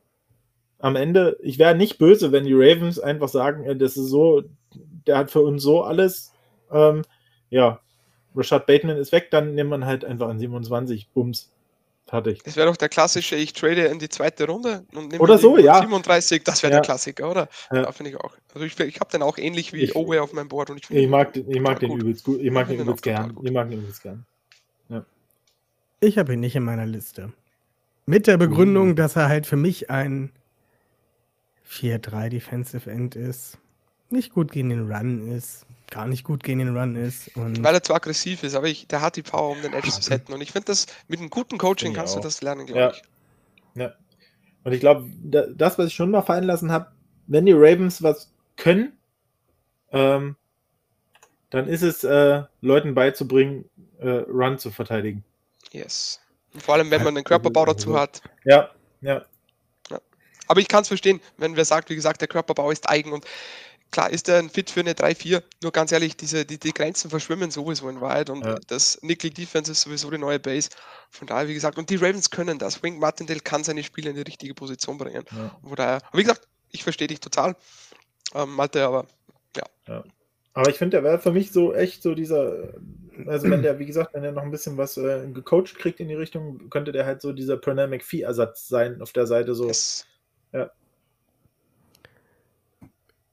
am 0.79 0.97
Ende, 0.97 1.37
ich 1.43 1.59
wäre 1.59 1.75
nicht 1.75 1.99
böse, 1.99 2.33
wenn 2.33 2.45
die 2.45 2.55
Ravens 2.55 2.99
einfach 2.99 3.29
sagen, 3.29 3.79
das 3.79 3.97
ist 3.97 4.09
so, 4.09 4.43
der 5.07 5.19
hat 5.19 5.31
für 5.31 5.41
uns 5.41 5.63
so 5.63 5.83
alles. 5.83 6.33
Ähm, 6.71 7.03
ja, 7.51 7.81
Rashad 8.35 8.67
Bateman 8.67 8.97
ist 8.97 9.13
weg, 9.13 9.31
dann 9.31 9.55
nimmt 9.55 9.71
man 9.71 9.87
halt 9.87 10.05
einfach 10.05 10.29
an 10.29 10.39
27, 10.39 11.09
Bums. 11.15 11.51
Fertig. 12.09 12.41
Das 12.45 12.55
wäre 12.55 12.69
doch 12.69 12.77
der 12.77 12.89
klassische, 12.89 13.35
ich 13.35 13.53
trade 13.53 13.87
in 13.87 13.99
die 13.99 14.09
zweite 14.09 14.47
Runde 14.47 14.85
und 14.95 15.09
nehme 15.09 15.21
oder 15.21 15.39
so, 15.39 15.59
ja. 15.59 15.81
37, 15.81 16.45
das 16.45 16.63
wäre 16.63 16.73
ja. 16.73 16.79
der 16.79 16.85
Klassiker, 16.85 17.29
oder? 17.29 17.49
Ja, 17.73 17.83
ja 17.83 17.93
finde 17.93 18.13
ich 18.13 18.17
auch. 18.17 18.33
Also 18.55 18.65
ich, 18.65 18.79
ich 18.79 19.01
habe 19.01 19.11
den 19.11 19.23
auch 19.23 19.39
ähnlich 19.39 19.73
wie 19.73 19.81
ich, 19.83 19.97
Owe 19.97 20.23
auf 20.23 20.33
meinem 20.33 20.47
Board 20.47 20.71
und 20.71 20.77
ich, 20.79 20.89
ich 20.89 21.09
mag 21.09 21.33
den, 21.33 21.51
ich 21.51 21.61
mag 21.61 21.81
den 21.81 21.89
gut. 21.89 22.03
übelst 22.03 22.25
gut. 22.25 22.41
Ich 22.41 22.53
mag 22.53 22.69
den 22.69 22.79
übelst 22.79 23.03
gern. 23.03 23.37
Ich 23.43 23.51
mag 23.51 23.69
den 23.71 23.81
übelst 23.81 24.05
gern. 24.05 24.25
Ja. 24.89 25.05
Ich 25.99 26.17
habe 26.17 26.35
ihn 26.35 26.41
nicht 26.41 26.55
in 26.55 26.63
meiner 26.63 26.87
Liste. 26.87 27.33
Mit 28.05 28.29
der 28.29 28.37
Begründung, 28.37 28.91
mhm. 28.91 28.97
dass 28.97 29.17
er 29.17 29.29
halt 29.29 29.47
für 29.47 29.57
mich 29.57 29.91
ein 29.91 30.31
4-3 31.69 32.29
Defensive 32.29 32.91
End 32.91 33.17
ist, 33.17 33.59
nicht 34.11 34.33
gut 34.33 34.53
gegen 34.53 34.71
den 34.71 34.91
Run 34.91 35.29
ist, 35.33 35.67
gar 35.91 36.07
nicht 36.07 36.25
gut 36.25 36.43
gegen 36.43 36.61
den 36.61 36.77
Run 36.77 36.97
ist. 36.97 37.35
Und 37.37 37.63
Weil 37.63 37.75
er 37.75 37.83
zu 37.83 37.95
aggressiv 37.95 38.43
ist, 38.43 38.55
aber 38.55 38.69
ich, 38.69 38.87
der 38.87 39.01
hat 39.01 39.17
die 39.17 39.23
Power, 39.23 39.51
um 39.51 39.63
den 39.63 39.73
Edge 39.73 39.91
zu 39.91 40.03
setzen. 40.03 40.33
Und 40.33 40.41
ich 40.41 40.53
finde 40.53 40.67
das, 40.67 40.87
mit 41.09 41.21
einem 41.21 41.31
guten 41.31 41.59
Coaching 41.59 41.93
kannst 41.93 42.15
auch. 42.15 42.21
du 42.21 42.25
das 42.25 42.43
lernen, 42.43 42.67
glaube 42.67 42.81
ja. 42.81 42.91
ich. 42.91 43.03
Ja. 43.75 43.93
Und 44.65 44.73
ich 44.73 44.81
glaube, 44.81 45.09
das, 45.23 45.79
was 45.79 45.87
ich 45.89 45.95
schon 45.95 46.11
mal 46.11 46.23
fallen 46.23 46.45
lassen 46.45 46.73
habe, 46.73 46.93
wenn 47.27 47.47
die 47.47 47.53
Ravens 47.53 48.03
was 48.03 48.33
können, 48.57 48.93
ähm, 49.91 50.37
dann 51.51 51.69
ist 51.69 51.83
es, 51.83 52.05
äh, 52.05 52.43
Leuten 52.61 52.95
beizubringen, 52.95 53.69
äh, 53.99 54.09
Run 54.09 54.59
zu 54.59 54.71
verteidigen. 54.71 55.25
Yes. 55.71 56.21
Und 56.53 56.63
vor 56.63 56.75
allem, 56.75 56.91
wenn 56.91 57.05
man 57.05 57.17
einen 57.17 57.25
Körperbau 57.25 57.65
dazu 57.65 57.99
hat. 57.99 58.23
Ja, 58.45 58.71
ja. 59.01 59.25
Aber 60.47 60.61
ich 60.61 60.69
kann 60.69 60.83
es 60.83 60.89
verstehen, 60.89 61.21
wenn 61.37 61.57
wer 61.57 61.65
sagt, 61.65 61.91
wie 61.91 61.97
gesagt, 61.97 62.21
der 62.21 62.29
Körperbau 62.29 62.71
ist 62.71 62.89
eigen 62.89 63.13
und 63.13 63.27
klar 63.91 64.11
ist 64.11 64.29
er 64.29 64.39
ein 64.39 64.51
Fit 64.51 64.71
für 64.71 64.81
eine 64.81 64.93
3-4. 64.93 65.43
Nur 65.63 65.73
ganz 65.73 65.93
ehrlich, 65.93 66.17
diese, 66.17 66.45
die, 66.45 66.59
die 66.59 66.73
Grenzen 66.73 67.11
verschwimmen 67.11 67.51
sowieso 67.51 67.89
in 67.89 68.01
Wahrheit 68.01 68.31
und 68.31 68.45
ja. 68.45 68.57
das 68.67 68.99
Nickel 69.03 69.31
Defense 69.31 69.73
ist 69.73 69.83
sowieso 69.83 70.11
die 70.11 70.19
neue 70.19 70.39
Base. 70.39 70.71
Von 71.11 71.27
daher, 71.27 71.49
wie 71.49 71.55
gesagt, 71.55 71.79
und 71.79 71.91
die 71.91 71.97
Ravens 71.97 72.31
können 72.31 72.59
das. 72.59 72.83
Wink 72.83 72.99
Martindale 72.99 73.41
kann 73.41 73.65
seine 73.65 73.83
Spiele 73.83 74.11
in 74.11 74.17
die 74.17 74.23
richtige 74.23 74.55
Position 74.55 74.99
bringen. 74.99 75.25
Ja. 75.31 75.59
Von 75.63 75.77
daher, 75.77 76.03
wie 76.13 76.23
gesagt, 76.23 76.47
ich 76.71 76.83
verstehe 76.83 77.09
dich 77.09 77.21
total. 77.21 77.57
Ähm, 78.35 78.55
Malte, 78.55 78.85
aber 78.85 79.07
ja. 79.57 79.65
ja. 79.87 80.05
Aber 80.53 80.71
ich 80.71 80.77
finde, 80.77 80.97
der 80.97 81.05
wäre 81.05 81.19
für 81.19 81.33
mich 81.33 81.53
so 81.53 81.75
echt 81.75 82.03
so 82.03 82.15
dieser, 82.15 82.75
also 83.27 83.51
wenn 83.51 83.63
der, 83.63 83.79
wie 83.79 83.85
gesagt, 83.85 84.15
wenn 84.15 84.25
er 84.25 84.33
noch 84.33 84.43
ein 84.43 84.51
bisschen 84.51 84.79
was 84.79 84.97
äh, 84.97 85.27
gecoacht 85.31 85.79
kriegt 85.79 86.01
in 86.01 86.09
die 86.09 86.15
Richtung, 86.15 86.71
könnte 86.71 86.93
der 86.93 87.05
halt 87.05 87.21
so 87.21 87.33
dieser 87.33 87.59
Pernell 87.59 87.89
McPhee-Ersatz 87.89 88.67
sein 88.67 89.03
auf 89.03 89.13
der 89.13 89.27
Seite 89.27 89.55
so. 89.55 89.67
Yes 89.67 90.07
ja. 90.57 90.71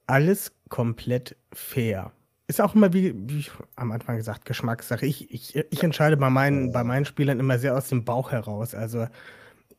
Alles 0.08 0.54
komplett 0.70 1.36
fair. 1.54 2.12
Ist 2.48 2.60
auch 2.62 2.76
immer, 2.76 2.94
wie, 2.94 3.14
wie 3.16 3.46
am 3.76 3.92
Anfang 3.92 4.18
gesagt, 4.18 4.46
Geschmackssache. 4.46 5.06
Ich, 5.06 5.32
ich, 5.34 5.56
ich 5.56 5.84
entscheide 5.84 6.18
bei 6.18 6.30
meinen, 6.30 6.72
bei 6.72 6.84
meinen 6.84 7.06
Spielern 7.06 7.40
immer 7.40 7.58
sehr 7.58 7.76
aus 7.76 7.88
dem 7.88 8.04
Bauch 8.04 8.32
heraus. 8.32 8.76
Also, 8.76 9.08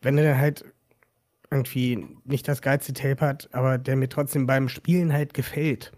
wenn 0.01 0.16
er 0.19 0.25
dann 0.25 0.39
halt 0.39 0.65
irgendwie 1.51 2.07
nicht 2.25 2.49
das 2.49 2.62
geilste 2.62 2.95
Tape 2.95 3.21
hat, 3.21 3.49
aber 3.53 3.79
der 3.79 3.97
mir 3.97 4.09
trotzdem 4.09 4.47
beim 4.47 4.69
Spielen 4.69 5.12
halt 5.12 5.35
gefällt, 5.35 5.93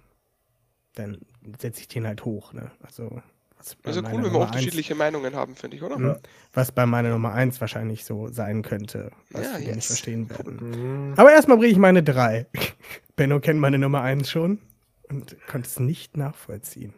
dann 0.95 1.21
setze 1.61 1.81
ich 1.81 1.89
den 1.89 2.07
halt 2.07 2.25
hoch. 2.25 2.53
Ne? 2.53 2.71
Also, 2.83 3.23
also 3.85 4.01
cool, 4.01 4.25
wenn 4.25 4.33
wir 4.33 4.41
unterschiedliche 4.41 4.93
eins, 4.93 4.99
Meinungen 4.99 5.35
haben, 5.35 5.57
finde 5.57 5.77
ich, 5.77 5.83
oder? 5.83 5.99
Mhm. 5.99 6.17
Was 6.53 6.73
bei 6.73 6.87
meiner 6.87 7.11
Nummer 7.11 7.33
1 7.33 7.61
wahrscheinlich 7.61 8.05
so 8.05 8.29
sein 8.29 8.63
könnte, 8.63 9.11
was 9.31 9.45
ja, 9.45 9.59
wir 9.59 9.67
yes. 9.67 9.77
nicht 9.77 9.87
verstehen 9.87 10.31
werden. 10.31 11.11
Mhm. 11.11 11.15
Aber 11.17 11.33
erstmal 11.33 11.57
bringe 11.57 11.73
ich 11.73 11.79
meine 11.79 12.03
3. 12.03 12.47
Benno 13.17 13.41
kennt 13.41 13.61
meine 13.61 13.79
Nummer 13.79 14.03
1 14.03 14.31
schon 14.31 14.61
und 15.09 15.37
konnte 15.49 15.69
es 15.69 15.81
nicht 15.81 16.17
nachvollziehen. 16.17 16.95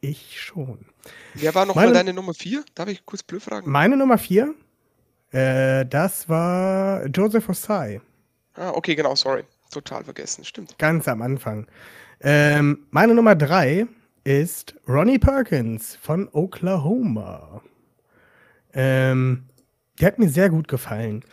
Ich 0.00 0.40
schon. 0.40 0.86
Wer 1.34 1.54
war 1.54 1.64
nochmal 1.64 1.92
deine 1.92 2.12
Nummer 2.12 2.34
4? 2.34 2.64
Darf 2.74 2.88
ich 2.88 3.06
kurz 3.06 3.22
blöd 3.22 3.42
fragen? 3.42 3.70
Meine 3.70 3.96
Nummer 3.96 4.18
4, 4.18 4.54
äh, 5.30 5.86
das 5.86 6.28
war 6.28 7.06
Joseph 7.06 7.48
Osai. 7.48 8.00
Ah, 8.54 8.70
okay, 8.70 8.94
genau, 8.94 9.14
sorry. 9.14 9.44
Total 9.70 10.04
vergessen, 10.04 10.44
stimmt. 10.44 10.76
Ganz 10.78 11.08
am 11.08 11.22
Anfang. 11.22 11.66
Ähm, 12.20 12.86
meine 12.90 13.14
Nummer 13.14 13.34
3 13.34 13.86
ist 14.24 14.74
Ronnie 14.88 15.18
Perkins 15.18 15.96
von 15.96 16.28
Oklahoma. 16.32 17.62
Ähm, 18.72 19.44
der 20.00 20.08
hat 20.08 20.18
mir 20.18 20.28
sehr 20.28 20.50
gut 20.50 20.68
gefallen. 20.68 21.24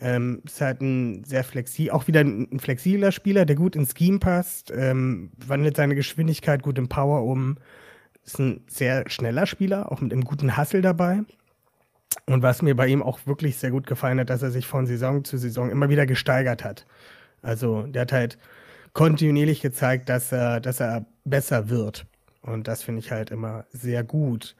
Ähm, 0.00 0.42
ist 0.46 0.60
halt 0.60 0.80
ein 0.80 1.24
sehr 1.24 1.42
flexibel, 1.42 1.92
auch 1.92 2.06
wieder 2.06 2.20
ein 2.20 2.60
flexibler 2.60 3.10
Spieler, 3.10 3.44
der 3.44 3.56
gut 3.56 3.74
ins 3.74 3.94
Scheme 3.98 4.20
passt, 4.20 4.72
ähm, 4.74 5.32
wandelt 5.44 5.76
seine 5.76 5.96
Geschwindigkeit 5.96 6.62
gut 6.62 6.78
im 6.78 6.88
Power 6.88 7.24
um. 7.24 7.58
Ist 8.24 8.38
ein 8.38 8.64
sehr 8.68 9.08
schneller 9.10 9.46
Spieler, 9.46 9.90
auch 9.90 10.00
mit 10.00 10.12
einem 10.12 10.24
guten 10.24 10.56
Hustle 10.56 10.82
dabei. 10.82 11.22
Und 12.26 12.42
was 12.42 12.62
mir 12.62 12.76
bei 12.76 12.86
ihm 12.86 13.02
auch 13.02 13.26
wirklich 13.26 13.56
sehr 13.56 13.70
gut 13.70 13.86
gefallen 13.86 14.20
hat, 14.20 14.30
dass 14.30 14.42
er 14.42 14.50
sich 14.50 14.66
von 14.66 14.86
Saison 14.86 15.24
zu 15.24 15.36
Saison 15.36 15.70
immer 15.70 15.88
wieder 15.88 16.06
gesteigert 16.06 16.64
hat. 16.64 16.86
Also 17.42 17.82
der 17.82 18.02
hat 18.02 18.12
halt 18.12 18.38
kontinuierlich 18.92 19.60
gezeigt, 19.60 20.08
dass 20.08 20.32
er, 20.32 20.60
dass 20.60 20.80
er 20.80 21.06
besser 21.24 21.68
wird. 21.68 22.06
Und 22.42 22.68
das 22.68 22.82
finde 22.82 23.00
ich 23.00 23.10
halt 23.10 23.30
immer 23.30 23.64
sehr 23.72 24.04
gut. 24.04 24.56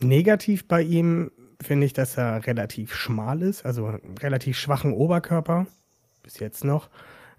Negativ 0.00 0.66
bei 0.66 0.82
ihm 0.82 1.30
finde 1.60 1.86
ich, 1.86 1.92
dass 1.92 2.18
er 2.18 2.46
relativ 2.46 2.94
schmal 2.94 3.42
ist, 3.42 3.64
also 3.64 3.98
relativ 4.20 4.58
schwachen 4.58 4.92
Oberkörper, 4.92 5.66
bis 6.22 6.38
jetzt 6.38 6.64
noch. 6.64 6.90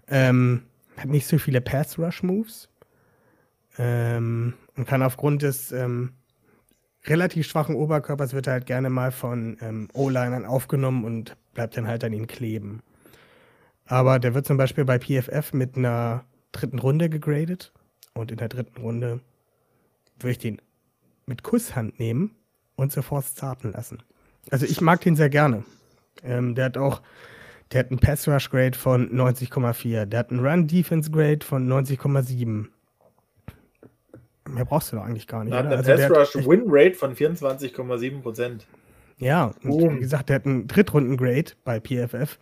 Ähm, 0.08 0.62
hat 0.96 1.08
nicht 1.08 1.26
so 1.26 1.38
viele 1.38 1.60
Pass-Rush-Moves. 1.60 2.68
Ähm, 3.78 4.54
und 4.76 4.86
kann 4.86 5.02
aufgrund 5.02 5.42
des 5.42 5.70
ähm, 5.72 6.12
relativ 7.04 7.46
schwachen 7.46 7.76
Oberkörpers 7.76 8.32
wird 8.32 8.46
er 8.46 8.54
halt 8.54 8.66
gerne 8.66 8.90
mal 8.90 9.12
von 9.12 9.58
ähm, 9.60 9.88
O-Linern 9.92 10.44
aufgenommen 10.44 11.04
und 11.04 11.36
bleibt 11.54 11.76
dann 11.76 11.86
halt 11.86 12.02
an 12.04 12.12
ihn 12.12 12.26
kleben. 12.26 12.82
Aber 13.86 14.18
der 14.18 14.34
wird 14.34 14.46
zum 14.46 14.56
Beispiel 14.56 14.84
bei 14.84 14.98
PFF 14.98 15.52
mit 15.52 15.76
einer 15.76 16.24
dritten 16.52 16.78
Runde 16.78 17.08
gegradet. 17.08 17.72
Und 18.14 18.30
in 18.30 18.38
der 18.38 18.48
dritten 18.48 18.80
Runde 18.80 19.20
würde 20.18 20.32
ich 20.32 20.38
den 20.38 20.60
mit 21.26 21.42
Kusshand 21.42 21.98
nehmen 21.98 22.34
und 22.76 22.92
sofort 22.92 23.24
starten 23.24 23.72
lassen. 23.72 24.02
Also 24.50 24.66
ich 24.66 24.80
mag 24.80 25.00
den 25.00 25.16
sehr 25.16 25.28
gerne. 25.28 25.64
Ähm, 26.22 26.54
der 26.54 26.66
hat 26.66 26.78
auch, 26.78 27.02
der 27.72 27.80
hat 27.80 27.90
einen 27.90 27.98
Pass 27.98 28.28
Rush 28.28 28.50
Grade 28.50 28.78
von 28.78 29.10
90,4. 29.10 30.06
Der 30.06 30.18
hat 30.20 30.30
einen 30.30 30.44
Run 30.44 30.68
Defense 30.68 31.10
Grade 31.10 31.44
von 31.44 31.68
90,7. 31.68 32.66
Mehr 34.48 34.64
brauchst 34.64 34.92
du 34.92 34.96
doch 34.96 35.04
eigentlich 35.04 35.26
gar 35.26 35.42
nicht. 35.42 35.52
Er 35.52 35.58
hat 35.58 35.66
eine 35.66 35.76
also 35.76 36.14
Pass 36.14 36.36
Rush 36.36 36.46
Win 36.46 36.62
Rate 36.66 36.94
von 36.94 37.14
24,7 37.14 38.22
Prozent. 38.22 38.66
Ja, 39.18 39.52
und 39.62 39.96
wie 39.96 40.00
gesagt, 40.00 40.28
der 40.28 40.36
hat 40.36 40.46
einen 40.46 40.68
Drittrunden 40.68 41.16
Grade 41.16 41.52
bei 41.64 41.80
PFF, 41.80 42.38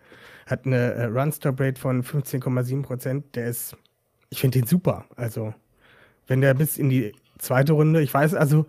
hat 0.46 0.66
eine 0.66 0.92
äh, 0.94 1.04
Run 1.04 1.32
Stop 1.32 1.60
Rate 1.60 1.80
von 1.80 2.02
15,7 2.02 2.82
Prozent. 2.82 3.36
Der 3.36 3.46
ist, 3.46 3.76
ich 4.28 4.40
finde 4.40 4.58
den 4.58 4.66
super. 4.66 5.06
Also 5.16 5.54
wenn 6.26 6.40
der 6.40 6.54
bis 6.54 6.76
in 6.76 6.90
die 6.90 7.12
zweite 7.38 7.72
Runde, 7.72 8.02
ich 8.02 8.12
weiß 8.12 8.34
also, 8.34 8.66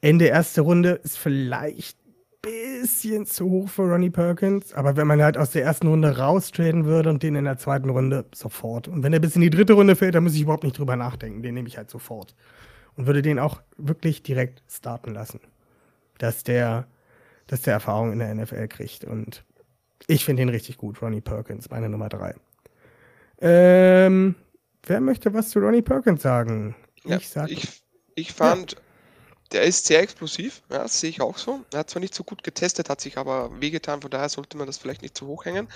Ende 0.00 0.26
erste 0.26 0.62
Runde 0.62 1.00
ist 1.02 1.18
vielleicht 1.18 1.98
ein 1.98 2.14
bisschen 2.42 3.26
zu 3.26 3.50
hoch 3.50 3.68
für 3.68 3.82
Ronnie 3.82 4.10
Perkins, 4.10 4.72
aber 4.72 4.96
wenn 4.96 5.06
man 5.06 5.22
halt 5.22 5.36
aus 5.36 5.50
der 5.50 5.62
ersten 5.62 5.88
Runde 5.88 6.16
raustraden 6.16 6.86
würde 6.86 7.10
und 7.10 7.22
den 7.22 7.34
in 7.34 7.44
der 7.44 7.58
zweiten 7.58 7.90
Runde 7.90 8.24
sofort. 8.34 8.88
Und 8.88 9.02
wenn 9.02 9.12
er 9.12 9.20
bis 9.20 9.36
in 9.36 9.42
die 9.42 9.50
dritte 9.50 9.74
Runde 9.74 9.96
fällt, 9.96 10.14
dann 10.14 10.24
muss 10.24 10.34
ich 10.34 10.42
überhaupt 10.42 10.64
nicht 10.64 10.78
drüber 10.78 10.96
nachdenken. 10.96 11.42
Den 11.42 11.54
nehme 11.54 11.68
ich 11.68 11.76
halt 11.76 11.90
sofort. 11.90 12.34
Und 12.96 13.06
würde 13.06 13.22
den 13.22 13.38
auch 13.38 13.60
wirklich 13.76 14.22
direkt 14.22 14.62
starten 14.70 15.12
lassen. 15.12 15.40
Dass 16.18 16.42
der, 16.44 16.86
dass 17.46 17.62
der 17.62 17.74
Erfahrung 17.74 18.12
in 18.12 18.18
der 18.18 18.34
NFL 18.34 18.68
kriegt. 18.68 19.04
Und 19.04 19.44
ich 20.06 20.24
finde 20.24 20.42
ihn 20.42 20.48
richtig 20.48 20.78
gut, 20.78 21.00
Ronnie 21.02 21.20
Perkins, 21.20 21.70
meine 21.70 21.88
Nummer 21.88 22.08
drei. 22.08 22.34
Ähm, 23.40 24.34
wer 24.86 25.00
möchte 25.00 25.32
was 25.34 25.50
zu 25.50 25.60
Ronnie 25.60 25.82
Perkins 25.82 26.22
sagen? 26.22 26.74
Ja, 27.04 27.16
ich 27.16 27.28
sag. 27.28 27.50
Ich, 27.50 27.82
ich 28.20 28.32
fand, 28.32 28.76
der 29.52 29.62
ist 29.62 29.86
sehr 29.86 30.00
explosiv, 30.00 30.62
ja, 30.70 30.78
das 30.78 31.00
sehe 31.00 31.10
ich 31.10 31.20
auch 31.20 31.36
so. 31.36 31.64
Er 31.72 31.80
hat 31.80 31.90
zwar 31.90 31.98
nicht 31.98 32.14
so 32.14 32.22
gut 32.22 32.44
getestet, 32.44 32.88
hat 32.88 33.00
sich 33.00 33.18
aber 33.18 33.60
wehgetan, 33.60 34.00
von 34.00 34.10
daher 34.10 34.28
sollte 34.28 34.56
man 34.56 34.68
das 34.68 34.78
vielleicht 34.78 35.02
nicht 35.02 35.16
zu 35.16 35.26
hoch 35.26 35.44
hängen. 35.44 35.68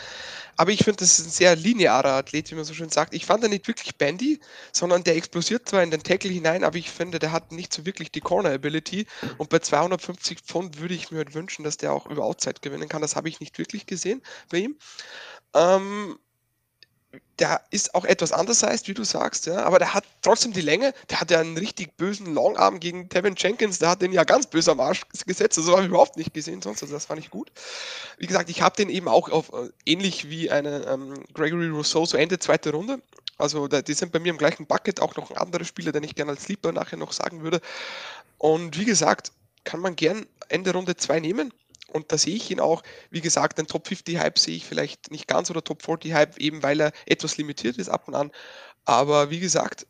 Aber 0.57 0.71
ich 0.71 0.85
finde, 0.85 0.99
das 0.99 1.19
ist 1.19 1.27
ein 1.27 1.31
sehr 1.31 1.57
linearer 1.57 2.13
Athlet, 2.13 2.51
wie 2.51 2.55
man 2.55 2.65
so 2.65 2.73
schön 2.73 2.91
sagt. 2.91 3.15
Ich 3.15 3.27
fand 3.27 3.43
er 3.43 3.49
nicht 3.49 3.67
wirklich 3.67 3.97
bandy, 3.97 4.39
sondern 4.73 5.03
der 5.03 5.17
explosiert 5.17 5.69
zwar 5.69 5.83
in 5.83 5.91
den 5.91 6.05
Tackle 6.05 6.31
hinein, 6.31 6.63
aber 6.63 6.77
ich 6.77 6.91
finde, 6.91 7.19
der 7.19 7.33
hat 7.33 7.51
nicht 7.51 7.73
so 7.73 7.85
wirklich 7.85 8.13
die 8.13 8.21
Corner-Ability. 8.21 9.07
Und 9.39 9.51
bei 9.51 9.59
250 9.59 10.39
Pfund 10.41 10.79
würde 10.79 10.95
ich 10.95 11.11
mir 11.11 11.19
halt 11.19 11.35
wünschen, 11.35 11.65
dass 11.65 11.77
der 11.77 11.93
auch 11.93 12.07
über 12.07 12.25
Outside 12.25 12.61
gewinnen 12.61 12.89
kann. 12.89 13.03
Das 13.03 13.17
habe 13.17 13.29
ich 13.29 13.41
nicht 13.41 13.59
wirklich 13.59 13.87
gesehen 13.87 14.23
bei 14.51 14.59
ihm. 14.59 14.77
Ähm, 15.53 16.17
der 17.39 17.61
ist 17.71 17.95
auch 17.95 18.05
etwas 18.05 18.33
undersized, 18.33 18.87
wie 18.89 18.95
du 18.95 19.05
sagst, 19.05 19.47
ja, 19.47 19.65
aber 19.65 19.79
der 19.79 19.95
hat 19.95 20.05
trotzdem 20.23 20.53
die 20.53 20.61
Länge. 20.61 20.95
Der 21.11 21.21
hat 21.21 21.31
ja 21.31 21.41
einen 21.41 21.57
richtig 21.57 21.97
bösen 21.97 22.33
Longarm 22.33 22.81
gegen 22.81 23.09
Tevin 23.09 23.35
Jenkins. 23.37 23.79
Der 23.79 23.91
hat 23.91 24.03
den 24.03 24.13
ja 24.13 24.25
ganz 24.25 24.47
böse 24.47 24.71
am 24.71 24.81
Arsch 24.81 25.03
gesetzt. 25.27 25.59
Das 25.59 25.67
habe 25.67 25.83
ich 25.83 25.89
überhaupt 25.89 26.17
nicht 26.17 26.33
gesehen 26.33 26.63
sonst. 26.63 26.83
Also 26.83 26.95
das 26.95 27.07
fand 27.07 27.21
ich 27.21 27.31
gut. 27.31 27.51
Wie 28.19 28.27
gesagt, 28.27 28.51
ich 28.51 28.63
habe 28.63 28.77
den 28.77 28.89
eben 28.89 29.09
auch 29.09 29.29
auf, 29.31 29.53
äh, 29.53 29.71
ähnlich 29.85 30.31
wie 30.31 30.51
eine 30.51 30.85
ähm, 30.87 31.15
Gregory 31.35 31.69
Rousseau, 31.69 32.07
so 32.07 32.17
Ende 32.17 32.39
zweite 32.39 32.71
Runde. 32.71 33.01
Also 33.37 33.67
da, 33.67 33.83
die 33.83 33.95
sind 33.95 34.13
bei 34.13 34.21
mir 34.21 34.31
im 34.31 34.39
gleichen 34.39 34.67
Bucket. 34.67 35.01
Auch 35.01 35.17
noch 35.17 35.31
ein 35.31 35.37
anderer 35.37 35.65
Spieler, 35.65 35.93
den 35.93 36.05
ich 36.05 36.15
gerne 36.15 36.33
als 36.33 36.45
Sleeper 36.45 36.73
nachher 36.73 36.99
noch 36.99 37.13
sagen 37.13 37.43
würde. 37.43 37.61
Und 38.39 38.79
wie 38.79 38.85
gesagt, 38.85 39.33
kann 39.65 39.81
man 39.81 39.97
gern 39.97 40.27
Ende 40.49 40.73
Runde 40.73 40.97
2 40.97 41.21
nehmen. 41.21 41.53
Und 41.93 42.11
da 42.11 42.19
sehe 42.19 42.35
ich 42.35 42.51
ihn 42.51 42.61
auch, 42.61 42.83
wie 43.11 43.21
gesagt, 43.21 43.59
den 43.59 43.67
Top 43.67 43.87
50 43.87 44.19
Hype 44.19 44.39
sehe 44.39 44.57
ich 44.57 44.65
vielleicht 44.65 45.11
nicht 45.11 45.29
ganz 45.29 45.51
oder 45.51 45.63
Top 45.63 45.83
40 45.83 46.13
Hype, 46.13 46.39
eben 46.39 46.63
weil 46.63 46.81
er 46.81 46.93
etwas 47.07 47.37
limitiert 47.37 47.79
ist 47.79 47.89
ab 47.89 48.09
und 48.09 48.15
an. 48.15 48.31
Aber 48.85 49.31
wie 49.31 49.41
gesagt, 49.41 49.87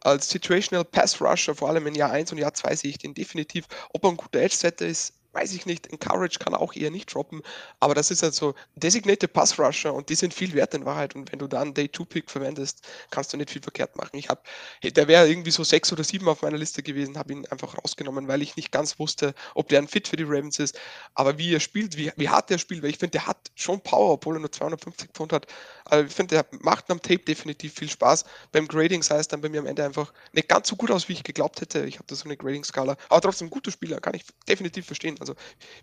als 0.00 0.28
Situational 0.28 0.84
Pass 0.84 1.20
Rusher, 1.20 1.54
vor 1.54 1.68
allem 1.68 1.86
in 1.86 1.94
Jahr 1.94 2.10
1 2.10 2.30
und 2.32 2.38
Jahr 2.38 2.54
2, 2.54 2.76
sehe 2.76 2.90
ich 2.90 2.98
den 2.98 3.14
definitiv. 3.14 3.66
Ob 3.92 4.04
er 4.04 4.10
ein 4.10 4.16
guter 4.16 4.40
Edge-Setter 4.40 4.86
ist, 4.86 5.14
weiß 5.34 5.52
ich 5.52 5.66
nicht. 5.66 5.86
In 5.86 5.98
Coverage 5.98 6.38
kann 6.38 6.54
auch 6.54 6.74
eher 6.74 6.90
nicht 6.90 7.12
droppen. 7.12 7.42
Aber 7.80 7.94
das 7.94 8.10
ist 8.10 8.22
halt 8.22 8.34
so 8.34 8.54
Designated 8.76 9.32
Pass 9.32 9.58
Rusher 9.58 9.92
und 9.92 10.08
die 10.08 10.14
sind 10.14 10.32
viel 10.32 10.54
wert 10.54 10.74
in 10.74 10.84
Wahrheit. 10.84 11.14
Und 11.14 11.30
wenn 11.32 11.38
du 11.38 11.46
dann 11.46 11.74
Day 11.74 11.90
2 11.90 12.04
Pick 12.04 12.30
verwendest, 12.30 12.86
kannst 13.10 13.32
du 13.32 13.36
nicht 13.36 13.50
viel 13.50 13.62
verkehrt 13.62 13.96
machen. 13.96 14.16
Ich 14.16 14.28
habe, 14.28 14.40
der 14.82 15.08
wäre 15.08 15.28
irgendwie 15.28 15.50
so 15.50 15.64
sechs 15.64 15.92
oder 15.92 16.04
sieben 16.04 16.28
auf 16.28 16.42
meiner 16.42 16.58
Liste 16.58 16.82
gewesen, 16.82 17.18
habe 17.18 17.32
ihn 17.32 17.46
einfach 17.46 17.76
rausgenommen, 17.78 18.28
weil 18.28 18.42
ich 18.42 18.56
nicht 18.56 18.72
ganz 18.72 18.98
wusste, 18.98 19.34
ob 19.54 19.68
der 19.68 19.80
ein 19.80 19.88
Fit 19.88 20.08
für 20.08 20.16
die 20.16 20.24
Ravens 20.24 20.58
ist. 20.58 20.78
Aber 21.14 21.38
wie 21.38 21.54
er 21.54 21.60
spielt, 21.60 21.96
wie, 21.96 22.12
wie 22.16 22.28
hart 22.28 22.50
er 22.50 22.58
spielt, 22.58 22.82
weil 22.82 22.90
ich 22.90 22.98
finde, 22.98 23.12
der 23.12 23.26
hat 23.26 23.50
schon 23.54 23.80
Power, 23.80 24.12
obwohl 24.12 24.36
er 24.36 24.40
nur 24.40 24.52
250 24.52 25.10
Pfund 25.12 25.32
hat. 25.32 25.46
Also 25.84 26.06
ich 26.06 26.12
finde, 26.12 26.36
der 26.36 26.46
macht 26.60 26.90
am 26.90 27.00
Tape 27.00 27.18
definitiv 27.18 27.74
viel 27.74 27.88
Spaß. 27.90 28.24
Beim 28.52 28.68
Grading 28.68 29.02
sah 29.02 29.18
es 29.18 29.28
dann 29.28 29.40
bei 29.40 29.48
mir 29.48 29.60
am 29.60 29.66
Ende 29.66 29.84
einfach 29.84 30.12
nicht 30.32 30.48
ganz 30.48 30.68
so 30.68 30.76
gut 30.76 30.90
aus, 30.90 31.08
wie 31.08 31.12
ich 31.14 31.22
geglaubt 31.24 31.60
hätte. 31.60 31.84
Ich 31.84 31.96
habe 31.96 32.04
da 32.06 32.14
so 32.14 32.24
eine 32.24 32.36
Grading-Skala. 32.36 32.96
Aber 33.08 33.20
trotzdem 33.20 33.48
ein 33.48 33.50
guter 33.50 33.70
Spieler, 33.70 34.00
kann 34.00 34.14
ich 34.14 34.24
definitiv 34.48 34.86
verstehen. 34.86 35.16
Also, 35.24 35.34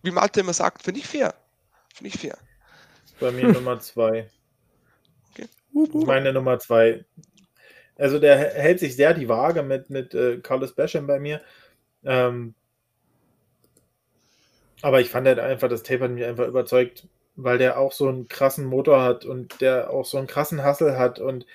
wie 0.03 0.11
Malte 0.11 0.41
immer 0.41 0.53
sagt, 0.53 0.83
finde 0.83 0.99
ich 0.99 1.07
fair. 1.07 1.33
Finde 1.95 2.09
ich 2.09 2.21
fair. 2.21 2.37
Bei 3.19 3.31
mir 3.31 3.47
Nummer 3.51 3.79
zwei. 3.79 4.29
Okay. 5.31 5.47
Meine 6.05 6.31
Nummer 6.31 6.59
zwei. 6.59 7.05
Also 7.97 8.19
der 8.19 8.37
hält 8.37 8.79
sich 8.79 8.95
sehr 8.95 9.15
die 9.15 9.29
Waage 9.29 9.63
mit, 9.63 9.89
mit 9.89 10.13
äh, 10.13 10.37
Carlos 10.37 10.75
Basham 10.75 11.07
bei 11.07 11.19
mir. 11.19 11.41
Ähm, 12.03 12.53
aber 14.83 15.01
ich 15.01 15.09
fand 15.09 15.27
halt 15.27 15.39
einfach, 15.39 15.69
das 15.69 15.83
Tape 15.83 16.03
hat 16.03 16.11
mich 16.11 16.25
einfach 16.25 16.47
überzeugt, 16.47 17.07
weil 17.35 17.57
der 17.57 17.79
auch 17.79 17.91
so 17.91 18.07
einen 18.07 18.27
krassen 18.27 18.65
Motor 18.65 19.01
hat 19.01 19.25
und 19.25 19.59
der 19.61 19.89
auch 19.89 20.05
so 20.05 20.19
einen 20.19 20.27
krassen 20.27 20.63
Hustle 20.63 20.99
hat. 20.99 21.19
Und 21.19 21.47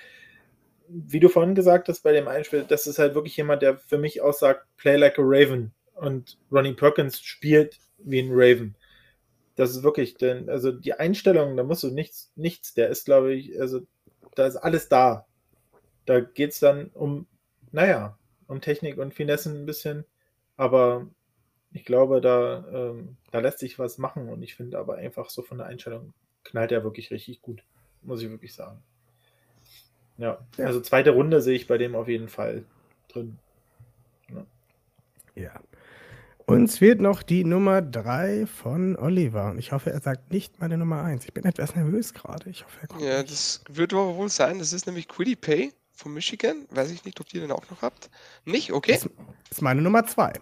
wie 0.89 1.21
du 1.21 1.29
vorhin 1.29 1.55
gesagt 1.55 1.87
hast 1.87 2.01
bei 2.01 2.11
dem 2.11 2.27
Einspiel, 2.27 2.65
das 2.67 2.85
ist 2.85 2.99
halt 2.99 3.15
wirklich 3.15 3.37
jemand, 3.37 3.61
der 3.61 3.77
für 3.77 3.97
mich 3.97 4.21
aussagt, 4.21 4.65
play 4.75 4.97
like 4.97 5.19
a 5.19 5.23
Raven. 5.23 5.73
Und 5.97 6.37
Ronnie 6.51 6.73
Perkins 6.73 7.19
spielt 7.21 7.79
wie 7.99 8.19
ein 8.19 8.29
Raven. 8.31 8.75
Das 9.55 9.71
ist 9.71 9.83
wirklich, 9.83 10.15
denn, 10.15 10.49
also 10.49 10.71
die 10.71 10.93
Einstellung, 10.93 11.57
da 11.57 11.63
musst 11.63 11.83
du 11.83 11.89
nichts, 11.89 12.31
nichts, 12.35 12.73
der 12.75 12.89
ist, 12.89 13.05
glaube 13.05 13.33
ich, 13.33 13.59
also 13.59 13.81
da 14.35 14.45
ist 14.47 14.57
alles 14.57 14.89
da. 14.89 15.25
Da 16.05 16.19
geht 16.21 16.51
es 16.51 16.59
dann 16.59 16.87
um, 16.93 17.27
naja, 17.71 18.17
um 18.47 18.61
Technik 18.61 18.97
und 18.97 19.13
Finessen 19.13 19.61
ein 19.61 19.65
bisschen, 19.65 20.05
aber 20.57 21.07
ich 21.73 21.85
glaube, 21.85 22.21
da, 22.21 22.65
ähm, 22.71 23.17
da 23.31 23.39
lässt 23.39 23.59
sich 23.59 23.79
was 23.79 23.97
machen 23.97 24.29
und 24.29 24.41
ich 24.43 24.55
finde 24.55 24.79
aber 24.79 24.95
einfach 24.95 25.29
so 25.29 25.41
von 25.43 25.57
der 25.57 25.67
Einstellung 25.67 26.13
knallt 26.43 26.71
er 26.71 26.83
wirklich 26.83 27.11
richtig 27.11 27.41
gut, 27.41 27.63
muss 28.03 28.21
ich 28.21 28.29
wirklich 28.29 28.53
sagen. 28.53 28.81
Ja, 30.17 30.39
Ja. 30.57 30.65
also 30.65 30.81
zweite 30.81 31.11
Runde 31.11 31.41
sehe 31.41 31.55
ich 31.55 31.67
bei 31.67 31.77
dem 31.77 31.95
auf 31.95 32.07
jeden 32.07 32.29
Fall 32.29 32.63
drin. 33.09 33.37
Ja. 35.35 35.61
Uns 36.49 36.77
fehlt 36.77 37.01
noch 37.01 37.23
die 37.23 37.43
Nummer 37.43 37.81
3 37.81 38.45
von 38.47 38.95
Oliver. 38.95 39.51
Und 39.51 39.59
ich 39.59 39.73
hoffe, 39.73 39.91
er 39.91 39.99
sagt 39.99 40.31
nicht 40.31 40.61
meine 40.61 40.77
Nummer 40.77 41.03
1. 41.03 41.25
Ich 41.25 41.33
bin 41.33 41.43
etwas 41.43 41.75
nervös 41.75 42.13
gerade. 42.13 42.49
Ich 42.49 42.63
hoffe, 42.63 42.77
er 42.81 42.87
kommt 42.87 43.01
Ja, 43.01 43.17
nicht. 43.21 43.31
das 43.31 43.61
wird 43.67 43.91
aber 43.93 44.15
wohl 44.15 44.29
sein. 44.29 44.57
Das 44.59 44.71
ist 44.71 44.85
nämlich 44.85 45.09
Quiddy 45.09 45.35
Pay 45.35 45.73
von 45.93 46.13
Michigan. 46.13 46.65
Weiß 46.71 46.89
ich 46.91 47.03
nicht, 47.03 47.19
ob 47.19 47.33
ihr 47.33 47.41
den 47.41 47.51
auch 47.51 47.69
noch 47.69 47.81
habt. 47.81 48.09
Nicht? 48.45 48.71
Okay. 48.71 48.93
Ist, 48.93 49.09
ist 49.51 49.61
meine 49.61 49.81
Nummer 49.81 50.05
2. 50.05 50.35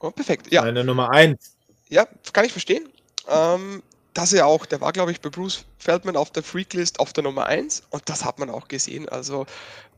Oh, 0.00 0.10
perfekt. 0.10 0.50
Ja. 0.50 0.62
Meine 0.62 0.82
Nummer 0.82 1.10
1. 1.10 1.56
Ja, 1.90 2.06
kann 2.32 2.46
ich 2.46 2.52
verstehen. 2.52 2.88
Ähm, 3.28 3.82
das 4.14 4.32
ja 4.32 4.46
auch, 4.46 4.64
der 4.64 4.80
war, 4.80 4.92
glaube 4.92 5.12
ich, 5.12 5.20
bei 5.20 5.28
Bruce 5.28 5.66
Feldman 5.78 6.16
auf 6.16 6.30
der 6.30 6.42
Freaklist 6.42 7.00
auf 7.00 7.12
der 7.12 7.24
Nummer 7.24 7.44
1 7.46 7.82
und 7.90 8.08
das 8.08 8.24
hat 8.24 8.38
man 8.38 8.48
auch 8.48 8.66
gesehen. 8.68 9.08
Also 9.10 9.44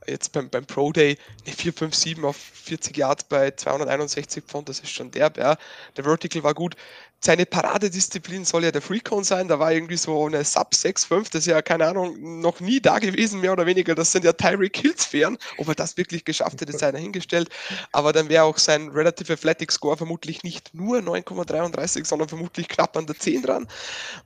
jetzt 0.07 0.33
beim, 0.33 0.49
beim 0.49 0.67
Pro 0.67 0.93
Day 0.93 1.17
eine 1.45 1.55
457 1.55 2.25
auf 2.25 2.37
40 2.37 2.97
Yards 2.97 3.25
bei 3.25 3.51
261 3.51 4.45
Pfund, 4.45 4.69
das 4.69 4.81
ist 4.81 4.91
schon 4.91 5.11
derb, 5.11 5.37
ja. 5.37 5.57
Der 5.97 6.05
Vertical 6.05 6.43
war 6.43 6.55
gut 6.55 6.77
seine 7.23 7.45
Paradedisziplin 7.45 8.47
soll 8.47 8.65
ja 8.65 8.73
der 8.73 8.81
Freecon 8.81 9.25
sein. 9.25 9.47
Da 9.47 9.59
war 9.59 9.73
irgendwie 9.73 9.99
so 9.99 10.27
eine 10.27 10.43
Sub 10.43 10.71
6,5, 10.73 11.31
das 11.31 11.43
ist 11.43 11.47
ja, 11.47 11.61
keine 11.61 11.87
Ahnung, 11.87 12.41
noch 12.41 12.61
nie 12.61 12.81
da 12.81 12.99
gewesen, 12.99 13.41
mehr 13.41 13.53
oder 13.53 13.67
weniger. 13.67 13.95
Das 13.95 14.11
sind 14.11 14.25
ja 14.25 14.33
Tyreek 14.33 14.77
Hills 14.77 15.05
Fähren. 15.05 15.37
Ob 15.59 15.69
er 15.69 15.75
das 15.75 15.99
wirklich 15.99 16.25
geschafft 16.25 16.63
hätte, 16.63 16.77
sei 16.77 16.93
dahingestellt. 16.93 17.51
Aber 17.93 18.15
dann 18.15 18.31
wäre 18.31 18.45
auch 18.45 18.57
sein 18.57 18.89
Relative 18.89 19.35
Athletic 19.35 19.71
Score 19.71 19.99
vermutlich 19.99 20.43
nicht 20.45 20.73
nur 20.75 20.99
9,33, 20.99 22.07
sondern 22.07 22.29
vermutlich 22.29 22.69
knapp 22.69 22.97
an 22.97 23.07
der 23.07 23.19
10 23.19 23.43
dran. 23.43 23.69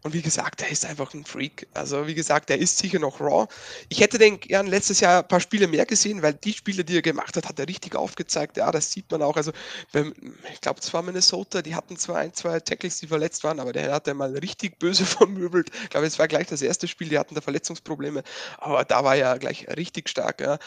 Und 0.02 0.14
wie 0.14 0.22
gesagt, 0.22 0.62
er 0.62 0.68
ist 0.70 0.86
einfach 0.86 1.12
ein 1.14 1.24
Freak. 1.24 1.66
Also, 1.74 2.06
wie 2.06 2.14
gesagt, 2.14 2.50
er 2.50 2.58
ist 2.58 2.78
sicher 2.78 3.00
noch 3.00 3.20
raw. 3.20 3.46
Ich 3.88 4.00
hätte 4.00 4.18
den 4.18 4.38
gern 4.38 4.68
letztes 4.68 5.00
Jahr 5.00 5.22
ein 5.22 5.28
paar 5.28 5.40
Spiele 5.40 5.66
mehr 5.66 5.84
gesehen, 5.84 6.22
weil 6.22 6.34
die 6.34 6.52
Spiele, 6.52 6.84
die 6.84 6.96
er 6.96 7.02
gemacht 7.02 7.36
hat, 7.36 7.48
hat 7.48 7.58
er 7.58 7.66
richtig 7.66 7.96
aufgezeigt. 7.96 8.56
Ja, 8.56 8.70
das 8.70 8.92
sieht 8.92 9.10
man 9.10 9.20
auch. 9.22 9.36
Also, 9.36 9.50
beim, 9.90 10.14
ich 10.52 10.60
glaube, 10.60 10.78
es 10.80 10.94
war 10.94 11.02
Minnesota, 11.02 11.60
die 11.60 11.74
hatten 11.74 11.96
zwar 11.96 12.18
ein, 12.18 12.32
zwei 12.32 12.60
Tackle 12.60 12.83
Tackles, 12.84 13.00
die 13.00 13.06
verletzt 13.06 13.44
waren, 13.44 13.60
aber 13.60 13.72
der 13.72 13.92
hat 13.92 14.06
ja 14.06 14.14
mal 14.14 14.36
richtig 14.36 14.78
böse 14.78 15.04
vermöbelt. 15.06 15.70
Ich 15.82 15.90
glaube, 15.90 16.06
es 16.06 16.18
war 16.18 16.28
gleich 16.28 16.46
das 16.46 16.62
erste 16.62 16.86
Spiel, 16.86 17.08
die 17.08 17.18
hatten 17.18 17.34
da 17.34 17.40
Verletzungsprobleme, 17.40 18.22
aber 18.58 18.84
da 18.84 19.04
war 19.04 19.16
er 19.16 19.38
gleich 19.38 19.66
richtig 19.76 20.08
stark. 20.08 20.40
Ja. 20.40 20.58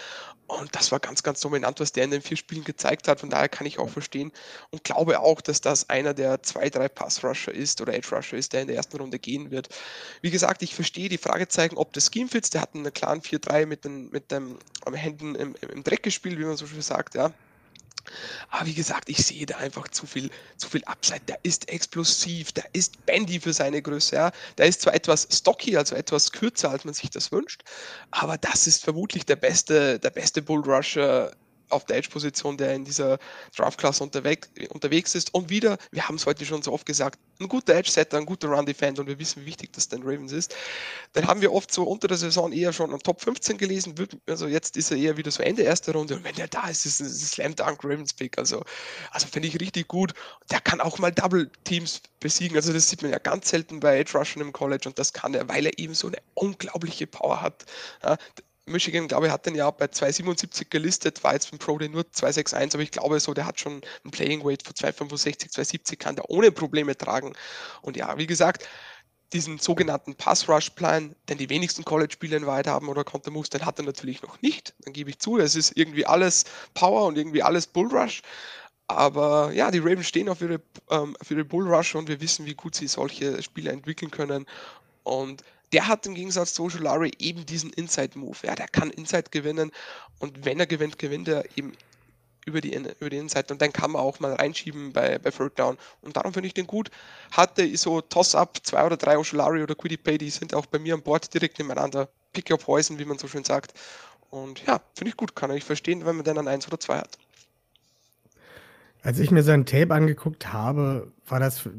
Und 0.48 0.76
das 0.76 0.92
war 0.92 1.00
ganz, 1.00 1.24
ganz 1.24 1.42
dominant, 1.42 1.80
was 1.80 1.92
der 1.92 2.06
in 2.06 2.12
den 2.12 2.22
vier 2.22 2.38
Spielen 2.38 2.64
gezeigt 2.64 3.08
hat. 3.08 3.20
Von 3.20 3.30
daher 3.30 3.50
kann 3.50 3.68
ich 3.68 3.80
auch 3.80 3.90
verstehen 3.90 4.32
und 4.72 4.84
glaube 4.84 5.20
auch, 5.20 5.42
dass 5.42 5.62
das 5.62 5.90
einer 5.90 6.14
der 6.14 6.42
zwei, 6.42 6.70
drei 6.70 6.88
Pass-Rusher 6.88 7.54
ist 7.54 7.82
oder 7.82 7.94
Edge-Rusher 7.94 8.38
ist, 8.38 8.54
der 8.54 8.62
in 8.62 8.68
der 8.68 8.78
ersten 8.78 8.98
Runde 8.98 9.20
gehen 9.20 9.52
wird. 9.52 9.70
Wie 10.22 10.32
gesagt, 10.32 10.64
ich 10.64 10.74
verstehe 10.74 11.10
die 11.10 11.18
Fragezeichen, 11.18 11.78
ob 11.78 11.94
das 11.94 12.10
Scheme 12.12 12.30
fits. 12.30 12.50
Der 12.50 12.62
hat 12.62 12.76
einen 12.76 12.94
klaren 12.94 13.22
4-3 13.22 13.66
mit 13.66 13.86
den, 13.86 14.10
mit 14.10 14.32
dem 14.32 14.58
Händen 14.92 15.36
im, 15.36 15.56
im 15.70 15.84
Dreck 15.84 16.04
gespielt, 16.04 16.40
wie 16.40 16.46
man 16.46 16.58
so 16.58 16.66
schön 16.66 16.82
sagt, 16.82 17.16
ja. 17.16 17.32
Aber 18.50 18.66
wie 18.66 18.74
gesagt, 18.74 19.10
ich 19.10 19.26
sehe 19.26 19.46
da 19.46 19.58
einfach 19.58 19.88
zu 19.90 20.06
viel, 20.06 20.30
zu 20.58 20.70
viel 20.70 20.84
Upside. 20.86 21.22
Der 21.28 21.40
ist 21.44 21.70
explosiv, 21.70 22.52
der 22.52 22.66
ist 22.74 23.06
bendy 23.06 23.40
für 23.40 23.54
seine 23.54 23.82
Größe. 23.82 24.16
Ja. 24.16 24.32
Der 24.58 24.68
ist 24.68 24.82
zwar 24.82 24.94
etwas 24.94 25.28
stocky, 25.32 25.78
also 25.78 25.96
etwas 25.96 26.32
kürzer, 26.32 26.72
als 26.72 26.86
man 26.86 26.94
sich 26.94 27.10
das 27.10 27.32
wünscht, 27.32 27.64
aber 28.12 28.38
das 28.38 28.68
ist 28.68 28.84
vermutlich 28.84 29.26
der 29.26 29.36
beste, 29.36 30.00
der 30.00 30.10
beste 30.10 30.42
Bullrusher 30.42 31.32
auf 31.70 31.86
der 31.86 31.98
Edge-Position, 31.98 32.58
der 32.58 32.74
in 32.74 32.86
dieser 32.86 33.20
Draft-Class 33.56 34.02
unterwegs, 34.02 34.50
unterwegs 34.70 35.16
ist. 35.16 35.34
Und 35.34 35.50
wieder, 35.50 35.78
wir 35.92 36.08
haben 36.08 36.16
es 36.16 36.26
heute 36.26 36.46
schon 36.46 36.62
so 36.62 36.74
oft 36.74 36.86
gesagt, 36.86 37.20
ein 37.40 37.48
guter 37.48 37.76
Edge-Setter, 37.76 38.18
ein 38.18 38.26
guter 38.26 38.50
Run-Defender 38.50 39.02
und 39.02 39.08
wir 39.08 39.20
wissen, 39.20 39.42
wie 39.42 39.48
wichtig 39.48 39.74
das 39.74 39.88
den 39.88 40.02
Ravens 40.04 40.32
ist. 40.32 40.56
Dann 41.14 41.28
haben 41.28 41.42
wir 41.42 41.54
oft 41.54 41.72
so 41.72 41.84
unter 41.84 42.08
der 42.08 42.18
Saison 42.18 42.52
eher 42.52 42.74
schon 42.74 42.94
an 42.94 43.00
Top 43.00 43.22
15 43.22 43.58
gelesen, 43.58 43.96
also 44.28 44.48
jetzt 44.48 44.78
ist 44.78 44.92
er 44.92 44.98
eher 44.98 45.18
wieder 45.18 45.32
so 45.32 45.44
Ende 45.44 45.64
erster 45.64 45.94
Runde 45.94 46.16
und 46.16 46.24
wenn 46.24 46.36
der 46.36 46.48
da 46.48 46.68
ist, 46.70 46.86
ist 46.86 47.00
es 47.00 47.22
ein 47.22 47.28
Slam-Dunk 47.28 47.84
Ravens-Pick. 47.84 48.38
Also, 48.38 48.64
also 49.12 49.28
finde 49.28 49.48
ich 49.48 49.60
richtig 49.60 49.88
gut. 49.88 50.14
Der 50.52 50.62
kann 50.62 50.82
auch 50.82 51.00
mal 51.00 51.12
Double-Teams 51.12 52.02
besiegen. 52.20 52.58
Also 52.58 52.74
das 52.74 52.90
sieht 52.90 53.02
man 53.02 53.12
ja 53.12 53.20
ganz 53.20 53.50
selten 53.50 53.80
bei 53.80 54.00
Edge-Rushern 54.00 54.42
im 54.42 54.54
College 54.54 54.88
und 54.88 54.98
das 55.00 55.14
kann 55.14 55.34
er, 55.34 55.48
weil 55.48 55.66
er 55.66 55.78
eben 55.78 55.94
so 55.94 56.08
eine 56.08 56.18
unglaubliche 56.34 57.08
Power 57.08 57.42
hat. 57.42 57.66
Ja, 58.04 58.18
Michigan, 58.68 59.08
glaube 59.08 59.28
ich, 59.28 59.32
hat 59.32 59.46
den 59.46 59.56
ja 59.56 59.70
bei 59.72 59.86
2,77 59.86 60.68
gelistet, 60.70 61.24
war 61.24 61.34
jetzt 61.34 61.52
beim 61.52 61.60
Pro 61.60 61.78
Day 61.78 61.90
nur 61.90 62.04
2,61, 62.04 62.74
aber 62.74 62.84
ich 62.84 62.92
glaube 62.92 63.20
so, 63.20 63.34
der 63.34 63.46
hat 63.46 63.60
schon 63.60 63.82
ein 64.06 64.12
Playing 64.12 64.44
Weight 64.44 64.64
von 64.64 64.74
2,65, 64.74 65.52
2,70, 65.54 65.98
kann 65.98 66.16
der 66.16 66.30
ohne 66.30 66.52
Probleme 66.52 66.98
tragen. 66.98 67.34
Und 67.82 67.98
ja, 67.98 68.18
wie 68.18 68.28
gesagt, 68.28 68.68
diesen 69.34 69.58
sogenannten 69.58 70.16
Pass-Rush-Plan, 70.16 71.16
den 71.28 71.38
die 71.38 71.50
wenigsten 71.50 71.84
College-Spieler 71.84 72.38
in 72.38 72.46
Wahrheit 72.46 72.68
haben 72.68 72.88
oder 72.88 73.04
konnte 73.04 73.32
muss, 73.32 73.50
den 73.50 73.66
hat 73.66 73.80
er 73.80 73.86
natürlich 73.86 74.22
noch 74.22 74.42
nicht. 74.42 74.74
Dann 74.82 74.94
gebe 74.94 75.10
ich 75.10 75.20
zu, 75.20 75.38
es 75.38 75.56
ist 75.56 75.76
irgendwie 75.76 76.06
alles 76.06 76.46
Power 76.74 77.08
und 77.08 77.18
irgendwie 77.18 77.44
alles 77.44 77.68
Bull-Rush. 77.68 78.22
Aber 78.88 79.52
ja, 79.52 79.70
die 79.70 79.80
Ravens 79.80 80.08
stehen 80.08 80.30
auf 80.30 80.42
ihre, 80.42 80.62
ähm, 80.90 81.18
auf 81.20 81.30
ihre 81.30 81.44
Bull-Rush 81.44 81.96
und 81.96 82.08
wir 82.08 82.22
wissen, 82.22 82.46
wie 82.46 82.54
gut 82.54 82.76
sie 82.76 82.88
solche 82.88 83.42
Spieler 83.44 83.74
entwickeln 83.74 84.12
können. 84.12 84.46
Und 85.04 85.44
der 85.74 85.88
hat 85.88 86.06
im 86.06 86.16
Gegensatz 86.16 86.54
zu 86.54 86.64
Ojolari 86.64 87.12
eben 87.20 87.46
diesen 87.46 87.72
Inside-Move. 87.72 88.38
Ja, 88.44 88.56
der 88.56 88.68
kann 88.68 88.90
Inside 88.90 89.30
gewinnen 89.32 89.72
und 90.20 90.46
wenn 90.46 90.60
er 90.60 90.68
gewinnt, 90.68 90.98
gewinnt 90.98 91.28
er 91.28 91.46
eben 91.58 91.74
über 92.46 92.62
die, 92.62 92.74
über 92.74 93.10
die 93.10 93.18
Inside 93.18 93.48
und 93.52 93.62
dann 93.62 93.74
kann 93.74 93.92
man 93.92 94.02
auch 94.02 94.20
mal 94.20 94.34
reinschieben 94.34 94.94
bei, 94.94 95.20
bei 95.20 95.32
Third 95.32 95.60
Down 95.60 95.78
und 96.02 96.16
darum 96.16 96.34
finde 96.34 96.48
ich 96.48 96.54
den 96.54 96.66
gut. 96.66 96.90
Hatte 97.32 97.76
so 97.78 98.00
Toss-Up, 98.00 98.60
zwei 98.64 98.86
oder 98.86 98.96
drei 98.96 99.18
Ojolari 99.18 99.62
oder 99.62 99.76
Quiddy 99.76 99.98
Pay, 99.98 100.18
die 100.18 100.30
sind 100.30 100.54
auch 100.54 100.66
bei 100.66 100.80
mir 100.80 100.94
an 100.94 101.02
Bord 101.02 101.34
direkt 101.34 101.60
nebeneinander. 101.60 102.08
Pick 102.32 102.50
your 102.50 102.58
poison, 102.58 103.00
wie 103.00 103.06
man 103.06 103.18
so 103.18 103.28
schön 103.28 103.44
sagt. 103.44 103.74
Und 104.30 104.66
ja, 104.66 104.82
finde 104.96 105.10
ich 105.10 105.18
gut, 105.18 105.36
kann 105.36 105.52
ich 105.52 105.64
verstehen, 105.64 106.06
wenn 106.06 106.16
man 106.16 106.26
dann 106.26 106.38
an 106.38 106.48
eins 106.48 106.68
oder 106.68 106.80
zwei 106.80 106.98
hat. 106.98 107.18
Als 109.04 109.20
ich 109.20 109.32
mir 109.32 109.44
sein 109.44 109.66
Tape 109.66 109.94
angeguckt 109.94 110.52
habe, 110.52 111.12
war 111.28 111.40
das 111.40 111.70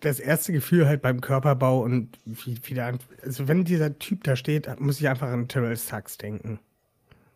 das 0.00 0.20
erste 0.20 0.52
Gefühl 0.52 0.86
halt 0.86 1.02
beim 1.02 1.20
Körperbau 1.20 1.82
und 1.82 2.18
wie, 2.24 2.58
wie 2.62 2.74
der, 2.74 2.98
also 3.22 3.48
wenn 3.48 3.64
dieser 3.64 3.98
Typ 3.98 4.24
da 4.24 4.36
steht, 4.36 4.68
muss 4.80 5.00
ich 5.00 5.08
einfach 5.08 5.28
an 5.28 5.48
Terrell 5.48 5.76
Sachs 5.76 6.18
denken. 6.18 6.60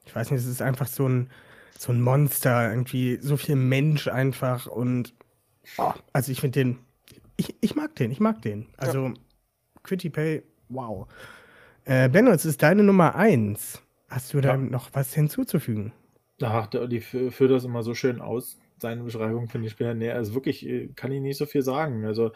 Ich 0.05 0.15
weiß 0.15 0.31
nicht, 0.31 0.41
es 0.41 0.47
ist 0.47 0.63
einfach 0.63 0.87
so 0.87 1.09
ein, 1.09 1.31
so 1.79 1.93
ein 1.93 2.01
Monster, 2.01 2.71
irgendwie 2.71 3.19
so 3.21 3.37
viel 3.37 3.57
Mensch 3.57 4.09
einfach 4.09 4.67
und 4.67 5.15
oh, 5.79 5.93
also 6.13 6.33
ich 6.33 6.41
finde 6.41 6.61
den, 6.61 6.79
ich, 7.37 7.55
ich 7.61 7.75
mag 7.75 7.95
den, 7.97 8.11
ich 8.11 8.21
mag 8.21 8.43
den. 8.43 8.67
Also 8.77 9.07
ja. 9.07 9.15
Quitty 9.83 10.11
Pay, 10.11 10.43
wow. 10.69 11.09
Äh, 11.85 12.09
Benno, 12.09 12.31
es 12.31 12.45
ist 12.45 12.63
deine 12.63 12.83
Nummer 12.83 13.15
eins. 13.15 13.83
Hast 14.09 14.35
du 14.35 14.39
ja. 14.39 14.43
da 14.43 14.57
noch 14.57 14.91
was 14.93 15.15
hinzuzufügen? 15.15 15.93
Ach, 16.43 16.69
Olli 16.75 17.01
führt 17.01 17.51
das 17.51 17.65
immer 17.65 17.83
so 17.83 17.95
schön 17.95 18.21
aus 18.21 18.59
seine 18.81 19.03
Beschreibung 19.03 19.49
finde 19.49 19.69
ich 19.69 19.77
bin 19.77 19.99
näher. 19.99 20.15
Also 20.15 20.35
wirklich 20.35 20.67
äh, 20.67 20.89
kann 20.95 21.13
ich 21.13 21.21
nicht 21.21 21.39
so 21.39 21.47
viel 21.47 21.63
sagen. 21.63 22.05
Also 22.05 22.33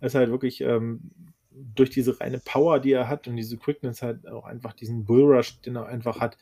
er 0.00 0.06
ist 0.06 0.14
halt 0.14 0.30
wirklich 0.30 0.60
ähm, 0.60 1.10
durch 1.50 1.90
diese 1.90 2.18
reine 2.20 2.38
Power, 2.38 2.80
die 2.80 2.92
er 2.92 3.08
hat 3.08 3.28
und 3.28 3.36
diese 3.36 3.56
Quickness 3.56 4.02
halt 4.02 4.26
auch 4.28 4.44
einfach 4.44 4.72
diesen 4.72 5.04
Bullrush, 5.04 5.60
den 5.60 5.76
er 5.76 5.86
einfach 5.86 6.20
hat. 6.20 6.36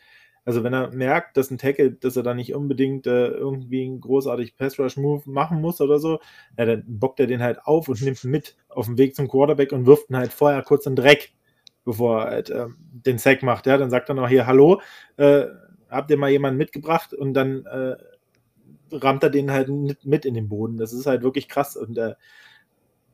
Also 0.45 0.65
wenn 0.65 0.73
er 0.73 0.91
merkt, 0.93 1.37
dass 1.37 1.51
ein 1.51 1.59
Tackle, 1.59 1.93
dass 1.93 2.16
er 2.16 2.23
da 2.23 2.33
nicht 2.33 2.55
unbedingt 2.55 3.07
äh, 3.07 3.29
irgendwie 3.29 3.85
einen 3.85 4.01
großartig 4.01 4.57
Pass-Rush-Move 4.57 5.29
machen 5.31 5.61
muss 5.61 5.81
oder 5.83 5.99
so, 5.99 6.20
ja, 6.57 6.65
dann 6.65 6.85
bockt 6.87 7.20
er 7.20 7.27
den 7.27 7.43
halt 7.43 7.59
auf 7.66 7.89
und 7.89 8.01
nimmt 8.01 8.25
mit 8.25 8.57
auf 8.69 8.87
dem 8.87 8.97
Weg 8.97 9.15
zum 9.15 9.29
Quarterback 9.29 9.73
und 9.73 9.85
wirft 9.85 10.09
ihn 10.09 10.16
halt 10.16 10.33
vorher 10.33 10.62
kurz 10.62 10.87
in 10.87 10.95
den 10.95 11.05
Dreck, 11.05 11.33
bevor 11.85 12.23
er 12.23 12.31
halt, 12.31 12.51
äh, 12.51 12.69
den 12.79 13.19
Sack 13.19 13.43
macht. 13.43 13.66
Ja, 13.66 13.77
dann 13.77 13.91
sagt 13.91 14.09
er 14.09 14.15
noch 14.15 14.29
hier, 14.29 14.47
hallo, 14.47 14.81
äh, 15.19 15.47
habt 15.91 16.11
ihr 16.11 16.16
mal 16.16 16.31
jemanden 16.31 16.57
mitgebracht? 16.57 17.12
Und 17.12 17.35
dann 17.35 17.66
äh, 17.66 17.97
rammt 18.93 19.23
er 19.23 19.31
den 19.31 19.51
halt 19.51 19.69
mit 20.05 20.24
in 20.24 20.35
den 20.35 20.48
Boden. 20.48 20.78
Das 20.78 20.93
ist 20.93 21.06
halt 21.06 21.23
wirklich 21.23 21.48
krass. 21.48 21.77
Und 21.77 21.98
äh, 21.98 22.15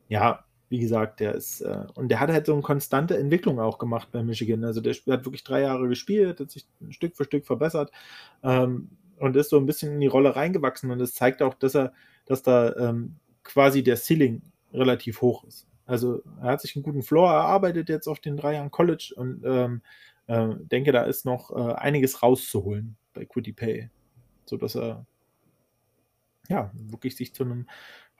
ja, 0.09 0.45
wie 0.69 0.79
gesagt, 0.79 1.19
der 1.19 1.35
ist, 1.35 1.61
äh, 1.61 1.85
und 1.95 2.09
der 2.09 2.19
hat 2.19 2.29
halt 2.29 2.45
so 2.45 2.53
eine 2.53 2.61
konstante 2.61 3.17
Entwicklung 3.17 3.59
auch 3.59 3.77
gemacht 3.77 4.09
bei 4.11 4.23
Michigan. 4.23 4.63
Also 4.63 4.81
der 4.81 4.93
hat 4.93 5.25
wirklich 5.25 5.43
drei 5.43 5.61
Jahre 5.61 5.87
gespielt, 5.87 6.39
hat 6.39 6.51
sich 6.51 6.65
Stück 6.89 7.15
für 7.15 7.25
Stück 7.25 7.45
verbessert 7.45 7.91
ähm, 8.43 8.89
und 9.19 9.35
ist 9.35 9.49
so 9.49 9.57
ein 9.57 9.65
bisschen 9.65 9.93
in 9.93 9.99
die 9.99 10.07
Rolle 10.07 10.35
reingewachsen. 10.35 10.91
Und 10.91 11.01
es 11.01 11.13
zeigt 11.13 11.41
auch, 11.41 11.53
dass 11.53 11.75
er, 11.75 11.93
dass 12.25 12.41
da 12.41 12.75
ähm, 12.75 13.15
quasi 13.43 13.83
der 13.83 13.97
Ceiling 13.97 14.41
relativ 14.73 15.21
hoch 15.21 15.43
ist. 15.45 15.67
Also 15.85 16.23
er 16.41 16.51
hat 16.51 16.61
sich 16.61 16.75
einen 16.75 16.83
guten 16.83 17.03
Floor 17.03 17.31
erarbeitet 17.31 17.89
jetzt 17.89 18.07
auf 18.07 18.19
den 18.19 18.37
drei 18.37 18.53
Jahren 18.53 18.71
College 18.71 19.13
und 19.15 19.43
ähm, 19.45 19.81
äh, 20.27 20.47
denke, 20.59 20.91
da 20.91 21.03
ist 21.03 21.25
noch 21.25 21.51
äh, 21.51 21.73
einiges 21.73 22.23
rauszuholen 22.23 22.97
bei 23.13 23.25
Quiddy 23.25 23.53
Pay, 23.53 23.89
sodass 24.45 24.75
er 24.75 25.05
ja, 26.49 26.71
wirklich 26.73 27.15
sich 27.15 27.33
zu 27.33 27.43
einem, 27.43 27.67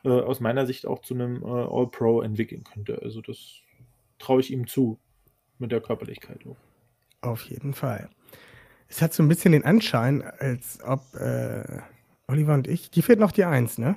äh, 0.04 0.10
aus 0.10 0.40
meiner 0.40 0.66
Sicht 0.66 0.86
auch 0.86 1.02
zu 1.02 1.14
einem 1.14 1.44
äh, 1.44 1.46
All-Pro 1.46 2.22
entwickeln 2.22 2.64
könnte. 2.64 3.02
Also 3.02 3.22
das 3.22 3.62
traue 4.20 4.42
ich 4.42 4.52
ihm 4.52 4.68
zu 4.68 5.00
mit 5.58 5.72
der 5.72 5.82
Körperlichkeit. 5.82 6.42
Auf 7.22 7.44
jeden 7.44 7.74
Fall. 7.74 8.10
Es 8.88 9.02
hat 9.02 9.14
so 9.14 9.24
ein 9.24 9.28
bisschen 9.28 9.52
den 9.52 9.66
Anschein, 9.66 10.22
als 10.22 10.80
ob 10.84 11.02
äh, 11.16 11.80
Oliver 12.28 12.54
und 12.54 12.68
ich, 12.68 12.92
die 12.92 13.02
fehlt 13.02 13.20
noch 13.20 13.32
die 13.32 13.46
Eins, 13.46 13.78
ne? 13.78 13.96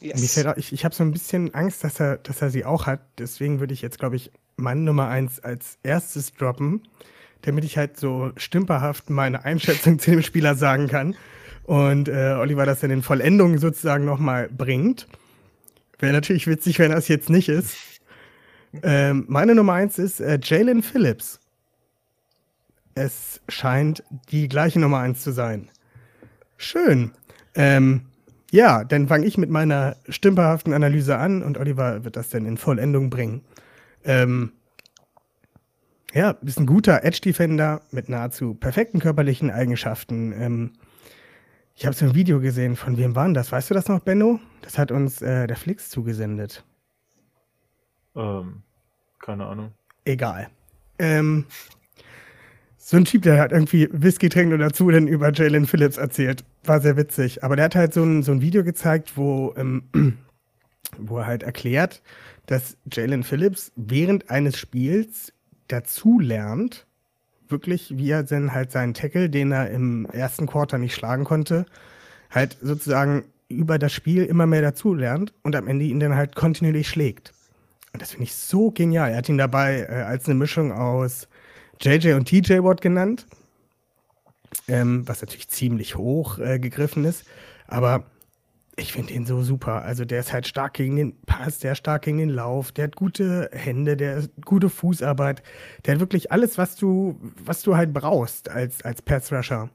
Yes. 0.00 0.34
Fällt, 0.34 0.58
ich 0.58 0.72
ich 0.72 0.84
habe 0.84 0.94
so 0.94 1.04
ein 1.04 1.12
bisschen 1.12 1.54
Angst, 1.54 1.84
dass 1.84 2.00
er, 2.00 2.16
dass 2.18 2.42
er 2.42 2.50
sie 2.50 2.64
auch 2.64 2.86
hat. 2.86 3.00
Deswegen 3.18 3.60
würde 3.60 3.74
ich 3.74 3.82
jetzt, 3.82 3.98
glaube 3.98 4.16
ich, 4.16 4.32
Mann 4.56 4.84
Nummer 4.84 5.08
eins 5.08 5.40
als 5.40 5.78
erstes 5.82 6.34
droppen, 6.34 6.88
damit 7.42 7.64
ich 7.64 7.76
halt 7.76 7.96
so 7.98 8.32
stümperhaft 8.36 9.10
meine 9.10 9.44
Einschätzung 9.44 9.98
zu 10.00 10.10
dem 10.10 10.22
Spieler 10.22 10.54
sagen 10.54 10.88
kann 10.88 11.14
und 11.64 12.08
äh, 12.08 12.36
Oliver 12.38 12.66
das 12.66 12.80
dann 12.80 12.90
in 12.90 13.02
Vollendung 13.02 13.58
sozusagen 13.58 14.04
nochmal 14.04 14.48
bringt. 14.48 15.06
Wäre 15.98 16.12
natürlich 16.12 16.46
witzig, 16.46 16.78
wenn 16.78 16.90
das 16.90 17.08
jetzt 17.08 17.30
nicht 17.30 17.48
ist. 17.48 17.76
Ähm, 18.82 19.24
meine 19.28 19.54
Nummer 19.54 19.74
eins 19.74 19.98
ist 19.98 20.20
äh, 20.20 20.38
Jalen 20.42 20.82
Phillips. 20.82 21.38
Es 22.94 23.40
scheint 23.48 24.02
die 24.30 24.48
gleiche 24.48 24.80
Nummer 24.80 24.98
eins 24.98 25.22
zu 25.22 25.32
sein. 25.32 25.70
Schön. 26.56 27.12
Ähm, 27.54 28.06
ja, 28.50 28.84
dann 28.84 29.08
fange 29.08 29.26
ich 29.26 29.38
mit 29.38 29.50
meiner 29.50 29.96
stümperhaften 30.08 30.72
Analyse 30.72 31.16
an 31.16 31.42
und 31.42 31.58
Oliver 31.58 32.04
wird 32.04 32.16
das 32.16 32.28
dann 32.28 32.44
in 32.44 32.56
Vollendung 32.58 33.08
bringen. 33.08 33.42
Ähm, 34.04 34.52
ja, 36.12 36.32
ist 36.42 36.60
ein 36.60 36.66
guter 36.66 37.04
Edge-Defender 37.04 37.80
mit 37.90 38.10
nahezu 38.10 38.54
perfekten 38.54 38.98
körperlichen 39.00 39.50
Eigenschaften. 39.50 40.32
Ähm, 40.32 40.72
ich 41.82 41.86
habe 41.86 41.96
so 41.96 42.04
ein 42.04 42.14
Video 42.14 42.38
gesehen, 42.38 42.76
von 42.76 42.96
wem 42.96 43.16
war 43.16 43.28
das? 43.32 43.50
Weißt 43.50 43.68
du 43.68 43.74
das 43.74 43.88
noch, 43.88 43.98
Benno? 43.98 44.38
Das 44.60 44.78
hat 44.78 44.92
uns 44.92 45.20
äh, 45.20 45.48
der 45.48 45.56
Flix 45.56 45.90
zugesendet. 45.90 46.64
Ähm, 48.14 48.62
keine 49.18 49.46
Ahnung. 49.46 49.72
Egal. 50.04 50.48
Ähm, 51.00 51.44
so 52.76 52.96
ein 52.96 53.04
Typ, 53.04 53.22
der 53.22 53.40
hat 53.40 53.50
irgendwie 53.50 53.88
Whisky 53.90 54.28
trinkt 54.28 54.54
und 54.54 54.60
dazu 54.60 54.92
dann 54.92 55.08
über 55.08 55.32
Jalen 55.32 55.66
Phillips 55.66 55.96
erzählt. 55.96 56.44
War 56.62 56.80
sehr 56.80 56.96
witzig. 56.96 57.42
Aber 57.42 57.56
der 57.56 57.64
hat 57.64 57.74
halt 57.74 57.92
so 57.92 58.04
ein, 58.04 58.22
so 58.22 58.30
ein 58.30 58.42
Video 58.42 58.62
gezeigt, 58.62 59.16
wo, 59.16 59.52
ähm, 59.56 59.82
wo 60.98 61.18
er 61.18 61.26
halt 61.26 61.42
erklärt, 61.42 62.00
dass 62.46 62.76
Jalen 62.92 63.24
Phillips 63.24 63.72
während 63.74 64.30
eines 64.30 64.56
Spiels 64.56 65.32
dazu 65.66 66.20
lernt, 66.20 66.86
wirklich, 67.52 67.96
wie 67.96 68.10
er 68.10 68.24
dann 68.24 68.52
halt 68.52 68.72
seinen 68.72 68.94
Tackle, 68.94 69.30
den 69.30 69.52
er 69.52 69.70
im 69.70 70.06
ersten 70.06 70.46
Quarter 70.46 70.78
nicht 70.78 70.94
schlagen 70.94 71.24
konnte, 71.24 71.66
halt 72.30 72.56
sozusagen 72.60 73.24
über 73.48 73.78
das 73.78 73.92
Spiel 73.92 74.24
immer 74.24 74.46
mehr 74.46 74.62
dazu 74.62 74.94
lernt 74.94 75.32
und 75.42 75.54
am 75.54 75.68
Ende 75.68 75.84
ihn 75.84 76.00
dann 76.00 76.16
halt 76.16 76.34
kontinuierlich 76.34 76.88
schlägt. 76.88 77.32
Und 77.92 78.02
das 78.02 78.12
finde 78.12 78.24
ich 78.24 78.34
so 78.34 78.70
genial. 78.70 79.10
Er 79.10 79.18
hat 79.18 79.28
ihn 79.28 79.38
dabei 79.38 79.86
äh, 79.88 80.02
als 80.02 80.26
eine 80.26 80.34
Mischung 80.34 80.72
aus 80.72 81.28
JJ 81.80 82.14
und 82.14 82.26
TJ 82.26 82.62
Watt 82.62 82.80
genannt, 82.80 83.26
ähm, 84.66 85.06
was 85.06 85.20
natürlich 85.20 85.48
ziemlich 85.48 85.96
hoch 85.96 86.38
äh, 86.38 86.58
gegriffen 86.58 87.04
ist. 87.04 87.24
Aber 87.66 88.04
ich 88.76 88.92
finde 88.92 89.12
ihn 89.12 89.26
so 89.26 89.42
super. 89.42 89.82
Also 89.82 90.04
der 90.04 90.20
ist 90.20 90.32
halt 90.32 90.46
stark 90.46 90.74
gegen 90.74 90.96
den 90.96 91.20
Pass, 91.22 91.58
der 91.58 91.72
ist 91.72 91.78
stark 91.78 92.02
gegen 92.02 92.18
den 92.18 92.30
Lauf, 92.30 92.72
der 92.72 92.84
hat 92.84 92.96
gute 92.96 93.50
Hände, 93.52 93.96
der 93.96 94.22
hat 94.22 94.30
gute 94.44 94.70
Fußarbeit, 94.70 95.42
der 95.84 95.94
hat 95.94 96.00
wirklich 96.00 96.32
alles, 96.32 96.58
was 96.58 96.76
du, 96.76 97.18
was 97.44 97.62
du 97.62 97.76
halt 97.76 97.92
brauchst 97.92 98.48
als, 98.48 98.82
als 98.82 99.02
Pass 99.02 99.32
Rusher. 99.32 99.68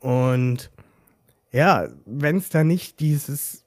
Und 0.00 0.70
ja, 1.52 1.88
wenn 2.06 2.36
es 2.36 2.48
da 2.48 2.64
nicht 2.64 3.00
dieses 3.00 3.64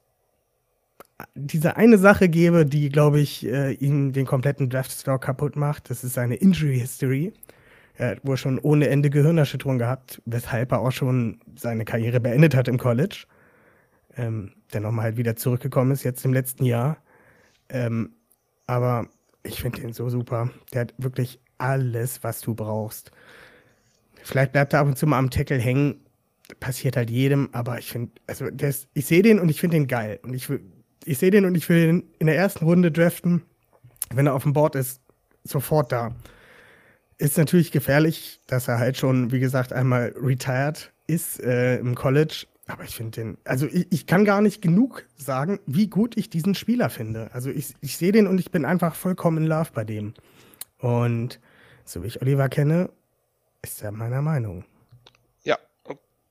diese 1.36 1.76
eine 1.76 1.96
Sache 1.96 2.28
gäbe, 2.28 2.66
die, 2.66 2.88
glaube 2.88 3.20
ich, 3.20 3.46
äh, 3.46 3.72
ihm 3.74 4.12
den 4.12 4.26
kompletten 4.26 4.68
Draft-Stock 4.68 5.22
kaputt 5.22 5.54
macht, 5.54 5.88
das 5.88 6.02
ist 6.02 6.14
seine 6.14 6.34
Injury 6.34 6.80
History. 6.80 7.32
Er 7.94 8.10
hat 8.10 8.26
wohl 8.26 8.36
schon 8.36 8.58
ohne 8.58 8.88
Ende 8.88 9.10
Gehirnerschütterung 9.10 9.78
gehabt, 9.78 10.20
weshalb 10.26 10.72
er 10.72 10.80
auch 10.80 10.90
schon 10.90 11.40
seine 11.54 11.84
Karriere 11.84 12.18
beendet 12.18 12.56
hat 12.56 12.66
im 12.66 12.78
College 12.78 13.26
ähm, 14.16 14.52
der 14.72 14.80
nochmal 14.80 15.04
halt 15.04 15.16
wieder 15.16 15.36
zurückgekommen 15.36 15.92
ist, 15.92 16.04
jetzt 16.04 16.24
im 16.24 16.32
letzten 16.32 16.64
Jahr. 16.64 16.98
Ähm, 17.68 18.10
aber 18.66 19.08
ich 19.42 19.60
finde 19.60 19.80
den 19.80 19.92
so 19.92 20.08
super. 20.08 20.50
Der 20.72 20.82
hat 20.82 20.94
wirklich 20.98 21.40
alles, 21.58 22.22
was 22.22 22.40
du 22.40 22.54
brauchst. 22.54 23.10
Vielleicht 24.22 24.52
bleibt 24.52 24.72
er 24.72 24.80
ab 24.80 24.86
und 24.86 24.98
zu 24.98 25.06
mal 25.06 25.18
am 25.18 25.30
Tackle 25.30 25.58
hängen. 25.58 26.00
Passiert 26.60 26.96
halt 26.96 27.10
jedem, 27.10 27.48
aber 27.52 27.78
ich 27.78 27.90
finde, 27.90 28.12
also 28.26 28.46
ist, 28.46 28.88
ich 28.94 29.06
sehe 29.06 29.22
den 29.22 29.38
und 29.38 29.48
ich 29.48 29.60
finde 29.60 29.76
den 29.76 29.86
geil. 29.86 30.18
Und 30.22 30.34
ich, 30.34 30.48
ich 31.04 31.18
sehe 31.18 31.30
den 31.30 31.44
und 31.44 31.54
ich 31.54 31.68
will 31.68 31.88
ihn 31.88 32.04
in 32.18 32.26
der 32.26 32.36
ersten 32.36 32.64
Runde 32.64 32.90
draften. 32.90 33.42
Wenn 34.12 34.26
er 34.26 34.34
auf 34.34 34.42
dem 34.42 34.52
Board 34.52 34.74
ist, 34.74 35.00
sofort 35.42 35.92
da. 35.92 36.14
Ist 37.16 37.38
natürlich 37.38 37.70
gefährlich, 37.70 38.40
dass 38.46 38.68
er 38.68 38.78
halt 38.78 38.96
schon, 38.96 39.30
wie 39.32 39.40
gesagt, 39.40 39.72
einmal 39.72 40.14
retired 40.20 40.92
ist 41.06 41.40
äh, 41.40 41.78
im 41.78 41.94
College 41.94 42.46
aber 42.66 42.84
ich 42.84 42.96
finde 42.96 43.10
den, 43.10 43.38
also 43.44 43.66
ich, 43.66 43.86
ich, 43.90 44.06
kann 44.06 44.24
gar 44.24 44.40
nicht 44.40 44.62
genug 44.62 45.04
sagen, 45.16 45.60
wie 45.66 45.88
gut 45.88 46.16
ich 46.16 46.30
diesen 46.30 46.54
Spieler 46.54 46.88
finde. 46.88 47.30
Also 47.32 47.50
ich, 47.50 47.74
ich 47.80 47.98
sehe 47.98 48.12
den 48.12 48.26
und 48.26 48.38
ich 48.38 48.50
bin 48.50 48.64
einfach 48.64 48.94
vollkommen 48.94 49.38
in 49.38 49.46
Love 49.46 49.70
bei 49.74 49.84
dem. 49.84 50.14
Und 50.78 51.40
so 51.84 52.02
wie 52.02 52.06
ich 52.06 52.22
Oliver 52.22 52.48
kenne, 52.48 52.90
ist 53.62 53.82
er 53.82 53.92
meiner 53.92 54.22
Meinung. 54.22 54.64
Ja, 55.42 55.58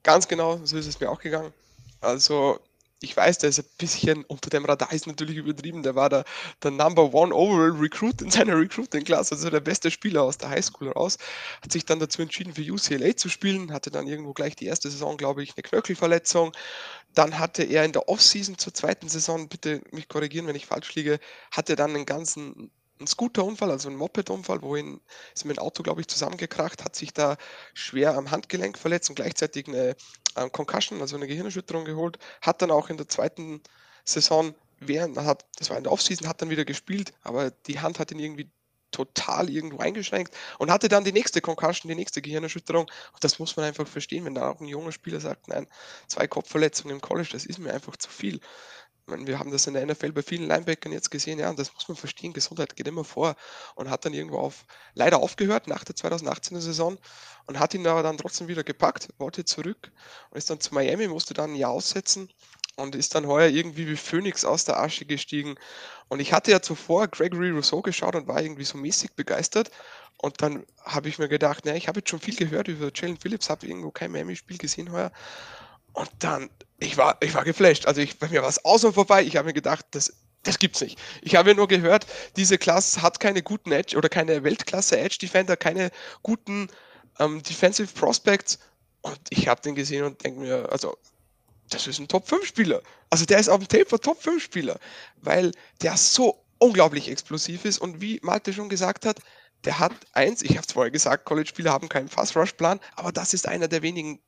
ganz 0.01 0.27
genau, 0.27 0.59
so 0.63 0.77
ist 0.77 0.87
es 0.87 0.99
mir 0.99 1.09
auch 1.09 1.19
gegangen. 1.19 1.53
Also 2.01 2.59
ich 3.03 3.15
weiß, 3.15 3.39
der 3.39 3.49
ist 3.49 3.59
ein 3.59 3.65
bisschen 3.77 4.23
unter 4.25 4.49
dem 4.49 4.63
Radar, 4.65 4.93
ist 4.93 5.07
natürlich 5.07 5.37
übertrieben. 5.37 5.83
Der 5.83 5.95
war 5.95 6.09
der, 6.09 6.23
der 6.63 6.71
Number 6.71 7.13
One 7.13 7.35
Overall 7.35 7.71
Recruit 7.71 8.21
in 8.21 8.31
seiner 8.31 8.57
Recruiting-Class, 8.57 9.31
also 9.31 9.49
der 9.49 9.59
beste 9.59 9.91
Spieler 9.91 10.23
aus 10.23 10.37
der 10.37 10.49
Highschool 10.49 10.89
raus. 10.89 11.17
Hat 11.61 11.71
sich 11.71 11.85
dann 11.85 11.99
dazu 11.99 12.21
entschieden, 12.21 12.53
für 12.53 12.61
UCLA 12.61 13.15
zu 13.17 13.29
spielen, 13.29 13.73
hatte 13.73 13.91
dann 13.91 14.07
irgendwo 14.07 14.33
gleich 14.33 14.55
die 14.55 14.65
erste 14.65 14.89
Saison, 14.89 15.17
glaube 15.17 15.43
ich, 15.43 15.53
eine 15.55 15.63
Knöchelverletzung. 15.63 16.53
Dann 17.13 17.37
hatte 17.39 17.63
er 17.63 17.83
in 17.83 17.91
der 17.91 18.07
Offseason 18.07 18.57
zur 18.57 18.73
zweiten 18.73 19.09
Saison, 19.09 19.49
bitte 19.49 19.81
mich 19.91 20.07
korrigieren, 20.07 20.47
wenn 20.47 20.55
ich 20.55 20.65
falsch 20.65 20.95
liege, 20.95 21.19
hatte 21.51 21.75
dann 21.75 21.95
einen 21.95 22.05
ganzen 22.05 22.71
ein 23.03 23.07
Scooterunfall, 23.07 23.71
also 23.71 23.89
ein 23.89 23.95
Mopedunfall, 23.95 24.61
wohin 24.61 25.01
ist 25.35 25.45
mit 25.45 25.57
dem 25.57 25.63
Auto, 25.63 25.83
glaube 25.83 26.01
ich, 26.01 26.07
zusammengekracht, 26.07 26.83
hat 26.83 26.95
sich 26.95 27.13
da 27.13 27.37
schwer 27.73 28.15
am 28.15 28.31
Handgelenk 28.31 28.77
verletzt 28.77 29.09
und 29.09 29.15
gleichzeitig 29.15 29.67
eine 29.67 29.95
ähm, 30.35 30.51
Concussion, 30.51 31.01
also 31.01 31.15
eine 31.15 31.27
Gehirnerschütterung 31.27 31.85
geholt, 31.85 32.17
hat 32.41 32.61
dann 32.61 32.71
auch 32.71 32.89
in 32.89 32.97
der 32.97 33.07
zweiten 33.07 33.61
Saison 34.05 34.55
während, 34.79 35.17
hat, 35.17 35.45
das 35.57 35.69
war 35.69 35.77
in 35.77 35.83
der 35.83 35.91
Offseason, 35.93 36.27
hat 36.27 36.41
dann 36.41 36.49
wieder 36.49 36.65
gespielt, 36.65 37.13
aber 37.21 37.51
die 37.51 37.79
Hand 37.79 37.99
hat 37.99 38.11
ihn 38.11 38.19
irgendwie 38.19 38.49
total 38.93 39.49
irgendwo 39.49 39.79
eingeschränkt 39.79 40.33
und 40.59 40.71
hatte 40.71 40.87
dann 40.87 41.03
die 41.03 41.11
nächste 41.11 41.41
Concussion, 41.41 41.89
die 41.89 41.95
nächste 41.95 42.21
Gehirnerschütterung. 42.21 42.83
Und 42.85 43.23
das 43.23 43.39
muss 43.39 43.57
man 43.57 43.65
einfach 43.65 43.87
verstehen, 43.87 44.23
wenn 44.25 44.35
da 44.35 44.49
auch 44.49 44.61
ein 44.61 44.67
junger 44.67 44.91
Spieler 44.91 45.19
sagt, 45.19 45.47
nein, 45.47 45.67
zwei 46.07 46.27
Kopfverletzungen 46.27 46.95
im 46.95 47.01
College, 47.01 47.29
das 47.33 47.45
ist 47.45 47.59
mir 47.59 47.73
einfach 47.73 47.97
zu 47.97 48.09
viel. 48.09 48.39
Meine, 49.05 49.27
wir 49.27 49.37
haben 49.37 49.51
das 49.51 49.67
in 49.67 49.73
der 49.73 49.85
NFL 49.85 50.13
bei 50.13 50.21
vielen 50.21 50.47
Linebackern 50.47 50.93
jetzt 50.93 51.11
gesehen, 51.11 51.37
ja, 51.37 51.49
und 51.49 51.59
das 51.59 51.73
muss 51.73 51.89
man 51.89 51.97
verstehen, 51.97 52.31
Gesundheit 52.31 52.75
geht 52.75 52.87
immer 52.87 53.03
vor 53.03 53.35
und 53.75 53.89
hat 53.89 54.05
dann 54.05 54.13
irgendwo 54.13 54.37
auf, 54.37 54.65
leider 54.93 55.17
aufgehört 55.19 55.67
nach 55.67 55.83
der 55.83 55.95
2018er 55.95 56.61
Saison 56.61 56.97
und 57.45 57.59
hat 57.59 57.73
ihn 57.73 57.85
aber 57.85 58.01
dann 58.01 58.17
trotzdem 58.17 58.47
wieder 58.47 58.63
gepackt, 58.63 59.09
wollte 59.17 59.43
zurück 59.43 59.91
und 60.29 60.37
ist 60.37 60.49
dann 60.49 60.61
zu 60.61 60.73
Miami, 60.73 61.09
musste 61.09 61.33
dann 61.33 61.51
ein 61.51 61.55
Jahr 61.55 61.71
aussetzen 61.71 62.29
und 62.75 62.95
ist 62.95 63.13
dann 63.13 63.27
heuer 63.27 63.49
irgendwie 63.49 63.87
wie 63.87 63.95
Phoenix 63.95 64.45
aus 64.45 64.65
der 64.65 64.79
Asche 64.79 65.05
gestiegen. 65.05 65.55
Und 66.07 66.19
ich 66.19 66.33
hatte 66.33 66.51
ja 66.51 66.61
zuvor 66.61 67.07
Gregory 67.07 67.51
Rousseau 67.51 67.81
geschaut 67.81 68.15
und 68.15 68.27
war 68.27 68.41
irgendwie 68.41 68.63
so 68.63 68.77
mäßig 68.77 69.13
begeistert. 69.15 69.69
Und 70.17 70.41
dann 70.41 70.65
habe 70.83 71.09
ich 71.09 71.19
mir 71.19 71.27
gedacht, 71.27 71.65
naja, 71.65 71.77
ich 71.77 71.87
habe 71.87 71.99
jetzt 71.99 72.09
schon 72.09 72.19
viel 72.19 72.35
gehört 72.35 72.67
über 72.67 72.91
Jalen 72.93 73.17
Phillips, 73.17 73.49
habe 73.49 73.67
irgendwo 73.67 73.91
kein 73.91 74.11
Miami-Spiel 74.11 74.57
gesehen 74.57 74.91
heuer. 74.91 75.11
Und 75.93 76.09
dann, 76.19 76.49
ich 76.79 76.97
war, 76.97 77.17
ich 77.21 77.33
war 77.33 77.43
geflasht. 77.43 77.85
Also 77.85 78.01
ich, 78.01 78.19
bei 78.19 78.27
mir 78.27 78.41
war 78.41 78.49
es 78.49 78.63
aus 78.65 78.83
und 78.83 78.93
vorbei. 78.93 79.23
Ich 79.23 79.37
habe 79.37 79.47
mir 79.47 79.53
gedacht, 79.53 79.85
das, 79.91 80.13
das 80.43 80.59
gibt's 80.59 80.81
nicht. 80.81 80.99
Ich 81.21 81.35
habe 81.35 81.55
nur 81.55 81.67
gehört, 81.67 82.05
diese 82.35 82.57
Klasse 82.57 83.01
hat 83.01 83.19
keine 83.19 83.41
guten 83.41 83.71
Edge 83.71 83.97
oder 83.97 84.09
keine 84.09 84.43
Weltklasse 84.43 84.97
Edge 84.97 85.17
Defender, 85.21 85.55
keine 85.55 85.91
guten 86.21 86.69
ähm, 87.19 87.41
Defensive 87.43 87.93
Prospects. 87.93 88.59
Und 89.01 89.19
ich 89.29 89.47
habe 89.47 89.61
den 89.61 89.75
gesehen 89.75 90.05
und 90.05 90.23
denke 90.23 90.39
mir, 90.39 90.71
also 90.71 90.97
das 91.69 91.87
ist 91.87 91.99
ein 91.99 92.07
Top 92.07 92.27
5 92.27 92.45
Spieler. 92.45 92.81
Also 93.09 93.25
der 93.25 93.39
ist 93.39 93.49
auf 93.49 93.59
dem 93.59 93.67
Taper 93.67 93.99
Top 93.99 94.21
5 94.21 94.41
Spieler, 94.43 94.79
weil 95.21 95.51
der 95.81 95.97
so 95.97 96.43
unglaublich 96.59 97.09
explosiv 97.09 97.65
ist 97.65 97.79
und 97.79 98.01
wie 98.01 98.19
Malte 98.23 98.53
schon 98.53 98.69
gesagt 98.69 99.05
hat, 99.05 99.19
der 99.65 99.79
hat 99.79 99.93
eins, 100.13 100.41
ich 100.41 100.51
habe 100.51 100.65
es 100.67 100.73
vorher 100.73 100.91
gesagt, 100.91 101.25
College-Spieler 101.25 101.71
haben 101.71 101.89
keinen 101.89 102.09
Fast-Rush-Plan, 102.09 102.79
aber 102.95 103.11
das 103.11 103.33
ist 103.33 103.47
einer 103.47 103.67
der 103.67 103.81
wenigen 103.81 104.21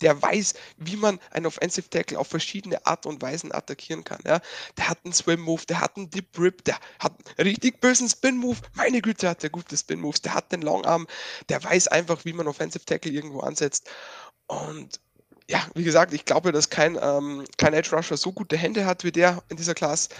der 0.00 0.20
weiß, 0.20 0.54
wie 0.78 0.96
man 0.96 1.20
einen 1.30 1.46
Offensive 1.46 1.88
Tackle 1.90 2.18
auf 2.18 2.28
verschiedene 2.28 2.84
Art 2.86 3.06
und 3.06 3.22
Weisen 3.22 3.52
attackieren 3.52 4.04
kann. 4.04 4.20
Ja. 4.24 4.40
Der 4.76 4.88
hat 4.88 4.98
einen 5.04 5.12
Swim 5.12 5.40
Move, 5.40 5.62
der 5.66 5.80
hat 5.80 5.96
einen 5.96 6.10
Dip 6.10 6.38
Rip, 6.38 6.64
der 6.64 6.78
hat 6.98 7.12
einen 7.36 7.48
richtig 7.48 7.80
bösen 7.80 8.08
Spin 8.08 8.36
Move. 8.36 8.58
Meine 8.74 9.02
Güte, 9.02 9.28
hat 9.28 9.42
der 9.42 9.50
gute 9.50 9.76
Spin 9.76 10.00
Moves. 10.00 10.22
Der 10.22 10.34
hat 10.34 10.52
den 10.52 10.62
Long 10.62 10.84
Arm, 10.84 11.06
der 11.48 11.62
weiß 11.62 11.88
einfach, 11.88 12.24
wie 12.24 12.32
man 12.32 12.48
Offensive 12.48 12.84
Tackle 12.84 13.12
irgendwo 13.12 13.40
ansetzt. 13.40 13.88
Und 14.46 15.00
ja, 15.48 15.64
wie 15.74 15.84
gesagt, 15.84 16.12
ich 16.12 16.24
glaube, 16.24 16.52
dass 16.52 16.70
kein, 16.70 16.98
ähm, 17.00 17.44
kein 17.56 17.74
Edge 17.74 17.94
Rusher 17.94 18.16
so 18.16 18.32
gute 18.32 18.56
Hände 18.56 18.84
hat 18.84 19.04
wie 19.04 19.12
der 19.12 19.42
in 19.48 19.56
dieser 19.56 19.74
Klasse. 19.74 20.10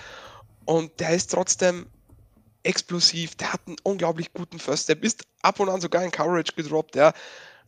Und 0.64 0.98
der 1.00 1.10
ist 1.10 1.30
trotzdem 1.30 1.86
explosiv, 2.62 3.36
der 3.36 3.52
hat 3.52 3.60
einen 3.66 3.76
unglaublich 3.82 4.32
guten 4.32 4.58
First 4.58 4.84
Step, 4.84 5.04
ist 5.04 5.24
ab 5.42 5.60
und 5.60 5.68
an 5.68 5.80
sogar 5.80 6.04
in 6.04 6.10
Coverage 6.10 6.52
gedroppt, 6.54 6.96
ja. 6.96 7.12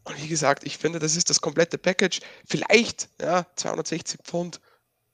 Und 0.05 0.23
wie 0.23 0.29
gesagt, 0.29 0.65
ich 0.65 0.79
finde, 0.79 0.99
das 0.99 1.17
ist 1.17 1.31
das 1.31 1.41
komplette 1.41 1.79
Package. 1.79 2.21
Vielleicht, 2.47 3.09
ja, 3.21 3.47
260 3.57 4.21
Pfund 4.23 4.61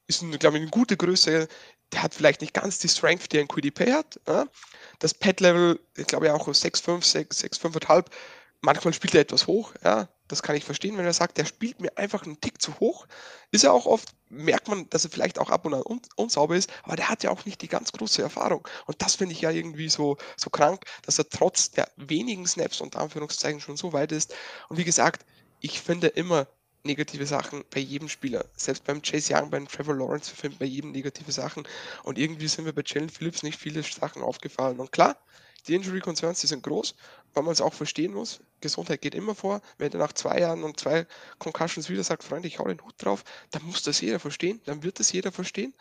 ist, 0.07 0.21
glaube 0.39 0.57
ich, 0.57 0.63
eine 0.63 0.71
gute 0.71 0.97
Größe. 0.97 1.49
Der 1.93 2.03
hat 2.03 2.15
vielleicht 2.15 2.41
nicht 2.41 2.55
ganz 2.55 2.79
die 2.79 2.89
Strength, 2.89 3.33
die 3.33 3.41
ein 3.41 3.49
QDP 3.49 3.93
hat. 3.93 4.21
Ja. 4.27 4.47
Das 4.99 5.15
Pad-Level, 5.15 5.81
ich 5.97 6.07
glaube 6.07 6.27
ja 6.27 6.35
auch 6.35 6.47
6,5, 6.47 7.05
6, 7.05 7.39
6, 7.39 7.61
5,5. 7.61 8.07
Manchmal 8.61 8.95
spielt 8.95 9.15
er 9.15 9.23
etwas 9.23 9.47
hoch, 9.47 9.75
ja. 9.85 10.09
Das 10.29 10.43
kann 10.43 10.57
ich 10.57 10.65
verstehen, 10.65 10.97
wenn 10.97 11.05
er 11.05 11.13
sagt, 11.13 11.37
der 11.37 11.45
spielt 11.45 11.81
mir 11.81 11.97
einfach 11.99 12.25
einen 12.25 12.41
Tick 12.41 12.61
zu 12.61 12.79
hoch. 12.81 13.07
Ist 13.51 13.65
ja 13.65 13.73
auch 13.73 13.87
oft, 13.87 14.09
merkt 14.31 14.69
man, 14.69 14.89
dass 14.91 15.05
er 15.05 15.11
vielleicht 15.11 15.39
auch 15.39 15.51
ab 15.51 15.67
und 15.67 15.75
an 15.75 15.83
un 15.83 16.01
unsauber 16.17 16.57
ist, 16.57 16.71
aber 16.83 16.97
der 16.97 17.09
hat 17.09 17.23
ja 17.23 17.31
auch 17.31 17.45
nicht 17.45 17.61
die 17.61 17.69
ganz 17.69 17.93
große 17.93 18.23
Erfahrung. 18.23 18.67
Und 18.87 19.03
das 19.03 19.17
finde 19.17 19.35
ich 19.35 19.43
ja 19.43 19.51
irgendwie 19.51 19.89
so, 19.89 20.17
so 20.37 20.51
krank, 20.51 20.85
dass 21.03 21.19
er 21.19 21.29
trotz 21.29 21.71
der 21.71 21.89
wenigen 21.97 22.47
Snaps 22.47 22.81
unter 22.81 23.01
Anführungszeichen 23.01 23.61
schon 23.61 23.77
so 23.77 23.93
weit 23.93 24.13
ist. 24.13 24.35
Und 24.69 24.79
wie 24.79 24.85
gesagt, 24.85 25.27
ich 25.61 25.81
finde 25.81 26.09
immer, 26.09 26.47
negative 26.85 27.27
Sachen 27.27 27.65
bei 27.71 27.81
jedem 27.81 28.09
Spieler. 28.09 28.45
Selbst 28.57 28.85
beim 28.85 29.03
Chase 29.03 29.35
Young, 29.35 29.51
beim 29.51 29.67
Trevor 29.67 29.97
Lawrence, 29.97 30.31
wir 30.31 30.37
finden 30.37 30.59
bei 30.59 30.67
jedem 30.67 30.93
negative 30.93 31.33
Sachen. 31.33 31.67
Und 32.03 32.19
irgendwie 32.19 32.47
sind 32.47 32.65
mir 32.65 32.73
bei 32.73 32.83
Jalen 32.85 33.09
Phillips 33.09 33.43
nicht 33.43 33.59
viele 33.59 33.83
Sachen 33.83 34.23
aufgefallen. 34.23 34.79
Und 34.79 34.93
klar, 34.93 35.17
die 35.67 35.75
Injury 35.75 36.01
Concerns, 36.01 36.41
die 36.41 36.47
sind 36.47 36.63
groß, 36.63 36.95
weil 37.33 37.43
man 37.43 37.53
es 37.53 37.61
auch 37.61 37.75
verstehen 37.75 38.13
muss. 38.13 38.41
Gesundheit 38.61 39.01
geht 39.01 39.15
immer 39.15 39.35
vor. 39.35 39.61
Wenn 39.79 39.93
er 39.93 39.99
nach 39.99 40.13
zwei 40.13 40.41
Jahren 40.41 40.63
und 40.63 40.79
zwei 40.79 41.07
Concussions 41.39 41.89
wieder 41.89 42.05
sagt, 42.05 42.25
Freunde, 42.25 42.49
ich 42.49 42.59
hau 42.59 42.67
den 42.67 42.81
Hut 42.83 42.95
drauf, 42.99 43.25
dann 43.51 43.65
muss 43.65 43.83
das 43.83 44.01
jeder 44.01 44.21
verstehen, 44.21 44.61
dann 44.65 44.83
wird 44.83 45.01
das 45.01 45.13
jeder 45.13 45.33
verstehen. 45.33 45.75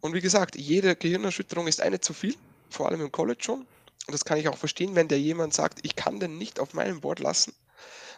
Und 0.00 0.14
wie 0.14 0.20
gesagt, 0.20 0.56
jede 0.56 0.96
Gehirnerschütterung 0.96 1.66
ist 1.66 1.80
eine 1.80 2.00
zu 2.00 2.14
viel, 2.14 2.34
vor 2.70 2.88
allem 2.88 3.00
im 3.00 3.12
College 3.12 3.42
schon. 3.42 3.60
Und 3.60 4.12
das 4.12 4.24
kann 4.24 4.38
ich 4.38 4.48
auch 4.48 4.56
verstehen, 4.56 4.94
wenn 4.94 5.08
der 5.08 5.20
jemand 5.20 5.54
sagt, 5.54 5.80
ich 5.82 5.94
kann 5.94 6.20
den 6.20 6.38
nicht 6.38 6.58
auf 6.58 6.72
meinem 6.74 7.00
Board 7.00 7.20
lassen, 7.20 7.52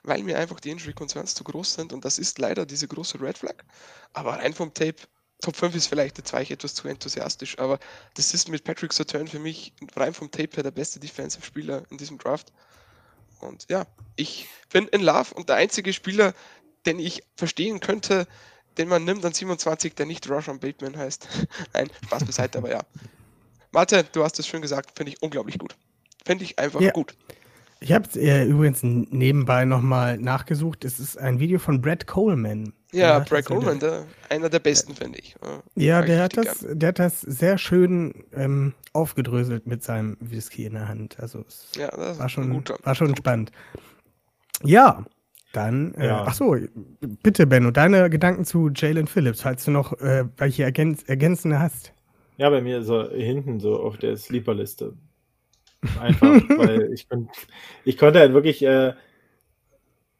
weil 0.04 0.22
mir 0.22 0.38
einfach 0.38 0.60
die 0.60 0.70
Injury 0.70 0.92
Concerns 0.92 1.34
zu 1.34 1.44
groß 1.44 1.74
sind. 1.74 1.92
Und 1.92 2.04
das 2.04 2.18
ist 2.18 2.38
leider 2.38 2.64
diese 2.64 2.88
große 2.88 3.20
Red 3.20 3.38
Flag. 3.38 3.56
Aber 4.12 4.34
rein 4.34 4.54
vom 4.54 4.72
Tape, 4.72 4.96
Top 5.43 5.56
5 5.56 5.74
ist 5.74 5.89
vielleicht, 5.89 6.16
jetzt 6.19 6.32
war 6.32 6.40
ich 6.40 6.51
etwas 6.51 6.74
zu 6.74 6.89
enthusiastisch, 6.89 7.59
aber 7.59 7.78
das 8.14 8.32
ist 8.32 8.48
mit 8.48 8.64
Patrick 8.64 8.93
Saturn 8.93 9.27
für 9.27 9.40
mich 9.40 9.73
rein 9.97 10.14
vom 10.14 10.31
Tape 10.31 10.51
her 10.55 10.62
der 10.62 10.70
beste 10.70 11.01
Defensive 11.01 11.44
Spieler 11.44 11.82
in 11.90 11.98
diesem 11.98 12.16
Draft. 12.16 12.52
Und 13.40 13.66
ja, 13.69 13.85
ich 14.16 14.47
bin 14.73 14.86
in 14.89 15.02
Love 15.02 15.35
und 15.35 15.48
der 15.48 15.56
einzige 15.56 15.93
Spieler, 15.93 16.32
den 16.86 17.01
ich 17.01 17.24
verstehen 17.36 17.81
könnte, 17.81 18.27
den 18.78 18.89
man 18.89 19.05
nimmt 19.05 19.24
an 19.24 19.32
27, 19.32 19.94
der 19.94 20.06
nicht 20.06 20.31
Russian 20.31 20.60
Bateman 20.60 20.97
heißt. 20.97 21.28
Nein, 21.74 21.90
Spaß 22.06 22.24
beiseite, 22.24 22.59
aber 22.59 22.70
ja. 22.70 22.81
Martin, 23.73 24.05
du 24.12 24.23
hast 24.23 24.39
es 24.39 24.47
schön 24.47 24.62
gesagt, 24.62 24.97
finde 24.97 25.12
ich 25.12 25.23
unglaublich 25.23 25.59
gut. 25.59 25.77
Finde 26.24 26.44
ich 26.44 26.59
einfach 26.59 26.81
Ja. 26.81 26.93
gut. 26.93 27.16
Ich 27.81 27.90
habe 27.90 28.09
äh, 28.20 28.44
übrigens 28.44 28.78
nebenbei 28.82 29.64
nochmal 29.64 30.16
nachgesucht. 30.16 30.85
Es 30.85 31.01
ist 31.01 31.19
ein 31.19 31.40
Video 31.40 31.59
von 31.59 31.81
Brad 31.82 32.06
Coleman. 32.06 32.73
Ja, 32.93 33.14
hat 33.16 33.28
Brad 33.31 33.40
ja- 33.48 33.55
Coleman, 33.56 33.78
der, 33.81 34.05
einer 34.28 34.48
der 34.51 34.59
besten, 34.59 34.94
finde 34.94 35.19
ich. 35.19 35.35
Ja, 35.77 36.01
ich 36.01 36.06
der 36.06 36.23
hat, 36.23 36.36
das, 36.36 36.66
der 36.70 36.89
hat 36.90 36.98
das 36.98 37.20
sehr 37.23 37.56
schön 37.59 38.12
ähm, 38.35 38.74
aufgedröselt 38.93 39.66
mit 39.66 39.82
seinem 39.82 40.16
Whisky 40.20 40.66
in 40.66 40.74
der 40.74 40.89
Hand. 40.89 41.19
Also 41.19 41.44
es 41.48 41.70
Ja, 41.77 41.89
das 41.90 42.19
war 42.19 42.28
schon, 42.28 42.51
guter. 42.51 42.77
war 42.82 42.94
schon 42.94 43.16
spannend. 43.16 43.51
Ja, 44.62 45.05
dann, 45.52 45.94
äh, 45.94 46.06
Ja. 46.06 46.24
ach 46.27 46.35
so, 46.35 46.56
bitte 47.23 47.47
Benno, 47.47 47.70
deine 47.70 48.09
Gedanken 48.10 48.44
zu 48.44 48.70
Jalen 48.74 49.06
Phillips, 49.06 49.43
falls 49.43 49.64
du 49.64 49.70
noch 49.70 49.93
äh, 50.01 50.24
welche 50.36 50.62
ergänz 50.64 51.02
ergänzende 51.06 51.59
hast. 51.59 51.93
Ja, 52.39 52.48
bei 52.51 52.60
mir 52.60 52.78
ist 52.78 52.89
er 52.89 53.10
hinten 53.10 53.60
so 53.60 53.78
auf 53.81 53.98
der 53.98 54.16
Sleeper-Liste. 54.16 54.94
Einfach, 56.01 56.28
weil 56.59 56.93
ich, 56.93 57.09
kon 57.09 57.28
ich 57.85 57.98
konnte 57.98 58.20
halt 58.20 58.32
wirklich, 58.32 58.62
äh, 58.62 58.94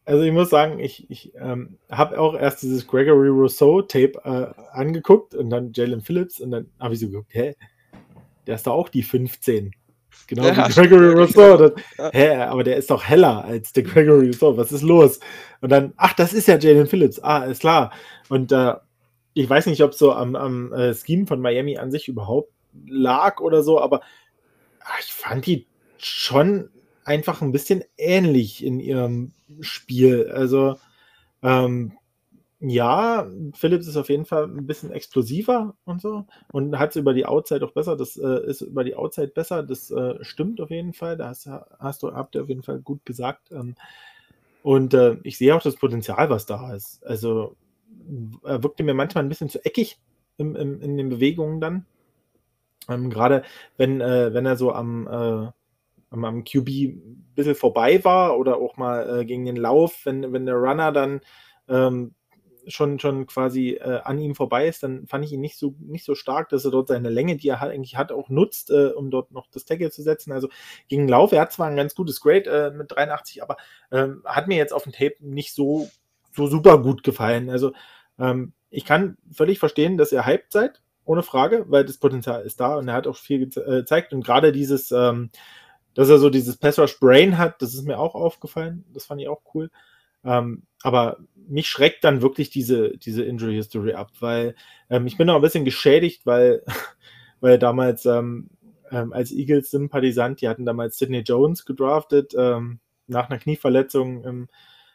also 0.05 0.23
ich 0.23 0.33
muss 0.33 0.51
sagen, 0.51 0.81
ich, 0.81 1.09
ich 1.11 1.33
ähm, 1.37 1.79
habe 1.91 2.19
auch 2.19 2.35
erst 2.35 2.63
dieses 2.63 2.87
Gregory 2.87 3.29
Rousseau-Tape 3.29 4.21
äh, 4.25 4.77
angeguckt 4.77 5.35
und 5.35 5.51
dann 5.51 5.73
Jalen 5.73 6.01
Phillips 6.01 6.41
und 6.41 6.51
dann 6.51 6.71
habe 6.81 6.95
ich 6.95 7.01
so 7.01 7.07
geguckt, 7.07 7.35
hä, 7.35 7.55
der 8.47 8.57
ist 8.57 8.67
doch 8.67 8.75
auch 8.75 8.89
die 8.89 9.03
15. 9.03 9.73
Genau 10.27 10.45
Ja, 10.45 10.69
wie 10.69 10.73
Gregory 10.73 11.11
Rousseau. 11.11 11.57
Das, 11.97 12.13
hä, 12.13 12.35
aber 12.37 12.65
der 12.65 12.77
ist 12.77 12.91
doch 12.91 13.05
heller 13.05 13.45
als 13.45 13.73
der 13.73 13.85
Gregory 13.85 14.27
Rousseau. 14.27 14.57
Was 14.57 14.73
ist 14.73 14.83
los? 14.83 15.21
Und 15.61 15.71
dann, 15.71 15.93
ach, 15.97 16.15
das 16.15 16.33
ist 16.33 16.49
ja 16.49 16.59
Jalen 16.59 16.87
Phillips. 16.87 17.21
Ah, 17.21 17.45
ist 17.45 17.61
klar. 17.61 17.93
Und 18.29 18.51
äh, 18.53 18.75
ich 19.35 19.49
weiß 19.49 19.67
nicht, 19.67 19.83
ob 19.83 19.93
es 19.93 19.99
so 19.99 20.13
am, 20.13 20.37
am 20.37 20.73
äh, 20.73 20.95
Scheme 20.95 21.27
von 21.27 21.41
Miami 21.41 21.79
an 21.79 21.91
sich 21.91 22.09
überhaupt 22.09 22.53
lag 22.87 23.41
oder 23.41 23.63
so, 23.63 23.81
aber 23.81 24.01
ah, 24.81 24.99
ich 25.01 25.13
fand 25.13 25.47
die 25.47 25.67
schon 25.99 26.71
einfach 27.05 27.43
ein 27.43 27.53
bisschen 27.53 27.83
ähnlich 27.97 28.65
in 28.65 28.81
ihrem 28.81 29.33
Spiel. 29.61 30.31
Also, 30.33 30.79
ähm, 31.43 31.93
ja, 32.65 33.27
Phillips 33.55 33.89
ist 33.89 33.97
auf 33.97 34.09
jeden 34.09 34.25
Fall 34.25 34.45
ein 34.45 34.69
bisschen 34.69 34.93
explosiver 34.93 35.75
und 35.85 36.01
so 36.01 36.27
und 36.53 36.79
hat 36.79 36.91
es 36.91 36.97
über 36.97 37.13
die 37.13 37.27
Outside 37.27 37.65
auch 37.67 37.73
besser. 37.73 37.97
Das 37.97 38.17
äh, 38.17 38.47
ist 38.47 38.61
über 38.61 38.85
die 38.85 38.95
Outside 38.95 39.29
besser. 39.29 39.65
Das 39.65 39.91
äh, 39.91 40.23
stimmt 40.23 40.61
auf 40.61 40.71
jeden 40.71 40.93
Fall. 40.93 41.17
Da 41.17 41.29
hast, 41.29 41.49
hast 41.81 42.05
du, 42.05 42.13
habt 42.13 42.37
ihr 42.37 42.43
auf 42.43 42.49
jeden 42.49 42.63
Fall 42.63 42.79
gut 42.79 43.05
gesagt. 43.05 43.51
Ähm, 43.51 43.75
und 44.63 44.95
äh, 44.95 45.17
ich 45.25 45.39
sehe 45.39 45.57
auch 45.57 45.63
das 45.63 45.75
Potenzial, 45.75 46.31
was 46.31 46.47
da 46.47 46.73
ist. 46.73 47.05
Also 47.05 47.57
er 48.45 48.63
wirkte 48.63 48.85
mir 48.85 48.95
manchmal 48.95 49.25
ein 49.25 49.29
bisschen 49.29 49.49
zu 49.49 49.65
eckig 49.65 49.99
im, 50.39 50.55
im, 50.55 50.81
in 50.81 50.97
den 50.97 51.09
Bewegungen 51.09 51.61
dann. 51.61 51.85
Ähm, 52.89 53.11
Gerade 53.11 53.43
wenn, 53.77 54.01
äh, 54.01 54.33
wenn 54.35 54.47
er 54.47 54.57
so 54.57 54.73
am, 54.73 55.09
äh, 55.09 55.51
am, 56.13 56.25
am 56.25 56.45
QB 56.45 56.69
ein 56.69 57.33
bisschen 57.35 57.55
vorbei 57.55 58.05
war 58.05 58.39
oder 58.39 58.59
auch 58.59 58.77
mal 58.77 59.21
äh, 59.21 59.25
gegen 59.25 59.45
den 59.45 59.57
Lauf, 59.57 60.01
wenn, 60.05 60.33
wenn 60.33 60.47
der 60.47 60.57
Runner 60.57 60.93
dann 60.93 61.21
ähm, 61.69 62.15
schon, 62.67 62.99
schon 62.99 63.27
quasi 63.27 63.71
äh, 63.71 64.01
an 64.05 64.19
ihm 64.19 64.35
vorbei 64.35 64.69
ist, 64.69 64.83
dann 64.83 65.07
fand 65.07 65.25
ich 65.25 65.33
ihn 65.33 65.41
nicht 65.41 65.59
so, 65.59 65.75
nicht 65.81 66.05
so 66.05 66.15
stark, 66.15 66.49
dass 66.51 66.65
er 66.65 66.71
dort 66.71 66.89
seine 66.89 67.11
Länge, 67.11 67.37
die 67.37 67.49
er 67.49 67.61
halt 67.61 67.73
eigentlich 67.73 67.97
hat, 67.97 68.13
auch 68.13 68.29
nutzt, 68.29 68.71
äh, 68.71 68.89
um 68.89 69.11
dort 69.11 69.33
noch 69.33 69.49
das 69.51 69.65
Tackle 69.65 69.91
zu 69.91 70.03
setzen. 70.03 70.33
Also 70.33 70.49
gegen 70.89 71.03
den 71.03 71.09
Lauf, 71.09 71.33
er 71.33 71.41
hat 71.41 71.53
zwar 71.53 71.67
ein 71.69 71.77
ganz 71.77 71.95
gutes 71.95 72.21
Grade 72.21 72.51
äh, 72.51 72.71
mit 72.71 72.93
83, 72.93 73.43
aber 73.43 73.57
ähm, 73.91 74.23
hat 74.25 74.49
mir 74.49 74.57
jetzt 74.57 74.73
auf 74.73 74.85
dem 74.85 74.93
Tape 74.93 75.17
nicht 75.21 75.55
so, 75.55 75.89
so 76.33 76.47
super 76.47 76.81
gut 76.81 77.03
gefallen. 77.03 77.51
Also 77.51 77.73
ähm, 78.19 78.53
ich 78.71 78.85
kann 78.85 79.17
völlig 79.33 79.59
verstehen, 79.59 79.99
dass 79.99 80.13
ihr 80.13 80.25
hyped 80.25 80.53
seid, 80.53 80.83
ohne 81.05 81.23
Frage, 81.23 81.65
weil 81.69 81.85
das 81.85 81.99
Potenzial 81.99 82.43
ist 82.43 82.61
da 82.61 82.77
und 82.77 82.89
er 82.89 82.95
hat 82.95 83.07
auch 83.07 83.17
viel 83.17 83.41
geze 83.41 83.65
äh, 83.65 83.81
gezeigt 83.81 84.13
und 84.13 84.25
gerade 84.25 84.53
dieses, 84.53 84.93
ähm, 84.93 85.31
dass 85.95 86.09
er 86.09 86.19
so 86.19 86.31
dieses 86.31 86.57
Pass 86.57 86.79
Rush 86.79 86.99
Brain 86.99 87.39
hat, 87.39 87.61
das 87.63 87.75
ist 87.75 87.87
mir 87.87 87.99
auch 87.99 88.15
aufgefallen. 88.15 88.85
Das 88.93 89.05
fand 89.05 89.21
ich 89.21 89.29
auch 89.29 89.43
cool. 89.55 89.71
Ähm, 90.25 90.63
aber 90.83 91.19
mich 91.49 91.69
schreckt 91.69 92.05
dann 92.05 92.23
wirklich 92.23 92.51
diese, 92.51 92.97
diese 92.97 93.25
Injury 93.25 93.55
History 93.55 93.95
ab, 93.95 94.11
weil 94.21 94.55
ähm, 94.89 95.07
ich 95.07 95.17
bin 95.17 95.29
auch 95.31 95.37
ein 95.37 95.43
bisschen 95.43 95.65
geschädigt, 95.65 96.25
weil, 96.25 96.63
weil 97.41 97.59
damals 97.59 98.07
ähm, 98.07 98.51
ähm, 98.91 99.13
als 99.13 99.33
Eagles-Sympathisant, 99.33 100.41
die 100.41 100.49
hatten 100.49 100.65
damals 100.65 100.99
Sidney 100.99 101.21
Jones 101.21 101.65
gedraftet, 101.65 102.35
ähm, 102.37 102.79
nach 103.09 103.29
einer 103.29 103.39
Knieverletzung 103.39 104.49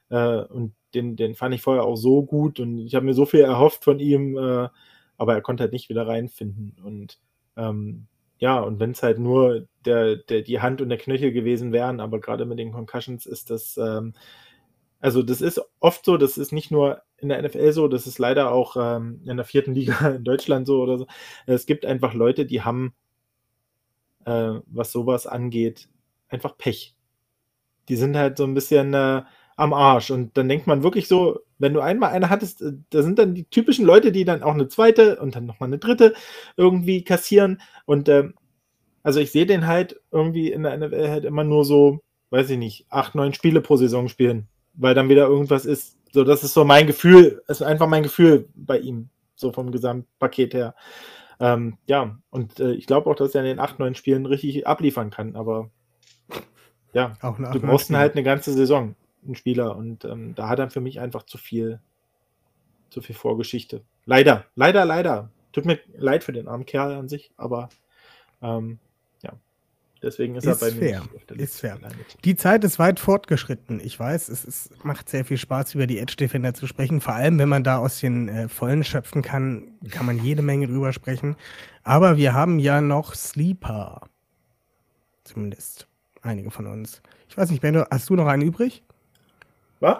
äh, 0.09 0.41
und 0.43 0.73
den, 0.93 1.15
den 1.15 1.35
fand 1.35 1.53
ich 1.53 1.61
vorher 1.61 1.83
auch 1.83 1.97
so 1.97 2.23
gut 2.23 2.59
und 2.59 2.79
ich 2.79 2.95
habe 2.95 3.05
mir 3.05 3.13
so 3.13 3.25
viel 3.25 3.41
erhofft 3.41 3.83
von 3.83 3.99
ihm, 3.99 4.37
äh, 4.37 4.69
aber 5.17 5.33
er 5.33 5.41
konnte 5.41 5.63
halt 5.63 5.73
nicht 5.73 5.89
wieder 5.89 6.07
reinfinden 6.07 6.77
und 6.83 7.19
ähm, 7.57 8.07
ja, 8.39 8.59
und 8.59 8.79
wenn 8.79 8.91
es 8.91 9.03
halt 9.03 9.19
nur 9.19 9.67
der, 9.85 10.17
der, 10.17 10.41
die 10.41 10.61
Hand 10.61 10.81
und 10.81 10.89
der 10.89 10.97
Knöchel 10.97 11.31
gewesen 11.31 11.71
wären, 11.71 11.99
aber 11.99 12.19
gerade 12.19 12.45
mit 12.45 12.59
den 12.59 12.71
Concussions 12.71 13.25
ist 13.25 13.49
das, 13.49 13.77
ähm, 13.77 14.13
also 14.99 15.23
das 15.23 15.41
ist 15.41 15.61
oft 15.79 16.05
so, 16.05 16.17
das 16.17 16.37
ist 16.37 16.51
nicht 16.51 16.71
nur 16.71 17.01
in 17.17 17.29
der 17.29 17.41
NFL 17.41 17.71
so, 17.71 17.87
das 17.87 18.07
ist 18.07 18.19
leider 18.19 18.51
auch 18.51 18.75
ähm, 18.79 19.21
in 19.25 19.37
der 19.37 19.45
vierten 19.45 19.73
Liga 19.73 20.09
in 20.15 20.23
Deutschland 20.23 20.67
so 20.67 20.81
oder 20.81 20.97
so. 20.99 21.07
Es 21.45 21.65
gibt 21.65 21.85
einfach 21.85 22.13
Leute, 22.13 22.45
die 22.45 22.61
haben, 22.61 22.93
äh, 24.25 24.59
was 24.67 24.91
sowas 24.91 25.27
angeht, 25.27 25.89
einfach 26.29 26.57
Pech. 26.57 26.95
Die 27.89 27.95
sind 27.95 28.17
halt 28.17 28.37
so 28.37 28.43
ein 28.43 28.53
bisschen 28.53 28.93
äh, 28.93 29.23
am 29.57 29.73
Arsch. 29.73 30.11
Und 30.11 30.37
dann 30.37 30.47
denkt 30.47 30.67
man 30.67 30.83
wirklich 30.83 31.09
so, 31.09 31.39
wenn 31.59 31.73
du 31.73 31.81
einmal 31.81 32.11
eine 32.11 32.29
hattest, 32.29 32.61
äh, 32.61 32.73
da 32.91 33.03
sind 33.03 33.19
dann 33.19 33.35
die 33.35 33.43
typischen 33.43 33.85
Leute, 33.85 34.13
die 34.13 34.23
dann 34.23 34.43
auch 34.43 34.53
eine 34.53 34.69
zweite 34.69 35.19
und 35.19 35.35
dann 35.35 35.45
nochmal 35.45 35.67
eine 35.67 35.79
dritte 35.79 36.13
irgendwie 36.55 37.03
kassieren. 37.03 37.61
Und 37.85 38.07
ähm, 38.07 38.35
also 39.03 39.19
ich 39.19 39.31
sehe 39.31 39.45
den 39.45 39.67
halt 39.67 39.99
irgendwie 40.11 40.51
in 40.51 40.63
der 40.63 40.77
NFL 40.77 41.09
halt 41.09 41.25
immer 41.25 41.43
nur 41.43 41.65
so, 41.65 41.99
weiß 42.29 42.49
ich 42.51 42.57
nicht, 42.57 42.85
acht, 42.89 43.15
neun 43.15 43.33
Spiele 43.33 43.61
pro 43.61 43.75
Saison 43.75 44.07
spielen, 44.07 44.47
weil 44.73 44.93
dann 44.93 45.09
wieder 45.09 45.27
irgendwas 45.27 45.65
ist. 45.65 45.97
So, 46.13 46.23
das 46.23 46.43
ist 46.43 46.53
so 46.53 46.63
mein 46.63 46.87
Gefühl, 46.87 47.41
ist 47.47 47.61
einfach 47.61 47.87
mein 47.87 48.03
Gefühl 48.03 48.47
bei 48.55 48.79
ihm, 48.79 49.09
so 49.35 49.51
vom 49.51 49.71
Gesamtpaket 49.71 50.53
her. 50.53 50.75
Ähm, 51.39 51.77
ja, 51.85 52.17
und 52.29 52.59
äh, 52.59 52.71
ich 52.73 52.87
glaube 52.87 53.09
auch, 53.09 53.15
dass 53.15 53.35
er 53.35 53.41
in 53.41 53.47
den 53.47 53.59
acht, 53.59 53.79
neun 53.79 53.95
Spielen 53.95 54.25
richtig 54.25 54.65
abliefern 54.65 55.09
kann, 55.09 55.35
aber 55.35 55.69
ja, 56.93 57.13
du 57.21 57.59
brauchst 57.59 57.89
ihn 57.89 57.97
halt 57.97 58.13
eine 58.13 58.23
ganze 58.23 58.53
Saison, 58.53 58.95
einen 59.25 59.35
Spieler, 59.35 59.75
und 59.75 60.05
ähm, 60.05 60.35
da 60.35 60.49
hat 60.49 60.59
er 60.59 60.69
für 60.69 60.81
mich 60.81 60.99
einfach 60.99 61.23
zu 61.23 61.37
viel, 61.37 61.79
zu 62.89 63.01
viel 63.01 63.15
Vorgeschichte. 63.15 63.81
Leider, 64.05 64.45
leider, 64.55 64.85
leider. 64.85 65.29
Tut 65.51 65.65
mir 65.65 65.79
leid 65.97 66.23
für 66.23 66.33
den 66.33 66.47
armen 66.47 66.65
Kerl 66.65 66.93
an 66.93 67.09
sich, 67.09 67.31
aber 67.35 67.69
ähm, 68.41 68.79
ja, 69.23 69.33
deswegen 70.03 70.35
ist, 70.35 70.45
Ist 70.45 70.61
er 70.61 70.69
bei 70.69 70.75
mir 70.75 70.79
fair, 70.79 71.03
der 71.29 71.39
ist 71.39 71.59
fair. 71.59 71.75
gelandet. 71.77 72.17
Die 72.23 72.35
Zeit 72.35 72.63
ist 72.63 72.77
weit 72.77 72.99
fortgeschritten. 72.99 73.79
Ich 73.79 73.99
weiß, 73.99 74.29
es 74.29 74.45
ist, 74.45 74.85
macht 74.85 75.09
sehr 75.09 75.25
viel 75.25 75.37
Spaß, 75.37 75.73
über 75.75 75.87
die 75.87 75.97
Edge 75.97 76.15
Defender 76.15 76.53
zu 76.53 76.67
sprechen. 76.67 77.01
Vor 77.01 77.15
allem, 77.15 77.39
wenn 77.39 77.49
man 77.49 77.63
da 77.63 77.79
aus 77.79 77.99
den 77.99 78.29
äh, 78.29 78.47
Vollen 78.47 78.83
schöpfen 78.83 79.23
kann, 79.23 79.71
kann 79.89 80.05
man 80.05 80.23
jede 80.23 80.43
Menge 80.43 80.67
drüber 80.67 80.93
sprechen. 80.93 81.35
Aber 81.83 82.17
wir 82.17 82.33
haben 82.33 82.59
ja 82.59 82.79
noch 82.79 83.15
Sleeper. 83.15 84.01
Zumindest 85.23 85.87
einige 86.21 86.51
von 86.51 86.67
uns. 86.67 87.01
Ich 87.27 87.37
weiß 87.37 87.49
nicht, 87.49 87.61
Benno, 87.61 87.83
hast 87.89 88.09
du 88.09 88.15
noch 88.15 88.27
einen 88.27 88.43
übrig? 88.43 88.83
Was? 89.79 89.99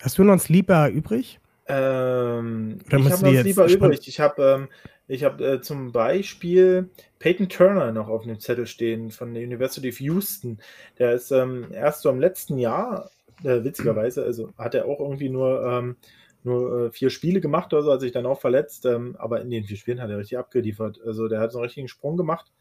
Hast 0.00 0.18
du 0.18 0.24
noch 0.24 0.32
einen 0.32 0.40
Sleeper 0.40 0.88
übrig? 0.88 1.38
Ähm, 1.66 2.80
ich 2.88 3.10
habe 3.10 3.24
noch 3.24 3.44
lieber 3.44 3.68
spon- 3.68 3.90
übrig. 3.90 4.08
Ich 4.08 4.20
habe 4.20 4.42
ähm, 4.42 4.68
ich 5.06 5.24
hab, 5.24 5.40
äh, 5.40 5.60
zum 5.60 5.92
Beispiel 5.92 6.90
Peyton 7.18 7.48
Turner 7.48 7.92
noch 7.92 8.08
auf 8.08 8.24
dem 8.24 8.40
Zettel 8.40 8.66
stehen 8.66 9.10
von 9.10 9.34
der 9.34 9.44
University 9.44 9.90
of 9.90 10.00
Houston. 10.00 10.58
Der 10.98 11.12
ist 11.12 11.30
ähm, 11.30 11.66
erst 11.72 12.02
so 12.02 12.10
im 12.10 12.18
letzten 12.18 12.58
Jahr, 12.58 13.10
äh, 13.44 13.62
witzigerweise, 13.62 14.24
also 14.24 14.50
hat 14.58 14.74
er 14.74 14.86
auch 14.86 15.00
irgendwie 15.00 15.28
nur 15.28 15.62
ähm, 15.64 15.96
nur 16.44 16.86
äh, 16.86 16.90
vier 16.90 17.10
Spiele 17.10 17.40
gemacht 17.40 17.72
oder 17.72 17.82
so, 17.84 17.92
hat 17.92 18.00
sich 18.00 18.12
dann 18.12 18.26
auch 18.26 18.40
verletzt, 18.40 18.84
ähm, 18.86 19.14
aber 19.18 19.40
in 19.40 19.50
den 19.50 19.64
vier 19.64 19.76
Spielen 19.76 20.00
hat 20.00 20.10
er 20.10 20.18
richtig 20.18 20.38
abgeliefert. 20.38 21.00
Also 21.06 21.28
der 21.28 21.40
hat 21.40 21.52
so 21.52 21.58
einen 21.58 21.66
richtigen 21.66 21.88
Sprung 21.88 22.16
gemacht 22.16 22.52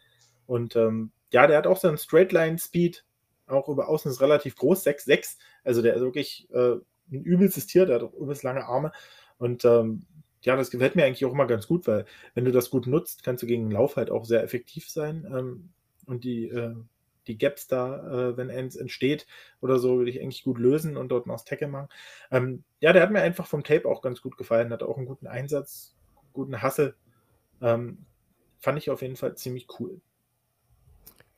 und 0.46 0.76
ähm, 0.76 1.12
ja, 1.32 1.48
der 1.48 1.58
hat 1.58 1.66
auch 1.66 1.78
seinen 1.78 1.98
Straightline-Speed, 1.98 3.04
auch 3.54 3.70
über 3.70 3.90
außen 3.90 4.12
ist 4.12 4.22
relativ 4.22 4.56
groß, 4.56 4.86
6'6, 4.86 5.38
also 5.64 5.82
der 5.82 5.96
ist 5.96 6.02
wirklich 6.02 6.50
äh, 6.52 6.76
ein 7.12 7.24
übelstes 7.24 7.68
Tier, 7.68 7.86
der 7.86 7.96
hat 7.96 8.04
auch 8.04 8.14
übelst 8.14 8.44
lange 8.44 8.66
Arme 8.66 8.92
und 9.38 9.66
ähm, 9.66 10.06
ja, 10.44 10.56
das 10.56 10.72
gefällt 10.72 10.96
mir 10.96 11.06
eigentlich 11.06 11.26
auch 11.26 11.34
immer 11.34 11.46
ganz 11.46 11.68
gut, 11.68 11.88
weil 11.88 12.06
wenn 12.34 12.46
du 12.46 12.52
das 12.52 12.70
gut 12.70 12.88
nutzt, 12.88 13.24
kannst 13.24 13.44
du 13.44 13.48
gegen 13.48 13.66
den 13.66 13.72
Lauf 13.72 13.96
halt 13.96 14.10
auch 14.10 14.26
sehr 14.26 14.44
effektiv 14.44 14.90
sein 14.90 15.28
ähm, 15.32 15.70
und 16.06 16.24
die 16.24 16.48
äh, 16.48 16.76
die 17.28 17.38
Gaps 17.38 17.68
da, 17.68 18.30
äh, 18.30 18.38
wenn 18.38 18.50
eins 18.50 18.76
entsteht 18.76 19.28
oder 19.62 19.80
so, 19.80 19.98
würde 19.98 20.12
ich 20.12 20.22
eigentlich 20.22 20.44
gut 20.44 20.58
lösen 20.58 20.98
und 20.98 21.10
dort 21.10 21.28
noch 21.28 21.36
das 21.36 21.46
Tackle 21.46 21.68
machen. 21.68 21.90
Ähm, 22.32 22.64
ja, 22.80 22.94
der 22.94 23.02
hat 23.02 23.12
mir 23.12 23.22
einfach 23.22 23.48
vom 23.48 23.64
Tape 23.64 23.88
auch 23.88 24.02
ganz 24.02 24.22
gut 24.22 24.38
gefallen, 24.38 24.72
hat 24.72 24.84
auch 24.84 24.98
einen 24.98 25.06
guten 25.06 25.28
Einsatz, 25.28 25.96
guten 26.34 26.62
Hassel. 26.62 26.96
Ähm, 27.62 28.06
fand 28.60 28.78
ich 28.78 28.90
auf 28.90 29.02
jeden 29.02 29.16
Fall 29.16 29.36
ziemlich 29.36 29.68
cool. 29.80 30.02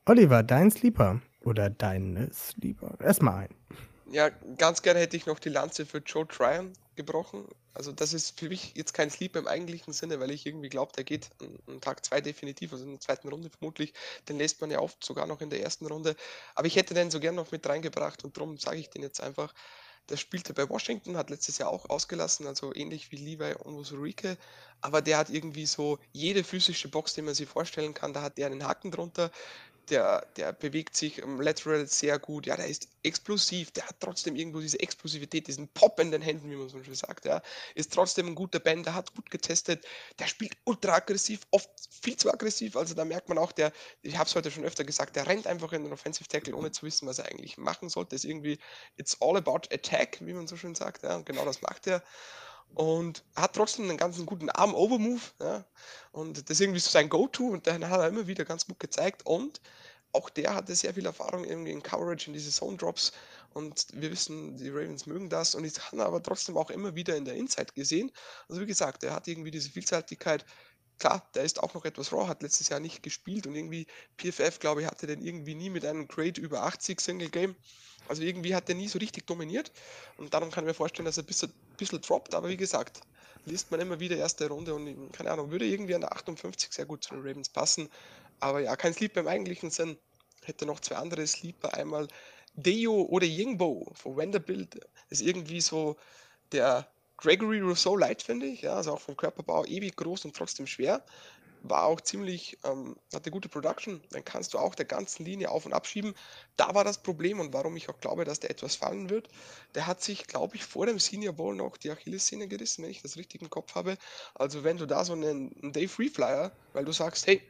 Oliver, 0.06 0.44
dein 0.44 0.72
Sleeper 0.72 1.22
oder 1.44 1.70
deine 1.70 2.32
Sleeper? 2.34 2.98
Erstmal 2.99 3.45
ein. 3.45 3.56
Ja, 4.11 4.30
ganz 4.57 4.82
gerne 4.82 4.99
hätte 4.99 5.18
ich 5.18 5.26
noch 5.26 5.40
die 5.40 5.49
Lanze 5.49 5.86
für 5.86 5.99
Joe 5.99 6.28
Tryon 6.28 6.74
gebrochen. 6.95 7.48
Also 7.74 7.91
das 7.91 8.14
ist 8.14 8.40
für 8.40 8.49
mich 8.49 8.74
jetzt 8.76 8.94
kein 8.94 9.10
Sleeper 9.10 9.40
im 9.40 9.48
eigentlichen 9.48 9.94
Sinne, 9.94 10.20
weil 10.20 10.30
ich 10.30 10.45
irgendwie 10.45 10.70
glaube, 10.70 10.91
der 10.95 11.03
geht 11.03 11.30
einen 11.68 11.82
Tag 11.82 12.06
zwei 12.06 12.22
definitiv, 12.22 12.72
also 12.72 12.86
in 12.86 12.91
der 12.91 12.99
zweiten 12.99 13.30
Runde 13.30 13.49
vermutlich. 13.49 13.94
Den 14.30 14.38
lässt 14.38 14.61
man 14.61 14.70
ja 14.70 14.80
oft 14.80 15.03
sogar 15.03 15.26
noch 15.26 15.41
in 15.41 15.49
der 15.49 15.61
ersten 15.61 15.88
Runde. 15.88 16.15
Aber 16.53 16.68
ich 16.68 16.76
hätte 16.76 16.94
den 16.94 17.10
so 17.10 17.20
gern 17.20 17.36
noch 17.36 17.52
mit 17.52 17.68
reingebracht 17.68 18.24
und 18.24 18.38
darum 18.38 18.57
sage 18.57 18.78
ich 18.78 18.90
den 18.90 19.02
jetzt 19.02 19.22
einfach. 19.22 19.53
Der 20.10 20.18
spielte 20.18 20.53
bei 20.53 20.70
Washington, 20.70 21.15
hat 21.15 21.30
letztes 21.30 21.57
Jahr 21.57 21.70
auch 21.70 21.90
ausgelassen, 21.90 22.45
also 22.45 22.76
ähnlich 22.76 23.11
wie 23.11 23.15
Levi 23.15 23.56
Onwuzurike. 23.64 24.38
Aber 24.82 25.02
der 25.02 25.18
hat 25.18 25.30
irgendwie 25.30 25.65
so 25.65 25.98
jede 26.11 26.44
physische 26.44 26.90
Box, 26.90 27.14
die 27.14 27.22
man 27.22 27.34
sich 27.34 27.48
vorstellen 27.48 27.94
kann, 27.94 28.14
da 28.14 28.22
hat 28.22 28.38
der 28.38 28.48
einen 28.48 28.68
Haken 28.68 28.91
drunter 28.91 29.32
der, 29.89 30.26
der 30.38 30.53
bewegt 30.53 30.95
sich 30.95 31.19
im 31.19 31.41
Lateral 31.41 31.88
sehr 31.88 32.19
gut, 32.19 32.45
ja, 32.45 32.55
der 32.55 32.68
ist 32.68 32.88
explosiv, 33.03 33.72
der 33.72 33.88
hat 33.88 33.97
trotzdem 33.99 34.35
irgendwo 34.35 34.60
diese 34.60 34.80
Explosivität, 34.80 35.47
diesen 35.47 35.68
Pop 35.69 35.99
in 35.99 36.11
den 36.11 36.22
Händen, 36.22 36.49
wie 36.49 36.55
man 36.55 36.69
so 36.69 36.81
schön 36.84 36.95
sagt, 36.95 37.26
ja, 37.26 37.41
ist 37.76 37.93
trotzdem 37.93 38.27
ein 38.27 38.35
guter 38.35 38.60
Band, 38.60 38.91
hat 38.91 39.14
gut 39.14 39.30
getestet, 39.30 39.85
der 40.19 40.27
spielt 40.27 40.57
ultra 40.65 40.95
aggressiv, 40.95 41.41
oft 41.51 41.69
viel 41.89 42.15
zu 42.18 42.31
aggressiv, 42.31 42.76
also 42.76 42.93
da 42.93 43.05
merkt 43.05 43.30
man 43.30 43.38
auch, 43.38 43.51
der, 43.51 43.72
ich 44.01 44.18
habe 44.18 44.27
es 44.27 44.35
heute 44.35 44.51
schon 44.51 44.65
öfter 44.65 44.84
gesagt, 44.84 45.15
der 45.15 45.27
rennt 45.27 45.47
einfach 45.47 45.73
in 45.73 45.84
den 45.84 45.93
Offensive 45.93 46.27
Tackle, 46.27 46.55
ohne 46.55 46.72
zu 46.72 46.85
wissen, 46.85 47.07
was 47.07 47.19
er 47.19 47.26
eigentlich 47.26 47.57
machen 47.57 47.89
sollte, 47.89 48.15
ist 48.15 48.26
irgendwie, 48.26 48.60
it's 48.97 49.18
all 49.22 49.38
about 49.38 49.61
attack, 49.72 50.18
wie 50.22 50.34
man 50.34 50.47
so 50.47 50.55
schön 50.55 50.76
sagt, 50.76 51.03
ja, 51.03 51.15
und 51.15 51.26
genau 51.26 51.45
das 51.45 51.61
macht 51.61 51.88
er 51.88 52.03
und 52.76 53.23
hat 53.35 53.53
trotzdem 53.53 53.90
einen 53.90 53.98
ganz 53.98 54.23
guten 54.26 54.49
Arm-Over-Move. 54.49 55.22
Ja? 55.40 55.65
Und 56.11 56.38
das 56.38 56.57
ist 56.57 56.61
irgendwie 56.61 56.80
so 56.80 56.90
sein 56.90 57.10
Go-To 57.10 57.48
und 57.48 57.65
den 57.65 57.88
hat 57.90 57.99
er 57.99 58.07
immer 58.07 58.27
wieder 58.27 58.45
ganz 58.45 58.65
gut 58.65 58.80
gezeigt. 58.80 59.26
Und 59.26 59.61
auch 60.11 60.30
der 60.30 60.56
hatte 60.56 60.76
sehr 60.76 60.94
viel 60.94 61.06
Erfahrung 61.06 61.44
irgendwie 61.44 61.72
in 61.72 61.84
Coverage, 61.84 62.27
in 62.27 62.34
diese 62.34 62.52
Zone-Drops. 62.52 63.14
Und 63.53 63.88
wir 63.94 64.11
wissen, 64.11 64.57
die 64.57 64.69
Ravens 64.69 65.06
mögen 65.06 65.30
das. 65.30 65.56
Und 65.56 65.65
ich 65.65 65.80
habe 65.80 66.06
aber 66.06 66.22
trotzdem 66.22 66.57
auch 66.57 66.69
immer 66.69 66.95
wieder 66.95 67.15
in 67.15 67.26
der 67.26 67.35
Inside 67.35 67.73
gesehen. 67.73 68.11
Also 68.48 68.61
wie 68.61 68.65
gesagt, 68.65 69.03
er 69.03 69.14
hat 69.14 69.27
irgendwie 69.27 69.52
diese 69.52 69.69
Vielseitigkeit. 69.69 70.45
Klar, 70.99 71.27
der 71.34 71.44
ist 71.44 71.61
auch 71.61 71.73
noch 71.73 71.85
etwas 71.85 72.14
raw, 72.14 72.27
hat 72.27 72.44
letztes 72.44 72.69
Jahr 72.69 72.80
nicht 72.80 73.02
gespielt 73.02 73.48
und 73.48 73.56
irgendwie 73.56 73.88
PFF, 74.18 74.60
glaube 74.60 74.81
ich, 74.81 74.88
hatte 74.88 75.07
den 75.07 75.22
irgendwie 75.22 75.56
nie 75.56 75.69
mit 75.69 75.85
einem 75.85 76.07
Grade 76.07 76.40
über 76.40 76.64
80 76.64 77.02
Single 77.02 77.30
Game. 77.30 77.56
Also 78.07 78.22
irgendwie 78.22 78.53
hat 78.53 78.68
der 78.68 78.76
nie 78.76 78.88
so 78.88 78.99
richtig 78.99 79.26
dominiert 79.26 79.72
und 80.18 80.34
darum 80.34 80.52
kann 80.52 80.65
ich 80.65 80.68
mir 80.68 80.73
vorstellen, 80.73 81.06
dass 81.06 81.18
er 81.18 81.23
ein 81.23 81.27
bisschen, 81.27 81.53
bisschen 81.84 82.01
droppt, 82.01 82.34
aber 82.35 82.49
wie 82.49 82.57
gesagt, 82.57 83.01
liest 83.45 83.72
man 83.72 83.80
immer 83.80 83.99
wieder 83.99 84.18
erste 84.18 84.47
Runde 84.47 84.73
und 84.73 85.11
keine 85.14 85.31
Ahnung, 85.31 85.51
würde 85.51 85.65
irgendwie 85.65 85.95
an 85.95 86.01
der 86.01 86.14
58 86.14 86.72
sehr 86.72 86.85
gut 86.85 87.03
zu 87.03 87.15
den 87.15 87.26
Ravens 87.26 87.49
passen. 87.49 87.89
Aber 88.39 88.60
ja, 88.60 88.76
kein 88.76 88.93
Sleeper 88.93 89.22
im 89.22 89.27
eigentlichen 89.27 89.69
Sinn. 89.69 89.97
Hätte 90.43 90.65
noch 90.65 90.80
zwei 90.80 90.95
andere 90.95 91.26
Sleeper, 91.26 91.73
einmal 91.73 92.07
Deo 92.53 93.03
oder 93.03 93.26
Yingbo 93.26 93.91
von 93.95 94.18
Vanderbilt. 94.18 94.80
Ist 95.10 95.22
irgendwie 95.22 95.61
so 95.61 95.97
der 96.51 96.88
Gregory 97.18 97.60
Rousseau 97.61 97.95
Light, 97.95 98.22
finde 98.22 98.47
ich. 98.47 98.61
Ja, 98.61 98.76
also 98.76 98.93
auch 98.93 99.01
vom 99.01 99.15
Körperbau 99.15 99.65
ewig 99.65 99.95
groß 99.95 100.26
und 100.26 100.35
trotzdem 100.35 100.68
schwer 100.68 101.03
war 101.64 101.85
auch 101.85 102.02
ziemlich, 102.02 102.60
ähm, 102.65 102.95
hatte 103.14 103.31
gute 103.31 103.49
Production, 103.49 104.02
dann 104.11 104.23
kannst 104.23 104.53
du 104.53 104.60
auch 104.60 104.76
der 104.76 104.85
ganzen 104.85 105.26
Linie 105.26 105.49
auf 105.49 105.65
und 105.65 105.73
abschieben. 105.73 106.14
Da 106.57 106.76
war 106.76 106.84
das 106.84 107.02
Problem 107.02 107.40
und 107.40 107.53
warum 107.53 107.76
ich 107.77 107.90
auch 107.90 107.99
glaube, 107.99 108.26
dass 108.26 108.40
der 108.40 108.52
etwas 108.52 108.76
fallen 108.76 109.10
wird. 109.10 109.30
Der 109.73 109.88
hat 109.88 110.02
sich, 110.02 110.27
glaube 110.27 110.56
ich, 110.56 110.65
vor 110.65 110.85
dem 110.85 110.99
Senior 110.99 111.34
Bowl 111.34 111.56
noch 111.56 111.77
die 111.77 111.90
Achillessehne 111.90 112.48
gerissen, 112.48 112.84
wenn 112.84 112.91
ich 112.91 113.02
das 113.02 113.18
richtig 113.18 113.41
im 113.41 113.49
Kopf 113.49 113.76
habe. 113.76 113.98
Also 114.35 114.64
wenn 114.64 114.77
du 114.77 114.85
da 114.85 115.06
so 115.06 115.14
einen, 115.14 115.56
einen 115.61 115.73
Day 115.73 115.88
Free 115.88 116.10
Flyer, 116.10 116.52
weil 116.73 116.85
du 116.85 116.91
sagst, 116.91 117.26
hey, 117.27 117.41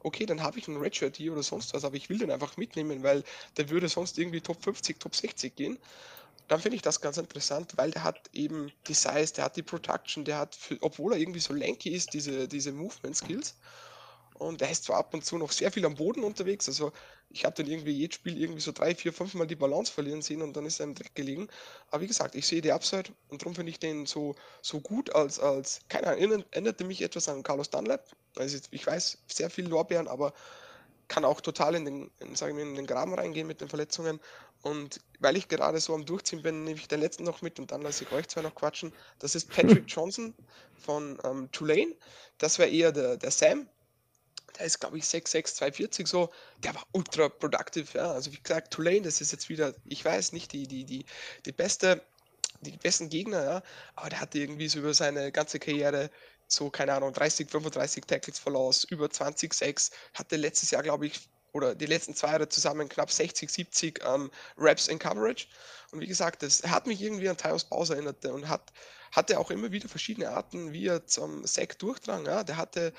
okay, 0.00 0.26
dann 0.26 0.42
habe 0.42 0.58
ich 0.58 0.68
einen 0.68 0.78
Redshirt 0.78 1.16
hier 1.16 1.32
oder 1.32 1.42
sonst 1.42 1.74
was, 1.74 1.84
aber 1.84 1.96
ich 1.96 2.08
will 2.10 2.18
den 2.18 2.30
einfach 2.30 2.56
mitnehmen, 2.56 3.02
weil 3.02 3.24
der 3.56 3.70
würde 3.70 3.88
sonst 3.88 4.18
irgendwie 4.18 4.40
Top 4.40 4.62
50, 4.62 4.98
Top 5.00 5.14
60 5.14 5.54
gehen 5.54 5.78
dann 6.48 6.60
finde 6.60 6.76
ich 6.76 6.82
das 6.82 7.00
ganz 7.00 7.16
interessant, 7.16 7.72
weil 7.76 7.90
der 7.90 8.04
hat 8.04 8.30
eben 8.32 8.72
die 8.86 8.94
Size, 8.94 9.32
der 9.34 9.44
hat 9.44 9.56
die 9.56 9.62
Production, 9.62 10.24
der 10.24 10.38
hat, 10.38 10.54
für, 10.54 10.76
obwohl 10.80 11.12
er 11.12 11.18
irgendwie 11.18 11.40
so 11.40 11.54
lanky 11.54 11.90
ist, 11.90 12.14
diese, 12.14 12.48
diese 12.48 12.72
Movement 12.72 13.16
Skills. 13.16 13.56
Und 14.34 14.60
er 14.60 14.70
ist 14.70 14.84
zwar 14.84 14.98
ab 14.98 15.14
und 15.14 15.24
zu 15.24 15.38
noch 15.38 15.52
sehr 15.52 15.70
viel 15.70 15.84
am 15.86 15.94
Boden 15.94 16.24
unterwegs, 16.24 16.66
also 16.68 16.92
ich 17.34 17.44
habe 17.44 17.54
dann 17.56 17.66
irgendwie 17.70 17.92
jedes 17.92 18.16
Spiel 18.16 18.40
irgendwie 18.40 18.60
so 18.60 18.72
drei, 18.72 18.94
vier, 18.94 19.12
fünf 19.12 19.34
Mal 19.34 19.46
die 19.46 19.56
Balance 19.56 19.90
verlieren 19.90 20.22
sehen 20.22 20.42
und 20.42 20.56
dann 20.56 20.66
ist 20.66 20.80
er 20.80 20.84
im 20.84 20.94
Dreck 20.94 21.14
gelegen. 21.14 21.48
Aber 21.90 22.02
wie 22.02 22.06
gesagt, 22.06 22.34
ich 22.34 22.46
sehe 22.46 22.60
die 22.60 22.72
Upside 22.72 23.10
und 23.28 23.42
darum 23.42 23.54
finde 23.54 23.70
ich 23.70 23.78
den 23.78 24.06
so, 24.06 24.34
so 24.60 24.80
gut 24.80 25.14
als, 25.14 25.38
als, 25.38 25.80
keine 25.88 26.08
Ahnung, 26.08 26.44
erinnerte 26.50 26.84
mich 26.84 27.00
etwas 27.02 27.28
an 27.28 27.42
Carlos 27.42 27.70
Dunlap. 27.70 28.06
Also 28.36 28.58
ich 28.70 28.86
weiß, 28.86 29.18
sehr 29.28 29.50
viel 29.50 29.66
Lorbeeren, 29.66 30.08
aber 30.08 30.34
kann 31.12 31.26
auch 31.26 31.42
total 31.42 31.74
in 31.74 31.84
den, 31.84 32.10
in, 32.20 32.34
sagen 32.34 32.56
wir, 32.56 32.64
in 32.64 32.74
den 32.74 32.86
Graben 32.86 33.12
reingehen 33.12 33.46
mit 33.46 33.60
den 33.60 33.68
Verletzungen. 33.68 34.18
Und 34.62 35.00
weil 35.18 35.36
ich 35.36 35.46
gerade 35.46 35.78
so 35.78 35.94
am 35.94 36.06
Durchziehen 36.06 36.42
bin, 36.42 36.64
nehme 36.64 36.78
ich 36.78 36.88
den 36.88 37.00
letzten 37.00 37.24
noch 37.24 37.42
mit 37.42 37.58
und 37.58 37.70
dann 37.70 37.82
lasse 37.82 38.04
ich 38.04 38.12
euch 38.12 38.28
zwei 38.28 38.40
noch 38.40 38.54
quatschen. 38.54 38.94
Das 39.18 39.34
ist 39.34 39.50
Patrick 39.50 39.84
Johnson 39.88 40.34
von 40.74 41.18
ähm, 41.24 41.50
Tulane. 41.52 41.94
Das 42.38 42.58
wäre 42.58 42.70
eher 42.70 42.92
der, 42.92 43.18
der 43.18 43.30
Sam. 43.30 43.68
Der 44.58 44.64
ist, 44.64 44.80
glaube 44.80 44.96
ich, 44.96 45.04
6'6, 45.04 45.54
240 45.56 46.06
so. 46.06 46.30
Der 46.64 46.74
war 46.74 46.86
ultra 46.92 47.28
productive. 47.28 47.86
Ja. 47.98 48.12
Also 48.12 48.32
wie 48.32 48.40
gesagt, 48.40 48.72
Tulane, 48.72 49.02
das 49.02 49.20
ist 49.20 49.32
jetzt 49.32 49.50
wieder, 49.50 49.74
ich 49.84 50.02
weiß 50.02 50.32
nicht, 50.32 50.50
die, 50.52 50.66
die, 50.66 50.84
die, 50.84 51.04
die 51.44 51.52
beste, 51.52 52.00
die 52.62 52.72
besten 52.78 53.10
Gegner, 53.10 53.44
ja, 53.44 53.62
aber 53.96 54.08
der 54.08 54.20
hatte 54.20 54.38
irgendwie 54.38 54.68
so 54.68 54.78
über 54.78 54.94
seine 54.94 55.30
ganze 55.30 55.58
Karriere 55.58 56.10
so, 56.52 56.70
keine 56.70 56.94
Ahnung, 56.94 57.12
30, 57.12 57.50
35 57.50 58.04
Tackles 58.04 58.38
verloren, 58.38 58.74
über 58.90 59.10
20 59.10 59.52
Sacks, 59.52 59.90
hatte 60.14 60.36
letztes 60.36 60.70
Jahr, 60.70 60.82
glaube 60.82 61.06
ich, 61.06 61.28
oder 61.52 61.74
die 61.74 61.86
letzten 61.86 62.14
zwei 62.14 62.28
Jahre 62.32 62.48
zusammen 62.48 62.88
knapp 62.88 63.10
60, 63.10 63.50
70 63.50 64.00
ähm, 64.04 64.30
Raps 64.56 64.88
in 64.88 64.98
Coverage. 64.98 65.46
Und 65.90 66.00
wie 66.00 66.06
gesagt, 66.06 66.42
das 66.42 66.62
hat 66.62 66.86
mich 66.86 67.02
irgendwie 67.02 67.28
an 67.28 67.36
Tyus 67.36 67.64
Bowser 67.64 67.94
erinnert 67.94 68.24
und 68.24 68.48
hat, 68.48 68.72
hatte 69.12 69.38
auch 69.38 69.50
immer 69.50 69.70
wieder 69.70 69.88
verschiedene 69.88 70.30
Arten, 70.30 70.72
wie 70.72 70.86
er 70.86 71.06
zum 71.06 71.46
Sack 71.46 71.78
durchdrang. 71.78 72.24
Ja. 72.24 72.42
Der 72.42 72.56
hatte 72.56 72.92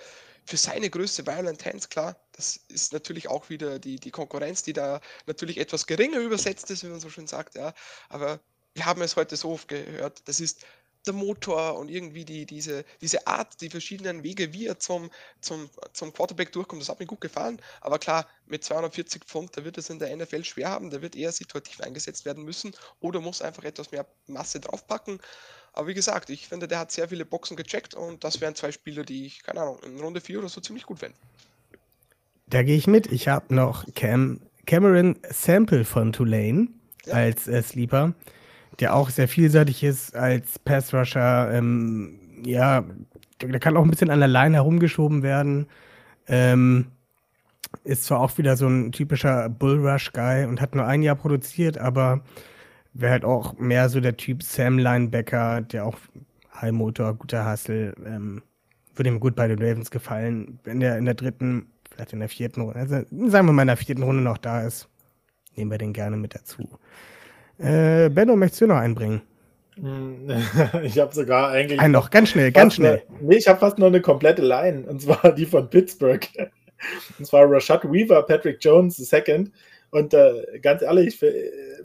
für 0.45 0.57
seine 0.57 0.89
Größe 0.89 1.25
Violent 1.25 1.65
Hands, 1.65 1.89
klar, 1.89 2.15
das 2.34 2.59
ist 2.67 2.93
natürlich 2.93 3.30
auch 3.30 3.49
wieder 3.49 3.80
die, 3.80 3.95
die 3.95 4.11
Konkurrenz, 4.11 4.61
die 4.61 4.73
da 4.73 4.99
natürlich 5.25 5.57
etwas 5.57 5.88
geringer 5.88 6.19
übersetzt 6.19 6.69
ist, 6.69 6.84
wie 6.84 6.89
man 6.89 6.99
so 6.99 7.09
schön 7.09 7.27
sagt, 7.27 7.55
ja. 7.55 7.73
Aber 8.09 8.39
wir 8.73 8.85
haben 8.85 9.01
es 9.01 9.15
heute 9.15 9.35
so 9.35 9.51
oft 9.51 9.67
gehört, 9.67 10.21
das 10.25 10.39
ist 10.39 10.65
der 11.05 11.13
Motor 11.13 11.77
und 11.77 11.89
irgendwie 11.89 12.25
die, 12.25 12.45
diese, 12.45 12.85
diese 13.01 13.27
Art, 13.27 13.61
die 13.61 13.69
verschiedenen 13.69 14.23
Wege, 14.23 14.53
wie 14.53 14.67
er 14.67 14.80
zum, 14.80 15.09
zum, 15.41 15.69
zum 15.93 16.13
Quarterback 16.13 16.51
durchkommt, 16.51 16.81
das 16.81 16.89
hat 16.89 16.99
mir 16.99 17.05
gut 17.05 17.21
gefallen. 17.21 17.59
Aber 17.81 17.99
klar, 17.99 18.27
mit 18.47 18.63
240 18.63 19.23
Pfund, 19.25 19.55
da 19.57 19.63
wird 19.63 19.77
es 19.77 19.89
in 19.89 19.99
der 19.99 20.15
NFL 20.15 20.43
schwer 20.43 20.69
haben, 20.69 20.89
da 20.89 21.01
wird 21.01 21.15
eher 21.15 21.31
situativ 21.31 21.81
eingesetzt 21.81 22.25
werden 22.25 22.43
müssen 22.43 22.73
oder 22.99 23.19
muss 23.19 23.41
einfach 23.41 23.63
etwas 23.63 23.91
mehr 23.91 24.05
Masse 24.27 24.59
draufpacken. 24.59 25.19
Aber 25.73 25.88
wie 25.88 25.93
gesagt, 25.93 26.30
ich 26.30 26.47
finde, 26.47 26.67
der 26.67 26.80
hat 26.80 26.91
sehr 26.91 27.09
viele 27.09 27.25
Boxen 27.25 27.57
gecheckt 27.57 27.95
und 27.95 28.23
das 28.23 28.41
wären 28.41 28.55
zwei 28.55 28.71
Spieler, 28.71 29.03
die 29.03 29.25
ich, 29.25 29.43
keine 29.43 29.61
Ahnung, 29.61 29.80
in 29.84 29.99
Runde 29.99 30.21
4 30.21 30.39
oder 30.39 30.49
so 30.49 30.61
ziemlich 30.61 30.85
gut 30.85 30.99
fände. 30.99 31.17
Da 32.47 32.61
gehe 32.61 32.77
ich 32.77 32.85
mit. 32.85 33.11
Ich 33.11 33.27
habe 33.27 33.53
noch 33.53 33.85
Cam, 33.95 34.41
Cameron 34.67 35.17
Sample 35.30 35.85
von 35.85 36.13
Tulane 36.13 36.67
ja. 37.05 37.13
als 37.13 37.47
äh, 37.47 37.63
Sleeper 37.63 38.13
der 38.79 38.95
auch 38.95 39.09
sehr 39.09 39.27
vielseitig 39.27 39.83
ist 39.83 40.15
als 40.15 40.59
Pass-Rusher. 40.59 41.51
Ähm, 41.53 42.19
ja, 42.45 42.83
der 43.41 43.59
kann 43.59 43.77
auch 43.77 43.83
ein 43.83 43.89
bisschen 43.89 44.09
an 44.09 44.19
der 44.19 44.27
Line 44.27 44.55
herumgeschoben 44.55 45.23
werden. 45.23 45.67
Ähm, 46.27 46.87
ist 47.83 48.05
zwar 48.05 48.19
auch 48.19 48.37
wieder 48.37 48.55
so 48.55 48.67
ein 48.67 48.91
typischer 48.91 49.49
Bullrush-Guy 49.49 50.45
und 50.45 50.61
hat 50.61 50.75
nur 50.75 50.85
ein 50.85 51.01
Jahr 51.01 51.15
produziert, 51.15 51.77
aber 51.77 52.21
wäre 52.93 53.11
halt 53.11 53.25
auch 53.25 53.57
mehr 53.57 53.89
so 53.89 53.99
der 53.99 54.17
Typ 54.17 54.43
Sam 54.43 54.77
Linebacker, 54.77 55.61
der 55.61 55.85
auch 55.85 55.97
High 56.61 56.71
Motor, 56.71 57.15
guter 57.15 57.49
Hustle, 57.51 57.93
ähm, 58.05 58.43
würde 58.95 59.09
ihm 59.09 59.19
gut 59.19 59.35
bei 59.35 59.47
den 59.47 59.59
Ravens 59.59 59.89
gefallen. 59.89 60.59
Wenn 60.63 60.79
der 60.79 60.97
in 60.97 61.05
der 61.05 61.15
dritten, 61.15 61.67
vielleicht 61.89 62.13
in 62.13 62.19
der 62.19 62.29
vierten 62.29 62.61
Runde, 62.61 62.79
also 62.79 62.95
sagen 63.27 63.47
wir 63.47 63.53
mal 63.53 63.63
in 63.63 63.67
der 63.67 63.77
vierten 63.77 64.03
Runde 64.03 64.21
noch 64.21 64.37
da 64.37 64.61
ist, 64.61 64.87
nehmen 65.55 65.71
wir 65.71 65.79
den 65.79 65.93
gerne 65.93 66.15
mit 66.17 66.35
dazu. 66.35 66.69
Äh, 67.64 68.10
Benno, 68.10 68.35
möchtest 68.35 68.61
du 68.61 68.68
noch 68.68 68.77
einbringen? 68.77 69.22
Hm, 69.76 70.30
Ich 70.84 70.99
habe 70.99 71.14
sogar 71.14 71.49
eigentlich. 71.49 71.80
Ein 71.80 71.91
noch, 71.91 72.10
ganz 72.10 72.30
schnell, 72.30 72.52
ganz 72.52 72.76
fast 72.76 72.85
eine- 72.88 73.02
schnell. 73.02 73.18
Nee, 73.22 73.38
ich 73.38 73.48
habe 73.48 73.60
fast 73.60 73.80
nur 73.80 73.88
eine 73.88 74.02
komplette 74.02 74.41
Line, 74.41 74.85
und 74.88 75.02
zwar 75.02 75.34
die 75.34 75.45
von 75.45 75.69
Pittsburgh. 75.69 76.27
Und 77.18 77.26
zwar 77.26 77.49
Rashad 77.49 77.85
Weaver, 77.90 78.23
Patrick 78.23 78.57
Jones, 78.60 78.98
the 78.98 79.06
second. 79.06 79.52
Und 79.91 80.14
äh, 80.14 80.60
ganz 80.61 80.81
ehrlich, 80.81 81.18
für, 81.18 81.31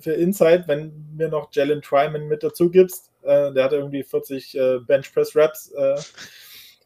für 0.01 0.11
Inside, 0.13 0.65
wenn 0.67 0.93
mir 1.17 1.29
noch 1.29 1.51
Jalen 1.53 1.81
Tryman 1.83 2.27
mit 2.27 2.43
dazu 2.43 2.69
gibst, 2.69 3.13
äh, 3.23 3.53
der 3.53 3.63
hatte 3.63 3.77
irgendwie 3.77 4.03
40 4.03 4.59
äh, 4.59 4.79
Bench 4.81 5.13
Press 5.15 5.37
Reps 5.37 5.71
äh, 5.71 5.95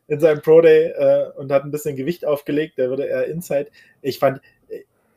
in 0.09 0.21
seinem 0.21 0.43
Pro 0.43 0.61
Day 0.61 0.89
äh, 0.89 1.31
und 1.39 1.51
hat 1.51 1.65
ein 1.65 1.71
bisschen 1.71 1.97
Gewicht 1.97 2.27
aufgelegt, 2.27 2.77
der 2.77 2.91
würde 2.91 3.05
eher 3.05 3.25
Inside. 3.29 3.71
Ich 4.03 4.19
fand, 4.19 4.43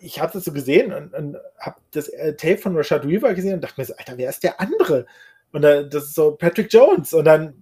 ich 0.06 0.19
habe 0.22 0.34
das 0.34 0.45
so 0.45 0.52
gesehen 0.52 0.94
und, 0.94 1.14
und 1.14 1.38
habe 1.60 1.77
das 1.91 2.07
äh, 2.10 2.36
Tape 2.36 2.57
von 2.57 2.76
Rashad 2.76 3.07
Weaver 3.07 3.34
gesehen 3.34 3.56
und 3.56 3.61
dachte 3.61 3.82
mir 3.82 3.86
so, 3.86 3.95
Alter, 3.98 4.18
wer 4.18 4.30
ist 4.30 4.44
der 4.44 4.61
andere? 4.61 5.06
Und 5.52 5.64
äh, 5.64 5.88
das 5.88 6.06
ist 6.06 6.15
so 6.15 6.32
Patrick 6.32 6.72
Jones. 6.72 7.14
Und 7.14 7.26
dann 7.26 7.56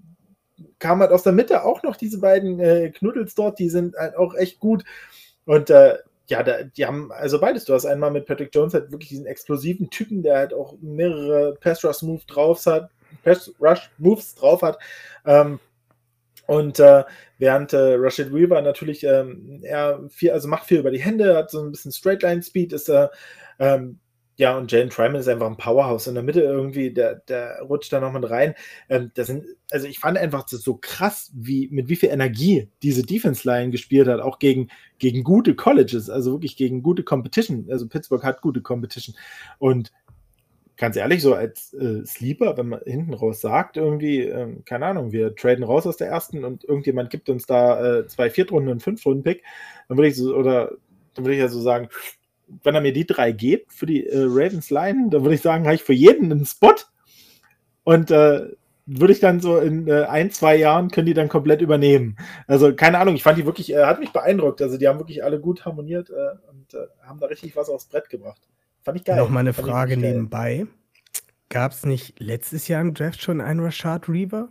kam 0.79 0.99
halt 0.99 1.11
aus 1.11 1.23
der 1.23 1.33
Mitte 1.33 1.63
auch 1.63 1.83
noch 1.83 1.95
diese 1.95 2.19
beiden 2.19 2.59
äh, 2.59 2.91
Knuddels 2.91 3.35
dort, 3.35 3.59
die 3.59 3.69
sind 3.69 3.95
halt 3.95 4.15
auch 4.17 4.35
echt 4.35 4.59
gut. 4.59 4.83
Und 5.45 5.69
äh, 5.69 5.97
ja, 6.27 6.43
da, 6.43 6.63
die 6.63 6.85
haben 6.85 7.11
also 7.11 7.39
beides. 7.39 7.65
Du 7.65 7.73
hast 7.73 7.85
einmal 7.85 8.11
mit 8.11 8.25
Patrick 8.25 8.53
Jones 8.53 8.73
halt 8.73 8.91
wirklich 8.91 9.09
diesen 9.09 9.25
explosiven 9.25 9.89
Typen, 9.89 10.23
der 10.23 10.37
halt 10.37 10.53
auch 10.53 10.75
mehrere 10.81 11.55
Pass 11.55 11.83
Rush 11.83 12.01
Moves 12.01 12.25
drauf 12.25 12.65
hat, 12.65 12.89
Pass 13.23 13.53
Rush 13.59 13.89
Moves 13.97 14.35
drauf 14.35 14.61
hat. 14.61 14.79
Ähm, 15.25 15.59
und 16.53 16.79
äh, 16.79 17.03
während 17.39 17.73
äh, 17.73 17.95
Rashid 17.95 18.33
Weaver 18.33 18.61
natürlich 18.61 19.03
ähm, 19.03 19.61
er 19.63 20.01
viel, 20.09 20.31
also 20.31 20.47
macht 20.47 20.65
viel 20.65 20.79
über 20.79 20.91
die 20.91 21.01
Hände, 21.01 21.35
hat 21.35 21.49
so 21.49 21.61
ein 21.61 21.71
bisschen 21.71 21.91
Straightline 21.91 22.43
Speed, 22.43 22.73
ist 22.73 22.89
er 22.89 23.11
ähm, 23.59 23.99
ja, 24.35 24.57
und 24.57 24.71
Jalen 24.71 24.89
Tryman 24.89 25.21
ist 25.21 25.27
einfach 25.27 25.47
ein 25.47 25.57
Powerhouse 25.57 26.07
in 26.07 26.15
der 26.15 26.23
Mitte 26.23 26.41
irgendwie, 26.41 26.91
der, 26.91 27.15
der 27.27 27.61
rutscht 27.61 27.93
da 27.93 27.99
noch 27.99 28.11
mit 28.11 28.27
rein. 28.29 28.55
Ähm, 28.89 29.11
das 29.13 29.27
sind, 29.27 29.45
also 29.71 29.87
ich 29.87 29.99
fand 29.99 30.17
einfach 30.17 30.43
das 30.43 30.61
so 30.61 30.77
krass, 30.81 31.31
wie, 31.35 31.69
mit 31.71 31.87
wie 31.87 31.95
viel 31.95 32.09
Energie 32.09 32.67
diese 32.81 33.03
Defense-Line 33.03 33.69
gespielt 33.69 34.07
hat, 34.07 34.21
auch 34.21 34.39
gegen, 34.39 34.69
gegen 34.97 35.23
gute 35.23 35.55
Colleges, 35.55 36.09
also 36.09 36.33
wirklich 36.33 36.57
gegen 36.57 36.81
gute 36.81 37.03
Competition. 37.03 37.67
Also 37.69 37.87
Pittsburgh 37.87 38.23
hat 38.23 38.41
gute 38.41 38.61
Competition. 38.61 39.15
Und 39.59 39.91
ganz 40.77 40.95
ehrlich, 40.95 41.21
so 41.21 41.33
als 41.33 41.73
äh, 41.73 42.05
Sleeper, 42.05 42.57
wenn 42.57 42.69
man 42.69 42.81
hinten 42.85 43.13
raus 43.13 43.41
sagt, 43.41 43.77
irgendwie, 43.77 44.21
ähm, 44.21 44.63
keine 44.65 44.87
Ahnung, 44.87 45.11
wir 45.11 45.35
traden 45.35 45.63
raus 45.63 45.85
aus 45.85 45.97
der 45.97 46.07
ersten 46.07 46.43
und 46.43 46.63
irgendjemand 46.63 47.09
gibt 47.09 47.29
uns 47.29 47.45
da 47.45 47.99
äh, 47.99 48.07
zwei 48.07 48.29
Viertrunden 48.29 48.71
und 48.71 48.83
Fünftrunden-Pick, 48.83 49.43
dann 49.87 49.97
würde 49.97 50.07
ich 50.07 50.15
so, 50.15 50.35
oder 50.35 50.71
dann 51.13 51.25
würde 51.25 51.35
ich 51.35 51.41
ja 51.41 51.47
so 51.47 51.61
sagen, 51.61 51.89
wenn 52.63 52.75
er 52.75 52.81
mir 52.81 52.93
die 52.93 53.05
drei 53.05 53.31
gibt 53.31 53.73
für 53.73 53.85
die 53.85 54.05
äh, 54.05 54.23
Ravens 54.23 54.69
Line, 54.69 55.09
dann 55.09 55.23
würde 55.23 55.35
ich 55.35 55.41
sagen, 55.41 55.65
habe 55.65 55.75
ich 55.75 55.83
für 55.83 55.93
jeden 55.93 56.31
einen 56.31 56.45
Spot. 56.45 56.75
Und 57.83 58.11
äh, 58.11 58.47
würde 58.85 59.13
ich 59.13 59.19
dann 59.19 59.39
so 59.39 59.57
in 59.57 59.87
äh, 59.87 60.03
ein, 60.03 60.31
zwei 60.31 60.55
Jahren 60.55 60.89
können 60.89 61.05
die 61.05 61.13
dann 61.13 61.29
komplett 61.29 61.61
übernehmen. 61.61 62.17
Also 62.47 62.75
keine 62.75 62.99
Ahnung, 62.99 63.15
ich 63.15 63.23
fand 63.23 63.37
die 63.37 63.45
wirklich, 63.45 63.71
äh, 63.73 63.85
hat 63.85 63.99
mich 63.99 64.11
beeindruckt. 64.11 64.61
Also 64.61 64.77
die 64.77 64.87
haben 64.87 64.99
wirklich 64.99 65.23
alle 65.23 65.39
gut 65.39 65.65
harmoniert 65.65 66.09
äh, 66.09 66.49
und 66.49 66.73
äh, 66.73 66.87
haben 67.01 67.19
da 67.19 67.27
richtig 67.27 67.55
was 67.55 67.69
aufs 67.69 67.85
Brett 67.85 68.09
gebracht. 68.09 68.41
Fand 68.83 68.97
ich 68.97 69.03
geil. 69.03 69.17
Noch 69.17 69.29
mal 69.29 69.39
eine 69.41 69.53
Fand 69.53 69.67
Frage 69.67 69.97
nebenbei. 69.97 70.67
Gab 71.49 71.71
es 71.71 71.85
nicht 71.85 72.19
letztes 72.19 72.67
Jahr 72.67 72.81
im 72.81 72.93
Draft 72.93 73.21
schon 73.21 73.39
einen 73.41 73.59
Rashad 73.59 74.05
Cur 74.05 74.49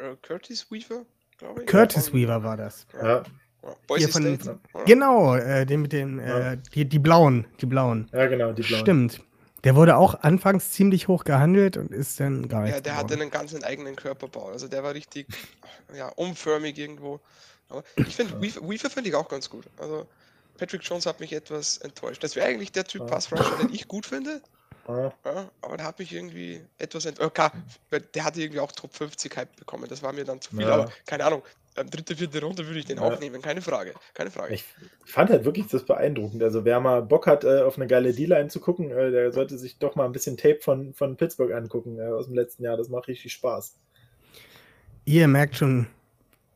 äh, 0.00 0.16
Curtis 0.22 0.70
Weaver, 0.70 1.04
glaube 1.38 1.62
ich. 1.62 1.66
Curtis 1.66 2.12
Weaver 2.12 2.42
war 2.42 2.56
das. 2.56 2.86
Ja. 3.00 3.22
Boise 3.86 4.06
Hier 4.06 4.08
von- 4.12 4.22
State. 4.40 4.58
Genau, 4.86 5.36
äh, 5.36 5.66
den 5.66 5.82
mit 5.82 5.92
den, 5.92 6.18
Ja. 6.18 6.52
äh, 6.52 6.58
die, 6.74 6.86
die 6.88 6.98
blauen, 6.98 7.46
die 7.60 7.66
blauen. 7.66 8.08
ja, 8.12 8.26
genau, 8.26 8.52
die 8.52 8.62
blauen. 8.62 8.80
Stimmt. 8.80 9.20
Der 9.64 9.76
wurde 9.76 9.98
auch 9.98 10.14
anfangs 10.22 10.70
ziemlich 10.70 11.08
hoch 11.08 11.24
gehandelt 11.24 11.76
und 11.76 11.92
ist 11.92 12.18
dann 12.18 12.48
gar 12.48 12.62
nicht. 12.62 12.72
Ja, 12.72 12.80
der 12.80 12.96
hatte 12.96 13.12
einen 13.12 13.30
ganz 13.30 13.54
eigenen 13.62 13.94
Körperbau. 13.94 14.48
Also 14.48 14.68
der 14.68 14.82
war 14.82 14.94
richtig 14.94 15.26
ja, 15.94 16.08
umförmig 16.08 16.78
irgendwo. 16.78 17.20
Aber 17.68 17.84
ich 17.96 18.16
finde, 18.16 18.40
Weaver, 18.40 18.62
Weaver 18.66 18.88
finde 18.88 19.10
ich 19.10 19.14
auch 19.14 19.28
ganz 19.28 19.50
gut. 19.50 19.66
Also 19.78 20.06
Patrick 20.60 20.82
Jones 20.84 21.06
hat 21.06 21.18
mich 21.20 21.32
etwas 21.32 21.78
enttäuscht. 21.78 22.22
Das 22.22 22.36
wäre 22.36 22.46
eigentlich 22.46 22.70
der 22.70 22.84
Typ 22.84 23.00
Ja. 23.02 23.06
Pass 23.08 23.32
Rusher, 23.32 23.56
den 23.60 23.72
ich 23.74 23.88
gut 23.88 24.06
finde. 24.06 24.40
Ja, 24.86 25.12
Ja, 25.24 25.50
aber 25.62 25.76
der 25.78 25.86
hat 25.86 25.98
mich 25.98 26.12
irgendwie 26.12 26.60
etwas 26.78 27.06
enttäuscht. 27.06 27.30
Okay, 27.38 27.50
weil 27.90 28.00
der 28.00 28.24
hatte 28.24 28.40
irgendwie 28.42 28.60
auch 28.60 28.70
Top 28.72 28.94
50 28.94 29.36
Hype 29.36 29.56
bekommen. 29.56 29.86
Das 29.88 30.02
war 30.02 30.12
mir 30.12 30.24
dann 30.24 30.40
zu 30.40 30.50
viel. 30.50 30.62
Ja. 30.62 30.74
Aber 30.74 30.92
keine 31.06 31.24
Ahnung. 31.24 31.42
ähm, 31.76 31.88
Dritte, 31.88 32.16
vierte 32.16 32.40
Runde 32.42 32.66
würde 32.66 32.78
ich 32.80 32.84
den 32.84 32.98
Ja. 32.98 33.04
auch 33.04 33.18
nehmen. 33.20 33.40
Keine 33.40 33.62
Frage. 33.62 33.94
Keine 34.14 34.30
Frage. 34.30 34.54
Ich 34.54 34.64
fand 35.06 35.30
halt 35.30 35.44
wirklich 35.44 35.66
das 35.68 35.84
beeindruckend. 35.84 36.42
Also 36.42 36.64
wer 36.64 36.80
mal 36.80 37.00
Bock 37.02 37.26
hat, 37.26 37.44
äh, 37.44 37.62
auf 37.62 37.76
eine 37.76 37.86
geile 37.86 38.12
D-Line 38.12 38.48
zu 38.48 38.58
gucken, 38.60 38.90
äh, 38.90 39.10
der 39.10 39.32
sollte 39.32 39.56
sich 39.56 39.78
doch 39.78 39.94
mal 39.94 40.04
ein 40.04 40.12
bisschen 40.12 40.36
Tape 40.36 40.58
von, 40.60 40.92
von 40.94 41.16
Pittsburgh 41.16 41.52
angucken 41.52 41.98
äh, 42.00 42.08
aus 42.08 42.26
dem 42.26 42.34
letzten 42.34 42.64
Jahr. 42.64 42.76
Das 42.76 42.88
macht 42.88 43.06
richtig 43.08 43.32
Spaß. 43.32 43.76
Ihr 45.04 45.28
merkt 45.28 45.56
schon, 45.56 45.86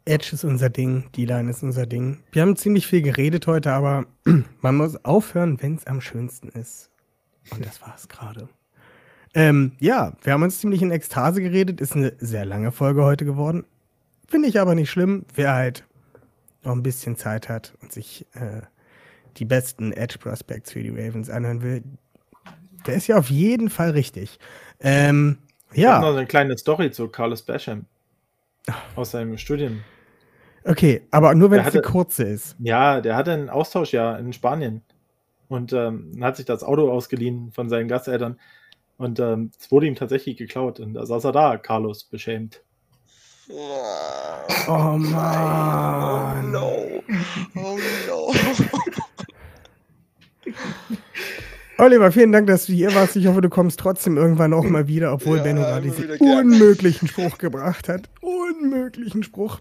Edge 0.07 0.31
ist 0.33 0.45
unser 0.45 0.69
Ding, 0.69 1.05
die 1.15 1.25
Line 1.25 1.51
ist 1.51 1.63
unser 1.63 1.87
Ding. 1.87 2.23
Wir 2.33 2.43
haben 2.43 2.57
ziemlich 2.57 2.87
viel 2.87 3.03
geredet 3.03 3.47
heute, 3.47 3.73
aber 3.73 4.07
man 4.61 4.77
muss 4.77 5.03
aufhören, 5.05 5.61
wenn 5.63 5.77
es 5.77 5.87
am 5.87 6.01
schönsten 6.01 6.49
ist. 6.49 6.91
Und 7.51 7.65
das 7.65 7.81
war 7.81 7.95
es 7.97 8.09
gerade. 8.09 8.49
Ähm, 9.35 9.73
ja, 9.81 10.13
wir 10.23 10.33
haben 10.33 10.43
uns 10.43 10.61
ziemlich 10.61 10.83
in 10.83 10.91
Ekstase 10.91 11.43
geredet. 11.43 11.81
Ist 11.81 11.97
eine 11.97 12.13
sehr 12.19 12.45
lange 12.45 12.71
Folge 12.71 13.03
heute 13.03 13.25
geworden. 13.25 13.65
Finde 14.29 14.49
ich 14.49 14.61
aber 14.61 14.75
nicht 14.75 14.91
schlimm, 14.91 15.25
wer 15.35 15.55
halt 15.55 15.85
noch 16.63 16.73
ein 16.73 16.83
bisschen 16.83 17.17
Zeit 17.17 17.49
hat 17.49 17.75
und 17.83 17.93
sich 17.93 18.27
äh, 18.35 18.63
die 19.37 19.45
besten 19.45 19.93
Edge 19.93 20.19
Prospects 20.19 20.73
für 20.73 20.83
die 20.83 20.91
Ravens 20.91 21.31
anhören 21.31 21.63
will. 21.63 21.83
Der 22.87 22.95
ist 22.95 23.07
ja 23.07 23.17
auf 23.17 23.31
jeden 23.31 23.71
Fall 23.71 23.91
richtig. 23.91 24.39
Ähm, 24.81 25.39
Ich 25.73 25.85
habe 25.85 26.05
noch 26.05 26.13
ja, 26.13 26.19
eine 26.19 26.27
kleine 26.27 26.57
Story 26.57 26.91
zu 26.91 27.09
Carlos 27.09 27.43
Basham 27.43 27.87
aus 28.95 29.11
seinem 29.11 29.37
Studium. 29.39 29.83
Okay, 30.65 31.07
aber 31.11 31.35
nur 31.35 31.51
wenn 31.51 31.59
Der 31.59 31.69
es 31.69 31.75
eine 31.75 31.83
kurze 31.83 32.25
ist. 32.25 32.57
Ja, 32.59 33.01
der 33.01 33.17
hatte 33.17 33.33
einen 33.33 33.51
Austausch 33.51 33.93
ja 33.93 34.17
in 34.17 34.33
Spanien 34.33 34.83
und 35.49 35.73
ähm, 35.73 36.13
hat 36.21 36.37
sich 36.37 36.47
das 36.47 36.63
Auto 36.63 36.91
ausgeliehen 36.91 37.53
von 37.53 37.69
seinen 37.69 37.89
Gasteltern 37.89 38.39
und 38.97 39.19
ähm, 39.21 39.51
es 39.59 39.71
wurde 39.71 39.87
ihm 39.87 39.97
tatsächlich 39.97 40.37
geklaut 40.37 40.81
und 40.81 40.95
da 40.95 41.05
saß 41.07 41.25
er 41.25 41.33
da, 41.33 41.57
Carlos, 41.59 42.05
beschämt. 42.05 42.63
Oh. 44.69 44.97
Mann. 44.97 46.45
Oh 46.45 46.49
no. 46.49 47.03
Oh 47.57 47.79
no. 48.09 48.33
Oliver, 51.77 52.13
vielen 52.13 52.33
Dank, 52.33 52.47
dass 52.47 52.67
du 52.67 52.73
hier 52.73 52.95
warst. 52.95 53.17
Ich 53.17 53.27
hoffe, 53.27 53.41
du 53.41 53.51
kommst 53.51 53.81
trotzdem 53.81 54.17
irgendwann 54.17 54.53
auch 54.53 54.65
mal 54.65 54.87
wieder, 54.87 55.13
obwohl 55.13 55.39
Ja, 55.39 55.43
Benno 55.43 55.61
gerade 55.63 55.83
diesen 55.83 56.09
unmöglichen 56.19 57.09
Spruch 57.09 57.39
gebracht 57.39 57.89
hat. 57.89 58.09
Unmöglichen 58.21 59.23
Spruch. 59.25 59.59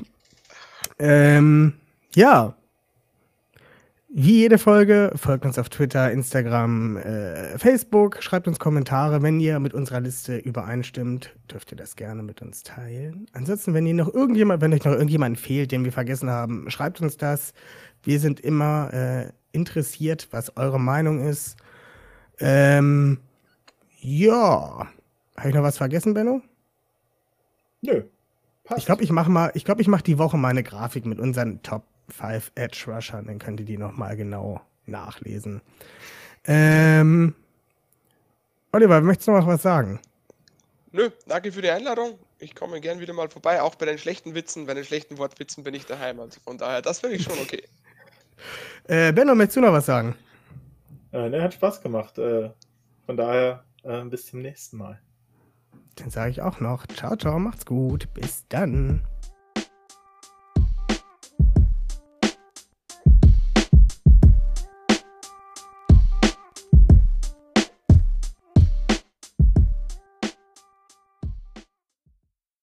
Ähm, 1.00 1.74
ja. 2.16 2.56
Wie 4.16 4.42
jede 4.42 4.60
Folge, 4.60 5.12
folgt 5.16 5.44
uns 5.44 5.58
auf 5.58 5.70
Twitter, 5.70 6.12
Instagram, 6.12 6.98
äh, 6.98 7.58
Facebook, 7.58 8.22
schreibt 8.22 8.48
uns 8.48 8.60
Kommentare. 8.60 9.24
Wenn 9.24 9.40
ihr 9.40 9.60
mit 9.60 9.74
unserer 9.74 10.02
Liste 10.02 10.38
übereinstimmt, 10.38 11.36
dürft 11.52 11.72
ihr 11.72 11.78
das 11.78 11.96
gerne 11.96 12.22
mit 12.22 12.44
uns 12.44 12.62
teilen. 12.62 13.26
Ansonsten, 13.34 13.74
wenn 13.74 13.88
ihr 13.88 13.96
noch 13.96 14.14
irgendjemand, 14.14 14.62
wenn 14.62 14.72
euch 14.72 14.84
noch 14.84 14.92
irgendjemand 14.92 15.40
fehlt, 15.40 15.72
den 15.72 15.84
wir 15.84 15.92
vergessen 15.92 16.30
haben, 16.30 16.70
schreibt 16.70 17.02
uns 17.02 17.18
das. 17.18 17.54
Wir 18.04 18.20
sind 18.20 18.40
immer 18.40 18.94
äh, 18.94 19.32
interessiert, 19.52 20.28
was 20.30 20.56
eure 20.58 20.80
Meinung 20.80 21.20
ist. 21.28 21.58
Ähm, 22.40 23.18
ja. 24.00 24.88
Habe 25.38 25.50
ich 25.50 25.56
noch 25.56 25.64
was 25.64 25.78
vergessen, 25.78 26.14
Benno? 26.14 26.42
Nö. 27.82 28.04
Passt. 28.64 28.80
Ich 28.80 28.86
glaube, 28.86 29.04
ich 29.04 29.12
mache 29.12 29.30
mal, 29.30 29.52
ich 29.56 29.66
glaube, 29.66 29.82
ich 29.82 29.88
mache 29.88 30.04
die 30.04 30.18
Woche 30.18 30.38
mal 30.38 30.50
eine 30.50 30.64
Grafik 30.64 31.06
mit 31.06 31.20
unseren 31.20 31.62
Top 31.64 31.84
5 32.10 32.52
Edge 32.56 32.86
Rushern, 32.88 33.26
dann 33.26 33.40
könnt 33.40 33.60
ihr 33.60 33.66
die 33.66 33.78
nochmal 33.78 34.16
genau 34.16 34.62
nachlesen. 34.86 35.62
Ähm, 36.46 37.36
Oliver, 38.72 39.02
möchtest 39.02 39.28
du 39.28 39.32
noch 39.32 39.48
was 39.48 39.62
sagen? 39.62 40.00
Nö, 40.92 41.10
danke 41.28 41.52
für 41.52 41.62
die 41.62 41.70
Einladung. 41.70 42.20
Ich 42.40 42.56
komme 42.56 42.80
gern 42.82 43.00
wieder 43.00 43.14
mal 43.14 43.30
vorbei. 43.30 43.62
Auch 43.62 43.76
bei 43.76 43.86
den 43.86 43.98
schlechten 43.98 44.36
Witzen, 44.36 44.66
bei 44.66 44.74
den 44.74 44.84
schlechten 44.84 45.18
Wortwitzen 45.18 45.64
bin 45.64 45.74
ich 45.74 45.86
daheim. 45.86 46.20
Also 46.20 46.40
von 46.42 46.58
daher, 46.58 46.82
das 46.82 47.00
finde 47.00 47.16
ich 47.18 47.24
schon 47.24 47.38
okay. 47.40 47.64
Äh, 48.86 49.14
Benno, 49.14 49.34
möchtest 49.36 49.56
du 49.56 49.62
noch 49.62 49.72
was 49.72 49.86
sagen? 49.86 50.16
Äh, 51.14 51.30
ne, 51.30 51.42
hat 51.42 51.54
Spaß 51.54 51.82
gemacht. 51.82 52.18
Äh, 52.18 52.50
von 53.06 53.16
daher 53.16 53.64
äh, 53.84 54.04
bis 54.04 54.26
zum 54.26 54.42
nächsten 54.42 54.76
Mal. 54.76 55.00
Dann 55.96 56.10
sage 56.10 56.32
ich 56.32 56.42
auch 56.42 56.60
noch, 56.60 56.88
ciao, 56.88 57.16
ciao, 57.16 57.40
macht's 57.40 57.66
gut, 57.66 58.14
bis 58.14 58.46
dann. 58.50 59.04